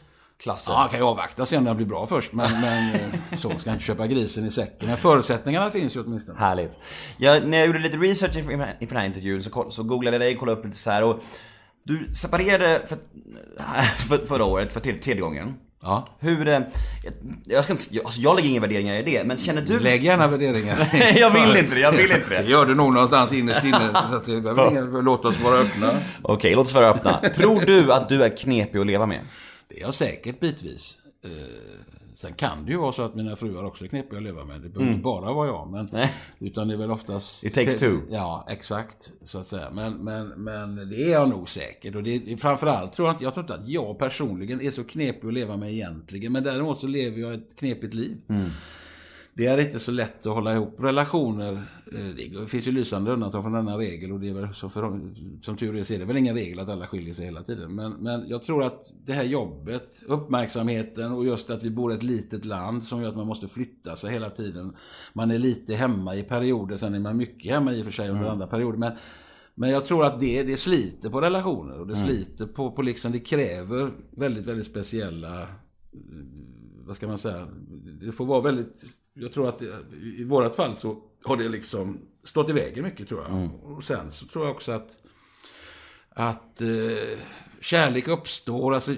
klassen. 0.43 0.75
Ja, 0.75 0.89
kan 0.91 0.99
ju 1.01 1.05
avvakta 1.07 1.43
och 1.43 1.49
se 1.49 1.57
om 1.57 1.65
den 1.65 1.77
blir 1.77 1.87
bra 1.87 2.07
först. 2.07 2.33
Men, 2.33 2.61
men 2.61 2.95
eh, 2.95 3.01
så 3.39 3.51
ska 3.51 3.61
jag 3.65 3.75
inte 3.75 3.85
köpa 3.85 4.07
grisen 4.07 4.47
i 4.47 4.51
säcken. 4.51 4.89
Men 4.89 4.97
förutsättningarna 4.97 5.71
finns 5.71 5.97
ju 5.97 6.01
åtminstone. 6.05 6.39
Härligt. 6.39 6.73
Jag, 7.17 7.47
när 7.49 7.59
jag 7.59 7.67
gjorde 7.67 7.79
lite 7.79 7.97
research 7.97 8.37
inför, 8.37 8.53
inför 8.53 8.95
den 8.95 8.97
här 8.97 9.07
intervjun 9.07 9.43
så, 9.43 9.67
så 9.71 9.83
googlade 9.83 10.15
jag 10.17 10.21
dig 10.21 10.35
och 10.35 10.41
kollade 10.41 10.59
upp 10.59 10.65
lite 10.65 10.79
så 10.79 10.91
här 10.91 11.05
och 11.05 11.23
Du 11.85 12.09
separerade 12.15 12.83
för, 12.87 12.99
för, 14.09 14.27
förra 14.27 14.45
året 14.45 14.73
för 14.73 14.81
tredje, 14.81 15.15
gången. 15.23 15.55
Ja. 15.83 16.09
Hur... 16.21 16.49
eh, 16.49 16.53
Jag, 16.55 16.63
jag 17.45 17.65
ska 17.65 17.73
inte... 17.73 17.85
jag- 17.91 18.05
Alltså 18.05 18.21
jag 18.21 18.37
lägger 18.37 18.49
inga 18.51 18.61
värderingar 18.61 18.95
i 18.95 19.03
det, 19.03 19.25
men 19.25 19.37
känner 19.37 19.63
du... 19.63 19.81
Lägg 19.81 20.03
gärna 20.05 20.27
värderingar. 20.29 20.77
jag 21.19 21.31
vill 21.31 21.57
inte 21.57 21.75
det, 21.75 21.81
jag 21.81 21.93
vill 21.93 22.13
inte 22.13 22.29
Det 22.29 22.37
det. 22.37 22.43
gör 22.49 22.67
du 22.67 22.75
nog 22.75 22.93
någonstans 22.95 23.33
innerst 23.33 23.65
inne. 23.65 23.91
Så 24.11 24.17
att 24.17 24.27
det 24.27 25.03
låt 25.03 25.25
oss 25.25 25.41
vara 25.41 25.55
öppna. 25.57 25.99
Okej, 26.23 26.55
låt 26.55 26.67
oss 26.67 26.75
vara 26.75 26.89
öppna. 26.89 27.21
Tror 27.35 27.61
du 27.61 27.93
att 27.93 28.09
du 28.09 28.25
är 28.25 28.37
knepig 28.37 28.79
att 28.79 28.87
leva 28.87 29.07
med? 29.07 29.21
Det 29.75 29.81
är 29.81 29.85
jag 29.85 29.95
säkert 29.95 30.41
bitvis. 30.41 30.99
Eh, 31.25 31.31
sen 32.15 32.33
kan 32.33 32.65
det 32.65 32.71
ju 32.73 32.79
vara 32.79 32.93
så 32.93 33.03
att 33.03 33.15
mina 33.15 33.37
fruar 33.37 33.65
också 33.65 33.85
är 33.85 33.89
knepiga 33.89 34.17
att 34.19 34.23
leva 34.25 34.45
med. 34.45 34.61
Det 34.61 34.69
behöver 34.69 34.93
inte 34.93 35.03
bara 35.05 35.33
vara 35.33 35.47
jag. 35.49 35.71
Men, 35.71 35.81
Mm. 35.81 35.91
Nej. 35.93 36.13
utan 36.39 36.69
det 36.69 36.75
är 36.75 36.79
väl 36.79 36.91
oftast... 36.91 37.45
It 37.45 37.55
takes 37.55 37.79
two. 37.79 37.97
Ja, 38.11 38.47
exakt. 38.51 39.13
Så 39.25 39.39
att 39.39 39.49
säga. 39.49 39.71
Men, 39.71 39.93
men, 39.93 40.29
men 40.29 40.77
det 40.91 41.05
är 41.05 41.11
jag 41.13 41.29
nog 41.29 41.49
säkert. 41.51 41.95
Och 41.95 42.03
det 42.03 42.41
framförallt 42.41 42.93
tror 42.93 43.09
jag 43.09 43.15
inte, 43.15 43.25
jag 43.25 43.35
tror 43.35 43.45
inte 43.45 43.55
att 43.55 43.69
jag 43.69 43.99
personligen 43.99 44.61
är 44.61 44.71
så 44.71 44.85
knepig 44.85 45.29
att 45.29 45.35
leva 45.35 45.57
med 45.57 45.73
egentligen. 45.73 46.33
Men 46.33 46.45
däremot 46.45 46.79
så 46.81 46.87
lever 46.87 47.21
jag 47.21 47.35
ett 47.35 47.57
knepigt 47.59 47.95
liv. 47.95 48.17
Mm. 48.29 48.51
Det 49.35 49.47
är 49.47 49.59
inte 49.61 49.81
så 49.81 49.91
lätt 49.91 50.27
att 50.27 50.35
hålla 50.35 50.55
ihop 50.55 50.77
relationer. 50.79 51.63
Eh, 51.95 52.41
Det 52.41 52.49
finns 52.49 52.67
ju 52.67 52.73
lysande 52.73 53.13
undantag 53.13 53.43
från 53.43 53.53
denna 53.53 53.79
regel 53.79 54.13
och 54.13 54.21
det 54.21 54.29
är 54.29 54.35
väl 54.35 54.55
som, 54.55 54.71
för, 54.71 55.01
som 55.43 55.57
tur 55.57 55.77
är 55.77 55.85
så 55.85 55.95
är 55.95 55.99
det 55.99 56.05
väl 56.05 56.17
ingen 56.17 56.35
regel 56.35 56.61
att 56.61 56.69
alla 56.69 56.87
skiljer 56.87 57.15
sig 57.15 57.25
hela 57.25 57.43
tiden. 57.43 57.75
Men, 57.75 57.93
men 57.93 58.29
jag 58.29 58.43
tror 58.43 58.65
att 58.65 58.91
det 59.05 59.13
här 59.13 59.25
jobbet, 59.25 60.03
uppmärksamheten 60.07 61.13
och 61.13 61.27
just 61.27 61.51
att 61.51 61.63
vi 61.63 61.71
bor 61.71 61.93
i 61.93 61.95
ett 61.95 62.03
litet 62.03 62.45
land 62.45 62.85
som 62.85 63.03
gör 63.03 63.09
att 63.09 63.17
man 63.17 63.27
måste 63.27 63.49
flytta 63.49 63.97
sig 63.97 64.13
hela 64.13 64.31
tiden. 64.31 64.77
Man 65.13 65.31
är 65.31 65.39
lite 65.39 65.75
hemma 65.75 66.17
i 66.17 66.23
perioder, 66.23 66.77
sen 66.77 66.95
är 66.95 67.01
man 67.01 67.17
mycket 67.17 67.53
hemma 67.53 67.73
i 67.73 67.81
och 67.81 67.85
för 67.85 67.93
sig 67.93 68.11
under 68.11 68.29
andra 68.29 68.47
perioder. 68.47 68.79
Men, 68.79 68.93
men 69.55 69.71
jag 69.71 69.85
tror 69.85 70.05
att 70.05 70.21
det, 70.21 70.43
det 70.43 70.57
sliter 70.57 71.11
på 71.11 71.21
relationer 71.21 71.81
och 71.81 71.87
det 71.87 71.97
sliter 71.97 72.47
på, 72.47 72.71
på 72.71 72.83
liksom, 72.83 73.13
det 73.13 73.19
kräver 73.19 73.91
väldigt, 74.11 74.47
väldigt 74.47 74.67
speciella 74.67 75.49
vad 76.87 76.97
ska 76.97 77.09
man 77.09 77.19
säga, 77.19 77.47
det 78.01 78.13
får 78.13 78.27
vara 78.27 78.41
väldigt, 78.41 78.85
jag 79.15 79.33
tror 79.33 79.49
att 79.49 79.59
det, 79.59 79.67
i 80.03 80.25
vårat 80.25 80.57
fall 80.57 80.77
så 80.77 80.97
har 81.25 81.37
det 81.37 81.49
liksom 81.49 82.01
stått 82.25 82.51
i 82.51 82.53
vägen 82.53 82.85
mycket 82.85 83.09
tror 83.09 83.23
jag. 83.23 83.51
Och 83.63 83.85
sen 83.85 84.11
så 84.11 84.27
tror 84.27 84.45
jag 84.45 84.55
också 84.55 84.73
att, 84.73 84.91
att 86.11 86.61
eh, 86.61 87.19
kärlek 87.63 88.09
uppstår, 88.09 88.75
alltså, 88.75 88.95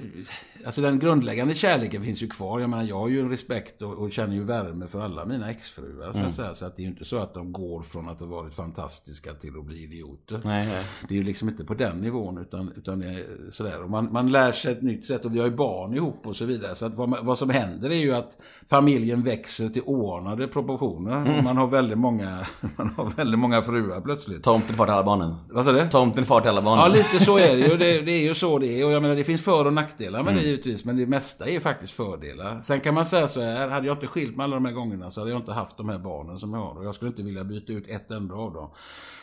alltså 0.65 0.81
den 0.81 0.99
grundläggande 0.99 1.55
kärleken 1.55 2.03
finns 2.03 2.23
ju 2.23 2.29
kvar. 2.29 2.61
Jag 2.61 2.71
menar, 2.71 2.83
jag 2.83 2.99
har 2.99 3.09
ju 3.09 3.21
en 3.21 3.31
respekt 3.31 3.83
och, 3.83 3.93
och 3.93 4.13
känner 4.13 4.35
ju 4.35 4.45
värme 4.45 4.87
för 4.87 5.01
alla 5.01 5.25
mina 5.25 5.51
exfruar. 5.51 6.13
Så, 6.13 6.19
att 6.19 6.35
säga. 6.35 6.55
så 6.55 6.67
att 6.67 6.77
det 6.77 6.83
är 6.83 6.85
ju 6.85 6.91
inte 6.91 7.05
så 7.05 7.17
att 7.17 7.35
de 7.35 7.53
går 7.53 7.83
från 7.83 8.09
att 8.09 8.21
ha 8.21 8.27
varit 8.27 8.55
fantastiska 8.55 9.35
till 9.35 9.59
att 9.59 9.65
bli 9.65 9.85
idioter. 9.85 10.41
Nej, 10.45 10.67
nej. 10.67 10.85
Det 11.09 11.15
är 11.15 11.19
ju 11.19 11.25
liksom 11.25 11.49
inte 11.49 11.65
på 11.65 11.75
den 11.75 11.99
nivån, 11.99 12.39
utan, 12.39 12.73
utan 12.77 13.01
det 13.01 13.07
är 13.07 13.51
sådär. 13.53 13.83
Och 13.83 13.91
man, 13.91 14.13
man 14.13 14.33
lär 14.33 14.53
sig 14.53 14.73
ett 14.73 14.83
nytt 14.83 15.07
sätt 15.07 15.25
och 15.25 15.35
vi 15.35 15.39
har 15.39 15.47
ju 15.47 15.55
barn 15.55 15.95
ihop 15.95 16.27
och 16.27 16.37
så 16.37 16.45
vidare. 16.45 16.75
Så 16.75 16.87
att 16.87 16.95
vad, 16.95 17.25
vad 17.25 17.39
som 17.39 17.51
händer 17.51 17.91
är 17.91 17.95
ju 17.95 18.15
att 18.15 18.43
familjen 18.71 19.23
växer 19.23 19.69
till 19.69 19.83
oordnade 19.83 20.49
proportioner. 20.49 21.43
Man, 21.43 21.57
har 21.57 21.67
väldigt 21.67 21.99
många, 21.99 22.47
man 22.77 22.95
har 22.97 23.11
väldigt 23.17 23.39
många 23.39 23.63
fruar 23.63 24.01
plötsligt. 24.01 24.43
Tomten 24.43 24.77
far 24.77 24.85
till 24.85 24.95
alla 24.95 25.05
barnen. 25.05 25.35
Vad 25.51 25.65
sa 25.65 25.73
du? 25.73 25.89
Tomten 25.91 26.25
far 26.25 26.41
till 26.41 26.51
alla 26.51 26.63
barnen. 26.63 26.85
Ja, 26.85 26.89
lite 26.89 27.25
så 27.25 27.39
är 27.39 27.57
det 27.57 27.69
ju. 27.69 27.77
Det, 27.77 28.01
det 28.01 28.13
är 28.13 28.23
ju 28.23 28.35
så 28.35 28.54
det 28.59 28.81
är. 28.81 28.87
Och 28.87 28.93
jag 28.93 29.03
menar, 29.03 29.17
det 29.17 29.25
finns 29.25 29.45
för 29.45 29.65
och 29.65 29.73
nackdelar 29.73 30.23
med 30.23 30.35
det 30.35 30.43
givetvis. 30.43 30.85
Men 30.85 30.97
det 30.97 31.07
mesta 31.07 31.49
är 31.49 31.61
faktiskt 31.61 31.93
fördelar. 31.93 32.61
Sen 32.61 32.81
kan 32.81 32.95
man 32.95 33.07
säga 33.07 33.29
så 33.29 33.41
här, 33.41 33.69
hade 33.69 33.87
jag 33.87 33.97
inte 33.97 34.07
skilt 34.07 34.37
mig 34.37 34.45
alla 34.45 34.55
de 34.55 34.65
här 34.65 34.73
gångerna 34.73 35.11
så 35.11 35.21
hade 35.21 35.31
jag 35.31 35.41
inte 35.41 35.53
haft 35.53 35.77
de 35.77 35.89
här 35.89 35.99
barnen 35.99 36.39
som 36.39 36.55
jag 36.55 36.61
har. 36.61 36.79
Och 36.79 36.85
jag 36.85 36.95
skulle 36.95 37.09
inte 37.09 37.23
vilja 37.23 37.45
byta 37.45 37.73
ut 37.73 37.89
ett 37.89 38.11
enda 38.11 38.35
av 38.35 38.53
dem. 38.53 38.71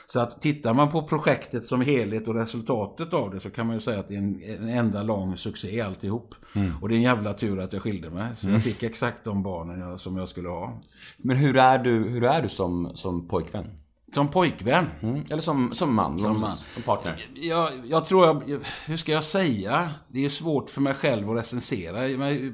Så 0.05 0.19
att 0.19 0.41
tittar 0.41 0.73
man 0.73 0.91
på 0.91 1.03
projektet 1.03 1.67
som 1.67 1.81
helhet 1.81 2.27
och 2.27 2.35
resultatet 2.35 3.13
av 3.13 3.31
det 3.31 3.39
så 3.39 3.49
kan 3.49 3.67
man 3.67 3.75
ju 3.75 3.79
säga 3.79 3.99
att 3.99 4.07
det 4.07 4.13
är 4.13 4.17
en, 4.17 4.41
en 4.43 4.69
enda 4.69 5.03
lång 5.03 5.37
succé 5.37 5.81
alltihop. 5.81 6.35
Och 6.81 6.89
det 6.89 6.95
är 6.95 6.97
en 6.97 7.01
jävla 7.01 7.33
tur 7.33 7.59
att 7.59 7.73
jag 7.73 7.81
skilde 7.81 8.09
mig. 8.09 8.27
Så 8.37 8.49
jag 8.49 8.63
fick 8.63 8.83
exakt 8.83 9.23
de 9.23 9.43
barnen 9.43 9.79
jag, 9.79 9.99
som 9.99 10.17
jag 10.17 10.29
skulle 10.29 10.49
ha. 10.49 10.81
Men 11.17 11.37
hur 11.37 11.57
är 11.57 11.79
du, 11.79 12.09
hur 12.09 12.23
är 12.23 12.41
du 12.41 12.49
som, 12.49 12.91
som 12.93 13.27
pojkvän? 13.27 13.65
Som 14.13 14.27
pojkvän. 14.27 14.85
Mm. 15.01 15.23
Eller 15.29 15.41
som, 15.41 15.71
som 15.73 15.95
man? 15.95 16.19
Som, 16.19 16.41
man. 16.41 16.55
som 16.55 16.83
partner? 16.83 17.25
Jag, 17.33 17.69
jag 17.85 18.05
tror 18.05 18.25
jag, 18.25 18.63
hur 18.85 18.97
ska 18.97 19.11
jag 19.11 19.23
säga? 19.23 19.89
Det 20.07 20.25
är 20.25 20.29
svårt 20.29 20.69
för 20.69 20.81
mig 20.81 20.93
själv 20.93 21.29
att 21.29 21.37
recensera 21.37 21.97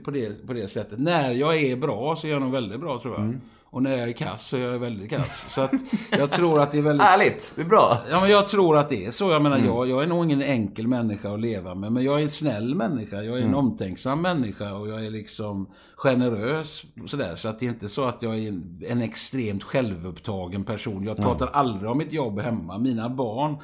på 0.06 0.12
det, 0.12 0.48
på 0.48 0.54
det 0.54 0.68
sättet. 0.68 1.00
När 1.00 1.32
jag 1.32 1.58
är 1.58 1.76
bra 1.76 2.16
så 2.16 2.28
är 2.28 2.32
jag 2.32 2.42
nog 2.42 2.52
väldigt 2.52 2.80
bra 2.80 3.00
tror 3.02 3.14
jag. 3.14 3.40
Och 3.70 3.84
när 3.84 3.98
jag 3.98 4.10
är 4.10 4.14
kass 4.14 4.48
så 4.48 4.58
är 4.58 4.62
jag 4.62 4.80
väldigt 4.80 5.10
kass. 5.10 5.46
Så 5.50 5.62
att 5.62 5.72
jag 6.12 6.32
tror 6.32 6.62
att 6.62 6.72
det 6.72 6.78
är 6.78 6.82
väldigt... 6.82 7.08
Ärligt, 7.08 7.54
det 7.56 7.62
är 7.62 7.66
bra. 7.66 7.98
Ja, 8.12 8.22
men 8.22 8.30
jag 8.30 8.50
tror 8.50 8.78
att 8.78 8.90
det 8.90 9.06
är 9.06 9.12
så. 9.12 9.32
Jag 9.32 9.44
menar, 9.44 9.58
jag, 9.58 9.90
jag 9.90 10.04
är 10.04 10.08
nog 10.08 10.26
ingen 10.26 10.42
enkel 10.42 10.88
människa 10.88 11.34
att 11.34 11.40
leva 11.40 11.76
med. 11.76 11.92
Men 11.92 12.04
jag 12.04 12.18
är 12.18 12.22
en 12.22 12.30
snäll 12.30 12.76
människa. 12.76 13.22
Jag 13.22 13.38
är 13.38 13.42
en 13.42 13.56
omtänksam 13.56 14.22
människa. 14.22 14.74
Och 14.74 14.90
jag 14.90 15.06
är 15.06 15.10
liksom 15.10 15.70
generös. 15.96 16.84
Sådär. 17.06 17.36
Så 17.36 17.50
att 17.50 17.60
det 17.60 17.66
är 17.66 17.70
inte 17.70 17.90
så 17.90 18.06
att 18.06 18.18
jag 18.22 18.38
är 18.38 18.48
en, 18.48 18.82
en 18.88 19.02
extremt 19.02 19.64
självupptagen 19.64 20.64
person. 20.64 21.04
Jag 21.04 21.18
pratar 21.18 21.48
aldrig 21.48 21.92
om 21.92 21.98
mitt 21.98 22.14
jobb 22.14 22.40
hemma. 22.40 22.78
Mina 22.78 23.10
barn 23.10 23.58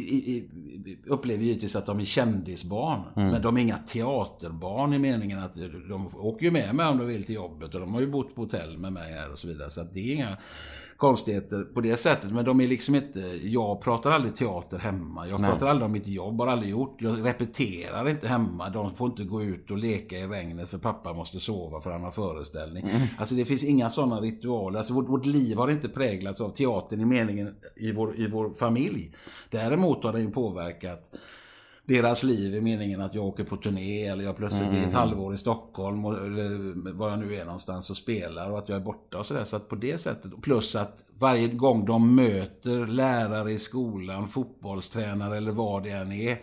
i, 0.00 0.48
upplever 1.06 1.44
givetvis 1.44 1.76
att 1.76 1.86
de 1.86 2.00
är 2.00 2.04
kändisbarn. 2.04 3.02
Men 3.14 3.42
de 3.42 3.56
är 3.56 3.60
inga 3.60 3.78
teaterbarn 3.78 4.92
i 4.92 4.98
meningen 4.98 5.38
att 5.38 5.54
de 5.88 6.08
åker 6.16 6.46
ju 6.46 6.52
med 6.52 6.74
mig 6.74 6.86
om 6.86 6.98
de 6.98 7.06
vill 7.06 7.24
till 7.24 7.34
jobbet. 7.34 7.74
Och 7.74 7.80
de 7.80 7.94
har 7.94 8.00
ju 8.00 8.06
bott 8.06 8.34
på 8.34 8.42
hotell 8.42 8.78
med 8.78 8.92
mig 8.92 9.12
här 9.12 9.32
och 9.32 9.38
så 9.38 9.48
vidare. 9.48 9.70
Så 9.70 9.80
att 9.80 9.94
det 9.94 10.00
är 10.00 10.14
inga 10.14 10.38
konstigheter 10.96 11.62
på 11.62 11.80
det 11.80 11.96
sättet. 11.96 12.32
Men 12.32 12.44
de 12.44 12.60
är 12.60 12.66
liksom 12.66 12.94
inte... 12.94 13.20
Jag 13.42 13.80
pratar 13.80 14.10
aldrig 14.10 14.36
teater 14.36 14.78
hemma. 14.78 15.28
Jag 15.28 15.38
pratar 15.38 15.66
aldrig 15.66 15.86
om 15.86 15.92
mitt 15.92 16.06
jobb, 16.06 16.40
har 16.40 16.46
aldrig 16.46 16.70
gjort. 16.70 16.96
Jag 16.98 17.26
repeterar 17.26 18.08
inte 18.08 18.28
hemma. 18.28 18.70
De 18.70 18.94
får 18.94 19.10
inte 19.10 19.24
gå 19.24 19.42
ut 19.42 19.70
och 19.70 19.78
leka 19.78 20.18
i 20.18 20.26
regnet 20.26 20.68
för 20.68 20.78
pappa 20.78 21.12
måste 21.12 21.40
sova 21.40 21.80
för 21.80 21.90
han 21.90 22.04
har 22.04 22.10
föreställning. 22.10 22.84
Alltså 23.18 23.34
det 23.34 23.44
finns 23.44 23.64
inga 23.64 23.90
sådana 23.90 24.20
ritualer. 24.20 24.78
Alltså 24.78 24.94
vårt, 24.94 25.08
vårt 25.08 25.26
liv 25.26 25.56
har 25.56 25.70
inte 25.70 25.88
präglats 25.88 26.40
av 26.40 26.50
teatern 26.50 27.00
i 27.00 27.04
meningen 27.04 27.54
i 27.76 27.92
vår, 27.92 28.16
i 28.16 28.28
vår 28.28 28.50
familj. 28.50 29.12
Däremot 29.50 30.04
har 30.04 30.12
den 30.12 30.22
ju 30.22 30.30
påverkat 30.30 31.10
deras 31.86 32.22
liv 32.22 32.54
i 32.54 32.60
meningen 32.60 33.00
att 33.00 33.14
jag 33.14 33.24
åker 33.24 33.44
på 33.44 33.56
turné 33.56 34.06
eller 34.06 34.24
jag 34.24 34.36
plötsligt 34.36 34.72
är 34.72 34.86
ett 34.86 34.92
halvår 34.92 35.34
i 35.34 35.36
Stockholm 35.36 36.04
och, 36.04 36.26
eller 36.26 36.92
var 36.92 37.10
jag 37.10 37.18
nu 37.18 37.34
är 37.34 37.44
någonstans 37.44 37.90
och 37.90 37.96
spelar 37.96 38.50
och 38.50 38.58
att 38.58 38.68
jag 38.68 38.76
är 38.76 38.84
borta 38.84 39.18
och 39.18 39.26
sådär. 39.26 39.44
Så 39.44 39.56
att 39.56 39.68
på 39.68 39.76
det 39.76 39.98
sättet, 39.98 40.42
plus 40.42 40.76
att 40.76 41.04
varje 41.18 41.48
gång 41.48 41.84
de 41.84 42.14
möter 42.14 42.86
lärare 42.86 43.52
i 43.52 43.58
skolan, 43.58 44.28
fotbollstränare 44.28 45.36
eller 45.36 45.52
vad 45.52 45.82
det 45.82 45.90
än 45.90 46.12
är, 46.12 46.38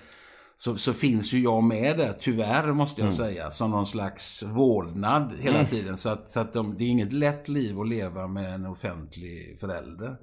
så, 0.55 0.75
så 0.75 0.93
finns 0.93 1.33
ju 1.33 1.39
jag 1.39 1.63
med 1.63 1.97
där, 1.97 2.17
tyvärr 2.19 2.73
måste 2.73 3.01
jag 3.01 3.13
säga, 3.13 3.51
som 3.51 3.71
någon 3.71 3.85
slags 3.85 4.43
vålnad 4.43 5.31
hela 5.39 5.65
tiden. 5.65 5.97
Så 5.97 6.09
att, 6.09 6.31
så 6.31 6.39
att 6.39 6.53
de, 6.53 6.75
det 6.77 6.83
är 6.83 6.87
inget 6.87 7.13
lätt 7.13 7.47
liv 7.47 7.79
att 7.79 7.87
leva 7.87 8.27
med 8.27 8.53
en 8.53 8.65
offentlig 8.65 9.57
förälder. 9.59 10.17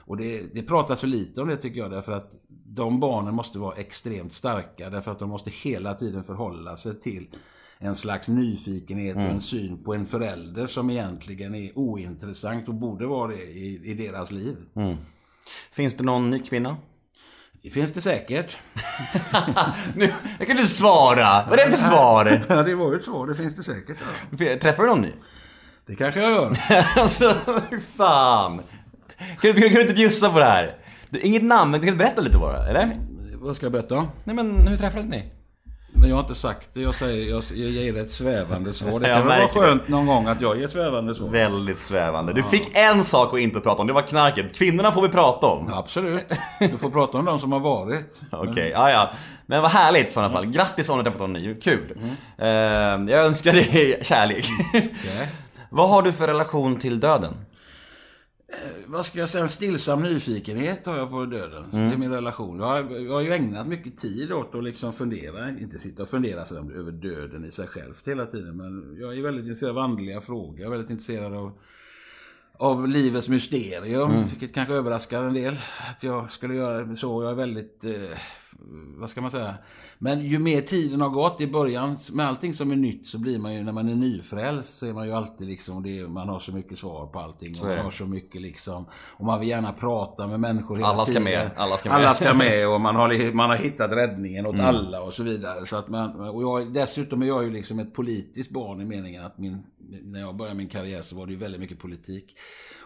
Och 0.00 0.16
det, 0.16 0.54
det 0.54 0.62
pratas 0.62 1.00
för 1.00 1.06
lite 1.06 1.42
om 1.42 1.48
det 1.48 1.56
tycker 1.56 1.80
jag, 1.80 1.90
därför 1.90 2.12
att 2.12 2.32
de 2.74 3.00
barnen 3.00 3.34
måste 3.34 3.58
vara 3.58 3.76
extremt 3.76 4.32
starka, 4.32 4.90
därför 4.90 5.10
att 5.10 5.18
de 5.18 5.28
måste 5.28 5.50
hela 5.50 5.94
tiden 5.94 6.24
förhålla 6.24 6.76
sig 6.76 7.00
till 7.00 7.26
en 7.78 7.94
slags 7.94 8.28
nyfikenhet 8.28 9.16
och 9.16 9.22
en 9.22 9.40
syn 9.40 9.84
på 9.84 9.94
en 9.94 10.06
förälder 10.06 10.66
som 10.66 10.90
egentligen 10.90 11.54
är 11.54 11.78
ointressant 11.78 12.68
och 12.68 12.74
borde 12.74 13.06
vara 13.06 13.28
det 13.28 13.42
i, 13.42 13.80
i 13.84 13.94
deras 13.94 14.30
liv. 14.30 14.56
Finns 15.72 15.94
det 15.94 16.04
någon 16.04 16.30
ny 16.30 16.38
kvinna? 16.38 16.76
Det 17.62 17.70
finns 17.70 17.92
det 17.92 18.00
säkert. 18.00 18.58
Nu, 19.94 20.12
jag 20.38 20.48
kan 20.48 20.56
du 20.56 20.66
svara! 20.66 21.46
Vad 21.50 21.60
är 21.60 21.64
det 21.64 21.70
för 21.70 21.82
svar? 21.82 22.40
Ja, 22.48 22.62
det 22.62 22.74
var 22.74 22.92
ju 22.92 22.98
ett 22.98 23.04
svar. 23.04 23.26
Det 23.26 23.34
finns 23.34 23.56
det 23.56 23.62
säkert. 23.62 23.96
Ja. 24.38 24.58
Träffar 24.62 24.82
du 24.82 24.88
någon 24.88 25.00
ny? 25.00 25.12
Det 25.86 25.94
kanske 25.94 26.20
jag 26.20 26.30
gör. 26.30 26.58
alltså, 26.96 27.34
fan? 27.96 28.62
Kan 29.40 29.54
du, 29.54 29.60
kan 29.60 29.72
du 29.72 29.80
inte 29.80 29.94
bjussa 29.94 30.30
på 30.30 30.38
det 30.38 30.44
här? 30.44 30.81
Inget 31.20 31.42
namn, 31.42 31.70
men 31.70 31.80
du 31.80 31.86
kan 31.86 31.96
berätta 31.98 32.20
lite 32.20 32.38
bara, 32.38 32.68
eller? 32.68 32.90
Vad 33.34 33.56
ska 33.56 33.64
jag 33.66 33.72
berätta? 33.72 34.06
Nej 34.24 34.36
men, 34.36 34.66
hur 34.66 34.76
träffades 34.76 35.06
ni? 35.06 35.24
Men 35.94 36.08
jag 36.08 36.16
har 36.16 36.22
inte 36.22 36.34
sagt 36.34 36.68
det. 36.74 36.80
Jag, 36.80 36.94
säger, 36.94 37.30
jag, 37.30 37.42
jag 37.50 37.70
ger 37.70 37.96
ett 37.96 38.10
svävande 38.10 38.72
svar. 38.72 39.00
Det 39.00 39.06
kan 39.06 39.26
väl 39.26 39.40
vara 39.40 39.48
skönt 39.48 39.88
någon 39.88 40.06
gång 40.06 40.26
att 40.26 40.40
jag 40.40 40.58
ger 40.58 40.68
svävande 40.68 41.14
svar. 41.14 41.28
Väldigt 41.28 41.78
svävande. 41.78 42.32
Du 42.32 42.42
fick 42.42 42.76
en 42.76 43.04
sak 43.04 43.34
att 43.34 43.40
inte 43.40 43.60
prata 43.60 43.80
om, 43.80 43.86
det 43.86 43.92
var 43.92 44.02
knarket. 44.02 44.56
Kvinnorna 44.56 44.92
får 44.92 45.02
vi 45.02 45.08
prata 45.08 45.46
om. 45.46 45.66
Ja, 45.70 45.78
Absolut. 45.78 46.26
Du 46.58 46.78
får 46.78 46.90
prata 46.90 47.18
om 47.18 47.24
de 47.24 47.38
som 47.40 47.52
har 47.52 47.60
varit. 47.60 48.22
Okej, 48.30 48.70
ja 48.74 48.90
ja. 48.90 49.10
Men 49.46 49.62
vad 49.62 49.70
härligt 49.70 50.08
i 50.08 50.10
sådana 50.10 50.34
fall. 50.34 50.46
Grattis 50.46 50.88
om 50.88 50.98
du 50.98 50.98
har 50.98 51.04
träffat 51.04 51.20
någon 51.20 51.32
ny, 51.32 51.54
kul. 51.54 51.98
Eh, 52.38 52.48
jag 52.48 53.10
önskar 53.10 53.52
dig 53.52 53.98
kärlek. 54.02 54.46
Okej. 54.68 54.92
vad 55.70 55.90
har 55.90 56.02
du 56.02 56.12
för 56.12 56.26
relation 56.26 56.76
till 56.76 57.00
döden? 57.00 57.34
Vad 58.86 59.06
ska 59.06 59.18
jag 59.18 59.28
säga? 59.28 59.42
En 59.42 59.48
stillsam 59.48 60.02
nyfikenhet 60.02 60.86
har 60.86 60.96
jag 60.96 61.10
på 61.10 61.24
döden. 61.24 61.64
Så 61.70 61.76
Det 61.76 61.82
är 61.82 61.96
min 61.96 62.10
relation. 62.10 62.58
Jag 62.58 62.66
har, 62.66 62.90
jag 62.90 63.12
har 63.12 63.20
ju 63.20 63.32
ägnat 63.32 63.66
mycket 63.66 63.98
tid 63.98 64.32
åt 64.32 64.54
att 64.54 64.64
liksom 64.64 64.92
fundera. 64.92 65.48
Inte 65.48 65.78
sitta 65.78 66.02
och 66.02 66.08
fundera 66.08 66.44
så 66.44 66.56
över 66.56 66.92
döden 66.92 67.44
i 67.44 67.50
sig 67.50 67.66
själv 67.66 67.94
hela 68.06 68.26
tiden. 68.26 68.56
Men 68.56 68.96
jag 69.00 69.18
är 69.18 69.22
väldigt 69.22 69.42
intresserad 69.44 69.70
av 69.70 69.78
andliga 69.78 70.20
frågor. 70.20 70.58
Jag 70.60 70.66
är 70.66 70.70
väldigt 70.70 70.90
intresserad 70.90 71.34
av 71.34 71.52
av 72.56 72.88
livets 72.88 73.28
mysterium, 73.28 74.24
vilket 74.30 74.54
kanske 74.54 74.74
överraskar 74.74 75.22
en 75.22 75.34
del. 75.34 75.60
Att 75.90 76.02
jag 76.02 76.30
skulle 76.30 76.54
göra 76.54 76.96
så. 76.96 77.22
Jag 77.22 77.30
är 77.30 77.34
väldigt, 77.34 77.84
eh, 77.84 78.18
vad 78.96 79.10
ska 79.10 79.20
man 79.20 79.30
säga? 79.30 79.54
Men 79.98 80.20
ju 80.20 80.38
mer 80.38 80.60
tiden 80.60 81.00
har 81.00 81.08
gått 81.08 81.40
i 81.40 81.46
början, 81.46 81.96
med 82.12 82.28
allting 82.28 82.54
som 82.54 82.70
är 82.70 82.76
nytt 82.76 83.06
så 83.06 83.18
blir 83.18 83.38
man 83.38 83.54
ju, 83.54 83.62
när 83.62 83.72
man 83.72 83.88
är 83.88 83.94
nyfrälst 83.94 84.78
så 84.78 84.86
är 84.86 84.92
man 84.92 85.06
ju 85.06 85.12
alltid 85.12 85.48
liksom, 85.48 85.82
det, 85.82 86.08
man 86.08 86.28
har 86.28 86.40
så 86.40 86.52
mycket 86.52 86.78
svar 86.78 87.06
på 87.06 87.18
allting. 87.18 87.54
och 87.60 87.66
man 87.66 87.78
har 87.78 87.90
så 87.90 88.06
mycket 88.06 88.42
liksom, 88.42 88.86
och 88.92 89.24
man 89.24 89.40
vill 89.40 89.48
gärna 89.48 89.72
prata 89.72 90.26
med 90.26 90.40
människor 90.40 90.76
hela 90.76 90.88
Alla 90.88 91.04
ska 91.04 91.12
tiden. 91.12 91.24
med, 91.24 91.50
alla 91.56 91.76
ska 91.76 91.88
med. 91.88 91.98
Alla 91.98 92.14
ska 92.14 92.34
med 92.34 92.68
och 92.74 92.80
man 92.80 92.96
har, 92.96 93.32
man 93.32 93.50
har 93.50 93.56
hittat 93.56 93.92
räddningen 93.92 94.46
åt 94.46 94.60
alla 94.60 95.02
och 95.02 95.12
så 95.12 95.22
vidare. 95.22 95.66
Så 95.66 95.76
att 95.76 95.88
man, 95.88 96.20
och 96.20 96.42
jag, 96.42 96.72
dessutom 96.72 97.22
är 97.22 97.26
jag 97.26 97.44
ju 97.44 97.50
liksom 97.50 97.78
ett 97.78 97.94
politiskt 97.94 98.50
barn 98.50 98.80
i 98.80 98.84
meningen 98.84 99.24
att 99.24 99.38
min, 99.38 99.62
när 100.02 100.20
jag 100.20 100.36
började 100.36 100.56
min 100.56 100.68
karriär 100.68 101.02
så 101.02 101.16
var 101.16 101.26
det 101.26 101.32
ju 101.32 101.38
väldigt 101.38 101.60
mycket 101.60 101.78
politik. 101.78 102.36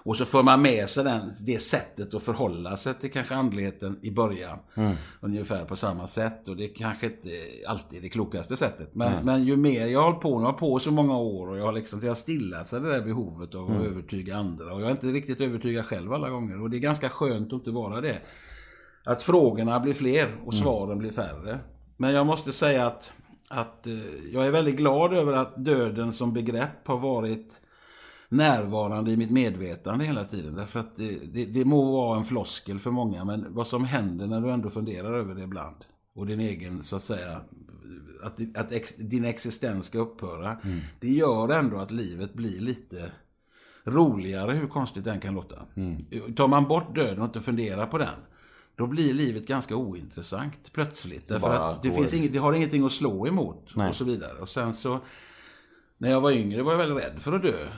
Och 0.06 0.16
så 0.16 0.24
får 0.24 0.42
man 0.42 0.62
med 0.62 0.88
sig 0.88 1.04
den, 1.04 1.32
det 1.46 1.58
sättet 1.58 2.14
att 2.14 2.22
förhålla 2.22 2.76
sig 2.76 2.94
till 2.94 3.12
kanske 3.12 3.34
andligheten 3.34 3.98
i 4.02 4.10
början. 4.10 4.58
Ungefär 5.20 5.55
på 5.64 5.76
samma 5.76 6.06
sätt. 6.06 6.48
Och 6.48 6.56
det 6.56 6.68
kanske 6.68 7.06
inte 7.06 7.28
alltid 7.66 7.98
är 7.98 8.02
det 8.02 8.08
klokaste 8.08 8.56
sättet. 8.56 8.94
Men, 8.94 9.24
men 9.24 9.44
ju 9.44 9.56
mer 9.56 9.86
jag 9.86 10.00
har 10.00 10.06
hållit 10.06 10.20
på, 10.20 10.38
nu 10.38 10.44
har 10.44 10.52
jag 10.52 10.58
på 10.58 10.78
så 10.78 10.90
många 10.90 11.18
år 11.18 11.48
och 11.48 11.58
jag 11.58 11.64
har 11.64 11.72
liksom, 11.72 12.00
det 12.00 12.08
har 12.08 12.14
stillat 12.14 12.66
sig 12.66 12.80
det 12.80 12.88
där 12.88 13.02
behovet 13.02 13.54
av 13.54 13.70
att 13.70 13.86
övertyga 13.86 14.36
andra. 14.36 14.74
Och 14.74 14.80
jag 14.80 14.86
är 14.86 14.90
inte 14.90 15.06
riktigt 15.06 15.40
övertygad 15.40 15.84
själv 15.84 16.12
alla 16.12 16.30
gånger. 16.30 16.62
Och 16.62 16.70
det 16.70 16.76
är 16.76 16.80
ganska 16.80 17.08
skönt 17.08 17.46
att 17.46 17.52
inte 17.52 17.70
vara 17.70 18.00
det. 18.00 18.18
Att 19.04 19.22
frågorna 19.22 19.80
blir 19.80 19.94
fler 19.94 20.36
och 20.44 20.54
svaren 20.54 20.98
blir 20.98 21.12
färre. 21.12 21.58
Men 21.96 22.14
jag 22.14 22.26
måste 22.26 22.52
säga 22.52 22.86
att, 22.86 23.12
att 23.48 23.86
eh, 23.86 23.92
jag 24.32 24.46
är 24.46 24.50
väldigt 24.50 24.76
glad 24.76 25.12
över 25.12 25.32
att 25.32 25.64
döden 25.64 26.12
som 26.12 26.32
begrepp 26.32 26.86
har 26.86 26.98
varit 26.98 27.60
närvarande 28.28 29.10
i 29.10 29.16
mitt 29.16 29.30
medvetande 29.30 30.04
hela 30.04 30.24
tiden. 30.24 30.54
Därför 30.54 30.80
att 30.80 30.96
det, 30.96 31.18
det, 31.32 31.44
det 31.44 31.64
må 31.64 31.92
vara 31.92 32.18
en 32.18 32.24
floskel 32.24 32.78
för 32.78 32.90
många, 32.90 33.24
men 33.24 33.46
vad 33.54 33.66
som 33.66 33.84
händer 33.84 34.26
när 34.26 34.40
du 34.40 34.50
ändå 34.50 34.70
funderar 34.70 35.12
över 35.12 35.34
det 35.34 35.42
ibland. 35.42 35.76
Och 36.14 36.26
din 36.26 36.40
egen, 36.40 36.82
så 36.82 36.96
att 36.96 37.02
säga, 37.02 37.40
att, 38.22 38.56
att 38.56 38.72
ex, 38.72 38.96
din 38.96 39.24
existens 39.24 39.86
ska 39.86 39.98
upphöra. 39.98 40.56
Det 41.00 41.08
gör 41.08 41.48
ändå 41.48 41.76
att 41.76 41.90
livet 41.90 42.34
blir 42.34 42.60
lite 42.60 43.10
roligare, 43.84 44.52
hur 44.52 44.68
konstigt 44.68 45.04
den 45.04 45.20
kan 45.20 45.34
låta. 45.34 45.56
Tar 46.36 46.48
man 46.48 46.64
bort 46.64 46.94
döden 46.94 47.18
och 47.18 47.24
inte 47.24 47.40
funderar 47.40 47.86
på 47.86 47.98
den, 47.98 48.14
då 48.76 48.86
blir 48.86 49.14
livet 49.14 49.46
ganska 49.46 49.76
ointressant 49.76 50.72
plötsligt. 50.72 51.28
Därför 51.28 51.48
bara 51.48 51.58
att 51.58 51.82
det, 51.82 51.92
finns 51.92 52.14
inget, 52.14 52.32
det 52.32 52.38
har 52.38 52.52
ingenting 52.52 52.86
att 52.86 52.92
slå 52.92 53.26
emot 53.26 53.70
Nej. 53.74 53.88
och 53.88 53.96
så 53.96 54.04
vidare. 54.04 54.38
Och 54.38 54.48
sen 54.48 54.74
så, 54.74 55.00
när 55.98 56.10
jag 56.10 56.20
var 56.20 56.30
yngre 56.30 56.62
var 56.62 56.72
jag 56.72 56.78
väldigt 56.78 57.04
rädd 57.04 57.22
för 57.22 57.32
att 57.32 57.42
dö. 57.42 57.68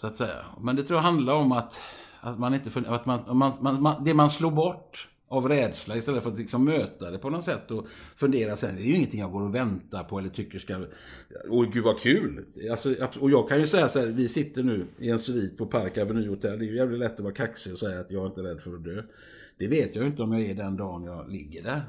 Så 0.00 0.06
att 0.06 0.16
säga. 0.16 0.44
Men 0.60 0.76
det 0.76 0.82
tror 0.82 0.96
jag 0.96 1.02
handlar 1.02 1.34
om 1.34 1.52
att, 1.52 1.80
att 2.20 2.38
man 2.38 2.54
inte, 2.54 2.80
att 2.86 3.06
man, 3.06 3.20
man, 3.60 3.82
man, 3.82 4.04
det 4.04 4.14
man 4.14 4.30
slår 4.30 4.50
bort 4.50 5.08
av 5.30 5.48
rädsla 5.48 5.96
istället 5.96 6.22
för 6.22 6.30
att 6.30 6.38
liksom 6.38 6.64
möta 6.64 7.10
det 7.10 7.18
på 7.18 7.30
något 7.30 7.44
sätt 7.44 7.70
och 7.70 7.86
fundera 8.16 8.56
sen. 8.56 8.76
Det 8.76 8.82
är 8.82 8.84
ju 8.84 8.94
ingenting 8.94 9.20
jag 9.20 9.32
går 9.32 9.42
och 9.42 9.54
väntar 9.54 10.04
på 10.04 10.18
eller 10.18 10.28
tycker 10.28 10.58
ska... 10.58 10.86
Åh 11.48 11.70
gud 11.72 11.84
vad 11.84 12.00
kul! 12.00 12.44
Alltså, 12.70 12.94
och 13.20 13.30
jag 13.30 13.48
kan 13.48 13.60
ju 13.60 13.66
säga 13.66 13.88
så 13.88 13.98
här, 13.98 14.06
vi 14.06 14.28
sitter 14.28 14.62
nu 14.62 14.86
i 14.98 15.10
en 15.10 15.18
svit 15.18 15.58
på 15.58 15.66
Park 15.66 15.98
Avenue 15.98 16.28
Hotel. 16.28 16.58
Det 16.58 16.64
är 16.64 16.68
ju 16.68 16.76
jävligt 16.76 16.98
lätt 16.98 17.14
att 17.14 17.20
vara 17.20 17.34
kaxig 17.34 17.72
och 17.72 17.78
säga 17.78 18.00
att 18.00 18.10
jag 18.10 18.22
är 18.22 18.26
inte 18.26 18.42
rädd 18.42 18.60
för 18.60 18.74
att 18.74 18.84
dö. 18.84 19.02
Det 19.58 19.68
vet 19.68 19.94
jag 19.94 20.02
ju 20.02 20.10
inte 20.10 20.22
om 20.22 20.32
jag 20.32 20.42
är 20.42 20.54
den 20.54 20.76
dagen 20.76 21.04
jag 21.04 21.30
ligger 21.30 21.62
där. 21.62 21.82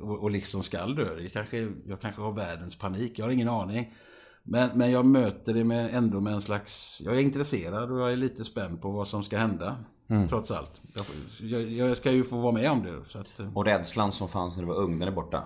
Och, 0.00 0.22
och 0.22 0.30
liksom 0.30 0.62
skall 0.62 0.94
dö. 0.94 1.14
Det 1.16 1.28
kanske, 1.28 1.72
jag 1.86 2.00
kanske 2.00 2.22
har 2.22 2.32
världens 2.32 2.76
panik, 2.76 3.18
jag 3.18 3.24
har 3.24 3.32
ingen 3.32 3.48
aning. 3.48 3.94
Men, 4.42 4.70
men 4.74 4.90
jag 4.90 5.06
möter 5.06 5.54
det 5.54 5.64
med, 5.64 5.94
ändå 5.94 6.20
med 6.20 6.32
en 6.32 6.40
slags... 6.40 7.02
Jag 7.04 7.16
är 7.16 7.20
intresserad 7.20 7.92
och 7.92 8.00
jag 8.00 8.12
är 8.12 8.16
lite 8.16 8.44
spänd 8.44 8.82
på 8.82 8.90
vad 8.90 9.08
som 9.08 9.22
ska 9.22 9.38
hända. 9.38 9.76
Trots 10.28 10.50
allt. 10.50 10.72
Jag, 11.40 11.62
jag, 11.62 11.96
ska 11.96 12.12
ju 12.12 12.24
få 12.24 12.36
vara 12.36 12.52
med 12.52 12.70
om 12.70 12.82
det. 12.82 13.18
Att, 13.20 13.40
eh, 13.40 13.56
Och 13.56 13.64
rädslan 13.64 14.12
som 14.12 14.28
fanns 14.28 14.56
när 14.56 14.62
du 14.62 14.68
var 14.68 14.76
ung, 14.76 14.98
den 14.98 15.08
är 15.08 15.12
borta. 15.12 15.42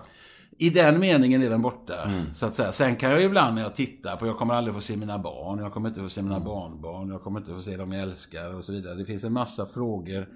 i 0.57 0.69
den 0.69 0.99
meningen 0.99 1.43
är 1.43 1.49
den 1.49 1.61
borta. 1.61 2.11
Så 2.33 2.45
att 2.45 2.55
säga. 2.55 2.71
Sen 2.71 2.95
kan 2.95 3.11
jag 3.11 3.23
ibland 3.23 3.55
när 3.55 3.61
jag 3.61 3.75
tittar 3.75 4.15
på, 4.17 4.27
jag 4.27 4.37
kommer 4.37 4.53
aldrig 4.53 4.75
få 4.75 4.81
se 4.81 4.97
mina 4.97 5.19
barn, 5.19 5.59
jag 5.59 5.73
kommer 5.73 5.89
inte 5.89 6.01
få 6.01 6.09
se 6.09 6.21
mina 6.21 6.39
barnbarn, 6.39 7.09
jag 7.09 7.21
kommer 7.21 7.39
inte 7.39 7.53
få 7.53 7.61
se 7.61 7.77
dem 7.77 7.91
jag 7.91 8.01
älskar 8.03 8.53
och 8.53 8.65
så 8.65 8.71
vidare. 8.71 8.95
Det 8.95 9.05
finns 9.05 9.23
en 9.23 9.33
massa 9.33 9.65
frågor, 9.65 10.27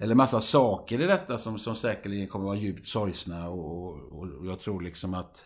eller 0.00 0.14
massa 0.14 0.40
saker 0.40 1.00
i 1.00 1.06
detta 1.06 1.38
som, 1.38 1.58
som 1.58 1.76
säkerligen 1.76 2.28
kommer 2.28 2.44
vara 2.44 2.56
djupt 2.56 2.86
sorgsna 2.86 3.48
och, 3.48 3.90
och, 4.12 4.28
och 4.40 4.46
jag 4.46 4.60
tror 4.60 4.80
liksom 4.80 5.14
att 5.14 5.44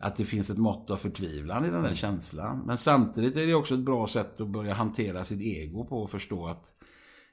att 0.00 0.16
det 0.16 0.24
finns 0.24 0.50
ett 0.50 0.58
mått 0.58 0.90
av 0.90 0.96
förtvivlan 0.96 1.64
i 1.64 1.70
den 1.70 1.82
där 1.82 1.94
känslan. 1.94 2.62
Men 2.66 2.78
samtidigt 2.78 3.36
är 3.36 3.46
det 3.46 3.54
också 3.54 3.74
ett 3.74 3.80
bra 3.80 4.06
sätt 4.06 4.40
att 4.40 4.48
börja 4.48 4.74
hantera 4.74 5.24
sitt 5.24 5.40
ego 5.40 5.84
på 5.84 6.02
och 6.02 6.10
förstå 6.10 6.46
att 6.46 6.74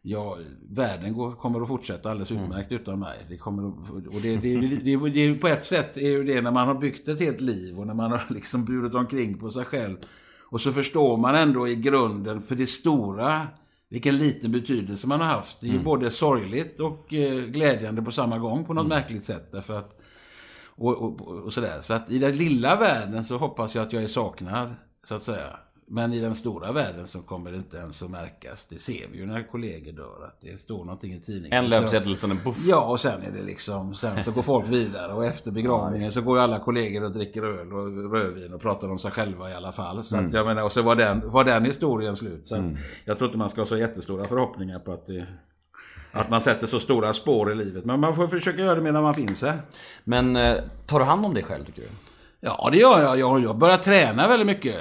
Ja, 0.02 0.38
världen 0.70 1.14
går, 1.14 1.32
kommer 1.32 1.62
att 1.62 1.68
fortsätta 1.68 2.12
alldeles 2.12 2.32
utmärkt 2.32 2.72
utan 2.72 3.00
mig. 3.00 3.26
Det 3.30 3.38
kommer 3.38 3.68
att, 3.68 3.90
och 3.90 4.22
det, 4.22 4.38
det, 4.38 4.58
det, 4.58 5.10
det, 5.10 5.34
på 5.34 5.48
ett 5.48 5.64
sätt 5.64 5.98
är 5.98 6.10
ju 6.10 6.24
det 6.24 6.42
när 6.42 6.52
man 6.52 6.68
har 6.68 6.76
byggt 6.76 7.08
ett 7.08 7.20
helt 7.20 7.42
liv 7.42 7.80
och 7.80 7.88
när 7.88 7.94
man 7.94 8.12
har 8.12 8.22
liksom 8.30 8.66
burit 8.66 8.94
omkring 8.94 9.38
på 9.38 9.52
sig 9.52 9.66
själv. 9.66 9.98
Och 10.50 10.62
så 10.62 10.72
förstår 10.72 11.18
man 11.18 11.36
ändå 11.36 11.68
i 11.68 11.76
grunden 11.76 12.42
för 12.42 12.56
det 12.56 12.68
stora 12.68 13.48
vilken 13.90 14.18
liten 14.18 14.52
betydelse 14.52 15.08
man 15.08 15.22
har 15.22 15.28
haft. 15.28 15.62
Det 15.62 15.68
är 15.68 15.72
ju 15.72 15.84
både 15.84 16.12
sorgligt 16.12 16.80
och 16.80 17.14
eh, 17.14 17.44
glädjande 17.44 18.02
på 18.02 18.12
samma 18.12 18.38
gång 18.38 18.66
på 18.66 18.74
något 18.74 18.88
märkligt 18.88 19.26
sätt. 19.26 19.52
Därför 19.52 19.74
att, 19.74 20.00
och, 20.78 21.02
och, 21.02 21.22
och 21.22 21.54
sådär. 21.54 21.82
Så 21.82 21.94
att 21.94 22.12
i 22.12 22.20
den 22.20 22.36
lilla 22.36 22.76
världen 22.76 23.24
så 23.24 23.38
hoppas 23.38 23.76
jag 23.76 23.84
att 23.86 23.94
jag 23.94 24.04
är 24.04 24.08
saknad, 24.08 24.76
så 25.08 25.16
att 25.16 25.24
säga. 25.24 25.60
Men 25.90 26.14
i 26.14 26.20
den 26.20 26.36
stora 26.36 26.72
världen 26.72 27.08
så 27.08 27.22
kommer 27.22 27.52
det 27.52 27.58
inte 27.58 27.78
ens 27.78 28.04
att 28.04 28.12
märkas. 28.12 28.66
Det 28.70 28.80
ser 28.80 29.08
vi 29.12 29.18
ju 29.18 29.26
när 29.26 29.52
kollegor 29.52 29.92
dör, 29.92 30.26
att 30.26 30.42
det 30.42 30.60
står 30.60 30.78
någonting 30.78 31.14
i 31.14 31.20
tidningen. 31.20 31.64
En 31.64 31.70
löpsedel, 31.70 32.18
sen 32.18 32.32
en 32.32 32.40
buff. 32.44 32.66
Ja, 32.68 32.92
och 32.92 33.00
sen 33.00 33.22
är 33.22 33.32
det 33.32 33.42
liksom, 33.42 33.96
sen 33.96 34.24
så 34.24 34.32
går 34.32 34.42
folk 34.42 34.68
vidare 34.68 35.14
och 35.14 35.26
efter 35.26 35.52
begravningen 35.52 36.12
så 36.12 36.22
går 36.22 36.38
ju 36.38 36.44
alla 36.44 36.60
kollegor 36.60 37.04
och 37.04 37.12
dricker 37.12 37.44
öl 37.44 37.74
och 37.74 38.12
rödvin 38.12 38.54
och 38.54 38.62
pratar 38.62 38.90
om 38.92 39.00
sig 39.00 39.12
själva 39.12 39.52
i 39.52 39.54
alla 39.54 39.72
fall. 39.72 40.04
Så 40.04 40.18
att 40.18 40.34
jag 40.34 40.46
menar, 40.46 40.64
och 40.64 40.72
så 40.72 40.82
var 40.82 40.96
den, 40.96 41.30
var 41.30 41.44
den 41.44 41.66
historien 41.66 42.16
slut. 42.16 42.48
Så 42.48 42.56
att 42.56 42.66
jag 43.06 43.18
tror 43.18 43.28
inte 43.28 43.38
man 43.38 43.50
ska 43.50 43.62
ha 43.62 43.66
så 43.66 43.78
jättestora 43.78 44.26
förhoppningar 44.26 44.80
på 44.80 44.92
att 44.94 45.06
det, 45.06 45.28
att 46.12 46.30
man 46.30 46.42
sätter 46.42 46.68
så 46.68 46.80
stora 46.80 47.14
spår 47.14 47.52
i 47.52 47.56
livet. 47.56 47.86
Men 47.86 48.00
man 48.00 48.16
får 48.16 48.28
försöka 48.28 48.62
göra 48.62 48.76
det 48.76 48.82
medan 48.82 49.04
man 49.04 49.14
finns 49.14 49.42
här. 49.42 49.60
Men 50.04 50.36
eh, 50.36 50.54
tar 50.86 51.00
du 51.00 51.06
hand 51.06 51.26
om 51.26 51.34
dig 51.34 51.44
själv 51.44 51.64
tycker 51.66 51.82
du? 51.82 51.88
Ja, 52.40 52.70
det 52.72 52.78
gör 52.78 53.02
jag. 53.02 53.20
Jag, 53.20 53.44
jag 53.44 53.58
börjar 53.58 53.78
träna 53.78 54.28
väldigt 54.28 54.48
mycket. 54.48 54.76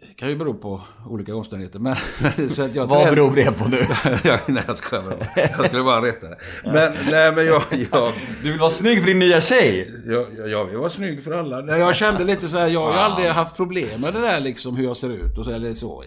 Det 0.00 0.14
kan 0.20 0.28
ju 0.28 0.36
bero 0.36 0.54
på 0.54 0.80
olika 1.08 1.34
omständigheter. 1.36 1.78
Men, 1.78 1.96
så 2.50 2.62
att 2.62 2.74
jag 2.74 2.86
Vad 2.86 2.98
tränar- 3.02 3.14
beror 3.16 3.34
det 3.36 3.58
på 3.58 3.68
nu? 3.68 3.76
Ja, 4.24 4.38
nej, 4.46 4.62
jag 4.66 4.78
skojar 4.78 5.02
bara. 5.04 5.16
Jag 5.58 5.66
skulle 5.66 5.82
bara 5.82 6.02
rätta. 6.06 6.26
Men, 6.64 6.92
nej, 7.10 7.32
men 7.32 7.46
jag, 7.46 7.62
jag, 7.92 8.12
Du 8.42 8.50
vill 8.50 8.60
vara 8.60 8.70
snygg 8.70 8.98
för 9.00 9.06
din 9.06 9.18
nya 9.18 9.40
tjej? 9.40 9.94
jag, 10.06 10.26
jag, 10.38 10.48
jag 10.48 10.64
vill 10.64 10.76
vara 10.78 10.90
snygg 10.90 11.24
för 11.24 11.32
alla. 11.38 11.78
Jag 11.78 11.96
kände 11.96 12.24
lite 12.24 12.48
så 12.48 12.56
här, 12.58 12.68
jag 12.68 12.80
har 12.86 12.92
ju 12.92 12.98
aldrig 12.98 13.28
haft 13.30 13.56
problem 13.56 14.00
med 14.00 14.14
det 14.14 14.20
där 14.20 14.40
liksom 14.40 14.76
hur 14.76 14.84
jag 14.84 14.96
ser 14.96 15.08
ut 15.14 15.38
och 15.38 15.44
så, 15.44 15.50
eller 15.50 15.74
så. 15.74 16.04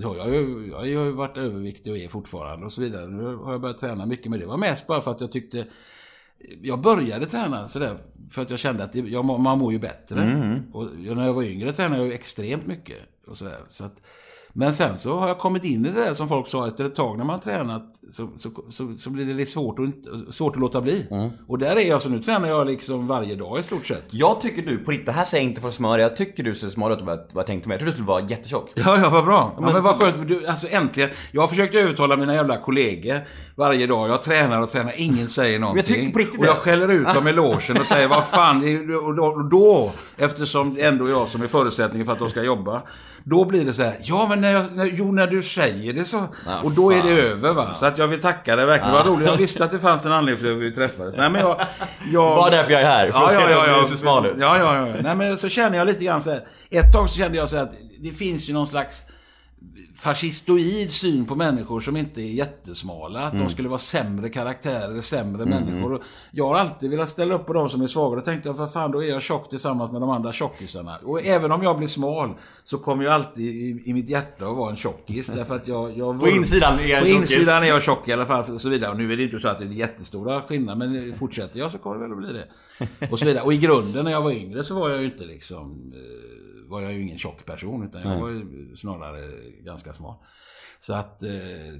Så 0.00 0.14
jag, 0.16 0.24
har 0.24 0.30
ju- 0.30 0.68
jag 0.70 0.76
har 0.78 0.84
ju 0.84 1.10
varit 1.10 1.36
överviktig 1.36 1.92
och 1.92 1.98
är 1.98 2.08
fortfarande 2.08 2.66
och 2.66 2.72
så 2.72 2.80
vidare. 2.80 3.06
Nu 3.06 3.36
har 3.36 3.52
jag 3.52 3.60
börjat 3.60 3.78
träna 3.78 4.06
mycket, 4.06 4.30
men 4.30 4.40
det 4.40 4.46
var 4.46 4.56
mest 4.56 4.86
bara 4.86 5.00
för 5.00 5.10
att 5.10 5.20
jag 5.20 5.32
tyckte 5.32 5.66
jag 6.62 6.80
började 6.80 7.26
träna 7.26 7.68
sådär 7.68 7.96
för 8.30 8.42
att 8.42 8.50
jag 8.50 8.58
kände 8.58 8.84
att 8.84 8.94
jag, 8.94 9.24
man 9.24 9.58
mår 9.58 9.72
ju 9.72 9.78
bättre. 9.78 10.20
Och 10.72 10.86
jag- 11.04 11.16
när 11.16 11.26
jag 11.26 11.32
var 11.32 11.42
yngre 11.42 11.72
tränade 11.72 11.96
jag 12.02 12.06
ju 12.06 12.12
extremt 12.14 12.66
mycket. 12.66 12.96
Och 13.26 13.36
sådär. 13.38 13.58
Så 13.70 13.84
att, 13.84 14.02
men 14.52 14.74
sen 14.74 14.98
så 14.98 15.18
har 15.18 15.28
jag 15.28 15.38
kommit 15.38 15.64
in 15.64 15.86
i 15.86 15.88
det 15.88 16.04
där 16.04 16.14
som 16.14 16.28
folk 16.28 16.48
sa 16.48 16.68
efter 16.68 16.84
ett 16.84 16.94
tag 16.94 17.18
när 17.18 17.24
man 17.24 17.40
tränat 17.40 17.82
så, 18.10 18.28
så, 18.38 18.50
så, 18.70 18.94
så 18.98 19.10
blir 19.10 19.24
det 19.24 19.34
lite 19.34 19.50
svårt 19.50 19.78
att, 19.78 19.84
inte- 19.84 20.32
svårt 20.32 20.52
att 20.56 20.60
låta 20.60 20.80
bli. 20.80 21.06
Och 21.46 21.58
där 21.58 21.76
är 21.76 21.88
jag, 21.88 22.02
så 22.02 22.08
nu 22.08 22.22
tränar 22.22 22.48
jag 22.48 22.66
liksom 22.66 23.06
varje 23.06 23.34
dag 23.34 23.60
i 23.60 23.62
stort 23.62 23.86
sett. 23.86 24.04
Jag 24.10 24.40
tycker 24.40 24.62
du, 24.62 24.78
på 24.78 24.90
riktigt, 24.90 25.06
det 25.06 25.12
här 25.12 25.24
säger 25.24 25.44
jag 25.44 25.50
inte 25.50 25.60
för 25.60 25.68
att 25.68 25.74
smöra, 25.74 26.00
jag 26.00 26.16
tycker 26.16 26.42
du 26.42 26.54
ser 26.54 26.68
smal 26.68 26.92
ut 26.92 27.02
vad 27.02 27.18
jag 27.34 27.46
tänkte 27.46 27.68
mig. 27.68 27.74
Jag 27.74 27.80
trodde 27.80 27.90
du 27.90 27.94
skulle 27.94 28.06
vara 28.06 28.22
jättetjock. 28.22 28.70
Ja, 28.76 28.98
ja, 29.02 29.10
vad 29.10 29.24
bra. 29.24 29.54
Ja, 29.60 29.72
men 29.72 29.82
vad 29.82 29.96
skönt. 29.96 30.28
Du, 30.28 30.46
alltså 30.46 30.68
äntligen. 30.70 31.10
Jag 31.32 31.40
har 31.40 31.48
försökt 31.48 31.74
övertala 31.74 32.16
mina 32.16 32.34
jävla 32.34 32.58
kollegor 32.58 33.20
varje 33.56 33.86
dag. 33.86 34.10
Jag 34.10 34.22
tränar 34.22 34.62
och 34.62 34.70
tränar. 34.70 34.92
Ingen 34.96 35.28
säger 35.28 35.58
någonting. 35.58 35.84
tycker 35.84 36.12
på 36.12 36.18
riktigt 36.18 36.40
och 36.40 36.46
jag 36.46 36.56
skäller 36.56 36.88
ut 36.88 37.14
dem 37.14 37.28
i 37.28 37.32
logen 37.32 37.80
och 37.80 37.86
säger 37.86 38.08
vad 38.08 38.24
fan. 38.24 38.56
Och 39.04 39.14
då, 39.14 39.26
och 39.26 39.44
då, 39.44 39.92
eftersom 40.16 40.74
det 40.74 40.82
ändå 40.82 41.06
är 41.06 41.10
jag 41.10 41.28
som 41.28 41.42
är 41.42 41.46
förutsättningen 41.46 42.06
för 42.06 42.12
att 42.12 42.18
de 42.18 42.30
ska 42.30 42.42
jobba. 42.42 42.82
Då 43.24 43.44
blir 43.44 43.64
det 43.64 43.72
så 43.72 43.82
här. 43.82 43.96
Ja, 44.00 44.26
men 44.28 44.37
när, 44.40 44.52
jag, 44.52 44.64
när, 44.72 44.84
jo, 44.84 45.12
när 45.12 45.26
du 45.26 45.42
säger 45.42 45.92
det 45.92 46.04
så. 46.04 46.28
Ja, 46.46 46.60
och 46.62 46.70
då 46.70 46.92
är 46.92 46.98
fan. 46.98 47.06
det 47.06 47.22
över 47.22 47.52
va. 47.52 47.74
Så 47.74 47.86
att 47.86 47.98
jag 47.98 48.08
vill 48.08 48.20
tacka 48.20 48.56
dig 48.56 48.66
verkligen. 48.66 48.92
Vad 48.92 49.06
roligt. 49.06 49.28
Jag 49.28 49.36
visste 49.36 49.64
att 49.64 49.72
det 49.72 49.78
fanns 49.78 50.06
en 50.06 50.12
anledning 50.12 50.42
för 50.44 50.52
att 50.52 50.58
vi 50.58 50.74
träffades. 50.74 51.16
Nej, 51.16 51.30
men 51.30 51.40
jag... 51.40 51.60
jag 52.12 52.36
Bara 52.36 52.50
därför 52.50 52.72
jag 52.72 52.82
är 52.82 52.86
här, 52.86 53.10
för 53.12 53.24
att 53.24 53.32
se 53.32 53.54
om 53.54 53.80
du 53.82 53.88
ser 53.88 53.96
smal 53.96 54.26
ut. 54.26 54.36
Ja, 54.38 54.58
ja, 54.58 54.76
ja. 54.76 54.94
Nej, 55.02 55.16
men 55.16 55.38
så 55.38 55.48
känner 55.48 55.78
jag 55.78 55.86
lite 55.86 56.04
grann 56.04 56.20
så 56.20 56.30
här. 56.30 56.40
Ett 56.70 56.92
tag 56.92 57.10
så 57.10 57.18
kände 57.18 57.38
jag 57.38 57.48
så 57.48 57.56
här 57.56 57.62
att 57.62 57.74
det 58.00 58.10
finns 58.10 58.48
ju 58.48 58.52
någon 58.52 58.66
slags 58.66 59.04
fascistoid 59.94 60.92
syn 60.92 61.26
på 61.26 61.34
människor 61.34 61.80
som 61.80 61.96
inte 61.96 62.22
är 62.22 62.30
jättesmala. 62.32 63.20
Att 63.20 63.38
de 63.38 63.48
skulle 63.48 63.68
vara 63.68 63.78
sämre 63.78 64.28
karaktärer, 64.28 65.00
sämre 65.00 65.46
människor. 65.46 65.92
Och 65.92 66.02
jag 66.30 66.48
har 66.48 66.54
alltid 66.54 66.90
velat 66.90 67.08
ställa 67.08 67.34
upp 67.34 67.46
på 67.46 67.52
de 67.52 67.68
som 67.68 67.82
är 67.82 67.86
svaga. 67.86 68.16
Då 68.16 68.22
tänkte 68.22 68.48
jag, 68.48 68.56
för 68.56 68.66
fan, 68.66 68.90
då 68.90 69.02
är 69.02 69.08
jag 69.08 69.22
tjock 69.22 69.50
tillsammans 69.50 69.92
med 69.92 70.00
de 70.00 70.10
andra 70.10 70.32
tjockisarna. 70.32 70.98
Och 71.04 71.26
även 71.26 71.52
om 71.52 71.62
jag 71.62 71.78
blir 71.78 71.88
smal 71.88 72.30
så 72.64 72.78
kommer 72.78 73.04
jag 73.04 73.12
alltid 73.12 73.44
i, 73.44 73.82
i 73.84 73.92
mitt 73.92 74.10
hjärta 74.10 74.44
att 74.44 74.56
vara 74.56 74.70
en 74.70 74.76
tjockis. 74.76 75.26
Därför 75.26 75.56
att 75.56 75.68
jag... 75.68 75.98
jag 75.98 76.20
På 76.20 76.28
insidan 76.28 76.78
är 76.78 76.86
jag 76.86 77.00
På 77.00 77.06
tjockis. 77.06 77.30
insidan 77.32 77.62
är 77.62 77.66
jag 77.66 77.82
tjock 77.82 78.08
i 78.08 78.12
alla 78.12 78.26
fall. 78.26 78.54
Och 78.54 78.60
så 78.60 78.68
vidare. 78.68 78.90
Och 78.90 78.96
nu 78.96 79.12
är 79.12 79.16
det 79.16 79.22
inte 79.22 79.40
så 79.40 79.48
att 79.48 79.58
det 79.58 79.64
är 79.64 79.68
jättestora 79.68 80.42
skillnader. 80.42 80.88
Men 80.88 81.14
fortsätter 81.14 81.58
jag 81.58 81.72
så 81.72 81.78
kommer 81.78 81.96
det 81.96 82.02
väl 82.02 82.12
att 82.12 82.18
bli 82.18 82.32
det. 82.32 83.06
Och 83.10 83.18
så 83.18 83.24
vidare. 83.24 83.44
Och 83.44 83.52
i 83.52 83.56
grunden 83.56 84.04
när 84.04 84.12
jag 84.12 84.22
var 84.22 84.32
yngre 84.32 84.64
så 84.64 84.80
var 84.80 84.90
jag 84.90 85.00
ju 85.00 85.04
inte 85.04 85.24
liksom... 85.24 85.92
Var 86.68 86.80
jag 86.80 86.92
ju 86.92 87.02
ingen 87.02 87.18
tjock 87.18 87.44
person. 87.46 87.82
Utan 87.88 88.12
jag 88.12 88.20
var 88.20 88.28
ju 88.28 88.76
snarare 88.76 89.20
ganska 89.64 89.92
smal. 89.92 90.14
Så 90.80 90.94
att 90.94 91.22
eh, 91.22 91.28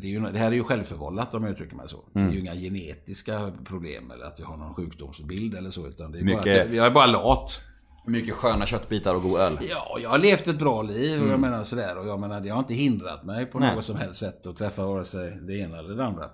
det, 0.01 0.07
är 0.07 0.11
ju, 0.11 0.21
det 0.21 0.39
här 0.39 0.47
är 0.47 0.53
ju 0.53 0.65
självförvållat 0.65 1.35
om 1.35 1.43
jag 1.45 1.53
uttrycker 1.53 1.77
mig 1.77 1.89
så. 1.89 2.05
Det 2.13 2.21
är 2.21 2.31
ju 2.31 2.41
inga 2.41 2.55
genetiska 2.55 3.53
problem 3.65 4.11
eller 4.11 4.25
att 4.27 4.39
jag 4.39 4.47
har 4.47 4.57
någon 4.57 4.75
sjukdomsbild 4.75 5.55
eller 5.55 5.71
så. 5.71 5.87
Utan 5.87 6.13
det 6.13 6.19
är 6.19 6.25
bara 6.25 6.39
att 6.39 6.45
Mycket- 6.45 6.67
jag, 6.67 6.75
jag 6.75 6.87
är 6.87 6.91
bara 6.91 7.07
lat. 7.07 7.61
Mycket 8.07 8.35
sköna 8.35 8.67
köttbitar 8.67 9.15
och 9.15 9.23
god 9.23 9.41
öl. 9.41 9.59
Ja, 9.71 9.99
jag 10.03 10.11
har 10.11 10.19
levt 10.19 10.47
ett 10.47 10.59
bra 10.59 10.83
liv 10.83 11.23
och 11.23 11.29
jag 11.29 11.41
menar 11.41 11.65
sådär. 11.65 11.99
Och 11.99 12.09
jag 12.09 12.21
menar, 12.21 12.41
det 12.41 12.49
har 12.49 12.59
inte 12.59 12.75
hindrat 12.75 13.25
mig 13.25 13.47
på 13.47 13.59
Nej. 13.59 13.75
något 13.75 13.85
som 13.85 13.97
helst 13.97 14.21
sätt 14.21 14.47
att 14.47 14.57
träffa 14.57 14.87
vare 14.87 15.05
sig 15.05 15.39
det 15.43 15.59
ena 15.59 15.79
eller 15.79 15.95
det 15.95 16.05
andra. 16.05 16.31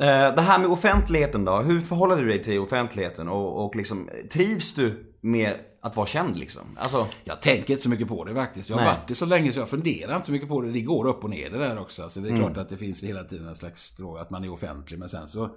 Eh, 0.00 0.34
Det 0.34 0.40
här 0.40 0.58
med 0.58 0.68
offentligheten 0.70 1.44
då, 1.44 1.56
hur 1.56 1.80
förhåller 1.80 2.16
du 2.16 2.26
dig 2.28 2.42
till 2.42 2.58
offentligheten? 2.60 3.28
Och, 3.28 3.64
och 3.64 3.76
liksom, 3.76 4.08
trivs 4.32 4.74
du 4.74 5.14
med 5.20 5.54
att 5.80 5.96
vara 5.96 6.06
känd 6.06 6.36
liksom? 6.36 6.62
Alltså, 6.76 7.06
Jag 7.24 7.42
tänker 7.42 7.70
inte 7.72 7.82
så 7.82 7.88
mycket 7.90 8.08
på 8.08 8.24
det 8.24 8.34
faktiskt. 8.34 8.68
Jag 8.68 8.76
har 8.76 8.84
Nej. 8.84 8.94
varit 8.94 9.08
det 9.08 9.14
så 9.14 9.26
länge 9.26 9.52
så 9.52 9.58
jag 9.58 9.68
funderar 9.68 10.14
inte 10.14 10.26
så 10.26 10.32
mycket 10.32 10.48
på 10.48 10.60
det. 10.60 10.70
Det 10.72 10.80
går 10.80 11.08
upp 11.08 11.24
och 11.24 11.30
ner 11.30 11.50
det 11.50 11.58
där 11.58 11.78
också. 11.80 12.10
Så 12.10 12.20
det 12.20 12.28
är 12.30 12.36
klart 12.36 12.56
att 12.56 12.68
det 12.68 12.76
finns 12.76 13.04
hela 13.04 13.24
tiden 13.24 13.48
en 13.48 13.56
slags 13.56 13.96
att 14.20 14.30
man 14.30 14.44
är 14.44 14.52
offentlig. 14.52 14.98
Men 14.98 15.08
sen 15.08 15.26
så 15.26 15.50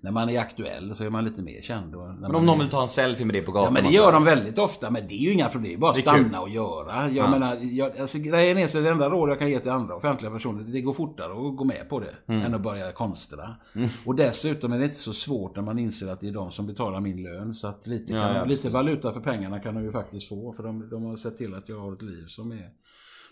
när 0.00 0.10
man 0.10 0.28
är 0.28 0.40
aktuell 0.40 0.94
så 0.94 1.04
är 1.04 1.10
man 1.10 1.24
lite 1.24 1.42
mer 1.42 1.60
känd. 1.62 1.94
Men 2.20 2.34
om 2.34 2.46
någon 2.46 2.58
vill 2.58 2.68
ta 2.68 2.82
en 2.82 2.88
selfie 2.88 3.26
med 3.26 3.34
dig 3.34 3.42
på 3.42 3.50
Ja 3.50 3.54
gatan 3.60 3.74
men 3.74 3.84
det 3.84 3.90
gör 3.90 4.12
de 4.12 4.24
väldigt 4.24 4.58
ofta, 4.58 4.90
men 4.90 5.08
det 5.08 5.14
är 5.14 5.18
ju 5.18 5.32
inga 5.32 5.48
problem. 5.48 5.80
Bara 5.80 5.90
att 5.90 5.96
stanna 5.96 6.40
och 6.40 6.48
göra. 6.48 7.10
Jag 7.10 7.30
menar, 7.30 7.56
jag, 7.60 7.98
alltså, 8.00 8.18
grejen 8.18 8.58
är 8.58 8.66
så 8.68 8.80
det 8.80 8.90
enda 8.90 9.10
råd 9.10 9.30
jag 9.30 9.38
kan 9.38 9.50
ge 9.50 9.58
till 9.58 9.70
andra 9.70 9.94
offentliga 9.94 10.30
personer, 10.30 10.64
det 10.64 10.80
går 10.80 10.92
fortare 10.92 11.32
att 11.48 11.56
gå 11.56 11.64
med 11.64 11.88
på 11.88 12.00
det 12.00 12.14
Mm. 12.28 12.42
än 12.46 12.54
att 12.54 12.60
börja 12.62 12.92
konsterna. 12.92 13.56
Och 14.04 14.14
dessutom 14.14 14.72
är 14.72 14.78
det 14.78 14.84
inte 14.84 14.96
så 14.96 15.12
svårt 15.12 15.56
när 15.56 15.62
man 15.62 15.78
inser 15.78 16.12
att 16.12 16.20
det 16.20 16.28
är 16.28 16.32
de 16.32 16.50
som 16.52 16.66
betalar 16.66 17.00
min 17.00 17.22
lön. 17.22 17.54
Så 17.54 17.66
att 17.68 17.86
lite, 17.86 18.12
Ja, 18.12 18.22
kan, 18.22 18.36
ja, 18.36 18.44
lite 18.44 18.70
valuta 18.70 19.12
för 19.12 19.20
pengarna 19.20 19.58
kan 19.60 19.74
de 19.74 19.84
ju 19.84 19.90
faktiskt 19.90 20.28
få. 20.28 20.52
För 20.52 20.62
de, 20.62 20.88
de 20.90 21.04
har 21.04 21.16
sett 21.16 21.38
till 21.38 21.54
att 21.54 21.68
jag 21.68 21.80
har 21.80 21.92
ett 21.92 22.02
liv 22.02 22.24
som 22.26 22.52
är 22.52 22.70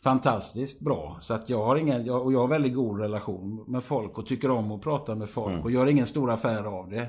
fantastiskt 0.07 0.81
bra. 0.81 1.19
Så 1.21 1.35
att 1.35 1.51
jag 1.51 1.65
har 1.65 1.77
ingen, 1.77 2.07
jag, 2.07 2.23
och 2.23 2.33
jag 2.33 2.41
har 2.41 2.49
väldigt 2.49 2.75
god 2.75 3.01
relation 3.01 3.65
med 3.67 3.85
folk 3.85 4.19
och 4.19 4.27
tycker 4.27 4.51
om 4.51 4.73
att 4.73 4.83
prata 4.83 5.15
med 5.15 5.29
folk 5.29 5.65
och 5.65 5.71
gör 5.71 5.87
ingen 5.87 6.07
stor 6.07 6.31
affär 6.31 6.65
av 6.65 6.91
det. 6.91 7.09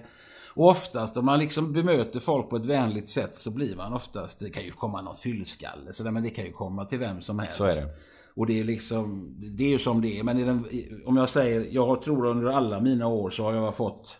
Och 0.54 0.68
oftast 0.70 1.18
om 1.18 1.26
man 1.26 1.40
liksom 1.40 1.74
bemöter 1.74 2.20
folk 2.20 2.50
på 2.50 2.56
ett 2.56 2.66
vänligt 2.66 3.10
sätt 3.10 3.36
så 3.36 3.52
blir 3.52 3.76
man 3.76 3.94
oftast, 3.94 4.40
det 4.40 4.50
kan 4.50 4.64
ju 4.64 4.72
komma 4.72 5.02
någon 5.02 5.16
fyllskalle 5.16 5.94
så 5.94 6.04
där, 6.04 6.12
men 6.12 6.24
det 6.24 6.30
kan 6.30 6.46
ju 6.46 6.52
komma 6.52 6.86
till 6.86 7.00
vem 7.00 7.22
som 7.22 7.40
helst. 7.40 7.58
Så 7.58 7.64
är 7.64 7.76
det. 7.76 7.88
Och 8.36 8.46
det 8.48 8.60
är 8.60 8.64
liksom, 8.64 9.36
det 9.40 9.64
är 9.64 9.70
ju 9.70 9.80
som 9.80 10.02
det 10.02 10.20
är. 10.20 10.24
Men 10.24 10.38
den, 10.38 10.66
om 11.06 11.18
jag 11.18 11.30
säger, 11.30 11.68
jag 11.72 12.02
tror 12.02 12.26
under 12.26 12.52
alla 12.52 12.80
mina 12.80 13.08
år 13.08 13.30
så 13.30 13.44
har 13.44 13.54
jag 13.54 13.76
fått, 13.76 14.20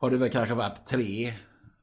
har 0.00 0.10
det 0.10 0.16
väl 0.16 0.30
kanske 0.30 0.54
varit 0.54 0.86
tre 0.86 1.32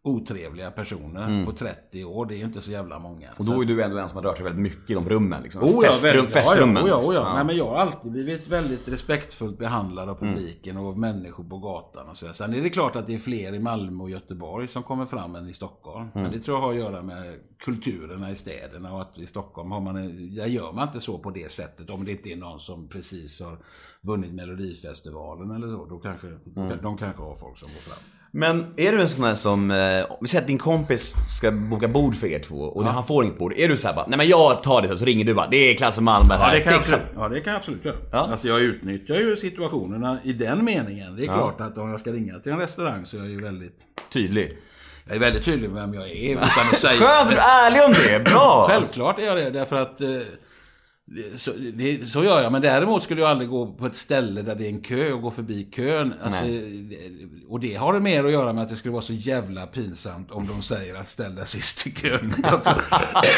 otrevliga 0.04 0.72
personer 0.72 1.46
på 1.46 1.52
30 1.52 2.04
år. 2.06 2.26
Det 2.26 2.36
är 2.36 2.38
ju 2.38 2.44
inte 2.44 2.62
så 2.62 2.72
jävla 2.72 3.00
många. 3.00 3.28
Mm. 3.28 3.34
Och 3.40 3.46
då 3.46 3.62
är 3.62 3.66
du 3.66 3.84
ändå 3.84 3.98
en 3.98 4.10
som 4.10 4.16
har 4.16 4.24
rört 4.24 4.38
sig 4.38 4.44
väldigt 4.44 4.62
mycket 4.62 4.90
i 4.90 4.94
de 4.94 5.10
rummen 5.10 5.44
liksom. 5.44 5.64
Oh 5.64 5.70
ja, 5.70 5.82
Festrum, 5.82 6.14
väldigt- 6.16 6.34
festrummen. 6.34 6.84
Ja, 6.86 6.90
ja, 6.90 6.96
oh 6.98 7.02
ja, 7.04 7.10
oh 7.10 7.14
ja. 7.16 7.20
liksom. 7.22 7.36
Nej, 7.36 7.46
men 7.46 7.58
jag 7.58 7.66
har 7.66 7.76
alltid 7.76 8.12
blivit 8.12 8.48
väldigt 8.48 8.88
respektfullt 8.88 9.58
behandlad 9.58 10.10
av 10.10 10.16
publiken 10.16 10.78
och 10.78 10.86
av 10.88 11.00
människor 11.00 11.44
på 11.44 11.58
gatan 11.58 12.10
och 12.10 12.18
så. 12.18 12.34
Sen 12.34 12.54
är 12.54 12.62
det 12.62 12.70
klart 12.70 12.96
att 12.96 13.08
det 13.08 13.14
är 13.14 13.18
fler 13.18 13.54
i 13.54 13.60
Malmö 13.60 14.04
och 14.04 14.10
Göteborg 14.10 14.68
som 14.68 14.84
kommer 14.84 15.06
fram 15.06 15.36
än 15.36 15.50
i 15.50 15.54
Stockholm. 15.54 16.08
Men 16.14 16.32
det 16.32 16.40
tror 16.40 16.58
jag 16.58 16.62
har 16.62 16.70
att 16.72 16.78
göra 16.80 17.02
med 17.02 17.36
kulturerna 17.66 18.32
i 18.32 18.36
städerna 18.36 18.94
och 18.94 19.02
att 19.02 19.18
i 19.18 19.26
Stockholm 19.26 19.72
har 19.72 19.82
man, 19.82 19.96
en- 19.96 20.36
där 20.36 20.46
gör 20.46 20.72
man 20.74 20.88
inte 20.88 21.00
så 21.00 21.18
på 21.18 21.30
det 21.32 21.52
sättet. 21.52 21.90
Om 21.90 22.06
det 22.06 22.12
inte 22.12 22.30
är 22.30 22.36
någon 22.38 22.60
som 22.60 22.88
precis 22.90 23.42
har 23.42 23.58
vunnit 24.02 24.34
Melodifestivalen 24.34 25.52
eller 25.52 25.68
så. 25.68 25.86
Då 25.86 26.00
kanske, 26.00 26.28
de 26.82 26.98
kanske 26.98 27.22
har 27.22 27.36
folk 27.36 27.58
som 27.58 27.68
går 27.70 27.82
fram. 27.94 28.04
Men 28.32 28.74
är 28.78 28.92
du 28.92 29.02
en 29.02 29.10
sån 29.10 29.24
här 29.24 29.36
som, 29.36 29.72
eh, 29.72 29.78
vi 30.22 30.28
säger 30.28 30.42
att 30.42 30.48
din 30.48 30.58
kompis 30.58 31.16
ska 31.30 31.52
boka 31.52 31.88
bord 31.88 32.16
för 32.16 32.28
er 32.28 32.40
två 32.40 32.56
och 32.56 32.84
när 32.84 32.92
han 32.92 33.04
får 33.04 33.24
inget 33.24 33.38
bord, 33.38 33.54
är 33.58 33.68
du 33.68 33.78
såhär 33.78 33.96
bara, 33.96 34.08
nej 34.08 34.18
men 34.18 34.28
jag 34.28 34.64
tar 34.64 34.82
det 34.82 34.98
så 35.00 35.06
ringer 35.06 35.26
du 35.26 35.34
bara, 35.34 35.48
det 35.48 35.58
är 35.58 35.76
Klasse 35.76 36.02
Malmö 36.02 36.34
här, 36.34 36.48
Ja 36.48 36.54
det, 36.54 36.64
kan 36.64 36.74
jag 36.74 36.82
fixa." 36.82 36.96
absolut, 36.96 37.16
ja, 37.18 37.30
det 37.30 37.40
kan 37.40 37.54
jag 37.54 37.60
absolut 37.60 37.86
göra. 37.86 37.96
Ja. 38.12 38.18
Alltså 38.32 38.48
jag 38.48 38.62
utnyttjar 38.62 39.16
ju 39.16 39.38
situationerna 39.38 40.18
i 40.24 40.34
den 40.34 40.66
meningen. 40.66 41.16
Det 41.16 41.24
är 41.24 41.34
klart 41.34 41.62
att 41.62 41.78
om 41.78 41.90
jag 41.92 42.00
ska 42.00 42.12
ringa 42.12 42.40
till 42.40 42.52
en 42.52 42.58
restaurang 42.60 43.06
så 43.06 43.18
är 43.18 43.22
jag 43.22 43.30
ju 43.30 43.42
väldigt... 43.42 43.78
Tydlig. 44.14 44.58
Jag 45.08 45.16
är 45.16 45.20
väldigt 45.20 45.46
tydlig 45.46 45.70
med 45.70 45.82
vem 45.82 45.94
jag 45.94 46.10
är 46.10 46.32
utan 46.32 46.46
att 46.74 46.80
säga... 46.80 47.00
Skönt, 47.00 47.30
du 47.30 47.36
är 47.36 47.68
ärlig 47.68 47.82
om 47.86 47.94
det, 47.94 48.32
bra! 48.32 48.66
Självklart 48.70 49.20
är 49.20 49.24
jag 49.24 49.38
det, 49.38 49.50
därför 49.50 49.76
att... 49.76 50.02
Så, 51.38 51.52
det, 51.74 52.10
så 52.10 52.24
gör 52.24 52.42
jag, 52.42 52.52
men 52.52 52.62
däremot 52.62 53.04
skulle 53.04 53.22
jag 53.22 53.30
aldrig 53.30 53.50
gå 53.50 53.74
på 53.74 53.86
ett 53.86 53.96
ställe 53.96 54.42
där 54.42 54.56
det 54.56 54.66
är 54.66 54.70
en 54.70 54.82
kö 54.82 55.14
och 55.14 55.22
gå 55.22 55.32
förbi 55.32 55.64
kön. 55.72 56.14
Alltså, 56.24 56.44
och 57.50 57.60
det 57.60 57.76
har 57.76 57.94
det 57.94 58.00
mer 58.00 58.24
att 58.24 58.32
göra 58.32 58.54
med 58.54 58.64
att 58.64 58.70
det 58.70 58.76
skulle 58.76 58.92
vara 58.92 59.02
så 59.02 59.14
jävla 59.14 59.66
pinsamt 59.66 60.32
om 60.32 60.48
de 60.48 60.62
säger 60.62 60.96
att 60.96 61.10
ställ 61.10 61.36
dig 61.36 61.48
sist 61.48 61.88
i 61.88 61.92
kön. 61.92 62.34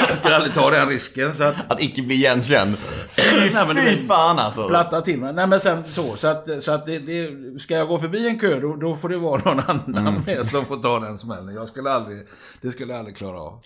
Jag, 0.10 0.18
skulle 0.20 0.36
aldrig 0.36 0.54
ta 0.54 0.70
den 0.70 0.88
risken. 0.88 1.36
Så 1.36 1.44
att, 1.44 1.72
Att 1.72 1.82
icke 1.82 2.02
bli 2.02 2.16
igenkänd. 2.16 2.78
Fy, 3.08 3.22
Nej, 3.54 3.68
men 3.68 3.76
det 3.76 3.82
fy 3.82 4.08
fan 4.08 4.40
alltså. 4.40 4.68
platta 4.68 5.02
till 5.02 5.20
mig. 5.20 5.34
Nej 5.34 5.48
men 5.48 5.60
sen 5.60 5.84
så, 5.90 6.16
så 6.16 6.28
att, 6.28 6.48
så 6.60 6.72
att 6.72 6.86
det, 6.86 7.00
det, 7.00 7.30
ska 7.60 7.74
jag 7.74 7.88
gå 7.88 8.00
förbi 8.00 8.28
en 8.28 8.40
kö 8.40 8.60
då, 8.60 8.76
då 8.76 8.96
får 8.96 9.10
det 9.10 9.18
vara 9.18 9.42
någon 9.46 9.60
annan 9.60 10.02
Mm. 10.08 10.22
med 10.26 10.46
som 10.46 10.66
får 10.66 10.78
ta 10.78 11.00
den 11.00 11.18
smällen. 11.18 11.56
Jag 11.56 11.70
skulle 11.70 11.92
aldrig, 11.92 12.28
det 12.62 12.72
skulle 12.72 12.92
jag 12.94 13.00
aldrig 13.00 13.18
klara 13.18 13.40
av. 13.40 13.60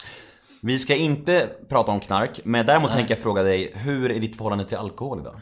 Vi 0.66 0.80
ska 0.80 0.96
inte 0.96 1.50
prata 1.70 1.92
om 1.92 2.00
knark, 2.00 2.40
men 2.44 2.66
däremot 2.66 2.92
tänker 2.92 3.16
jag 3.16 3.24
fråga 3.24 3.44
dig, 3.44 3.72
hur 3.76 4.12
är 4.12 4.20
ditt 4.20 4.38
förhållande 4.38 4.66
till 4.66 4.78
alkohol 4.78 5.20
idag? 5.20 5.42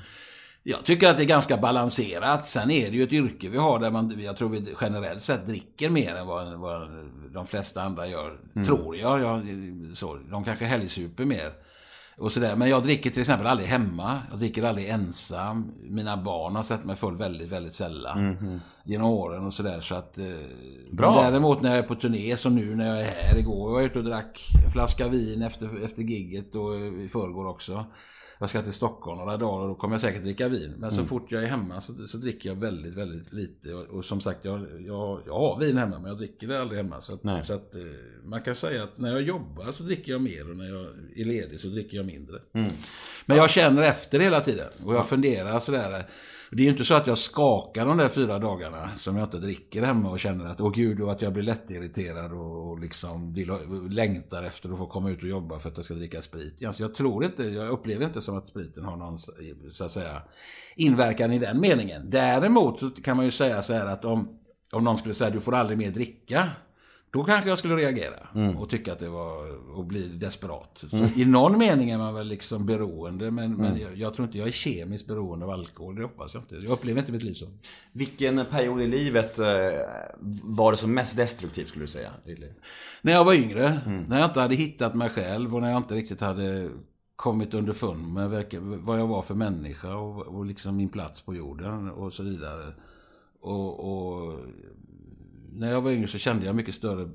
Jag 0.63 0.83
tycker 0.83 1.09
att 1.09 1.17
det 1.17 1.23
är 1.23 1.27
ganska 1.27 1.57
balanserat. 1.57 2.47
Sen 2.47 2.71
är 2.71 2.91
det 2.91 2.97
ju 2.97 3.03
ett 3.03 3.13
yrke 3.13 3.49
vi 3.49 3.57
har 3.57 3.79
där 3.79 3.91
man, 3.91 4.19
jag 4.19 4.37
tror 4.37 4.49
vi 4.49 4.75
generellt 4.81 5.21
sett 5.21 5.47
dricker 5.47 5.89
mer 5.89 6.15
än 6.15 6.27
vad, 6.27 6.53
vad 6.53 6.87
de 7.33 7.47
flesta 7.47 7.81
andra 7.81 8.07
gör. 8.07 8.31
Tror 8.65 8.95
jag. 8.95 9.21
jag 9.21 9.41
så, 9.93 10.19
de 10.31 10.43
kanske 10.43 10.65
helgsuper 10.65 11.25
mer. 11.25 11.51
Och 12.17 12.31
sådär. 12.31 12.55
Men 12.55 12.69
jag 12.69 12.83
dricker 12.83 13.09
till 13.09 13.21
exempel 13.21 13.47
aldrig 13.47 13.69
hemma. 13.69 14.21
Jag 14.29 14.39
dricker 14.39 14.63
aldrig 14.63 14.89
ensam. 14.89 15.71
Mina 15.81 16.17
barn 16.17 16.55
har 16.55 16.63
sett 16.63 16.85
mig 16.85 16.95
full 16.95 17.17
väldigt, 17.17 17.51
väldigt 17.51 17.75
sällan. 17.75 18.37
Genom 18.83 19.07
åren 19.07 19.45
och 19.45 19.53
sådär. 19.53 19.81
Så 19.81 19.95
att, 19.95 20.17
eh, 20.17 20.25
Bra. 20.91 21.21
Däremot 21.21 21.61
när 21.61 21.69
jag 21.69 21.77
är 21.77 21.83
på 21.83 21.95
turné, 21.95 22.37
som 22.37 22.55
nu 22.55 22.75
när 22.75 22.87
jag 22.87 22.99
är 22.99 23.05
här. 23.05 23.37
Igår 23.39 23.71
var 23.71 23.79
jag 23.79 23.89
ute 23.89 23.99
och 23.99 24.05
drack 24.05 24.41
en 24.65 24.71
flaska 24.71 25.07
vin 25.07 25.41
efter, 25.41 25.85
efter 25.85 26.01
gigget 26.03 26.55
och 26.55 26.75
i 26.75 27.09
förrgår 27.11 27.47
också. 27.47 27.85
Jag 28.43 28.49
ska 28.49 28.61
till 28.61 28.73
Stockholm 28.73 29.17
några 29.19 29.37
dagar 29.37 29.61
och 29.61 29.67
då 29.67 29.75
kommer 29.75 29.93
jag 29.93 30.01
säkert 30.01 30.23
dricka 30.23 30.47
vin. 30.47 30.73
Men 30.77 30.91
så 30.91 31.03
fort 31.03 31.31
jag 31.31 31.43
är 31.43 31.47
hemma 31.47 31.81
så, 31.81 32.07
så 32.07 32.17
dricker 32.17 32.49
jag 32.49 32.55
väldigt, 32.55 32.93
väldigt 32.93 33.33
lite. 33.33 33.73
Och, 33.73 33.85
och 33.97 34.05
som 34.05 34.21
sagt, 34.21 34.39
jag, 34.45 34.59
jag, 34.85 35.21
jag 35.25 35.33
har 35.33 35.59
vin 35.59 35.77
hemma 35.77 35.99
men 35.99 36.05
jag 36.07 36.17
dricker 36.17 36.47
det 36.47 36.61
aldrig 36.61 36.77
hemma. 36.77 37.01
Så, 37.01 37.13
att, 37.13 37.45
så 37.45 37.53
att 37.53 37.75
eh, 37.75 37.81
man 38.23 38.41
kan 38.41 38.55
säga 38.55 38.83
att 38.83 38.97
när 38.97 39.11
jag 39.11 39.21
jobbar 39.21 39.71
så 39.71 39.83
dricker 39.83 40.11
jag 40.11 40.21
mer 40.21 40.49
och 40.49 40.57
när 40.57 40.65
jag 40.65 40.85
är 41.15 41.25
ledig 41.25 41.59
så 41.59 41.67
dricker 41.67 41.97
jag 41.97 42.05
mindre. 42.05 42.39
Men 43.25 43.37
jag 43.37 43.49
känner 43.49 43.81
efter 43.81 44.19
hela 44.19 44.41
tiden 44.41 44.67
och 44.85 44.95
jag 44.95 45.07
funderar 45.07 45.59
sådär. 45.59 46.05
Det 46.55 46.61
är 46.61 46.63
ju 46.63 46.71
inte 46.71 46.85
så 46.85 46.93
att 46.93 47.07
jag 47.07 47.17
skakar 47.17 47.85
de 47.85 47.97
där 47.97 48.09
fyra 48.09 48.39
dagarna 48.39 48.89
som 48.97 49.17
jag 49.17 49.25
inte 49.25 49.37
dricker 49.37 49.83
hemma 49.83 50.09
och 50.09 50.19
känner 50.19 50.45
att 50.45 50.61
åh 50.61 50.71
gud 50.71 51.01
och 51.01 51.11
att 51.11 51.21
jag 51.21 51.33
blir 51.33 51.43
lättirriterad 51.43 52.33
och, 52.33 52.69
och 52.69 52.79
liksom 52.79 53.33
vill, 53.33 53.51
längtar 53.89 54.43
efter 54.43 54.69
att 54.71 54.77
få 54.77 54.87
komma 54.87 55.09
ut 55.09 55.23
och 55.23 55.29
jobba 55.29 55.59
för 55.59 55.69
att 55.69 55.77
jag 55.77 55.85
ska 55.85 55.93
dricka 55.93 56.21
sprit. 56.21 56.61
igen. 56.61 56.73
Så 56.73 56.83
jag 56.83 56.95
tror 56.95 57.25
inte, 57.25 57.43
jag 57.43 57.69
upplever 57.69 58.05
inte 58.05 58.21
som 58.21 58.37
att 58.37 58.47
spriten 58.47 58.85
har 58.85 58.97
någon 58.97 59.19
så 59.71 59.85
att 59.85 59.91
säga 59.91 60.21
inverkan 60.75 61.31
i 61.31 61.39
den 61.39 61.59
meningen. 61.59 62.09
Däremot 62.09 63.03
kan 63.03 63.17
man 63.17 63.25
ju 63.25 63.31
säga 63.31 63.61
så 63.61 63.73
här 63.73 63.85
att 63.85 64.05
om, 64.05 64.39
om 64.71 64.83
någon 64.83 64.97
skulle 64.97 65.13
säga 65.13 65.29
du 65.29 65.39
får 65.39 65.55
aldrig 65.55 65.77
mer 65.77 65.91
dricka. 65.91 66.49
Då 67.13 67.23
kanske 67.23 67.49
jag 67.49 67.57
skulle 67.57 67.75
reagera 67.75 68.27
och 68.57 68.69
tycka 68.69 68.93
att 68.93 68.99
det 68.99 69.09
var 69.09 69.55
och 69.77 69.85
bli 69.85 70.07
desperat. 70.07 70.83
Så 70.89 70.97
I 71.15 71.25
någon 71.25 71.57
mening 71.57 71.89
är 71.89 71.97
man 71.97 72.13
väl 72.13 72.27
liksom 72.27 72.65
beroende 72.65 73.31
men, 73.31 73.55
men 73.55 73.79
jag, 73.79 73.97
jag 73.97 74.13
tror 74.13 74.25
inte 74.25 74.37
jag 74.37 74.47
är 74.47 74.51
kemiskt 74.51 75.07
beroende 75.07 75.45
av 75.45 75.51
alkohol. 75.51 75.95
Det 75.95 76.01
hoppas 76.01 76.33
jag 76.33 76.43
inte. 76.43 76.55
Jag 76.55 76.71
upplever 76.71 76.99
inte 76.99 77.11
mitt 77.11 77.23
liv 77.23 77.33
så. 77.33 77.45
Vilken 77.91 78.45
period 78.51 78.81
i 78.81 78.87
livet 78.87 79.39
eh, 79.39 79.45
var 80.43 80.71
det 80.71 80.77
som 80.77 80.93
mest 80.93 81.17
destruktivt 81.17 81.67
skulle 81.67 81.83
du 81.83 81.87
säga? 81.87 82.11
När 83.01 83.13
jag 83.13 83.25
var 83.25 83.33
yngre, 83.33 83.81
när 84.07 84.19
jag 84.19 84.29
inte 84.29 84.39
hade 84.41 84.55
hittat 84.55 84.95
mig 84.95 85.09
själv 85.09 85.55
och 85.55 85.61
när 85.61 85.69
jag 85.69 85.77
inte 85.77 85.95
riktigt 85.95 86.21
hade 86.21 86.69
kommit 87.15 87.53
underfund 87.53 88.13
med 88.13 88.29
vad 88.61 88.99
jag 88.99 89.07
var 89.07 89.21
för 89.21 89.35
människa 89.35 89.95
och, 89.95 90.27
och 90.27 90.45
liksom 90.45 90.77
min 90.77 90.89
plats 90.89 91.21
på 91.21 91.35
jorden 91.35 91.89
och 91.89 92.13
så 92.13 92.23
vidare. 92.23 92.73
Och, 93.41 93.79
och 93.79 94.39
när 95.55 95.71
jag 95.71 95.81
var 95.81 95.91
yngre 95.91 96.07
så 96.07 96.17
kände 96.17 96.45
jag 96.45 96.55
mycket 96.55 96.75
större 96.75 97.09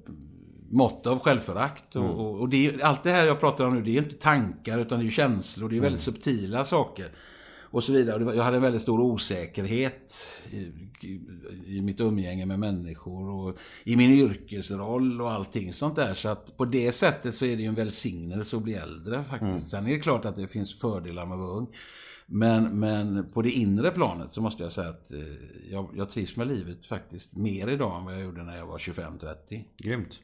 mått 0.71 1.07
av 1.07 1.19
självförakt. 1.19 1.97
Och, 1.97 2.21
och, 2.21 2.41
och 2.41 2.49
det 2.49 2.83
allt 2.83 3.03
det 3.03 3.11
här 3.11 3.25
jag 3.25 3.41
pratar 3.41 3.65
om 3.65 3.75
nu, 3.75 3.83
det 3.83 3.91
är 3.91 3.99
inte 3.99 4.15
tankar 4.15 4.79
utan 4.79 5.01
det 5.01 5.07
är 5.07 5.11
känslor. 5.11 5.69
Det 5.69 5.77
är 5.77 5.81
väldigt 5.81 6.01
subtila 6.01 6.65
saker. 6.65 7.11
Och 7.71 7.85
så 7.85 7.93
vidare. 7.93 8.37
Jag 8.37 8.45
hade 8.45 8.57
en 8.57 8.63
väldigt 8.63 8.83
stor 8.83 9.01
osäkerhet 9.01 10.15
i, 10.51 11.21
i, 11.67 11.81
mitt 11.81 12.01
umgänge 12.01 12.47
med 12.47 12.59
människor 12.59 13.29
och 13.29 13.59
i 13.85 13.97
min 13.97 14.11
yrkesroll 14.11 15.21
och 15.21 15.33
allting 15.33 15.73
sånt 15.73 15.97
där. 15.97 16.15
Så 16.15 16.29
att 16.29 16.57
på 16.57 16.65
det 16.65 16.93
sättet 16.93 17.35
så 17.35 17.45
är 17.45 17.57
det 17.57 17.63
ju 17.63 17.69
en 17.69 17.75
välsignelse 17.75 18.57
att 18.57 18.63
bli 18.63 18.75
äldre 18.75 19.25
faktiskt. 19.25 19.71
Sen 19.71 19.87
är 19.87 19.91
det 19.91 19.99
klart 19.99 20.25
att 20.25 20.37
det 20.37 20.47
finns 20.47 20.81
fördelar 20.81 21.27
med 21.27 21.35
att 21.35 21.41
vara 21.41 21.59
ung. 21.59 21.69
Men, 22.31 22.81
men 22.81 23.29
på 23.33 23.43
det 23.43 23.51
inre 23.51 23.91
planet 23.91 24.29
så 24.33 24.41
måste 24.41 24.63
jag 24.63 24.73
säga 24.73 24.89
att 24.89 25.13
eh, 25.13 25.19
jag, 25.71 25.89
jag 25.97 26.11
trivs 26.11 26.37
med 26.37 26.47
livet 26.47 26.87
faktiskt 26.87 27.37
mer 27.37 27.69
idag 27.69 27.99
än 27.99 28.05
vad 28.05 28.15
jag 28.15 28.23
gjorde 28.23 28.43
när 28.43 28.57
jag 28.57 28.67
var 28.67 28.79
25-30. 28.79 29.65
Grymt. 29.83 30.19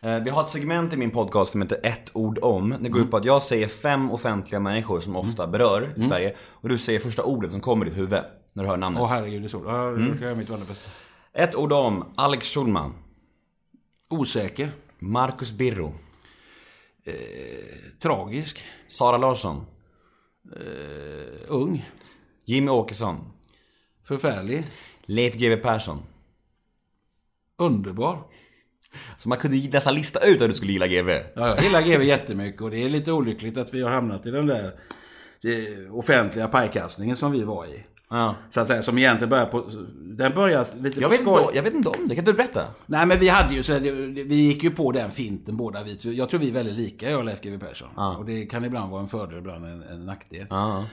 Eh, 0.00 0.18
Vi 0.18 0.30
har 0.30 0.44
ett 0.44 0.50
segment 0.50 0.92
i 0.92 0.96
min 0.96 1.10
podcast 1.10 1.52
som 1.52 1.62
heter 1.62 1.78
ett 1.82 2.10
ord 2.12 2.38
om. 2.42 2.74
Det 2.80 2.88
går 2.88 3.02
ut 3.02 3.10
på 3.10 3.16
att 3.16 3.24
jag 3.24 3.42
säger 3.42 3.68
fem 3.68 4.10
offentliga 4.10 4.60
människor 4.60 5.00
som 5.00 5.16
ofta 5.16 5.46
berör 5.46 5.94
i 5.96 6.02
Sverige. 6.02 6.36
Och 6.52 6.68
du 6.68 6.78
säger 6.78 6.98
första 6.98 7.22
ordet 7.22 7.50
som 7.50 7.60
kommer 7.60 7.86
i 7.86 7.88
ditt 7.88 7.98
huvud 7.98 8.18
när 8.52 8.62
du 8.62 8.68
hör 8.68 8.76
namnet. 8.76 9.00
Åh 9.02 9.08
herregud, 9.08 9.42
det 9.42 9.46
är 9.46 9.48
så. 9.48 9.62
Ja, 9.66 9.92
ska 9.94 10.04
jag 10.04 10.20
göra 10.20 10.34
mitt 10.34 10.50
allra 10.50 10.64
bästa. 10.64 10.90
Ett 11.32 11.54
ord 11.54 11.72
om 11.72 12.04
Alex 12.16 12.48
Schulman. 12.54 12.92
Osäker. 14.10 14.70
Marcus 14.98 15.52
Birro. 15.52 15.94
Tragisk. 18.02 18.64
Sara 18.86 19.18
Larsson. 19.18 19.66
Ung. 21.48 21.90
Jimmy 22.44 22.70
Åkesson. 22.70 23.32
Förfärlig. 24.04 24.64
Leif 25.06 25.34
GW 25.34 25.56
Persson. 25.56 26.02
Underbar. 27.58 28.18
Så 29.16 29.28
man 29.28 29.38
kunde 29.38 29.68
nästan 29.72 29.94
lista 29.94 30.26
ut 30.26 30.42
att 30.42 30.48
du 30.48 30.54
skulle 30.54 30.72
gilla 30.72 30.86
GW. 30.86 31.10
Ja, 31.34 31.48
jag 31.48 31.62
gillar 31.62 31.82
GW 31.82 32.04
jättemycket 32.04 32.62
och 32.62 32.70
det 32.70 32.82
är 32.82 32.88
lite 32.88 33.12
olyckligt 33.12 33.56
att 33.56 33.74
vi 33.74 33.82
har 33.82 33.90
hamnat 33.90 34.26
i 34.26 34.30
den 34.30 34.46
där 34.46 34.66
eh, 35.44 35.96
offentliga 35.96 36.48
pajkastningen 36.48 37.16
som 37.16 37.32
vi 37.32 37.42
var 37.42 37.66
i. 37.66 37.84
Ja. 38.10 38.34
Så 38.54 38.60
att 38.60 38.68
säga, 38.68 38.82
som 38.82 38.98
egentligen 38.98 39.28
börjar 39.30 39.46
på... 39.46 39.70
Den 40.18 40.34
börjar 40.34 40.66
lite 40.82 41.00
Jag 41.00 41.10
på 41.10 41.16
vet, 41.16 41.20
skoj. 41.20 41.42
inte, 41.42 41.56
jag 41.56 41.62
vet 41.62 41.74
inte 41.74 41.88
om 41.88 42.08
det, 42.08 42.14
kan 42.14 42.24
du 42.24 42.32
berätta? 42.32 42.64
Nej 42.86 43.06
men 43.06 43.18
vi 43.18 43.28
hade 43.28 43.54
ju 43.54 43.62
så 43.62 43.72
här, 43.72 43.80
vi 44.24 44.34
gick 44.34 44.62
ju 44.64 44.70
på 44.70 44.92
den 44.92 45.10
finten 45.10 45.56
båda 45.56 45.82
vi. 45.82 46.14
Jag 46.16 46.30
tror 46.30 46.40
vi 46.40 46.48
är 46.48 46.52
väldigt 46.52 46.74
lika 46.74 47.10
jag 47.10 47.18
och 47.18 47.24
Leif 47.24 47.40
GW 47.42 47.58
Persson. 47.58 47.88
Och 48.18 48.24
det 48.24 48.46
kan 48.46 48.64
ibland 48.64 48.90
vara 48.90 49.02
en 49.02 49.08
fördel, 49.08 49.38
ibland 49.38 49.64
en, 49.64 49.82
en 49.82 50.06
nackdel. 50.06 50.46
Ja. 50.50 50.84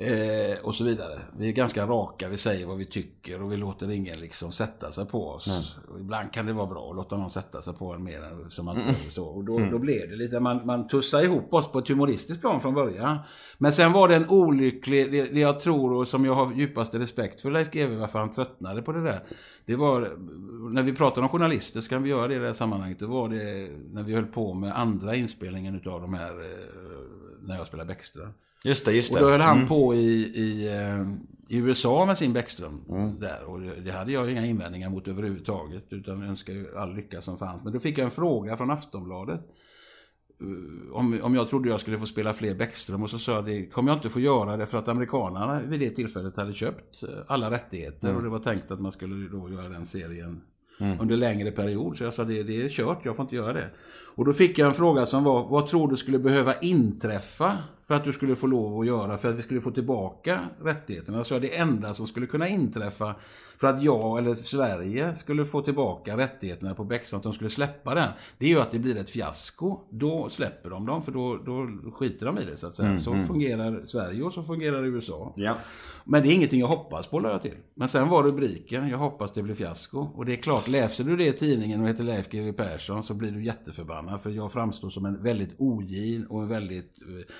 Eh, 0.00 0.58
och 0.64 0.74
så 0.74 0.84
vidare. 0.84 1.20
Vi 1.38 1.48
är 1.48 1.52
ganska 1.52 1.86
raka, 1.86 2.28
vi 2.28 2.36
säger 2.36 2.66
vad 2.66 2.76
vi 2.76 2.86
tycker 2.86 3.42
och 3.42 3.52
vi 3.52 3.56
låter 3.56 3.90
ingen 3.90 4.20
liksom 4.20 4.52
sätta 4.52 4.92
sig 4.92 5.06
på 5.06 5.28
oss. 5.28 5.46
Och 5.88 6.00
ibland 6.00 6.32
kan 6.32 6.46
det 6.46 6.52
vara 6.52 6.66
bra 6.66 6.90
att 6.90 6.96
låta 6.96 7.16
någon 7.16 7.30
sätta 7.30 7.62
sig 7.62 7.74
på 7.74 7.92
en 7.92 8.04
mer 8.04 8.22
än 8.22 8.50
som 8.50 8.66
man 8.66 8.76
Mm. 8.76 8.94
så. 9.10 9.24
Och 9.24 9.44
då, 9.44 9.58
då 9.58 9.78
blev 9.78 10.10
det 10.10 10.16
lite, 10.16 10.40
man, 10.40 10.66
man 10.66 10.88
tussade 10.88 11.24
ihop 11.24 11.54
oss 11.54 11.72
på 11.72 11.78
ett 11.78 11.88
humoristiskt 11.88 12.40
plan 12.40 12.60
från 12.60 12.74
början. 12.74 13.18
Men 13.58 13.72
sen 13.72 13.92
var 13.92 14.08
det 14.08 14.14
en 14.16 14.28
olycklig, 14.28 15.12
det, 15.12 15.24
det 15.34 15.40
jag 15.40 15.60
tror 15.60 15.92
och 15.94 16.08
som 16.08 16.24
jag 16.24 16.34
har 16.34 16.52
djupaste 16.52 16.98
respekt 16.98 17.42
för 17.42 17.50
Leif 17.50 17.70
GW, 17.70 17.96
varför 17.96 18.18
han 18.18 18.30
tröttnade 18.30 18.82
på 18.82 18.92
det 18.92 19.04
där. 19.04 19.20
Det 19.66 19.76
var, 19.76 20.00
när 20.72 20.82
vi 20.82 20.92
pratar 20.94 21.22
om 21.22 21.28
journalister 21.28 21.80
så 21.80 21.88
kan 21.88 22.02
vi 22.02 22.10
göra 22.10 22.28
det 22.28 22.34
i 22.34 22.38
det 22.38 22.46
här 22.46 22.52
sammanhanget. 22.52 22.98
Det 22.98 23.06
var 23.06 23.28
det 23.28 23.68
när 23.92 24.02
vi 24.02 24.14
höll 24.14 24.26
på 24.26 24.54
med 24.54 24.78
andra 24.78 25.14
inspelningen 25.14 25.74
utav 25.74 26.00
de 26.00 26.14
här, 26.14 26.30
eh, 26.40 26.58
när 27.42 27.56
jag 27.56 27.66
spelade 27.66 27.88
Bäckström. 27.88 28.32
Just 28.64 28.84
det, 28.84 28.92
just 28.92 29.10
Och 29.12 29.18
det. 29.18 29.24
då 29.24 29.30
höll 29.30 29.40
han 29.40 29.66
på 29.66 29.94
i, 29.94 29.98
i, 30.34 30.68
eh, 30.76 31.02
i 31.48 31.56
USA 31.58 32.06
med 32.06 32.18
sin 32.18 32.32
Bäckström. 32.32 32.80
Där. 33.20 33.44
Och 33.44 33.60
det, 33.60 33.90
hade 33.90 34.12
jag 34.12 34.30
inga 34.30 34.46
invändningar 34.46 34.90
mot 34.90 35.08
överhuvudtaget. 35.08 35.84
Utan 35.90 36.22
önskar 36.22 36.52
ju 36.52 36.76
all 36.78 36.94
lycka 36.94 37.20
som 37.22 37.38
fanns. 37.38 37.64
Men 37.64 37.72
då 37.72 37.78
fick 37.80 37.98
jag 37.98 38.04
en 38.04 38.10
fråga 38.10 38.56
från 38.56 38.70
Aftonbladet. 38.70 39.40
eh, 40.40 40.96
Om, 40.96 41.18
om 41.22 41.34
jag 41.34 41.48
trodde 41.48 41.68
jag 41.68 41.80
skulle 41.80 41.98
få 41.98 42.06
spela 42.06 42.32
fler 42.32 42.54
Bäckström. 42.54 43.02
Och 43.02 43.10
så 43.10 43.18
sa 43.18 43.32
jag 43.32 43.44
det 43.46 43.66
kommer 43.66 43.90
jag 43.90 43.96
inte 43.98 44.10
få 44.10 44.20
göra 44.20 44.56
det 44.56 44.66
för 44.66 44.78
att 44.78 44.88
amerikanerna 44.88 45.60
vid 45.66 45.80
det 45.80 45.90
tillfället 45.90 46.36
hade 46.36 46.52
köpt 46.52 47.02
eh, 47.02 47.08
alla 47.26 47.50
rättigheter. 47.50 48.16
Och 48.16 48.22
det 48.22 48.28
var 48.28 48.38
tänkt 48.38 48.70
att 48.70 48.80
man 48.80 48.92
skulle 48.92 49.28
då 49.28 49.50
göra 49.50 49.68
den 49.68 49.84
serien 49.84 50.40
under 51.00 51.16
längre 51.16 51.50
period. 51.50 51.96
Så 51.96 52.04
jag 52.04 52.14
sa 52.14 52.24
det, 52.24 52.42
det 52.42 52.62
är 52.62 52.68
kört, 52.68 53.04
jag 53.04 53.16
får 53.16 53.22
inte 53.22 53.36
göra 53.36 53.52
det. 53.52 53.70
Och 54.14 54.24
då 54.24 54.32
fick 54.32 54.58
jag 54.58 54.68
en 54.68 54.74
fråga 54.74 55.06
som 55.06 55.24
var, 55.24 55.48
vad 55.48 55.66
tror 55.66 55.88
du 55.90 55.96
skulle 55.96 56.18
behöva 56.18 56.54
inträffa 56.60 57.58
för 57.88 57.94
att 57.94 58.04
du 58.04 58.12
skulle 58.12 58.36
få 58.36 58.46
lov 58.46 58.80
att 58.80 58.86
göra, 58.86 59.18
för 59.18 59.28
att 59.28 59.38
vi 59.38 59.42
skulle 59.42 59.60
få 59.60 59.70
tillbaka 59.70 60.40
rättigheterna? 60.62 61.24
Så 61.24 61.38
det 61.38 61.56
enda 61.56 61.94
som 61.94 62.06
skulle 62.06 62.26
kunna 62.26 62.48
inträffa 62.48 63.14
för 63.58 63.66
att 63.68 63.82
jag 63.82 64.18
eller 64.18 64.34
Sverige 64.34 65.14
skulle 65.14 65.46
få 65.46 65.62
tillbaka 65.62 66.16
rättigheterna 66.16 66.74
på 66.74 66.84
Bäckström, 66.84 67.18
att 67.18 67.22
de 67.22 67.32
skulle 67.32 67.50
släppa 67.50 67.94
den, 67.94 68.08
det 68.38 68.46
är 68.46 68.50
ju 68.50 68.60
att 68.60 68.70
det 68.70 68.78
blir 68.78 68.96
ett 68.96 69.10
fiasko. 69.10 69.80
Då 69.90 70.28
släpper 70.28 70.70
de 70.70 70.86
dem, 70.86 71.02
för 71.02 71.12
då, 71.12 71.36
då 71.36 71.68
skiter 71.90 72.26
de 72.26 72.38
i 72.38 72.44
det 72.44 72.56
så 72.56 72.66
att 72.66 72.76
säga. 72.76 72.98
Så 72.98 73.18
fungerar 73.20 73.84
Sverige 73.84 74.22
och 74.22 74.32
så 74.32 74.42
fungerar 74.42 74.84
USA. 74.84 75.32
Ja. 75.36 75.54
Men 76.04 76.22
det 76.22 76.28
är 76.28 76.34
ingenting 76.34 76.60
jag 76.60 76.68
hoppas 76.68 77.06
på, 77.06 77.20
la 77.20 77.30
jag 77.30 77.42
till. 77.42 77.56
Men 77.74 77.88
sen 77.88 78.08
var 78.08 78.22
rubriken, 78.22 78.88
jag 78.88 78.98
hoppas 78.98 79.32
det 79.32 79.42
blir 79.42 79.54
fiasko. 79.54 79.98
Och 80.14 80.26
det 80.26 80.32
är 80.32 80.36
klart, 80.36 80.68
läser 80.68 81.04
du 81.04 81.16
det 81.16 81.26
i 81.26 81.32
tidningen 81.32 81.80
och 81.80 81.88
heter 81.88 82.04
Leif 82.04 82.28
GW 82.28 82.52
Persson 82.52 83.02
så 83.02 83.14
blir 83.14 83.30
du 83.30 83.44
jätteförbannad. 83.44 84.20
För 84.20 84.30
jag 84.30 84.52
framstår 84.52 84.90
som 84.90 85.04
en 85.04 85.22
väldigt 85.22 85.54
ogin 85.58 86.26
och 86.26 86.42
en 86.42 86.48
väldigt 86.48 87.02
eh, 87.02 87.34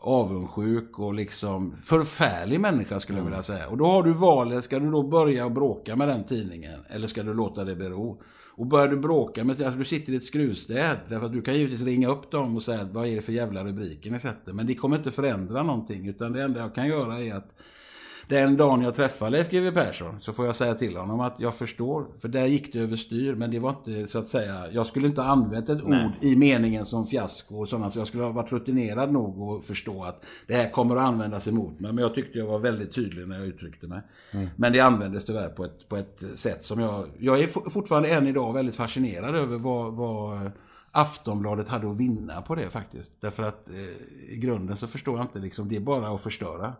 avundsjuk 0.00 0.98
och 0.98 1.14
liksom 1.14 1.76
förfärlig 1.82 2.60
människa 2.60 3.00
skulle 3.00 3.18
jag 3.18 3.24
vilja 3.24 3.42
säga. 3.42 3.68
Och 3.68 3.76
då 3.76 3.86
har 3.86 4.02
du 4.02 4.12
valet, 4.12 4.64
ska 4.64 4.78
du 4.78 4.90
då 4.90 5.08
börja 5.08 5.50
bråka 5.50 5.96
med 5.96 6.08
den 6.08 6.24
tidningen? 6.24 6.80
Eller 6.88 7.06
ska 7.06 7.22
du 7.22 7.34
låta 7.34 7.64
det 7.64 7.76
bero? 7.76 8.22
Och 8.56 8.66
börjar 8.66 8.88
du 8.88 8.96
bråka 8.96 9.44
med, 9.44 9.62
alltså 9.62 9.78
du 9.78 9.84
sitter 9.84 10.12
i 10.12 10.16
ett 10.16 10.24
skruvstäd, 10.24 10.96
därför 11.08 11.26
att 11.26 11.32
du 11.32 11.42
kan 11.42 11.54
givetvis 11.54 11.82
ringa 11.82 12.08
upp 12.08 12.30
dem 12.30 12.56
och 12.56 12.62
säga 12.62 12.88
vad 12.92 13.06
är 13.06 13.16
det 13.16 13.22
för 13.22 13.32
jävla 13.32 13.64
rubriker 13.64 14.10
ni 14.10 14.18
sätter? 14.18 14.52
Men 14.52 14.66
det 14.66 14.74
kommer 14.74 14.96
inte 14.96 15.10
förändra 15.10 15.62
någonting, 15.62 16.08
utan 16.08 16.32
det 16.32 16.42
enda 16.42 16.60
jag 16.60 16.74
kan 16.74 16.88
göra 16.88 17.20
är 17.20 17.34
att 17.34 17.52
den 18.30 18.56
dagen 18.56 18.82
jag 18.82 18.94
träffar 18.94 19.30
Leif 19.30 19.50
GW 19.50 19.70
Persson 19.70 20.20
så 20.20 20.32
får 20.32 20.46
jag 20.46 20.56
säga 20.56 20.74
till 20.74 20.96
honom 20.96 21.20
att 21.20 21.34
jag 21.38 21.54
förstår, 21.54 22.06
för 22.18 22.28
där 22.28 22.46
gick 22.46 22.72
det 22.72 22.78
överstyr, 22.78 23.34
men 23.34 23.50
det 23.50 23.58
var 23.58 23.70
inte 23.70 24.06
så 24.06 24.18
att 24.18 24.28
säga, 24.28 24.64
jag 24.72 24.86
skulle 24.86 25.06
inte 25.06 25.22
använt 25.22 25.68
ett 25.68 25.82
ord 25.82 26.10
i 26.20 26.36
meningen 26.36 26.86
som 26.86 27.06
fiasko 27.06 27.60
och 27.60 27.68
sådana, 27.68 27.90
så 27.90 27.98
jag 27.98 28.06
skulle 28.08 28.24
ha 28.24 28.30
varit 28.32 28.52
rutinerad 28.52 29.12
nog 29.12 29.58
att 29.58 29.64
förstå 29.64 30.04
att 30.04 30.24
det 30.46 30.54
här 30.54 30.70
kommer 30.70 30.96
att 30.96 31.02
användas 31.08 31.48
emot 31.48 31.80
mig, 31.80 31.92
men 31.92 32.02
jag 32.02 32.14
tyckte 32.14 32.38
jag 32.38 32.46
var 32.46 32.58
väldigt 32.58 32.92
tydlig 32.94 33.28
när 33.28 33.38
jag 33.38 33.46
uttryckte 33.46 33.86
mig. 33.86 34.00
Men 34.56 34.72
det 34.72 34.80
användes 34.80 35.24
tyvärr 35.24 35.48
på 35.48 35.64
ett, 35.64 35.88
på 35.88 35.96
ett 35.96 36.22
sätt 36.34 36.64
som 36.64 36.80
jag, 36.80 37.04
jag 37.18 37.40
är 37.40 37.46
for- 37.46 37.70
fortfarande 37.70 38.08
än 38.08 38.26
idag 38.26 38.52
väldigt 38.52 38.76
fascinerad 38.76 39.36
över 39.36 39.58
vad, 39.58 39.92
vad 39.94 40.50
Aftonbladet 40.92 41.68
hade 41.68 41.90
att 41.90 41.96
vinna 41.96 42.42
på 42.42 42.54
det 42.54 42.70
faktiskt. 42.70 43.10
Därför 43.20 43.42
att 43.42 43.68
eh, 43.68 44.34
i 44.34 44.36
grunden 44.36 44.76
så 44.76 44.86
förstår 44.86 45.16
jag 45.16 45.24
inte, 45.24 45.38
liksom, 45.38 45.68
det 45.68 45.76
är 45.76 45.80
bara 45.80 46.14
att 46.14 46.20
förstöra. 46.20 46.72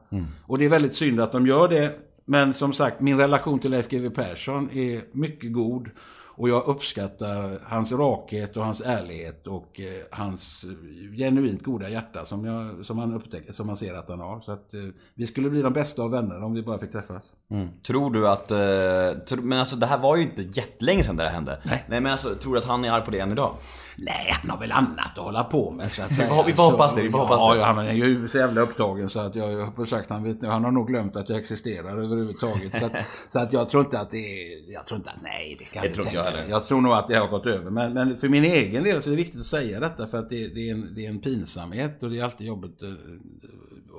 Och 0.42 0.58
det 0.58 0.64
är 0.64 0.68
väldigt 0.68 0.94
synd 0.94 1.20
att 1.20 1.32
de 1.32 1.46
gör 1.46 1.68
det. 1.68 1.98
Men 2.24 2.54
som 2.54 2.72
sagt, 2.72 3.00
min 3.00 3.18
relation 3.18 3.58
till 3.58 3.70
Leif 3.70 3.88
GW 3.88 4.10
Persson 4.10 4.70
är 4.72 5.02
mycket 5.12 5.52
god. 5.52 5.90
Och 6.40 6.48
jag 6.48 6.66
uppskattar 6.66 7.58
hans 7.64 7.92
rakhet 7.92 8.56
och 8.56 8.64
hans 8.64 8.80
ärlighet 8.80 9.46
och 9.46 9.80
eh, 9.80 9.86
hans 10.10 10.64
eh, 10.64 11.16
genuint 11.16 11.62
goda 11.62 11.88
hjärta 11.88 12.24
som, 12.24 12.44
jag, 12.44 12.86
som, 12.86 12.96
man 12.96 13.14
upptäcker, 13.14 13.52
som 13.52 13.66
man 13.66 13.76
ser 13.76 13.94
att 13.94 14.08
han 14.08 14.20
har. 14.20 14.40
Så 14.40 14.52
att 14.52 14.74
eh, 14.74 14.80
vi 15.14 15.26
skulle 15.26 15.50
bli 15.50 15.62
de 15.62 15.72
bästa 15.72 16.02
av 16.02 16.10
vänner 16.10 16.42
om 16.42 16.54
vi 16.54 16.62
bara 16.62 16.78
fick 16.78 16.90
träffas. 16.90 17.32
Tror 17.86 18.10
du 18.10 18.28
att... 18.28 18.50
Eh, 18.50 19.24
tro, 19.28 19.42
men 19.42 19.58
alltså 19.58 19.76
det 19.76 19.86
här 19.86 19.98
var 19.98 20.16
ju 20.16 20.22
inte 20.22 20.42
jättelänge 20.42 21.04
sedan 21.04 21.16
det 21.16 21.22
här 21.22 21.30
hände. 21.30 21.60
Nej. 21.64 21.84
men 21.88 22.06
alltså, 22.06 22.34
tror 22.34 22.54
du 22.54 22.58
att 22.58 22.66
han 22.66 22.84
är 22.84 22.92
arg 22.92 23.04
på 23.04 23.10
det 23.10 23.18
än 23.18 23.32
idag? 23.32 23.54
Nej, 24.02 24.34
han 24.40 24.50
har 24.50 24.58
väl 24.58 24.72
annat 24.72 25.18
att 25.18 25.24
hålla 25.24 25.44
på 25.44 25.70
med 25.70 25.92
så 25.92 26.02
att 26.02 26.14
säga. 26.14 26.42
vi 26.46 26.52
får 26.52 26.70
hoppas 26.70 26.94
det, 26.94 27.02
vi 27.02 27.10
får 27.10 27.20
ja, 27.20 27.24
hoppas 27.24 27.52
det. 27.52 27.58
Ja, 27.58 27.64
han 27.64 27.78
är 27.78 27.92
ju 27.92 28.28
så 28.28 28.38
jävla 28.38 28.60
upptagen 28.60 29.10
så 29.10 29.20
att 29.20 29.34
jag, 29.34 29.52
jag 29.52 29.66
har 29.66 29.86
sagt, 29.86 30.10
han, 30.10 30.24
vet, 30.24 30.42
han 30.42 30.64
har 30.64 30.70
nog 30.70 30.86
glömt 30.86 31.16
att 31.16 31.28
jag 31.28 31.38
existerar 31.38 31.90
överhuvudtaget. 31.90 32.78
så, 32.78 32.86
att, 32.86 32.92
så 33.32 33.38
att 33.38 33.52
jag 33.52 33.70
tror 33.70 33.84
inte 33.84 34.00
att 34.00 34.10
det 34.10 34.16
är, 34.16 34.72
jag 34.72 34.86
tror 34.86 34.98
inte 34.98 35.10
att, 35.10 35.22
nej 35.22 35.56
det 35.58 35.64
kan 35.64 35.82
Det 35.82 35.88
jag 35.88 35.94
tror 35.94 36.06
inte 36.06 36.16
jag 36.16 36.24
heller. 36.24 36.46
Jag 36.48 36.66
tror 36.66 36.80
nog 36.80 36.92
att 36.92 37.08
det 37.08 37.14
har 37.14 37.28
gått 37.28 37.46
över. 37.46 37.70
Men, 37.70 37.92
men 37.92 38.16
för 38.16 38.28
min 38.28 38.44
egen 38.44 38.84
del 38.84 39.02
så 39.02 39.08
är 39.08 39.10
det 39.10 39.16
viktigt 39.16 39.40
att 39.40 39.46
säga 39.46 39.80
detta 39.80 40.06
för 40.06 40.18
att 40.18 40.28
det, 40.28 40.48
det, 40.48 40.68
är, 40.68 40.72
en, 40.72 40.94
det 40.94 41.06
är 41.06 41.10
en 41.10 41.20
pinsamhet 41.20 42.02
och 42.02 42.10
det 42.10 42.18
är 42.18 42.24
alltid 42.24 42.46
jobbigt 42.46 42.82
eh, 42.82 42.88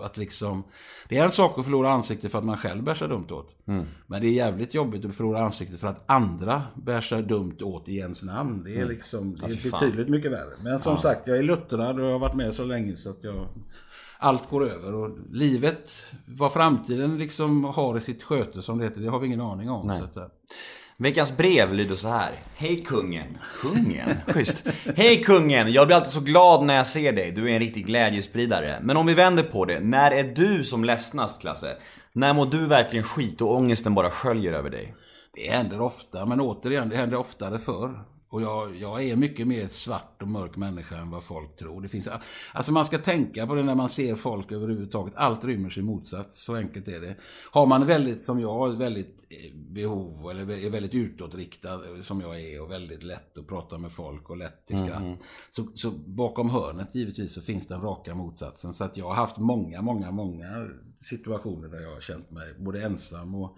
att 0.02 0.18
liksom... 0.18 0.64
Det 1.10 1.18
är 1.18 1.26
en 1.26 1.32
sak 1.32 1.58
att 1.60 1.66
förlora 1.66 1.92
ansiktet 1.92 2.32
för 2.32 2.38
att 2.40 2.46
man 2.46 2.58
själv 2.58 2.84
bär 2.84 2.94
sig 2.96 3.08
dumt 3.08 3.28
åt. 3.30 3.50
Mm. 3.68 3.86
Men 4.08 4.22
det 4.22 4.28
är 4.28 4.32
jävligt 4.32 4.74
jobbigt 4.74 5.06
att 5.06 5.16
förlora 5.16 5.42
ansiktet 5.44 5.80
för 5.80 5.88
att 5.88 6.04
andra 6.06 6.64
bär 6.76 7.02
sig 7.02 7.24
dumt 7.24 7.58
åt 7.62 7.90
i 7.90 7.98
ens 7.98 8.24
namn. 8.24 8.64
Det 8.64 8.80
är 8.80 8.86
liksom 8.86 9.34
det 9.34 9.46
är 9.46 9.50
Mm. 9.50 9.58
fan. 9.58 9.80
betydligt 9.80 10.10
mycket 10.10 10.32
värre. 10.32 10.54
Men 10.64 10.80
som 10.80 10.98
sagt, 10.98 11.28
jag 11.28 11.38
är 11.38 11.44
luttrad 11.44 12.00
och 12.00 12.06
jag 12.06 12.12
har 12.12 12.20
varit 12.20 12.36
med 12.36 12.56
så 12.56 12.66
länge 12.66 12.96
så 12.96 13.10
att 13.10 13.24
jag... 13.24 13.48
Allt 14.24 14.50
går 14.50 14.70
över 14.70 14.94
och 14.94 15.18
livet, 15.32 16.06
vad 16.26 16.54
framtiden 16.54 17.18
liksom 17.18 17.64
har 17.64 17.98
i 17.98 18.02
sitt 18.02 18.24
sköte 18.24 18.62
som 18.62 18.78
det 18.78 18.84
heter, 18.84 19.02
det 19.02 19.10
har 19.10 19.20
vi 19.20 19.28
ingen 19.28 19.42
aning 19.42 19.70
om. 19.70 19.82
Så 19.82 20.22
att. 20.22 20.42
Veckans 21.02 21.38
brev 21.38 21.74
lyder 21.74 21.96
så 21.96 22.08
här. 22.08 22.32
Hej 22.56 22.84
kungen. 22.84 23.38
Kungen? 23.62 24.16
Schysst. 24.28 24.68
Hej 24.96 25.24
kungen! 25.24 25.72
Jag 25.72 25.88
blir 25.88 25.96
alltid 25.96 26.12
så 26.12 26.20
glad 26.20 26.64
när 26.64 26.76
jag 26.76 26.88
ser 26.88 27.14
dig. 27.14 27.32
Du 27.32 27.50
är 27.50 27.54
en 27.54 27.60
riktig 27.60 27.86
glädjespridare. 27.86 28.80
Men 28.82 28.98
om 28.98 29.06
vi 29.06 29.14
vänder 29.14 29.44
på 29.44 29.66
det. 29.66 29.80
När 29.80 30.12
är 30.12 30.24
du 30.24 30.64
som 30.64 30.84
ledsnast, 30.84 31.42
Klasse? 31.42 31.78
När 32.14 32.34
mår 32.34 32.46
du 32.46 32.66
verkligen 32.66 33.06
skit 33.06 33.42
och 33.42 33.56
ångesten 33.56 33.94
bara 33.94 34.10
sköljer 34.10 34.54
över 34.54 34.70
dig? 34.70 34.96
Det 35.36 35.52
händer 35.52 35.82
ofta, 35.82 36.26
men 36.26 36.42
återigen, 36.42 36.90
det 36.90 36.96
händer 36.96 37.18
oftare 37.18 37.60
förr. 37.60 38.04
Och 38.32 38.42
jag, 38.42 38.76
jag 38.76 39.04
är 39.04 39.16
mycket 39.16 39.48
mer 39.48 39.68
svart 39.68 40.22
och 40.22 40.28
mörk 40.28 40.58
människa 40.58 40.98
än 40.98 41.10
vad 41.10 41.24
folk 41.24 41.56
tror. 41.56 41.82
Det 41.82 41.90
finns, 41.90 42.10
alltså 42.54 42.72
man 42.72 42.86
ska 42.86 42.98
tänka 42.98 43.48
på 43.48 43.56
det 43.56 43.64
när 43.64 43.76
man 43.76 43.90
ser 43.90 44.16
folk 44.16 44.52
överhuvudtaget. 44.52 45.14
Allt 45.16 45.46
rymmer 45.46 45.70
sin 45.70 45.86
motsats, 45.86 46.44
så 46.44 46.56
enkelt 46.56 46.88
är 46.88 47.02
det. 47.02 47.16
Har 47.52 47.66
man 47.66 47.88
väldigt, 47.88 48.24
som 48.24 48.40
jag, 48.40 48.78
väldigt 48.78 49.26
eh, 49.30 49.56
behov, 49.56 50.30
eller 50.30 50.66
är 50.66 50.70
väldigt 50.70 50.94
utåtriktad 50.94 51.74
eh, 51.74 52.02
som 52.04 52.22
jag 52.22 52.42
är 52.42 52.62
och 52.62 52.72
väldigt 52.72 53.04
lätt 53.04 53.38
att 53.38 53.48
prata 53.48 53.78
med 53.78 53.92
folk 53.92 54.30
och 54.30 54.38
lätt 54.38 54.66
till 54.66 54.78
skratt. 54.78 55.20
Så, 55.50 55.64
så 55.76 55.92
bakom 55.92 56.50
hörnet 56.50 56.96
givetvis 56.96 57.34
så 57.34 57.42
finns 57.42 57.68
den 57.68 57.82
raka 57.82 58.16
motsatsen. 58.16 58.74
Så 58.74 58.84
att 58.84 58.98
jag 58.98 59.06
har 59.06 59.16
haft 59.16 59.38
många, 59.38 59.82
många, 59.82 60.12
många 60.12 60.70
situationer 61.02 61.68
där 61.68 61.82
jag 61.82 61.94
har 61.94 62.02
känt 62.02 62.32
mig 62.32 62.54
både 62.60 62.84
ensam 62.84 63.36
och 63.36 63.58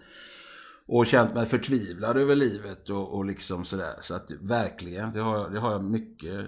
och 0.88 1.06
känt 1.06 1.34
mig 1.34 1.46
förtvivlad 1.46 2.18
över 2.18 2.36
livet 2.36 2.90
och, 2.90 3.16
och 3.16 3.26
liksom 3.26 3.66
sådär. 3.66 3.96
Så 4.02 4.14
att 4.14 4.32
verkligen, 4.32 5.12
det 5.12 5.20
har, 5.20 5.50
det 5.50 5.60
har 5.60 5.72
jag 5.72 5.84
mycket. 5.84 6.46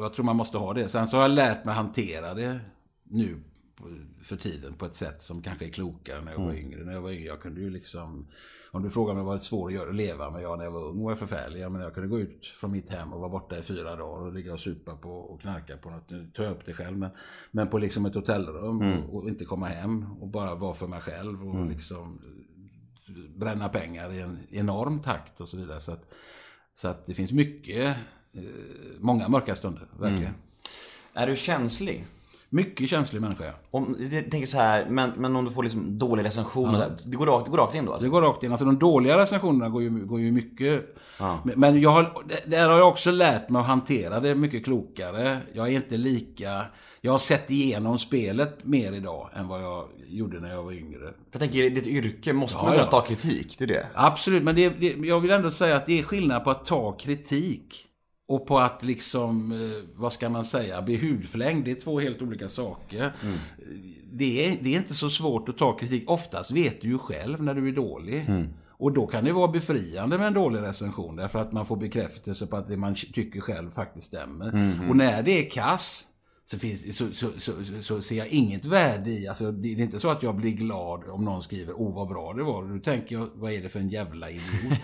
Jag 0.00 0.14
tror 0.14 0.24
man 0.24 0.36
måste 0.36 0.58
ha 0.58 0.74
det. 0.74 0.88
Sen 0.88 1.08
så 1.08 1.16
har 1.16 1.22
jag 1.22 1.30
lärt 1.30 1.64
mig 1.64 1.74
hantera 1.74 2.34
det 2.34 2.60
nu 3.04 3.36
för 4.22 4.36
tiden 4.36 4.74
på 4.74 4.86
ett 4.86 4.94
sätt 4.94 5.22
som 5.22 5.42
kanske 5.42 5.64
är 5.64 5.70
klokare 5.70 6.20
när 6.20 6.32
jag 6.32 6.38
var 6.38 6.54
yngre. 6.54 6.84
När 6.84 6.92
jag 6.92 7.00
var 7.00 7.10
yngre, 7.10 7.26
jag 7.26 7.40
kunde 7.40 7.60
ju 7.60 7.70
liksom... 7.70 8.26
Om 8.72 8.82
du 8.82 8.90
frågar 8.90 9.14
mig 9.14 9.24
vad 9.24 9.36
det 9.36 9.40
svårt 9.40 9.70
att 9.70 9.74
göra, 9.74 9.88
att 9.88 9.94
leva 9.94 10.30
med, 10.30 10.42
jag 10.42 10.58
när 10.58 10.64
jag 10.64 10.72
var 10.72 10.88
ung 10.88 11.02
var 11.02 11.10
jag 11.10 11.18
förfärlig. 11.18 11.60
Menar, 11.60 11.84
jag 11.84 11.94
kunde 11.94 12.08
gå 12.08 12.18
ut 12.18 12.46
från 12.46 12.72
mitt 12.72 12.90
hem 12.90 13.12
och 13.12 13.20
vara 13.20 13.30
borta 13.30 13.58
i 13.58 13.62
fyra 13.62 13.96
dagar 13.96 14.26
och 14.26 14.32
ligga 14.32 14.52
och 14.52 14.60
supa 14.60 14.96
på 14.96 15.10
och 15.10 15.40
knarka 15.40 15.76
på 15.76 15.90
något. 15.90 16.10
Nu 16.10 16.30
tar 16.34 16.44
jag 16.44 16.52
upp 16.52 16.66
det 16.66 16.72
själv, 16.72 16.98
men, 16.98 17.10
men 17.50 17.68
på 17.68 17.78
liksom 17.78 18.06
ett 18.06 18.14
hotellrum 18.14 18.82
och, 18.82 19.14
och 19.14 19.28
inte 19.28 19.44
komma 19.44 19.66
hem 19.66 20.06
och 20.20 20.28
bara 20.28 20.54
vara 20.54 20.74
för 20.74 20.86
mig 20.86 21.00
själv 21.00 21.48
och 21.48 21.66
liksom 21.66 22.20
bränna 23.36 23.68
pengar 23.68 24.12
i 24.12 24.20
en 24.20 24.38
enorm 24.50 25.00
takt 25.02 25.40
och 25.40 25.48
så 25.48 25.56
vidare. 25.56 25.80
Så 25.80 25.92
att, 25.92 26.12
så 26.74 26.88
att 26.88 27.06
det 27.06 27.14
finns 27.14 27.32
mycket, 27.32 27.96
eh, 28.32 28.42
många 28.98 29.28
mörka 29.28 29.54
stunder, 29.54 29.86
verkligen. 29.98 30.24
Mm. 30.24 30.40
Är 31.14 31.26
du 31.26 31.36
känslig? 31.36 32.06
Mycket 32.52 32.88
känslig 32.88 33.22
människa. 33.22 33.44
ja. 33.44 33.52
Om, 33.70 33.96
jag 34.12 34.30
tänker 34.30 34.46
så 34.46 34.58
här, 34.58 34.86
men, 34.88 35.10
men 35.16 35.36
om 35.36 35.44
du 35.44 35.50
får 35.50 35.62
liksom 35.62 35.98
dålig 35.98 36.24
recension, 36.24 36.68
och 36.68 36.74
så 36.74 36.80
här, 36.82 36.96
det, 37.04 37.16
går 37.16 37.26
rakt, 37.26 37.44
det 37.44 37.50
går 37.50 37.58
rakt 37.58 37.74
in 37.74 37.84
då 37.84 37.92
alltså? 37.92 38.06
Det 38.06 38.10
går 38.10 38.22
rakt 38.22 38.42
in. 38.42 38.50
Alltså 38.50 38.64
de 38.66 38.78
dåliga 38.78 39.18
recensionerna 39.18 39.68
går 39.68 39.82
ju, 39.82 39.90
går 39.90 40.20
ju 40.20 40.32
mycket... 40.32 40.96
Men, 41.18 41.60
men 41.60 41.80
jag 41.80 41.90
har, 41.90 42.24
där 42.46 42.68
har 42.68 42.78
jag 42.78 42.88
också 42.88 43.10
lärt 43.10 43.50
mig 43.50 43.60
att 43.60 43.66
hantera 43.66 44.20
det 44.20 44.34
mycket 44.34 44.64
klokare. 44.64 45.38
Jag 45.52 45.68
är 45.68 45.72
inte 45.72 45.96
lika... 45.96 46.66
Jag 47.00 47.12
har 47.12 47.18
sett 47.18 47.50
igenom 47.50 47.98
spelet 47.98 48.64
mer 48.64 48.92
idag 48.92 49.28
än 49.34 49.48
vad 49.48 49.62
jag 49.62 49.84
gjorde 50.08 50.40
när 50.40 50.50
jag 50.50 50.62
var 50.62 50.72
yngre. 50.72 51.00
För 51.00 51.12
jag 51.32 51.40
tänker, 51.40 51.62
i 51.62 51.70
ditt 51.70 51.86
yrke 51.86 52.32
måste 52.32 52.58
Ja, 52.58 52.62
man 52.62 52.72
kunna 52.72 52.84
ja. 52.84 52.90
ta 52.90 53.00
kritik, 53.00 53.58
det 53.58 53.64
är 53.64 53.68
det. 53.68 53.86
Absolut, 53.94 54.42
men 54.42 54.54
det, 54.54 54.68
det, 54.68 55.06
jag 55.06 55.20
vill 55.20 55.30
ändå 55.30 55.50
säga 55.50 55.76
att 55.76 55.86
det 55.86 55.98
är 55.98 56.02
skillnad 56.02 56.44
på 56.44 56.50
att 56.50 56.64
ta 56.64 56.92
kritik 56.92 57.86
och 58.30 58.46
på 58.46 58.58
att 58.58 58.82
liksom, 58.82 59.52
eh, 59.52 59.58
vad 59.96 60.12
ska 60.12 60.28
man 60.28 60.44
säga, 60.44 60.82
bli 60.82 60.96
hudflängd. 60.96 61.64
Det 61.64 61.70
är 61.70 61.74
två 61.74 62.00
helt 62.00 62.22
olika 62.22 62.48
saker. 62.48 63.12
Det, 64.12 64.46
är, 64.46 64.56
det 64.62 64.74
är 64.74 64.78
inte 64.78 64.94
så 64.94 65.10
svårt 65.10 65.48
att 65.48 65.58
ta 65.58 65.72
kritik. 65.72 66.10
Oftast 66.10 66.50
vet 66.50 66.80
du 66.80 66.88
ju 66.88 66.98
själv 66.98 67.42
när 67.42 67.54
du 67.54 67.68
är 67.68 67.72
dålig. 67.72 68.26
Och 68.68 68.92
då 68.92 69.06
kan 69.06 69.24
det 69.24 69.32
vara 69.32 69.48
befriande 69.48 70.18
med 70.18 70.26
en 70.26 70.34
dålig 70.34 70.60
recension 70.60 71.16
därför 71.16 71.38
att 71.38 71.52
man 71.52 71.66
får 71.66 71.76
bekräftelse 71.76 72.46
på 72.46 72.56
att 72.56 72.68
det 72.68 72.76
man 72.76 72.94
tycker 72.94 73.40
själv 73.40 73.70
faktiskt 73.70 74.06
stämmer. 74.06 74.78
Och 74.88 74.96
när 74.96 75.22
det 75.22 75.46
är 75.46 75.50
kass 75.50 76.06
så, 76.50 76.58
finns, 76.58 76.96
så, 76.96 77.06
så, 77.12 77.30
så, 77.38 77.52
så, 77.80 78.02
ser 78.02 78.16
jag 78.16 78.28
inget 78.28 78.64
värde 78.64 79.10
i, 79.10 79.28
alltså 79.28 79.52
det 79.52 79.68
är 79.68 79.78
inte 79.78 79.98
så 80.00 80.08
att 80.08 80.22
jag 80.22 80.36
blir 80.36 80.50
glad 80.52 81.04
om 81.08 81.24
någon 81.24 81.42
skriver 81.42 81.72
oh 81.72 81.94
vad 81.94 82.08
bra 82.08 82.32
det 82.32 82.42
var. 82.42 82.62
Då 82.64 82.78
tänker 82.78 83.14
jag, 83.16 83.28
vad 83.34 83.52
är 83.52 83.62
det 83.62 83.68
för 83.68 83.78
en 83.78 83.88
jävla 83.88 84.30
idiot? 84.30 84.42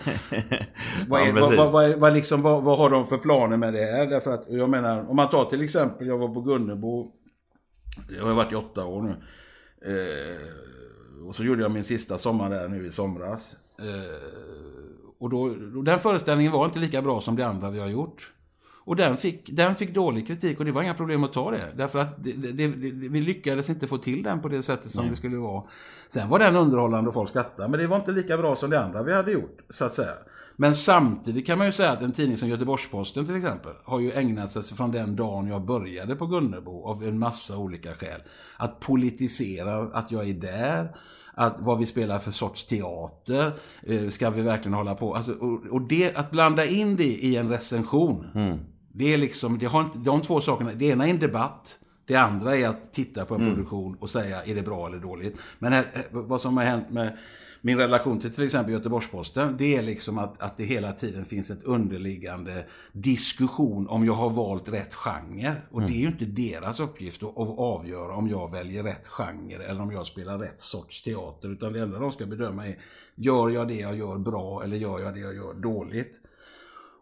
vad, 1.07 1.21
är, 1.21 1.25
Ja, 1.25 1.31
vad, 1.33 1.41
precis. 1.41 1.57
vad, 1.57 1.71
vad, 1.71 1.85
är- 1.85 1.95
vad, 1.97 2.13
liksom, 2.13 2.41
vad, 2.41 2.63
vad 2.63 2.77
har 2.77 2.89
de 2.89 3.05
för 3.07 3.17
planer 3.17 3.57
med 3.57 3.73
det 3.73 3.85
här? 3.85 4.05
Därför 4.07 4.33
att, 4.33 4.45
jag 4.49 4.69
menar, 4.69 5.09
om 5.09 5.15
man 5.15 5.29
tar 5.29 5.45
till 5.45 5.61
exempel, 5.61 6.07
jag 6.07 6.17
var 6.17 6.33
på 6.33 6.41
Gunnebo, 6.41 7.11
jag 8.17 8.25
har 8.25 8.33
varit 8.33 8.51
i 8.51 8.55
åtta 8.55 8.85
år 8.85 9.01
nu. 9.01 9.15
Eh, 9.91 11.27
och 11.27 11.35
så 11.35 11.43
gjorde 11.43 11.61
jag 11.61 11.71
min 11.71 11.83
sista 11.83 12.17
sommar 12.17 12.49
där 12.49 12.67
nu 12.67 12.87
i 12.87 12.91
somras. 12.91 13.55
Eh, 13.79 13.85
och 15.19 15.29
då, 15.29 15.41
och 15.77 15.83
den 15.83 15.99
föreställningen 15.99 16.51
var 16.51 16.65
inte 16.65 16.79
lika 16.79 17.01
bra 17.01 17.21
som 17.21 17.35
de 17.35 17.43
andra 17.43 17.69
vi 17.69 17.79
har 17.79 17.87
gjort. 17.87 18.31
Och 18.87 18.95
den 18.95 19.17
fick, 19.17 19.49
den 19.55 19.75
fick 19.75 19.93
dålig 19.93 20.27
kritik 20.27 20.59
och 20.59 20.65
det 20.65 20.71
var 20.71 20.83
inga 20.83 20.93
problem 20.93 21.23
att 21.23 21.33
ta 21.33 21.51
det. 21.51 21.67
Därför 21.75 21.99
att 21.99 22.23
det, 22.23 22.31
det, 22.31 22.51
det, 22.51 22.67
vi 23.09 23.21
lyckades 23.21 23.69
inte 23.69 23.87
få 23.87 23.97
till 23.97 24.23
den 24.23 24.41
på 24.41 24.47
det 24.47 24.63
sättet 24.63 24.91
som 24.91 25.09
det 25.09 25.15
skulle 25.15 25.37
vara. 25.37 25.63
Sen 26.07 26.29
var 26.29 26.39
den 26.39 26.55
underhållande 26.55 27.07
och 27.07 27.13
folk 27.13 27.29
skrattade, 27.29 27.69
men 27.69 27.79
det 27.79 27.87
var 27.87 27.97
inte 27.97 28.11
lika 28.11 28.37
bra 28.37 28.55
som 28.55 28.69
det 28.69 28.83
andra 28.83 29.03
vi 29.03 29.13
hade 29.13 29.31
gjort, 29.31 29.59
så 29.69 29.85
att 29.85 29.95
säga. 29.95 30.13
Men 30.55 30.75
samtidigt 30.75 31.47
kan 31.47 31.57
man 31.57 31.67
ju 31.67 31.73
säga 31.73 31.91
att 31.91 32.01
en 32.01 32.11
tidning 32.11 32.37
som 32.37 32.49
Göteborgs-Posten 32.49 33.25
till 33.25 33.35
exempel 33.35 33.73
har 33.83 33.99
ju 33.99 34.11
ägnat 34.11 34.51
sig 34.51 34.63
från 34.77 34.91
den 34.91 35.15
dagen 35.15 35.47
jag 35.47 35.65
började 35.65 36.15
på 36.15 36.25
Gunnebo 36.25 36.87
av 36.87 37.03
en 37.03 37.19
massa 37.19 37.57
olika 37.57 37.93
skäl. 37.93 38.21
Att 38.57 38.79
politisera 38.79 39.77
att 39.93 40.11
jag 40.11 40.29
är 40.29 40.33
där, 40.33 40.95
att 41.33 41.57
vad 41.59 41.79
vi 41.79 41.85
spelar 41.85 42.19
för 42.19 42.31
sorts 42.31 42.65
teater, 42.65 43.51
eh, 43.83 44.09
ska 44.09 44.29
vi 44.29 44.41
verkligen 44.41 44.73
hålla 44.73 44.95
på? 44.95 45.15
Alltså, 45.15 45.31
och, 45.31 45.65
och 45.71 45.81
det, 45.81 46.15
att 46.15 46.31
blanda 46.31 46.65
in 46.65 46.95
det 46.95 47.03
i 47.03 47.35
en 47.35 47.49
recension, 47.49 48.25
det 48.97 49.13
är 49.13 49.17
liksom, 49.17 49.57
det 49.57 49.65
har 49.65 49.81
inte, 49.81 49.97
de 49.97 50.21
två 50.21 50.41
sakerna, 50.41 50.73
det 50.73 50.85
ena 50.85 51.07
är 51.07 51.09
en 51.09 51.19
debatt, 51.19 51.79
det 52.05 52.15
andra 52.15 52.57
är 52.57 52.67
att 52.67 52.93
titta 52.93 53.25
på 53.25 53.35
en 53.35 53.41
produktion 53.41 53.97
och 53.99 54.09
säga 54.09 54.43
är 54.43 54.55
det 54.55 54.61
bra 54.61 54.87
eller 54.87 54.99
dåligt. 54.99 55.39
Men 55.59 55.73
här, 55.73 55.91
eh, 55.93 56.01
vad 56.11 56.41
som 56.41 56.57
har 56.57 56.63
hänt 56.63 56.89
med 56.89 57.17
min 57.61 57.77
relation 57.77 58.19
till 58.19 58.33
till 58.33 58.43
exempel 58.43 58.73
Göteborgs-Posten, 58.73 59.55
det 59.57 59.75
är 59.75 59.81
liksom 59.81 60.17
att, 60.17 60.41
att 60.41 60.57
det 60.57 60.63
hela 60.63 60.93
tiden 60.93 61.25
finns 61.25 61.49
ett 61.49 61.63
underliggande 61.63 62.65
diskussion 62.91 63.87
om 63.87 64.05
jag 64.05 64.13
har 64.13 64.29
valt 64.29 64.69
rätt 64.69 64.93
genre. 64.93 65.55
Och 65.71 65.81
det 65.81 65.93
är 65.93 65.99
ju 65.99 66.07
inte 66.07 66.25
deras 66.25 66.79
uppgift 66.79 67.23
att, 67.23 67.37
att 67.37 67.59
avgöra 67.59 68.13
om 68.13 68.27
jag 68.27 68.51
väljer 68.51 68.83
rätt 68.83 69.07
genre 69.07 69.63
eller 69.63 69.81
om 69.81 69.91
jag 69.91 70.05
spelar 70.05 70.37
rätt 70.37 70.61
sorts 70.61 71.01
teater. 71.01 71.49
Utan 71.49 71.73
det 71.73 71.79
enda 71.79 71.99
de 71.99 72.11
ska 72.11 72.25
bedöma 72.25 72.67
är, 72.67 72.77
gör 73.15 73.49
jag 73.49 73.67
det 73.67 73.79
jag 73.79 73.97
gör 73.97 74.17
bra 74.17 74.63
eller 74.63 74.77
gör 74.77 74.99
jag 74.99 75.13
det 75.13 75.19
jag 75.19 75.35
gör 75.35 75.53
dåligt? 75.53 76.21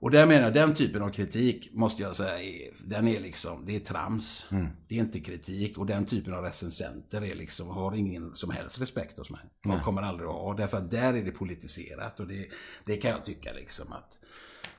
Och 0.06 0.12
där 0.12 0.26
menar 0.26 0.44
jag, 0.44 0.54
den 0.54 0.74
typen 0.74 1.02
av 1.02 1.10
kritik 1.10 1.70
måste 1.74 2.02
jag 2.02 2.16
säga, 2.16 2.40
är, 2.40 2.72
den 2.86 3.08
är 3.08 3.20
liksom, 3.20 3.66
det 3.66 3.76
är 3.76 3.80
trams. 3.80 4.46
Det 4.88 4.96
är 4.96 5.00
inte 5.00 5.20
kritik. 5.20 5.78
Och 5.78 5.86
den 5.86 6.06
typen 6.06 6.34
av 6.34 6.44
recensenter 6.44 7.24
är 7.24 7.36
liksom, 7.36 7.68
har 7.68 7.96
ingen 7.96 8.36
som 8.36 8.50
helst 8.52 8.82
respekt 8.82 9.18
hos 9.18 9.30
mig. 9.30 9.42
De 9.64 9.80
kommer 9.80 10.02
aldrig 10.02 10.30
att 10.30 10.36
ha, 10.36 10.54
därför 10.54 10.78
att 10.78 10.92
där 10.92 11.14
är 11.14 11.24
det 11.24 11.32
politiserat. 11.32 12.20
Och 12.20 12.28
det, 12.28 12.46
det 12.86 12.98
kan 12.98 13.12
jag 13.12 13.26
tycka 13.26 13.54
liksom 13.54 13.94
att, 13.94 14.20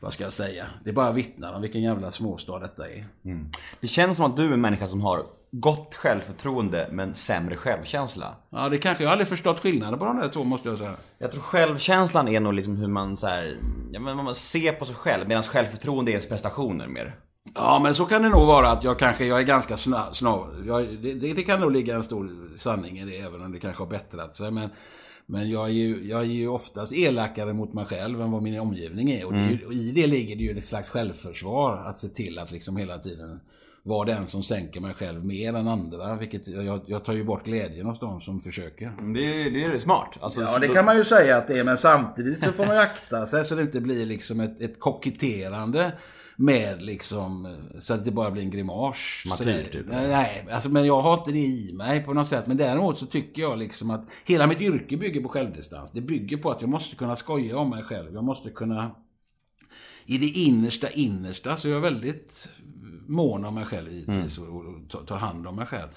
vad 0.00 0.12
ska 0.12 0.24
jag 0.24 0.32
säga, 0.32 0.66
det 0.84 0.92
bara 0.92 1.12
vittnar 1.12 1.52
om 1.52 1.62
vilken 1.62 1.82
jävla 1.82 2.12
småstad 2.12 2.58
detta 2.58 2.90
är. 2.90 3.04
Det 3.80 3.86
känns 3.86 4.16
som 4.16 4.26
att 4.26 4.36
du 4.36 4.48
är 4.48 4.52
en 4.52 4.60
människa 4.60 4.86
som 4.86 5.00
har 5.00 5.22
gott 5.60 5.94
självförtroende 5.94 6.88
men 6.92 7.14
sämre 7.14 7.56
självkänsla. 7.56 8.36
Ja, 8.50 8.68
det 8.68 8.78
kanske, 8.78 9.04
jag 9.04 9.08
har 9.08 9.12
aldrig 9.12 9.28
förstått 9.28 9.60
skillnaden 9.60 9.98
på 9.98 10.04
de 10.04 10.16
där 10.16 10.28
två 10.28 10.44
måste 10.44 10.68
jag 10.68 10.78
säga. 10.78 10.96
Jag 11.18 11.32
tror 11.32 11.42
självkänslan 11.42 12.28
är 12.28 12.40
nog 12.40 12.54
liksom 12.54 12.76
hur 12.76 12.88
man 12.88 13.16
så 13.16 13.26
här, 13.26 13.56
ja, 13.92 14.00
men 14.00 14.16
man 14.16 14.34
ser 14.34 14.72
på 14.72 14.84
sig 14.84 14.96
själv 14.96 15.28
medan 15.28 15.42
självförtroende 15.42 16.10
är 16.10 16.12
ens 16.12 16.28
prestationer 16.28 16.86
mer. 16.86 17.14
Ja, 17.54 17.80
men 17.82 17.94
så 17.94 18.04
kan 18.04 18.22
det 18.22 18.28
nog 18.28 18.46
vara 18.46 18.70
att 18.70 18.84
jag 18.84 18.98
kanske, 18.98 19.26
jag 19.26 19.38
är 19.38 19.44
ganska 19.44 19.76
snabb, 19.76 20.46
det, 21.00 21.14
det, 21.14 21.32
det 21.32 21.42
kan 21.42 21.60
nog 21.60 21.72
ligga 21.72 21.96
en 21.96 22.02
stor 22.02 22.56
sanning 22.56 22.98
i 22.98 23.04
det, 23.04 23.16
även 23.16 23.42
om 23.42 23.52
det 23.52 23.60
kanske 23.60 23.82
har 23.82 23.90
bättrat 23.90 24.36
sig. 24.36 24.50
Men, 24.50 24.70
men 25.26 25.50
jag 25.50 25.64
är, 25.64 25.72
ju, 25.72 26.08
jag 26.08 26.20
är 26.20 26.24
ju 26.24 26.48
oftast 26.48 26.92
elakare 26.92 27.52
mot 27.52 27.74
mig 27.74 27.84
själv 27.84 28.22
än 28.22 28.30
vad 28.30 28.42
min 28.42 28.60
omgivning 28.60 29.10
är. 29.10 29.26
Och, 29.26 29.32
det 29.32 29.38
är 29.38 29.50
ju, 29.50 29.66
och 29.66 29.72
i 29.72 29.92
det 29.92 30.06
ligger 30.06 30.36
det 30.36 30.42
ju 30.42 30.58
ett 30.58 30.64
slags 30.64 30.90
självförsvar, 30.90 31.84
att 31.86 31.98
se 31.98 32.08
till 32.08 32.38
att 32.38 32.50
liksom 32.50 32.76
hela 32.76 32.98
tiden 32.98 33.40
vara 33.86 34.04
den 34.04 34.26
som 34.26 34.42
sänker 34.42 34.80
mig 34.80 34.94
själv 34.94 35.24
mer 35.24 35.54
än 35.54 35.68
andra. 35.68 36.16
Vilket 36.16 36.48
jag, 36.48 36.80
jag 36.86 37.04
tar 37.04 37.12
ju 37.12 37.24
bort 37.24 37.44
glädjen 37.44 37.86
hos 37.86 38.00
de 38.00 38.20
som 38.20 38.40
försöker. 38.40 38.92
Det, 39.14 39.50
det 39.50 39.64
är 39.64 39.78
smart. 39.78 40.16
Alltså, 40.20 40.40
Ja, 40.40 40.58
det 40.58 40.68
kan 40.68 40.84
man 40.84 40.96
ju 40.96 41.04
säga 41.04 41.36
att 41.36 41.48
det 41.48 41.58
är, 41.58 41.64
men 41.64 41.78
samtidigt 41.78 42.44
så 42.44 42.52
får 42.52 42.66
man 42.66 42.76
ju 42.76 42.82
akta 42.82 43.26
sig 43.26 43.44
så 43.44 43.54
det 43.54 43.62
inte 43.62 43.80
blir 43.80 44.06
liksom 44.06 44.40
ett, 44.40 44.60
ett 44.60 44.80
koketterande 44.80 45.92
med 46.36 46.82
liksom, 46.82 47.56
så 47.78 47.94
att 47.94 48.04
det 48.04 48.10
bara 48.10 48.30
blir 48.30 48.42
en 48.42 48.50
grimas. 48.50 49.22
Martyr, 49.28 49.68
typ. 49.72 49.86
Nej, 49.88 50.08
nej, 50.08 50.46
alltså, 50.50 50.68
men 50.68 50.86
jag 50.86 51.00
har 51.00 51.18
inte 51.18 51.32
det 51.32 51.38
i 51.38 51.72
mig 51.74 52.02
på 52.04 52.12
något 52.12 52.28
sätt. 52.28 52.46
Men 52.46 52.56
däremot 52.56 52.98
så 52.98 53.06
tycker 53.06 53.42
jag 53.42 53.58
liksom 53.58 53.90
att 53.90 54.08
hela 54.24 54.46
mitt 54.46 54.60
yrke 54.60 54.96
bygger 54.96 55.20
på 55.20 55.28
självdistans. 55.28 55.90
Det 55.90 56.00
bygger 56.00 56.36
på 56.36 56.50
att 56.50 56.60
jag 56.60 56.70
måste 56.70 56.96
kunna 56.96 57.16
skoja 57.16 57.58
om 57.58 57.70
mig 57.70 57.82
själv. 57.82 58.14
Jag 58.14 58.24
måste 58.24 58.50
kunna 58.50 58.94
i 60.06 60.18
det 60.18 60.26
innersta 60.26 60.90
innersta 60.90 61.56
så 61.56 61.68
är 61.68 61.72
jag 61.72 61.80
väldigt 61.80 62.48
mån 63.08 63.44
om 63.44 63.54
mig 63.54 63.64
själv 63.64 63.92
givetvis 63.92 64.38
och, 64.38 64.48
och 64.48 64.88
tar- 64.90 65.04
tar 65.04 65.16
hand 65.18 65.46
om 65.46 65.56
mig 65.56 65.66
själv. 65.66 65.88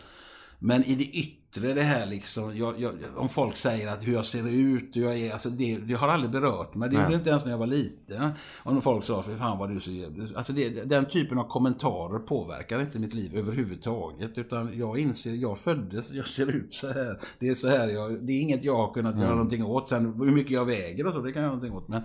Men 0.60 0.84
i 0.84 0.96
det 0.96 1.04
yttre, 1.04 1.39
det 1.54 1.82
här 1.82 2.06
liksom, 2.06 2.58
jag, 2.58 2.82
jag, 2.82 2.94
om 3.16 3.30
folk 3.30 3.56
säger 3.56 3.94
att 3.94 4.08
hur 4.08 4.14
jag 4.14 4.26
ser 4.26 4.50
ut, 4.50 4.90
hur 4.94 5.04
jag 5.04 5.18
är, 5.18 5.34
alltså 5.34 5.50
det, 5.50 5.78
det 5.78 5.94
har 5.94 6.08
aldrig 6.08 6.32
berört 6.32 6.76
mig. 6.76 6.90
Det 6.90 6.96
gjorde 6.96 7.16
inte 7.16 7.30
ens 7.30 7.46
när 7.46 7.52
jag 7.52 7.58
var 7.58 7.68
liten. 7.68 8.32
Om 8.64 8.82
folk 8.82 9.06
sa, 9.06 9.24
för 9.24 9.38
fan 9.38 9.58
vad 9.58 9.70
du 9.70 9.80
så 9.80 9.92
jävligt. 9.92 10.36
Alltså 10.36 10.54
det, 10.54 10.70
den 10.70 11.06
typen 11.06 11.38
av 11.38 11.44
kommentarer 11.44 12.20
påverkar 12.20 12.82
inte 12.82 13.00
mitt 13.00 13.14
liv 13.14 13.38
överhuvudtaget. 13.38 14.38
Utan 14.38 14.78
jag 14.78 15.00
inser, 15.00 15.32
jag 15.32 15.58
föddes, 15.58 16.12
jag 16.12 16.28
ser 16.28 16.56
ut 16.56 16.74
så 16.74 16.88
här. 16.88 17.18
Det 17.40 17.48
är 17.48 17.56
så 17.56 17.70
här, 17.70 17.88
jag, 17.88 18.24
det 18.24 18.34
är 18.34 18.42
inget 18.42 18.64
jag 18.64 18.76
har 18.76 18.94
kunnat 18.94 19.18
göra 19.18 19.32
någonting 19.32 19.66
åt. 19.66 19.90
Sen 19.90 20.06
hur 20.06 20.32
mycket 20.32 20.52
jag 20.52 20.66
väger 20.66 21.08
och 21.08 21.14
så, 21.14 21.22
det 21.22 21.32
kan 21.32 21.42
jag 21.42 21.50
göra 21.50 21.56
någonting 21.56 21.78
åt. 21.78 21.88
Men, 21.88 22.04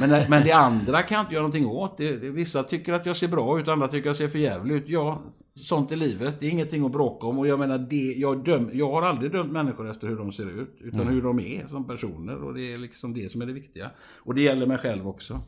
men, 0.00 0.30
men 0.30 0.42
det 0.42 0.52
andra 0.52 1.02
kan 1.02 1.14
jag 1.16 1.22
inte 1.22 1.34
göra 1.34 1.42
någonting 1.42 1.66
åt. 1.66 1.98
Det, 1.98 2.16
det, 2.16 2.30
vissa 2.30 2.62
tycker 2.62 2.92
att 2.92 3.06
jag 3.06 3.16
ser 3.16 3.28
bra 3.28 3.60
ut, 3.60 3.68
andra 3.68 3.88
tycker 3.88 4.10
att 4.10 4.20
jag 4.20 4.30
ser 4.30 4.32
för 4.32 4.38
jävligt 4.38 4.76
ut. 4.76 4.88
Ja, 4.88 5.22
sånt 5.62 5.92
är 5.92 5.96
livet. 5.96 6.40
Det 6.40 6.46
är 6.46 6.50
ingenting 6.50 6.84
att 6.84 6.92
bråka 6.92 7.26
om. 7.26 7.38
Och 7.38 7.46
jag 7.46 7.58
menar, 7.58 7.78
det, 7.78 7.96
jag, 7.96 8.44
döm, 8.44 8.70
jag 8.72 8.90
har 8.90 9.02
aldrig 9.02 9.32
dömt 9.32 9.52
människor 9.52 9.90
efter 9.90 10.08
hur 10.08 10.16
de 10.16 10.32
ser 10.32 10.60
ut. 10.62 10.76
Utan 10.80 11.08
hur 11.08 11.22
de 11.22 11.40
är 11.40 11.68
som 11.68 11.86
personer. 11.86 12.44
Och 12.44 12.54
det 12.54 12.72
är 12.72 12.78
liksom 12.78 13.14
det 13.14 13.30
som 13.32 13.42
är 13.42 13.46
det 13.46 13.52
viktiga. 13.52 13.90
Och 14.18 14.34
det 14.34 14.42
gäller 14.42 14.66
mig 14.66 14.78
själv 14.78 15.08
också. 15.08 15.40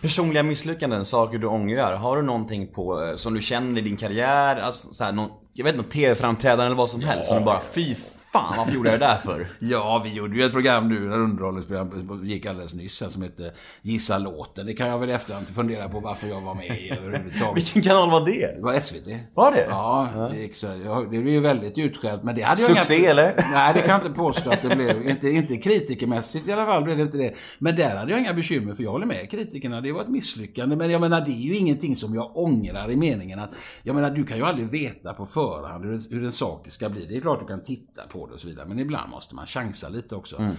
Personliga 0.00 0.42
misslyckanden, 0.42 1.04
saker 1.04 1.38
du 1.38 1.46
ångrar. 1.46 1.96
Har 1.96 2.16
du 2.16 2.22
någonting 2.22 2.66
på, 2.66 3.02
eh, 3.02 3.14
som 3.14 3.34
du 3.34 3.40
känner 3.40 3.80
i 3.80 3.84
din 3.84 3.96
karriär? 3.96 4.56
Alltså, 4.56 4.94
så 4.94 5.04
här, 5.04 5.12
någon, 5.12 5.30
jag 5.52 5.64
vet 5.64 5.76
inte, 5.76 5.90
tv-framträdande 5.90 6.64
eller 6.64 6.76
vad 6.76 6.90
som 6.90 7.00
helst. 7.00 7.26
Som 7.26 7.38
du 7.38 7.44
bara, 7.44 7.60
fy 7.74 7.94
fan 8.36 8.56
varför 8.56 8.72
gjorde 8.72 8.90
jag 8.90 9.00
det 9.00 9.06
där 9.06 9.16
för? 9.16 9.48
Ja, 9.58 10.00
vi 10.04 10.14
gjorde 10.14 10.36
ju 10.36 10.42
ett 10.42 10.52
program 10.52 10.88
nu, 10.88 11.06
ett 11.06 11.14
underhållningsprogram, 11.14 12.20
gick 12.24 12.46
alldeles 12.46 12.74
nyss 12.74 13.00
här, 13.00 13.08
som 13.08 13.22
hette 13.22 13.52
Gissa 13.82 14.18
låten. 14.18 14.66
Det 14.66 14.74
kan 14.74 14.88
jag 14.88 14.98
väl 14.98 15.10
efterhand 15.10 15.48
fundera 15.48 15.88
på 15.88 16.00
varför 16.00 16.26
jag 16.26 16.40
var 16.40 16.54
med 16.54 16.64
i 16.66 16.90
överhuvudtaget. 16.90 17.56
Vilken 17.56 17.82
kanal 17.82 18.10
var 18.10 18.26
det? 18.26 18.56
Det 18.56 18.62
var 18.62 18.78
SVT. 18.80 19.06
Var 19.34 19.52
det? 19.52 19.66
Ja, 19.70 20.28
det 20.32 20.38
gick 20.38 20.56
så. 20.56 20.66
Ja, 20.84 21.00
Det 21.00 21.06
blev 21.06 21.28
ju 21.28 21.40
väldigt 21.40 21.78
utskällt. 21.78 22.22
Men 22.22 22.34
det 22.34 22.42
hade 22.42 22.60
jag 22.60 22.76
Succé, 22.76 22.96
inga... 22.96 23.10
eller? 23.10 23.44
Nej, 23.52 23.74
det 23.74 23.80
kan 23.80 23.90
jag 23.90 24.06
inte 24.06 24.18
påstå 24.18 24.50
att 24.50 24.62
det 24.62 24.76
blev. 24.76 25.08
Inte, 25.08 25.28
inte 25.28 25.56
kritikermässigt 25.56 26.48
i 26.48 26.52
alla 26.52 26.66
fall 26.66 26.84
blev 26.84 26.96
det 26.96 27.02
inte 27.02 27.18
det. 27.18 27.34
Men 27.58 27.76
där 27.76 27.96
hade 27.96 28.10
jag 28.10 28.20
inga 28.20 28.34
bekymmer 28.34 28.74
för 28.74 28.82
jag 28.82 28.90
håller 28.90 29.06
med 29.06 29.30
kritikerna. 29.30 29.80
Det 29.80 29.92
var 29.92 30.00
ett 30.02 30.08
misslyckande. 30.08 30.76
Men 30.76 30.90
jag 30.90 31.00
menar, 31.00 31.20
det 31.20 31.30
är 31.30 31.42
ju 31.42 31.56
ingenting 31.56 31.96
som 31.96 32.14
jag 32.14 32.36
ångrar 32.36 32.90
i 32.90 32.96
meningen 32.96 33.38
att... 33.38 33.50
Jag 33.82 33.94
menar, 33.94 34.10
du 34.10 34.24
kan 34.24 34.36
ju 34.36 34.44
aldrig 34.44 34.68
veta 34.68 35.14
på 35.14 35.26
förhand 35.26 35.84
hur, 35.84 36.02
hur 36.10 36.24
en 36.24 36.32
sak 36.32 36.66
ska 36.68 36.88
bli. 36.88 37.06
Det 37.08 37.16
är 37.16 37.20
klart 37.20 37.40
du 37.40 37.46
kan 37.46 37.62
titta 37.62 38.02
på 38.02 38.25
det 38.28 38.34
och 38.34 38.40
så 38.40 38.48
vidare. 38.48 38.68
Men 38.68 38.78
ibland 38.78 39.10
måste 39.10 39.34
man 39.34 39.46
chansa 39.46 39.88
lite 39.88 40.14
också. 40.14 40.36
Mm 40.36 40.56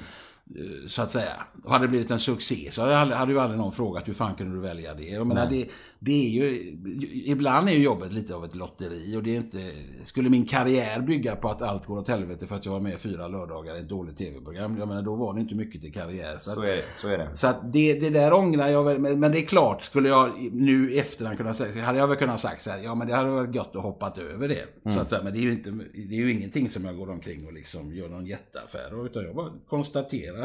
så 0.88 1.02
att 1.02 1.12
säga. 1.12 1.43
Och 1.64 1.72
hade 1.72 1.86
det 1.86 1.89
blivit 1.89 2.12
en 2.12 2.20
succé 2.20 2.70
så 2.72 2.82
hade, 2.82 3.16
hade 3.16 3.32
ju 3.32 3.39
aldrig 3.39 3.60
någon 3.60 3.72
frågat 3.72 4.08
hur 4.08 4.14
fan 4.14 4.36
kunde 4.36 4.56
du 4.56 4.62
välja 4.62 4.93
det? 4.93 5.04
Jag 5.04 5.28
menar, 5.28 5.48
det, 5.50 5.66
det 6.00 6.12
är 6.12 6.30
ju, 6.30 6.78
ibland 7.26 7.70
är 7.70 7.74
ju 7.74 7.84
jobbet 7.84 8.14
lite 8.14 8.36
av 8.36 8.45
ett 8.45 8.56
lotteri 8.56 9.18
och 9.18 9.24
det 9.24 9.34
är 9.34 9.38
inte, 9.38 9.58
skulle 10.04 10.30
min 10.30 10.45
karriär 10.45 11.02
bygga 11.02 11.36
på 11.36 11.50
att 11.50 11.62
allt 11.62 11.86
går 11.86 11.98
åt 11.98 12.08
helvete 12.08 12.48
för 12.48 12.56
att 12.56 12.66
jag 12.66 12.72
var 12.74 12.80
med 12.80 13.00
fyra 13.00 13.28
lördagar 13.28 13.76
i 13.76 13.80
ett 13.80 13.89
dåligt 13.89 14.18
tv-program, 14.18 14.78
jag 14.78 14.88
menar 14.88 15.02
då 15.02 15.16
var 15.16 15.34
det 15.34 15.39
inte 15.39 15.56
mycket 15.56 15.82
till 15.82 15.93
karriär. 15.93 16.36
Så, 16.39 16.50
att, 16.50 16.56
Så 16.56 16.62
är 16.62 16.76
det. 16.76 16.84
Så 16.95 17.08
är 17.08 17.18
det. 17.18 17.30
så 17.34 17.48
att 17.48 17.74
det, 17.74 17.93
det 18.00 18.10
där 18.10 18.34
ångrar 18.34 18.68
jag 18.68 18.84
väl, 18.84 19.00
men 19.00 19.20
men 19.20 19.32
det 19.32 19.39
är 19.39 19.45
klart, 19.45 19.84
skulle 19.84 20.10
jag 20.10 20.50
nu 20.52 20.91
i 20.91 21.00
efterhand 21.00 21.38
kunna 21.38 21.54
säga, 21.54 21.84
hade 21.84 21.98
jag 22.00 22.08
väl 22.08 22.18
kunnat 22.18 22.39
sagt 22.39 22.62
så 22.62 22.70
här, 22.70 22.80
ja 22.84 22.95
men 22.95 23.08
det 23.08 23.16
hade 23.16 23.30
varit 23.30 23.54
gott 23.54 23.76
att 23.76 23.82
hoppat 23.82 24.18
över 24.18 24.48
det. 24.48 24.91
Så 24.93 25.00
att 25.00 25.10
säga, 25.10 25.24
men 25.24 25.34
det 25.34 25.39
är 25.39 25.43
ju 25.43 25.52
inte, 25.52 25.70
det 26.10 26.16
är 26.16 26.20
ju 26.20 26.32
ingenting 26.32 26.70
som 26.70 26.86
jag 26.86 26.98
går 26.98 27.10
omkring 27.10 27.48
och 27.48 27.54
liksom 27.54 27.93
gör 27.93 28.10
någon 28.10 28.26
jätteaffär 28.26 29.06
utan 29.06 29.24
jag 29.24 29.36
bara 29.36 29.52
konstaterar, 29.68 30.37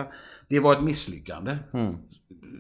det 0.49 0.61
var 0.61 0.73
ett 0.73 0.83
misslyckande. 0.83 1.59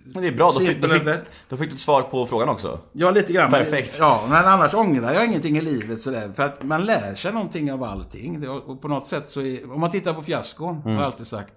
Men 0.04 0.22
det 0.22 0.28
är 0.28 0.32
bra, 0.32 0.52
då 0.52 0.60
fick, 0.60 0.82
då, 0.82 0.88
fick, 0.88 1.02
då 1.48 1.56
fick 1.56 1.68
du 1.68 1.74
ett 1.74 1.80
svar 1.80 2.02
på 2.02 2.26
frågan 2.26 2.48
också. 2.48 2.80
Ja, 2.92 3.10
lite 3.10 3.32
grann. 3.32 3.50
Perfekt. 3.50 3.96
Ja, 3.98 4.26
men 4.28 4.44
annars 4.44 4.74
ångrar 4.74 5.12
jag 5.12 5.26
ingenting 5.26 5.56
i 5.56 5.60
livet 5.60 6.00
sådär. 6.00 6.32
För 6.34 6.42
att 6.42 6.62
man 6.62 6.84
lär 6.84 7.14
sig 7.14 7.32
någonting 7.32 7.72
av 7.72 7.82
allting. 7.82 8.48
Och 8.48 8.82
på 8.82 8.88
något 8.88 9.08
sätt 9.08 9.30
så 9.30 9.40
är, 9.40 9.72
om 9.72 9.80
man 9.80 9.90
tittar 9.90 10.14
på 10.14 10.22
fiaskon, 10.22 10.76
har 10.76 10.92
jag 10.92 11.02
alltid 11.02 11.26
sagt. 11.26 11.54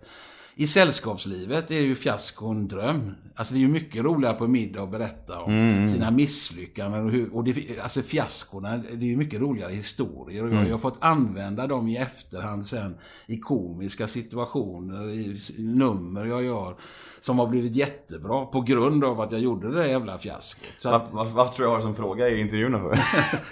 I 0.58 0.68
sällskapslivet 0.68 1.72
är 1.72 1.80
ju 1.80 1.95
fiaskon 1.95 2.58
en 2.58 2.68
dröm. 2.68 3.16
Alltså 3.36 3.53
det 3.53 3.58
är 3.58 3.62
ju 3.62 3.68
mycket 3.68 4.03
roligare 4.03 4.34
på 4.34 4.47
middag 4.47 4.82
att 4.82 4.91
berätta 4.91 5.39
om 5.41 5.88
sina 5.88 6.12
misslyckanden. 6.12 7.06
Och, 7.06 7.12
hur, 7.12 7.36
och 7.36 7.43
det, 7.43 7.80
alltså 7.82 8.01
fiaskorna, 8.01 8.78
det 8.78 9.06
är 9.06 9.10
ju 9.10 9.18
mycket 9.18 9.41
roligare 9.41 9.72
historier. 9.72 10.43
Och 10.43 10.53
jag, 10.53 10.68
jag 10.68 10.72
har 10.72 10.78
fått 10.78 10.97
använda 10.99 11.68
dem 11.68 11.88
i 11.88 11.97
efterhand 11.97 12.68
sen 12.68 12.97
i 13.28 13.38
komiska 13.38 14.08
situationer, 14.08 15.10
i 15.10 15.39
nummer 15.58 16.26
jag 16.26 16.43
gör. 16.43 16.76
Som 17.20 17.39
har 17.39 17.47
blivit 17.47 17.76
jättebra 17.76 18.45
på 18.45 18.62
grund 18.62 19.03
av 19.03 19.22
att 19.22 19.32
jag 19.32 19.41
gjorde 19.41 19.68
det 19.70 19.76
där 19.76 19.86
jävla 19.86 20.18
fiaskot. 20.18 20.74
Varför, 20.84 21.08
varför, 21.12 21.34
varför 21.34 21.53
tror 21.53 21.68
jag 21.68 21.76
har 21.76 21.82
som 21.82 21.95
fråga 21.95 22.30
i 22.30 22.39
intervjuerna 22.39 22.80
för? 22.84 22.99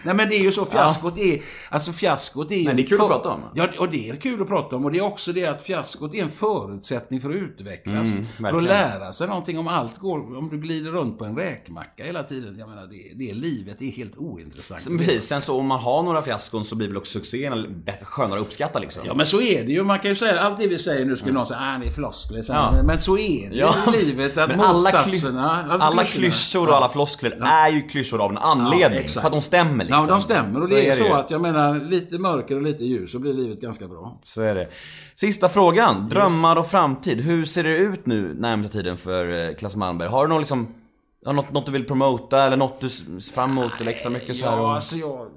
Nej 0.05 0.15
men 0.15 0.29
det 0.29 0.35
är 0.35 0.43
ju 0.43 0.51
så 0.51 0.65
fiaskot 0.65 1.17
är. 1.17 1.41
Alltså 1.69 1.91
fiaskot 1.91 2.51
är. 2.51 2.65
Men 2.65 2.75
det 2.75 2.81
är 2.81 2.87
kul 2.87 3.01
att 3.01 3.07
prata 3.07 3.29
om. 3.29 3.41
Ja, 3.53 3.67
och 3.79 3.89
det 3.89 4.09
är 4.09 4.15
kul 4.15 4.41
att 4.41 4.47
prata 4.47 4.75
om. 4.75 4.85
Och 4.85 4.91
det 4.91 4.97
är 4.97 5.03
också 5.05 5.33
det 5.33 5.45
att 5.45 5.61
fiaskot 5.61 6.13
är 6.13 6.23
en 6.23 6.31
förutsättning 6.31 6.92
för 7.21 7.29
att 7.29 7.35
utvecklas. 7.35 8.07
för 8.37 8.57
att 8.57 8.63
lära 8.63 9.13
sig 9.13 9.27
någonting 9.27 9.59
om 9.59 9.67
allt 9.67 9.97
går... 9.97 10.37
Om 10.37 10.49
du 10.51 10.57
glider 10.57 10.91
runt 10.91 11.19
på 11.19 11.25
en 11.25 11.37
räkmacka 11.37 12.03
hela 12.03 12.23
tiden. 12.23 12.55
Jag 12.59 12.69
menar, 12.69 12.87
det, 12.87 13.25
det 13.25 13.33
livet 13.33 13.81
är 13.81 13.85
helt 13.85 14.17
ointressant. 14.17 14.81
Sen, 14.81 14.97
precis, 14.97 15.23
sen 15.23 15.41
så 15.41 15.59
om 15.59 15.67
man 15.67 15.79
har 15.79 16.03
några 16.03 16.21
fiaskon 16.21 16.65
så 16.65 16.75
blir 16.75 16.87
väl 16.87 16.97
också 16.97 17.19
succéerna 17.19 17.65
bättre, 17.85 18.05
skönare 18.05 18.39
att 18.39 18.45
uppskatta 18.45 18.79
liksom. 18.79 19.03
Ja 19.05 19.13
men 19.13 19.25
så 19.25 19.41
är 19.41 19.63
det 19.63 19.71
ju. 19.71 19.83
Man 19.83 19.99
kan 19.99 20.09
ju 20.09 20.15
säga, 20.15 20.39
allt 20.39 20.57
det 20.57 20.67
vi 20.67 20.79
säger 20.79 21.05
nu 21.05 21.17
skulle 21.17 21.33
någon 21.33 21.45
säga, 21.45 21.59
ah 21.61 21.79
det 21.79 21.87
är 21.87 21.91
floskler. 21.91 22.41
Så. 22.41 22.53
Ja. 22.53 22.83
Men, 22.83 22.99
så 22.99 23.17
är 23.17 23.49
det 23.49 23.55
Ja, 23.55 23.75
i 23.87 24.05
livet. 24.05 24.37
Att 24.37 24.49
men 24.49 24.59
alla, 24.59 24.73
motsatserna... 24.73 25.63
alltså 25.71 25.87
alla 25.87 26.03
klyschorna- 26.03 26.19
klyschor 26.19 26.67
och 26.67 26.75
alla 26.75 26.89
floskler 26.89 27.31
är 27.43 27.69
ju 27.69 27.81
klyschor 27.87 28.21
av 28.21 28.31
en 28.31 28.37
anledning. 28.37 28.99
exakt. 28.99 29.21
för 29.21 29.27
att 29.27 29.33
de 29.33 29.41
stämmer 29.41 29.83
liksom. 29.83 30.05
Ja, 30.07 30.13
de 30.13 30.21
stämmer. 30.21 30.59
Och 30.59 30.69
det 30.69 30.89
är, 30.89 30.93
så 30.93 31.03
ju. 31.03 31.13
att, 31.13 31.31
jag 31.31 31.41
menar, 31.41 31.79
lite 31.79 32.17
mörker 32.17 32.55
och 32.55 32.61
lite 32.61 32.83
ljus 32.83 33.11
så 33.11 33.19
blir 33.19 33.33
livet 33.33 33.61
ganska 33.61 33.87
bra. 33.87 34.19
Så 34.23 34.41
är 34.41 34.55
det. 34.55 34.67
Sista 35.15 35.49
frågan. 35.49 36.09
Drömmar 36.09 36.55
och 36.55 36.67
framtid. 36.67 36.82
Hur 37.05 37.45
ser 37.45 37.63
det 37.63 37.75
ut 37.77 38.05
nu 38.05 38.33
närmsta 38.33 38.71
tiden 38.71 38.97
för 38.97 39.47
eh, 39.47 39.55
Claes 39.55 39.75
Malmberg? 39.75 40.09
Har 40.09 40.27
du 40.27 40.33
något 40.33 40.41
liksom... 40.41 40.67
Något, 41.25 41.53
något 41.53 41.65
du 41.65 41.71
vill 41.71 41.85
promota 41.85 42.43
eller 42.43 42.57
något 42.57 42.79
du 42.79 42.89
ser 42.89 43.33
fram 43.33 43.51
emot 43.51 43.71
eller 43.79 43.91
extra 43.91 44.09
mycket 44.09 44.35
så 44.35 44.49
här? 44.49 44.57
Ja, 44.57 44.75
alltså 44.75 44.95
jag... 44.95 45.27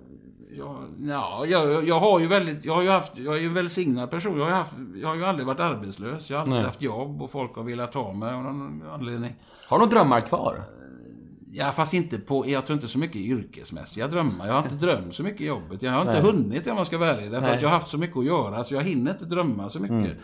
ja, 0.99 1.45
jag, 1.47 1.89
jag 1.89 2.01
har 2.01 2.21
ju 2.21 2.27
väldigt... 2.27 2.65
Jag 2.65 2.75
har 2.75 2.83
ju 2.83 2.89
haft... 2.89 3.13
Jag 3.17 3.37
är 3.37 3.41
ju 3.41 3.47
en 3.47 3.55
välsignad 3.55 4.11
person. 4.11 4.39
Jag 4.39 4.45
har, 4.45 4.53
haft, 4.53 4.75
jag 4.97 5.09
har 5.09 5.17
ju 5.17 5.25
aldrig 5.25 5.47
varit 5.47 5.61
arbetslös. 5.61 6.31
Jag 6.31 6.37
har 6.37 6.41
alltid 6.41 6.55
Nej. 6.55 6.63
haft 6.63 6.83
jobb 6.83 7.23
och 7.23 7.31
folk 7.31 7.57
har 7.57 7.63
velat 7.63 7.95
ha 7.95 8.13
mig 8.13 8.35
av 8.35 8.43
någon 8.43 8.83
anledning. 8.93 9.35
Har 9.69 9.79
du 9.79 9.85
några 9.85 9.99
drömmar 9.99 10.21
kvar? 10.21 10.65
Ja, 11.53 11.73
fast 11.73 11.95
inte 11.95 12.19
på... 12.19 12.49
Jag 12.49 12.67
tror 12.67 12.77
inte 12.77 12.89
så 12.89 12.99
mycket 12.99 13.17
yrkesmässiga 13.17 14.09
drömmar. 14.09 14.47
Jag 14.47 14.55
har 14.55 14.63
inte 14.63 14.87
drömt 14.87 15.15
så 15.15 15.23
mycket 15.23 15.41
i 15.41 15.47
jobbet. 15.47 15.83
Jag 15.83 15.93
har 15.93 16.01
inte 16.01 16.21
hunnit 16.21 16.67
om 16.67 16.77
man 16.77 16.87
ska 16.87 17.05
ärlig. 17.05 17.31
Därför 17.31 17.49
att 17.49 17.63
jag 17.63 17.69
har 17.69 17.75
haft 17.75 17.89
så 17.89 17.99
mycket 17.99 18.17
att 18.17 18.25
göra 18.25 18.65
så 18.65 18.75
jag 18.75 18.83
hinner 18.83 19.11
inte 19.11 19.25
drömma 19.25 19.69
så 19.69 19.81
mycket. 19.81 20.11
Eh, 20.11 20.17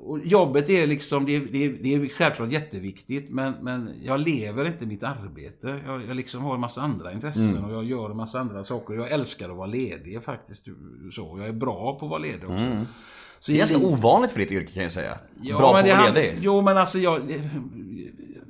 och 0.00 0.18
jobbet 0.18 0.70
är 0.70 0.86
liksom, 0.86 1.24
det 1.24 1.36
är, 1.36 1.40
det, 1.40 1.64
är, 1.64 1.70
det 1.82 1.94
är 1.94 2.08
självklart 2.08 2.52
jätteviktigt 2.52 3.30
men, 3.30 3.54
men 3.60 3.90
jag 4.02 4.20
lever 4.20 4.64
inte 4.64 4.86
mitt 4.86 5.02
arbete. 5.02 5.80
Jag, 5.86 6.02
jag 6.08 6.16
liksom 6.16 6.42
har 6.42 6.54
en 6.54 6.60
massa 6.60 6.80
andra 6.80 7.12
intressen 7.12 7.64
och 7.64 7.72
jag 7.72 7.84
gör 7.84 8.10
en 8.10 8.16
massa 8.16 8.40
andra 8.40 8.64
saker. 8.64 8.94
Jag 8.94 9.10
älskar 9.10 9.50
att 9.50 9.56
vara 9.56 9.66
ledig 9.66 10.22
faktiskt. 10.22 10.64
Så. 11.12 11.36
Jag 11.38 11.48
är 11.48 11.52
bra 11.52 11.96
på 11.98 12.06
att 12.06 12.10
vara 12.10 12.20
ledig 12.20 12.44
också. 12.44 12.86
Så 13.40 13.52
Det 13.52 13.56
är 13.56 13.58
ganska 13.58 13.86
ovanligt 13.86 14.32
för 14.32 14.38
ditt 14.38 14.52
yrke 14.52 14.72
kan 14.72 14.82
jag 14.82 14.92
säga. 14.92 15.18
Ja, 15.42 15.58
Bra 15.58 15.72
på 15.72 15.78
att 15.78 15.88
vara 15.88 16.14
ledig. 16.14 16.38
Jo, 16.40 16.62
men 16.62 16.76
alltså 16.76 16.98
jag... 16.98 17.20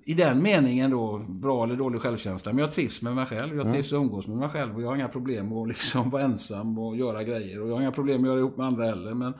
I 0.05 0.15
den 0.15 0.43
meningen 0.43 0.91
då, 0.91 1.19
bra 1.29 1.65
eller 1.65 1.77
dålig 1.77 2.01
självkänsla. 2.01 2.53
Men 2.53 2.65
jag 2.65 2.73
trivs 2.73 3.03
med 3.03 3.15
mig 3.15 3.27
själv. 3.27 3.57
Jag 3.57 3.69
trivs 3.69 3.93
att 3.93 3.97
umgås 3.97 4.27
med 4.27 4.37
mig 4.37 4.49
själv. 4.49 4.77
Och 4.77 4.83
jag 4.83 4.89
har 4.89 4.97
inga 4.97 5.09
problem 5.09 5.53
att 5.53 5.69
liksom 5.75 6.11
vara 6.11 6.23
ensam 6.23 6.79
och 6.79 6.97
göra 6.97 7.23
grejer. 7.23 7.63
Och 7.63 7.69
jag 7.69 7.75
har 7.75 7.81
inga 7.81 7.93
problem 7.93 8.21
att 8.21 8.27
göra 8.27 8.39
ihop 8.39 8.57
med 8.57 8.67
andra 8.67 8.85
heller. 8.85 9.15
Men, 9.15 9.35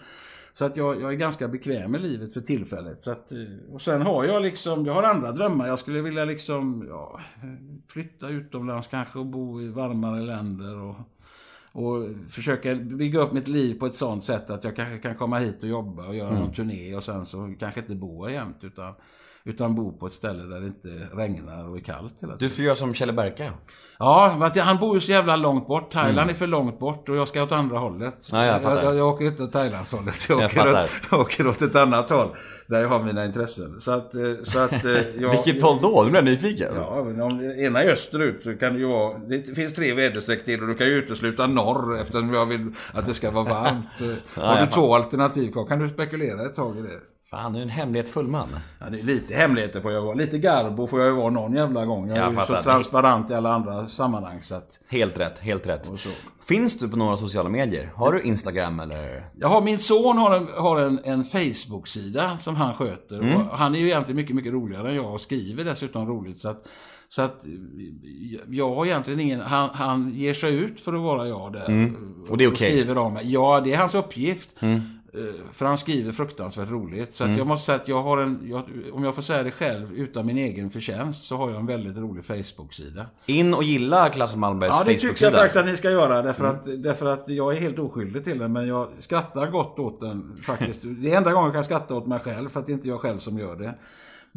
så 0.59 0.65
att 0.65 0.77
jag, 0.77 1.01
jag 1.01 1.13
är 1.13 1.17
ganska 1.17 1.49
bekväm 1.49 1.91
med 1.91 2.01
livet 2.01 2.35
för 2.35 2.41
tillfället. 2.41 3.03
Så 3.03 3.11
att, 3.11 3.33
eh, 3.33 3.39
och 3.73 3.83
sen 3.83 4.03
har 4.03 4.25
jag 4.25 4.43
liksom, 4.43 4.87
jag 4.87 4.95
har 4.95 5.03
andra 5.03 5.33
drömmar. 5.33 5.69
Jag 5.69 5.79
skulle 5.79 6.03
vilja 6.03 6.25
liksom, 6.25 6.87
ja, 6.89 7.21
flytta 7.89 8.29
utomlands 8.29 8.89
kanske 8.89 9.19
och 9.19 9.27
bo 9.27 9.63
i 9.63 9.69
varmare 9.69 10.21
länder. 10.21 10.79
Och, 10.79 10.97
och 11.73 12.09
försöka 12.29 12.75
bygga 12.75 13.21
upp 13.21 13.33
mitt 13.33 13.49
liv 13.49 13.79
på 13.79 13.87
ett 13.87 13.95
sånt 13.95 14.25
sätt 14.25 14.51
att 14.51 14.65
jag 14.65 14.77
kanske 14.77 14.99
kan 14.99 15.15
komma 15.15 15.39
hit 15.39 15.63
och 15.63 15.69
jobba 15.69 16.07
och 16.07 16.17
göra 16.17 16.39
någon 16.39 16.53
turné 16.53 16.97
och 16.97 17.05
sen 17.05 17.27
så 17.27 17.55
kanske 17.59 17.81
inte 17.81 17.95
bo 17.95 18.29
jämt 18.29 18.65
utan, 18.65 18.95
utan 19.47 19.75
bo 19.75 19.93
på 19.99 20.07
ett 20.07 20.13
ställe 20.13 20.43
där 20.43 20.61
det 20.61 20.67
inte 20.67 20.89
regnar 21.17 21.69
och 21.71 21.77
är 21.77 21.81
kallt 21.81 22.15
hela 22.23 22.33
tiden. 22.37 22.49
Du 22.49 22.49
får 22.49 22.65
göra 22.65 22.75
som 22.75 22.95
Kjelle 22.95 23.13
Berka. 23.13 23.53
Ja, 23.99 24.51
jag- 24.55 24.63
han 24.63 24.77
bor 24.77 24.95
ju 24.95 25.01
så 25.01 25.11
jävla 25.11 25.37
långt 25.37 25.67
bort. 25.69 25.91
Thailand 25.91 26.31
är 26.31 26.35
för 26.35 26.47
långt 26.47 26.79
bort 26.79 27.09
och 27.09 27.17
jag 27.17 27.29
ska 27.29 27.43
åt 27.43 27.53
andra 27.53 27.79
hållet. 27.79 28.29
Ja, 28.33 28.45
jag 28.45 28.63
fattar. 28.63 28.83
jag, 28.83 28.97
jag 28.97 29.09
åker 29.09 29.25
inte 29.25 29.43
åt 29.43 29.53
Thailandshållet. 29.53 30.29
Jag, 30.29 30.41
Jag 30.41 30.47
åker 30.47 30.81
åt, 30.81 30.89
jag 31.11 31.21
åker 31.21 31.47
åt 31.47 31.63
ett 31.63 31.77
annat 31.77 32.11
håll 32.11 32.29
där 32.67 32.81
jag 32.81 32.89
har 32.89 33.03
mina 33.05 33.25
intressen. 33.25 33.81
Så 33.81 33.91
att... 33.91 34.15
eh, 34.15 34.21
Så 34.43 34.59
att 34.61 34.73
eh, 34.85 34.91
jag, 35.21 35.31
Vilket 35.31 35.63
håll 35.63 35.79
då? 35.83 36.03
Nu 36.05 36.11
blir 36.11 36.19
jag 36.19 36.25
nyfiken. 36.25 36.73
Ja, 36.75 37.05
men 37.05 37.21
om 37.23 37.41
ena 37.59 37.83
är 37.83 37.89
österut 37.93 38.41
så 38.45 38.55
kan 38.55 38.73
det 38.73 38.79
ju 38.79 38.87
vara... 38.87 39.19
Det 39.19 39.55
finns 39.55 39.73
tre 39.75 39.95
väderstreck 39.95 40.45
till 40.45 40.61
och 40.63 40.69
du 40.69 40.75
kan 40.75 40.87
ju 40.87 40.93
utesluta 40.93 41.47
norr 41.47 42.01
eftersom 42.01 42.35
jag 42.35 42.47
vill 42.47 42.73
att 42.93 43.07
det 43.07 43.15
ska 43.15 43.31
vara 43.31 43.45
varmt. 43.45 43.87
Har 44.35 44.59
jag 44.59 44.69
du 44.69 44.73
två 44.73 44.95
alternativ 44.95 45.53
kvar 45.53 45.67
kan 45.67 45.79
du 45.79 45.89
spekulera 45.89 46.43
ett 46.47 46.55
tag 46.55 46.79
i 46.79 46.83
det. 46.83 46.89
Fan, 47.31 47.53
du 47.53 47.59
är 47.59 47.63
en 47.63 47.69
hemlighetsfull 47.69 48.29
man. 48.29 48.49
Ja, 48.81 48.91
det 48.91 49.01
är 49.01 49.03
lite 49.03 49.35
hemligheter 49.35 49.81
får 49.81 49.93
jag 49.93 50.03
vara. 50.03 50.15
Lite 50.15 50.39
garbo 50.39 50.87
får 50.87 51.01
jag 51.01 51.09
ju 51.09 51.15
vara 51.15 51.31
någon 51.31 51.55
jävla 51.55 51.85
gång. 51.85 52.09
Jag 52.09 52.19
är 52.19 52.23
Jag 52.23 52.33
ju 52.33 52.41
så 52.47 52.63
transparent 52.63 53.31
i 53.31 53.35
alla 53.35 53.55
andra 53.55 53.87
sammanhang 53.87 54.43
så 54.43 54.55
att... 54.55 54.81
Helt 54.89 55.19
rätt, 55.19 55.39
helt 55.39 55.67
rätt. 55.67 55.91
Finns 56.49 56.79
du 56.79 56.89
på 56.89 56.97
några 56.97 57.17
sociala 57.17 57.49
medier? 57.49 57.93
Har 57.95 58.13
du 58.13 58.23
Instagram 58.23 58.81
eller? 58.81 59.25
Jag 59.35 59.49
har, 59.49 59.63
min 59.63 59.79
son 59.79 60.19
har 60.19 60.37
en, 60.37 60.47
har 60.57 60.81
en, 60.81 60.99
en 61.05 61.25
Facebook-sida 61.25 62.39
som 62.39 62.57
han 62.57 62.75
sköter. 62.75 63.21
Mm. 63.21 63.37
Och 63.37 63.59
han 63.59 63.75
är 63.75 63.79
ju 63.79 63.87
egentligen 63.87 64.17
mycket, 64.17 64.37
mycket 64.37 64.53
roligare 64.53 64.89
än 64.89 64.97
jag 64.97 65.15
och 65.15 65.21
skriver 65.21 65.65
dessutom 65.65 66.09
roligt. 66.09 66.41
Så 66.41 66.49
att, 66.49 66.69
så 67.09 67.23
att 67.23 67.45
jag 68.49 68.75
har 68.75 68.87
egentligen 68.87 69.21
ingen... 69.21 69.41
Han, 69.41 69.71
han 69.73 70.11
ger 70.15 70.35
sig 70.35 70.55
ut 70.55 70.81
för 70.81 70.95
att 70.95 71.01
vara 71.01 71.29
jag 71.29 71.53
där. 71.53 71.69
Mm. 71.69 72.25
Och 72.31 72.37
det 72.37 72.45
är 72.45 72.49
okej. 72.49 72.71
skriver 72.71 72.99
om 72.99 73.15
mig. 73.15 73.33
Ja, 73.33 73.61
det 73.65 73.73
är 73.73 73.79
hans 73.79 73.95
uppgift. 73.95 74.51
Eh, 74.61 74.79
För 75.53 75.67
han 75.67 75.79
skriver 75.79 76.13
fruktansvärt 76.13 76.71
roligt. 76.71 77.15
Så 77.17 77.25
Mm. 77.25 77.39
jag 77.39 77.47
måste 77.47 77.67
säga 77.67 77.77
att 77.77 77.89
jag 77.89 78.03
har 78.03 78.19
en... 78.19 78.41
Jag, 78.51 78.63
om 78.93 79.05
jag 79.05 79.15
får 79.15 79.23
säga 79.23 79.43
det 79.43 79.51
själv 79.51 79.93
utan 79.95 80.27
min 80.27 80.39
egen 80.39 80.71
förtjänst 80.71 81.25
så 81.25 81.37
har 81.37 81.51
jag 81.51 81.61
en 81.61 81.67
väldigt 81.67 81.97
rolig 81.97 82.25
Facebook-sida. 82.25 83.07
In 83.27 83.55
och 83.55 83.63
gilla 83.65 84.09
Klasse 84.09 84.39
Malmbergs 84.39 84.75
Ja, 84.79 84.85
det 84.85 84.85
tycker 84.85 85.05
jag 85.07 85.09
Facebook-sida. 85.09 85.31
faktiskt 85.39 85.57
att 85.57 85.67
ni 85.67 85.77
ska 85.77 85.91
göra. 85.91 86.23
Därför 86.23 86.45
att, 86.47 86.83
därför 86.83 87.07
att 87.07 87.25
jag 87.27 87.53
är 87.57 87.61
helt 87.61 87.79
oskyldig 87.79 88.25
till 88.25 88.39
den. 88.39 88.53
Men 88.53 88.69
jag 88.69 88.89
skrattar 88.99 89.51
gott 89.51 89.79
åt 89.79 90.01
den 90.01 90.37
faktiskt. 90.43 90.81
Det 91.03 91.13
är 91.13 91.17
enda 91.17 91.33
gången 91.33 91.45
jag 91.47 91.55
kan 91.55 91.65
skratta 91.65 91.95
åt 91.95 92.07
mig 92.07 92.19
själv. 92.19 92.49
För 92.49 92.61
att 92.61 92.67
det 92.67 92.73
är 92.73 92.75
inte 92.75 92.89
jag 92.89 93.01
själv 93.01 93.19
som 93.19 93.39
gör 93.39 93.57
det. 93.57 93.75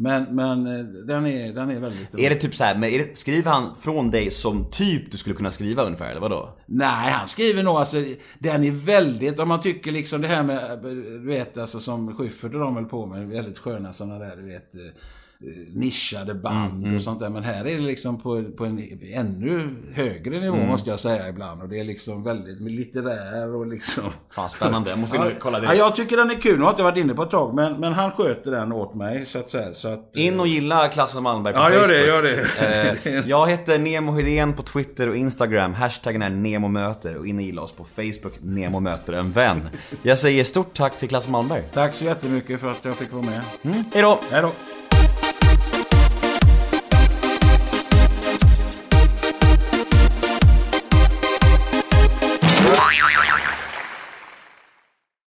Men, 0.02 0.36
men 0.36 0.68
eh, 0.68 0.86
den, 0.86 1.26
är, 1.26 1.54
den 1.54 1.72
är 1.72 1.80
väldigt 1.80 2.14
rolig. 2.14 2.26
Är 2.26 2.30
det 2.30 2.36
typ 2.36 2.56
så 2.56 2.64
här, 2.64 2.76
men 2.76 2.92
det, 2.92 3.18
skriver 3.18 3.52
han 3.52 3.76
från 3.76 4.12
dig 4.12 4.32
som 4.32 4.70
typ 4.72 5.12
du 5.12 5.18
skulle 5.18 5.36
kunna 5.36 5.52
skriva 5.52 5.84
ungefär, 5.84 6.12
eller 6.12 6.22
vadå? 6.22 6.58
Nej, 6.66 7.12
han 7.12 7.28
skriver 7.28 7.64
nog 7.64 7.76
alltså, 7.76 7.98
den 8.40 8.64
är 8.64 8.72
väldigt, 8.72 9.40
om 9.40 9.48
man 9.48 9.62
tycker 9.62 9.92
liksom 9.92 10.22
det 10.22 10.28
här 10.28 10.44
med, 10.44 10.80
du 10.84 11.28
vet 11.28 11.58
alltså 11.58 11.80
som 11.80 12.16
Schyffert 12.16 12.54
och 12.54 12.60
de 12.60 12.76
höll 12.76 12.86
på 12.86 13.06
med, 13.06 13.28
väldigt 13.28 13.58
sköna 13.58 13.94
sådana 13.94 14.20
där, 14.20 14.36
du 14.36 14.44
vet. 14.44 14.72
Eh, 15.44 15.74
nischade 15.80 16.34
band 16.34 16.84
Mm, 16.84 16.96
och 16.96 17.02
sånt 17.02 17.20
där. 17.20 17.30
Men 17.30 17.44
här 17.44 17.60
är 17.66 17.74
det 17.76 17.80
liksom 17.80 18.18
på, 18.22 18.44
på 18.58 18.66
en 18.66 19.00
ännu 19.14 19.76
högre 19.94 20.40
nivå 20.40 20.56
Mm. 20.56 20.68
måste 20.68 20.90
jag 20.90 21.00
säga 21.00 21.30
ibland. 21.30 21.62
Och 21.62 21.70
det 21.70 21.80
är 21.80 21.84
liksom 21.84 22.24
väldigt 22.24 22.62
litterär 22.62 23.56
och 23.56 23.68
liksom... 23.68 24.04
Fan 24.32 24.50
spännande, 24.50 24.90
jag 24.90 25.00
måste 25.00 25.18
Ja, 25.20 25.26
kolla 25.40 25.58
ja, 25.58 25.62
direkt. 25.62 25.78
jag 25.80 25.96
tycker 25.96 26.18
den 26.18 26.32
är 26.32 26.36
kul. 26.36 26.54
Nu 26.54 26.60
har 26.60 26.66
jag 26.66 26.74
inte 26.74 26.84
varit 26.84 26.98
inne 26.98 27.14
på 27.14 27.24
ett 27.24 27.32
tag, 27.32 27.56
men, 27.56 27.80
men 27.80 27.94
han 27.94 28.12
sköter 28.12 28.52
den 28.52 28.72
åt 28.72 28.96
mig. 28.96 29.26
Så 29.26 29.40
att 29.40 29.52
säga. 29.52 29.74
Så 29.74 29.88
att, 29.88 30.12
In 30.16 30.40
och 30.40 30.48
gilla 30.48 30.88
Klassen 30.88 31.24
Malmberg 31.24 31.54
på 31.54 31.60
Ja, 31.60 31.72
gör 31.74 31.80
Facebook. 31.80 31.94
det, 31.94 32.08
gör 32.08 32.24
det. 33.04 33.16
Eh, 33.16 33.28
jag 33.30 33.50
heter 33.50 33.80
Nemo 33.80 34.12
Hedén 34.12 34.54
på 34.54 34.64
Twitter 34.64 35.10
och 35.10 35.16
Instagram. 35.18 35.74
Hashtaggen 35.74 36.22
är 36.22 36.30
NEMOMÖTER 36.30 37.18
och 37.18 37.28
in 37.28 37.36
och 37.38 37.42
gilla 37.44 37.62
oss 37.62 37.72
på 37.74 37.84
Facebook, 37.84 38.34
Nemo 38.42 38.80
möter 38.80 39.14
en 39.14 39.32
vän. 39.32 39.70
Jag 40.04 40.18
säger 40.18 40.44
stort 40.44 40.74
tack 40.74 41.00
till 41.00 41.10
Klassen 41.10 41.32
Malmberg. 41.32 41.64
Tack 41.74 41.94
så 41.94 42.06
jättemycket 42.06 42.60
för 42.62 42.72
att 42.72 42.86
jag 42.86 42.96
fick 42.96 43.12
vara 43.14 43.24
med. 43.26 43.42
Hej 43.94 44.02
då! 44.02 44.20
Hej 44.32 44.42
då! 44.42 44.52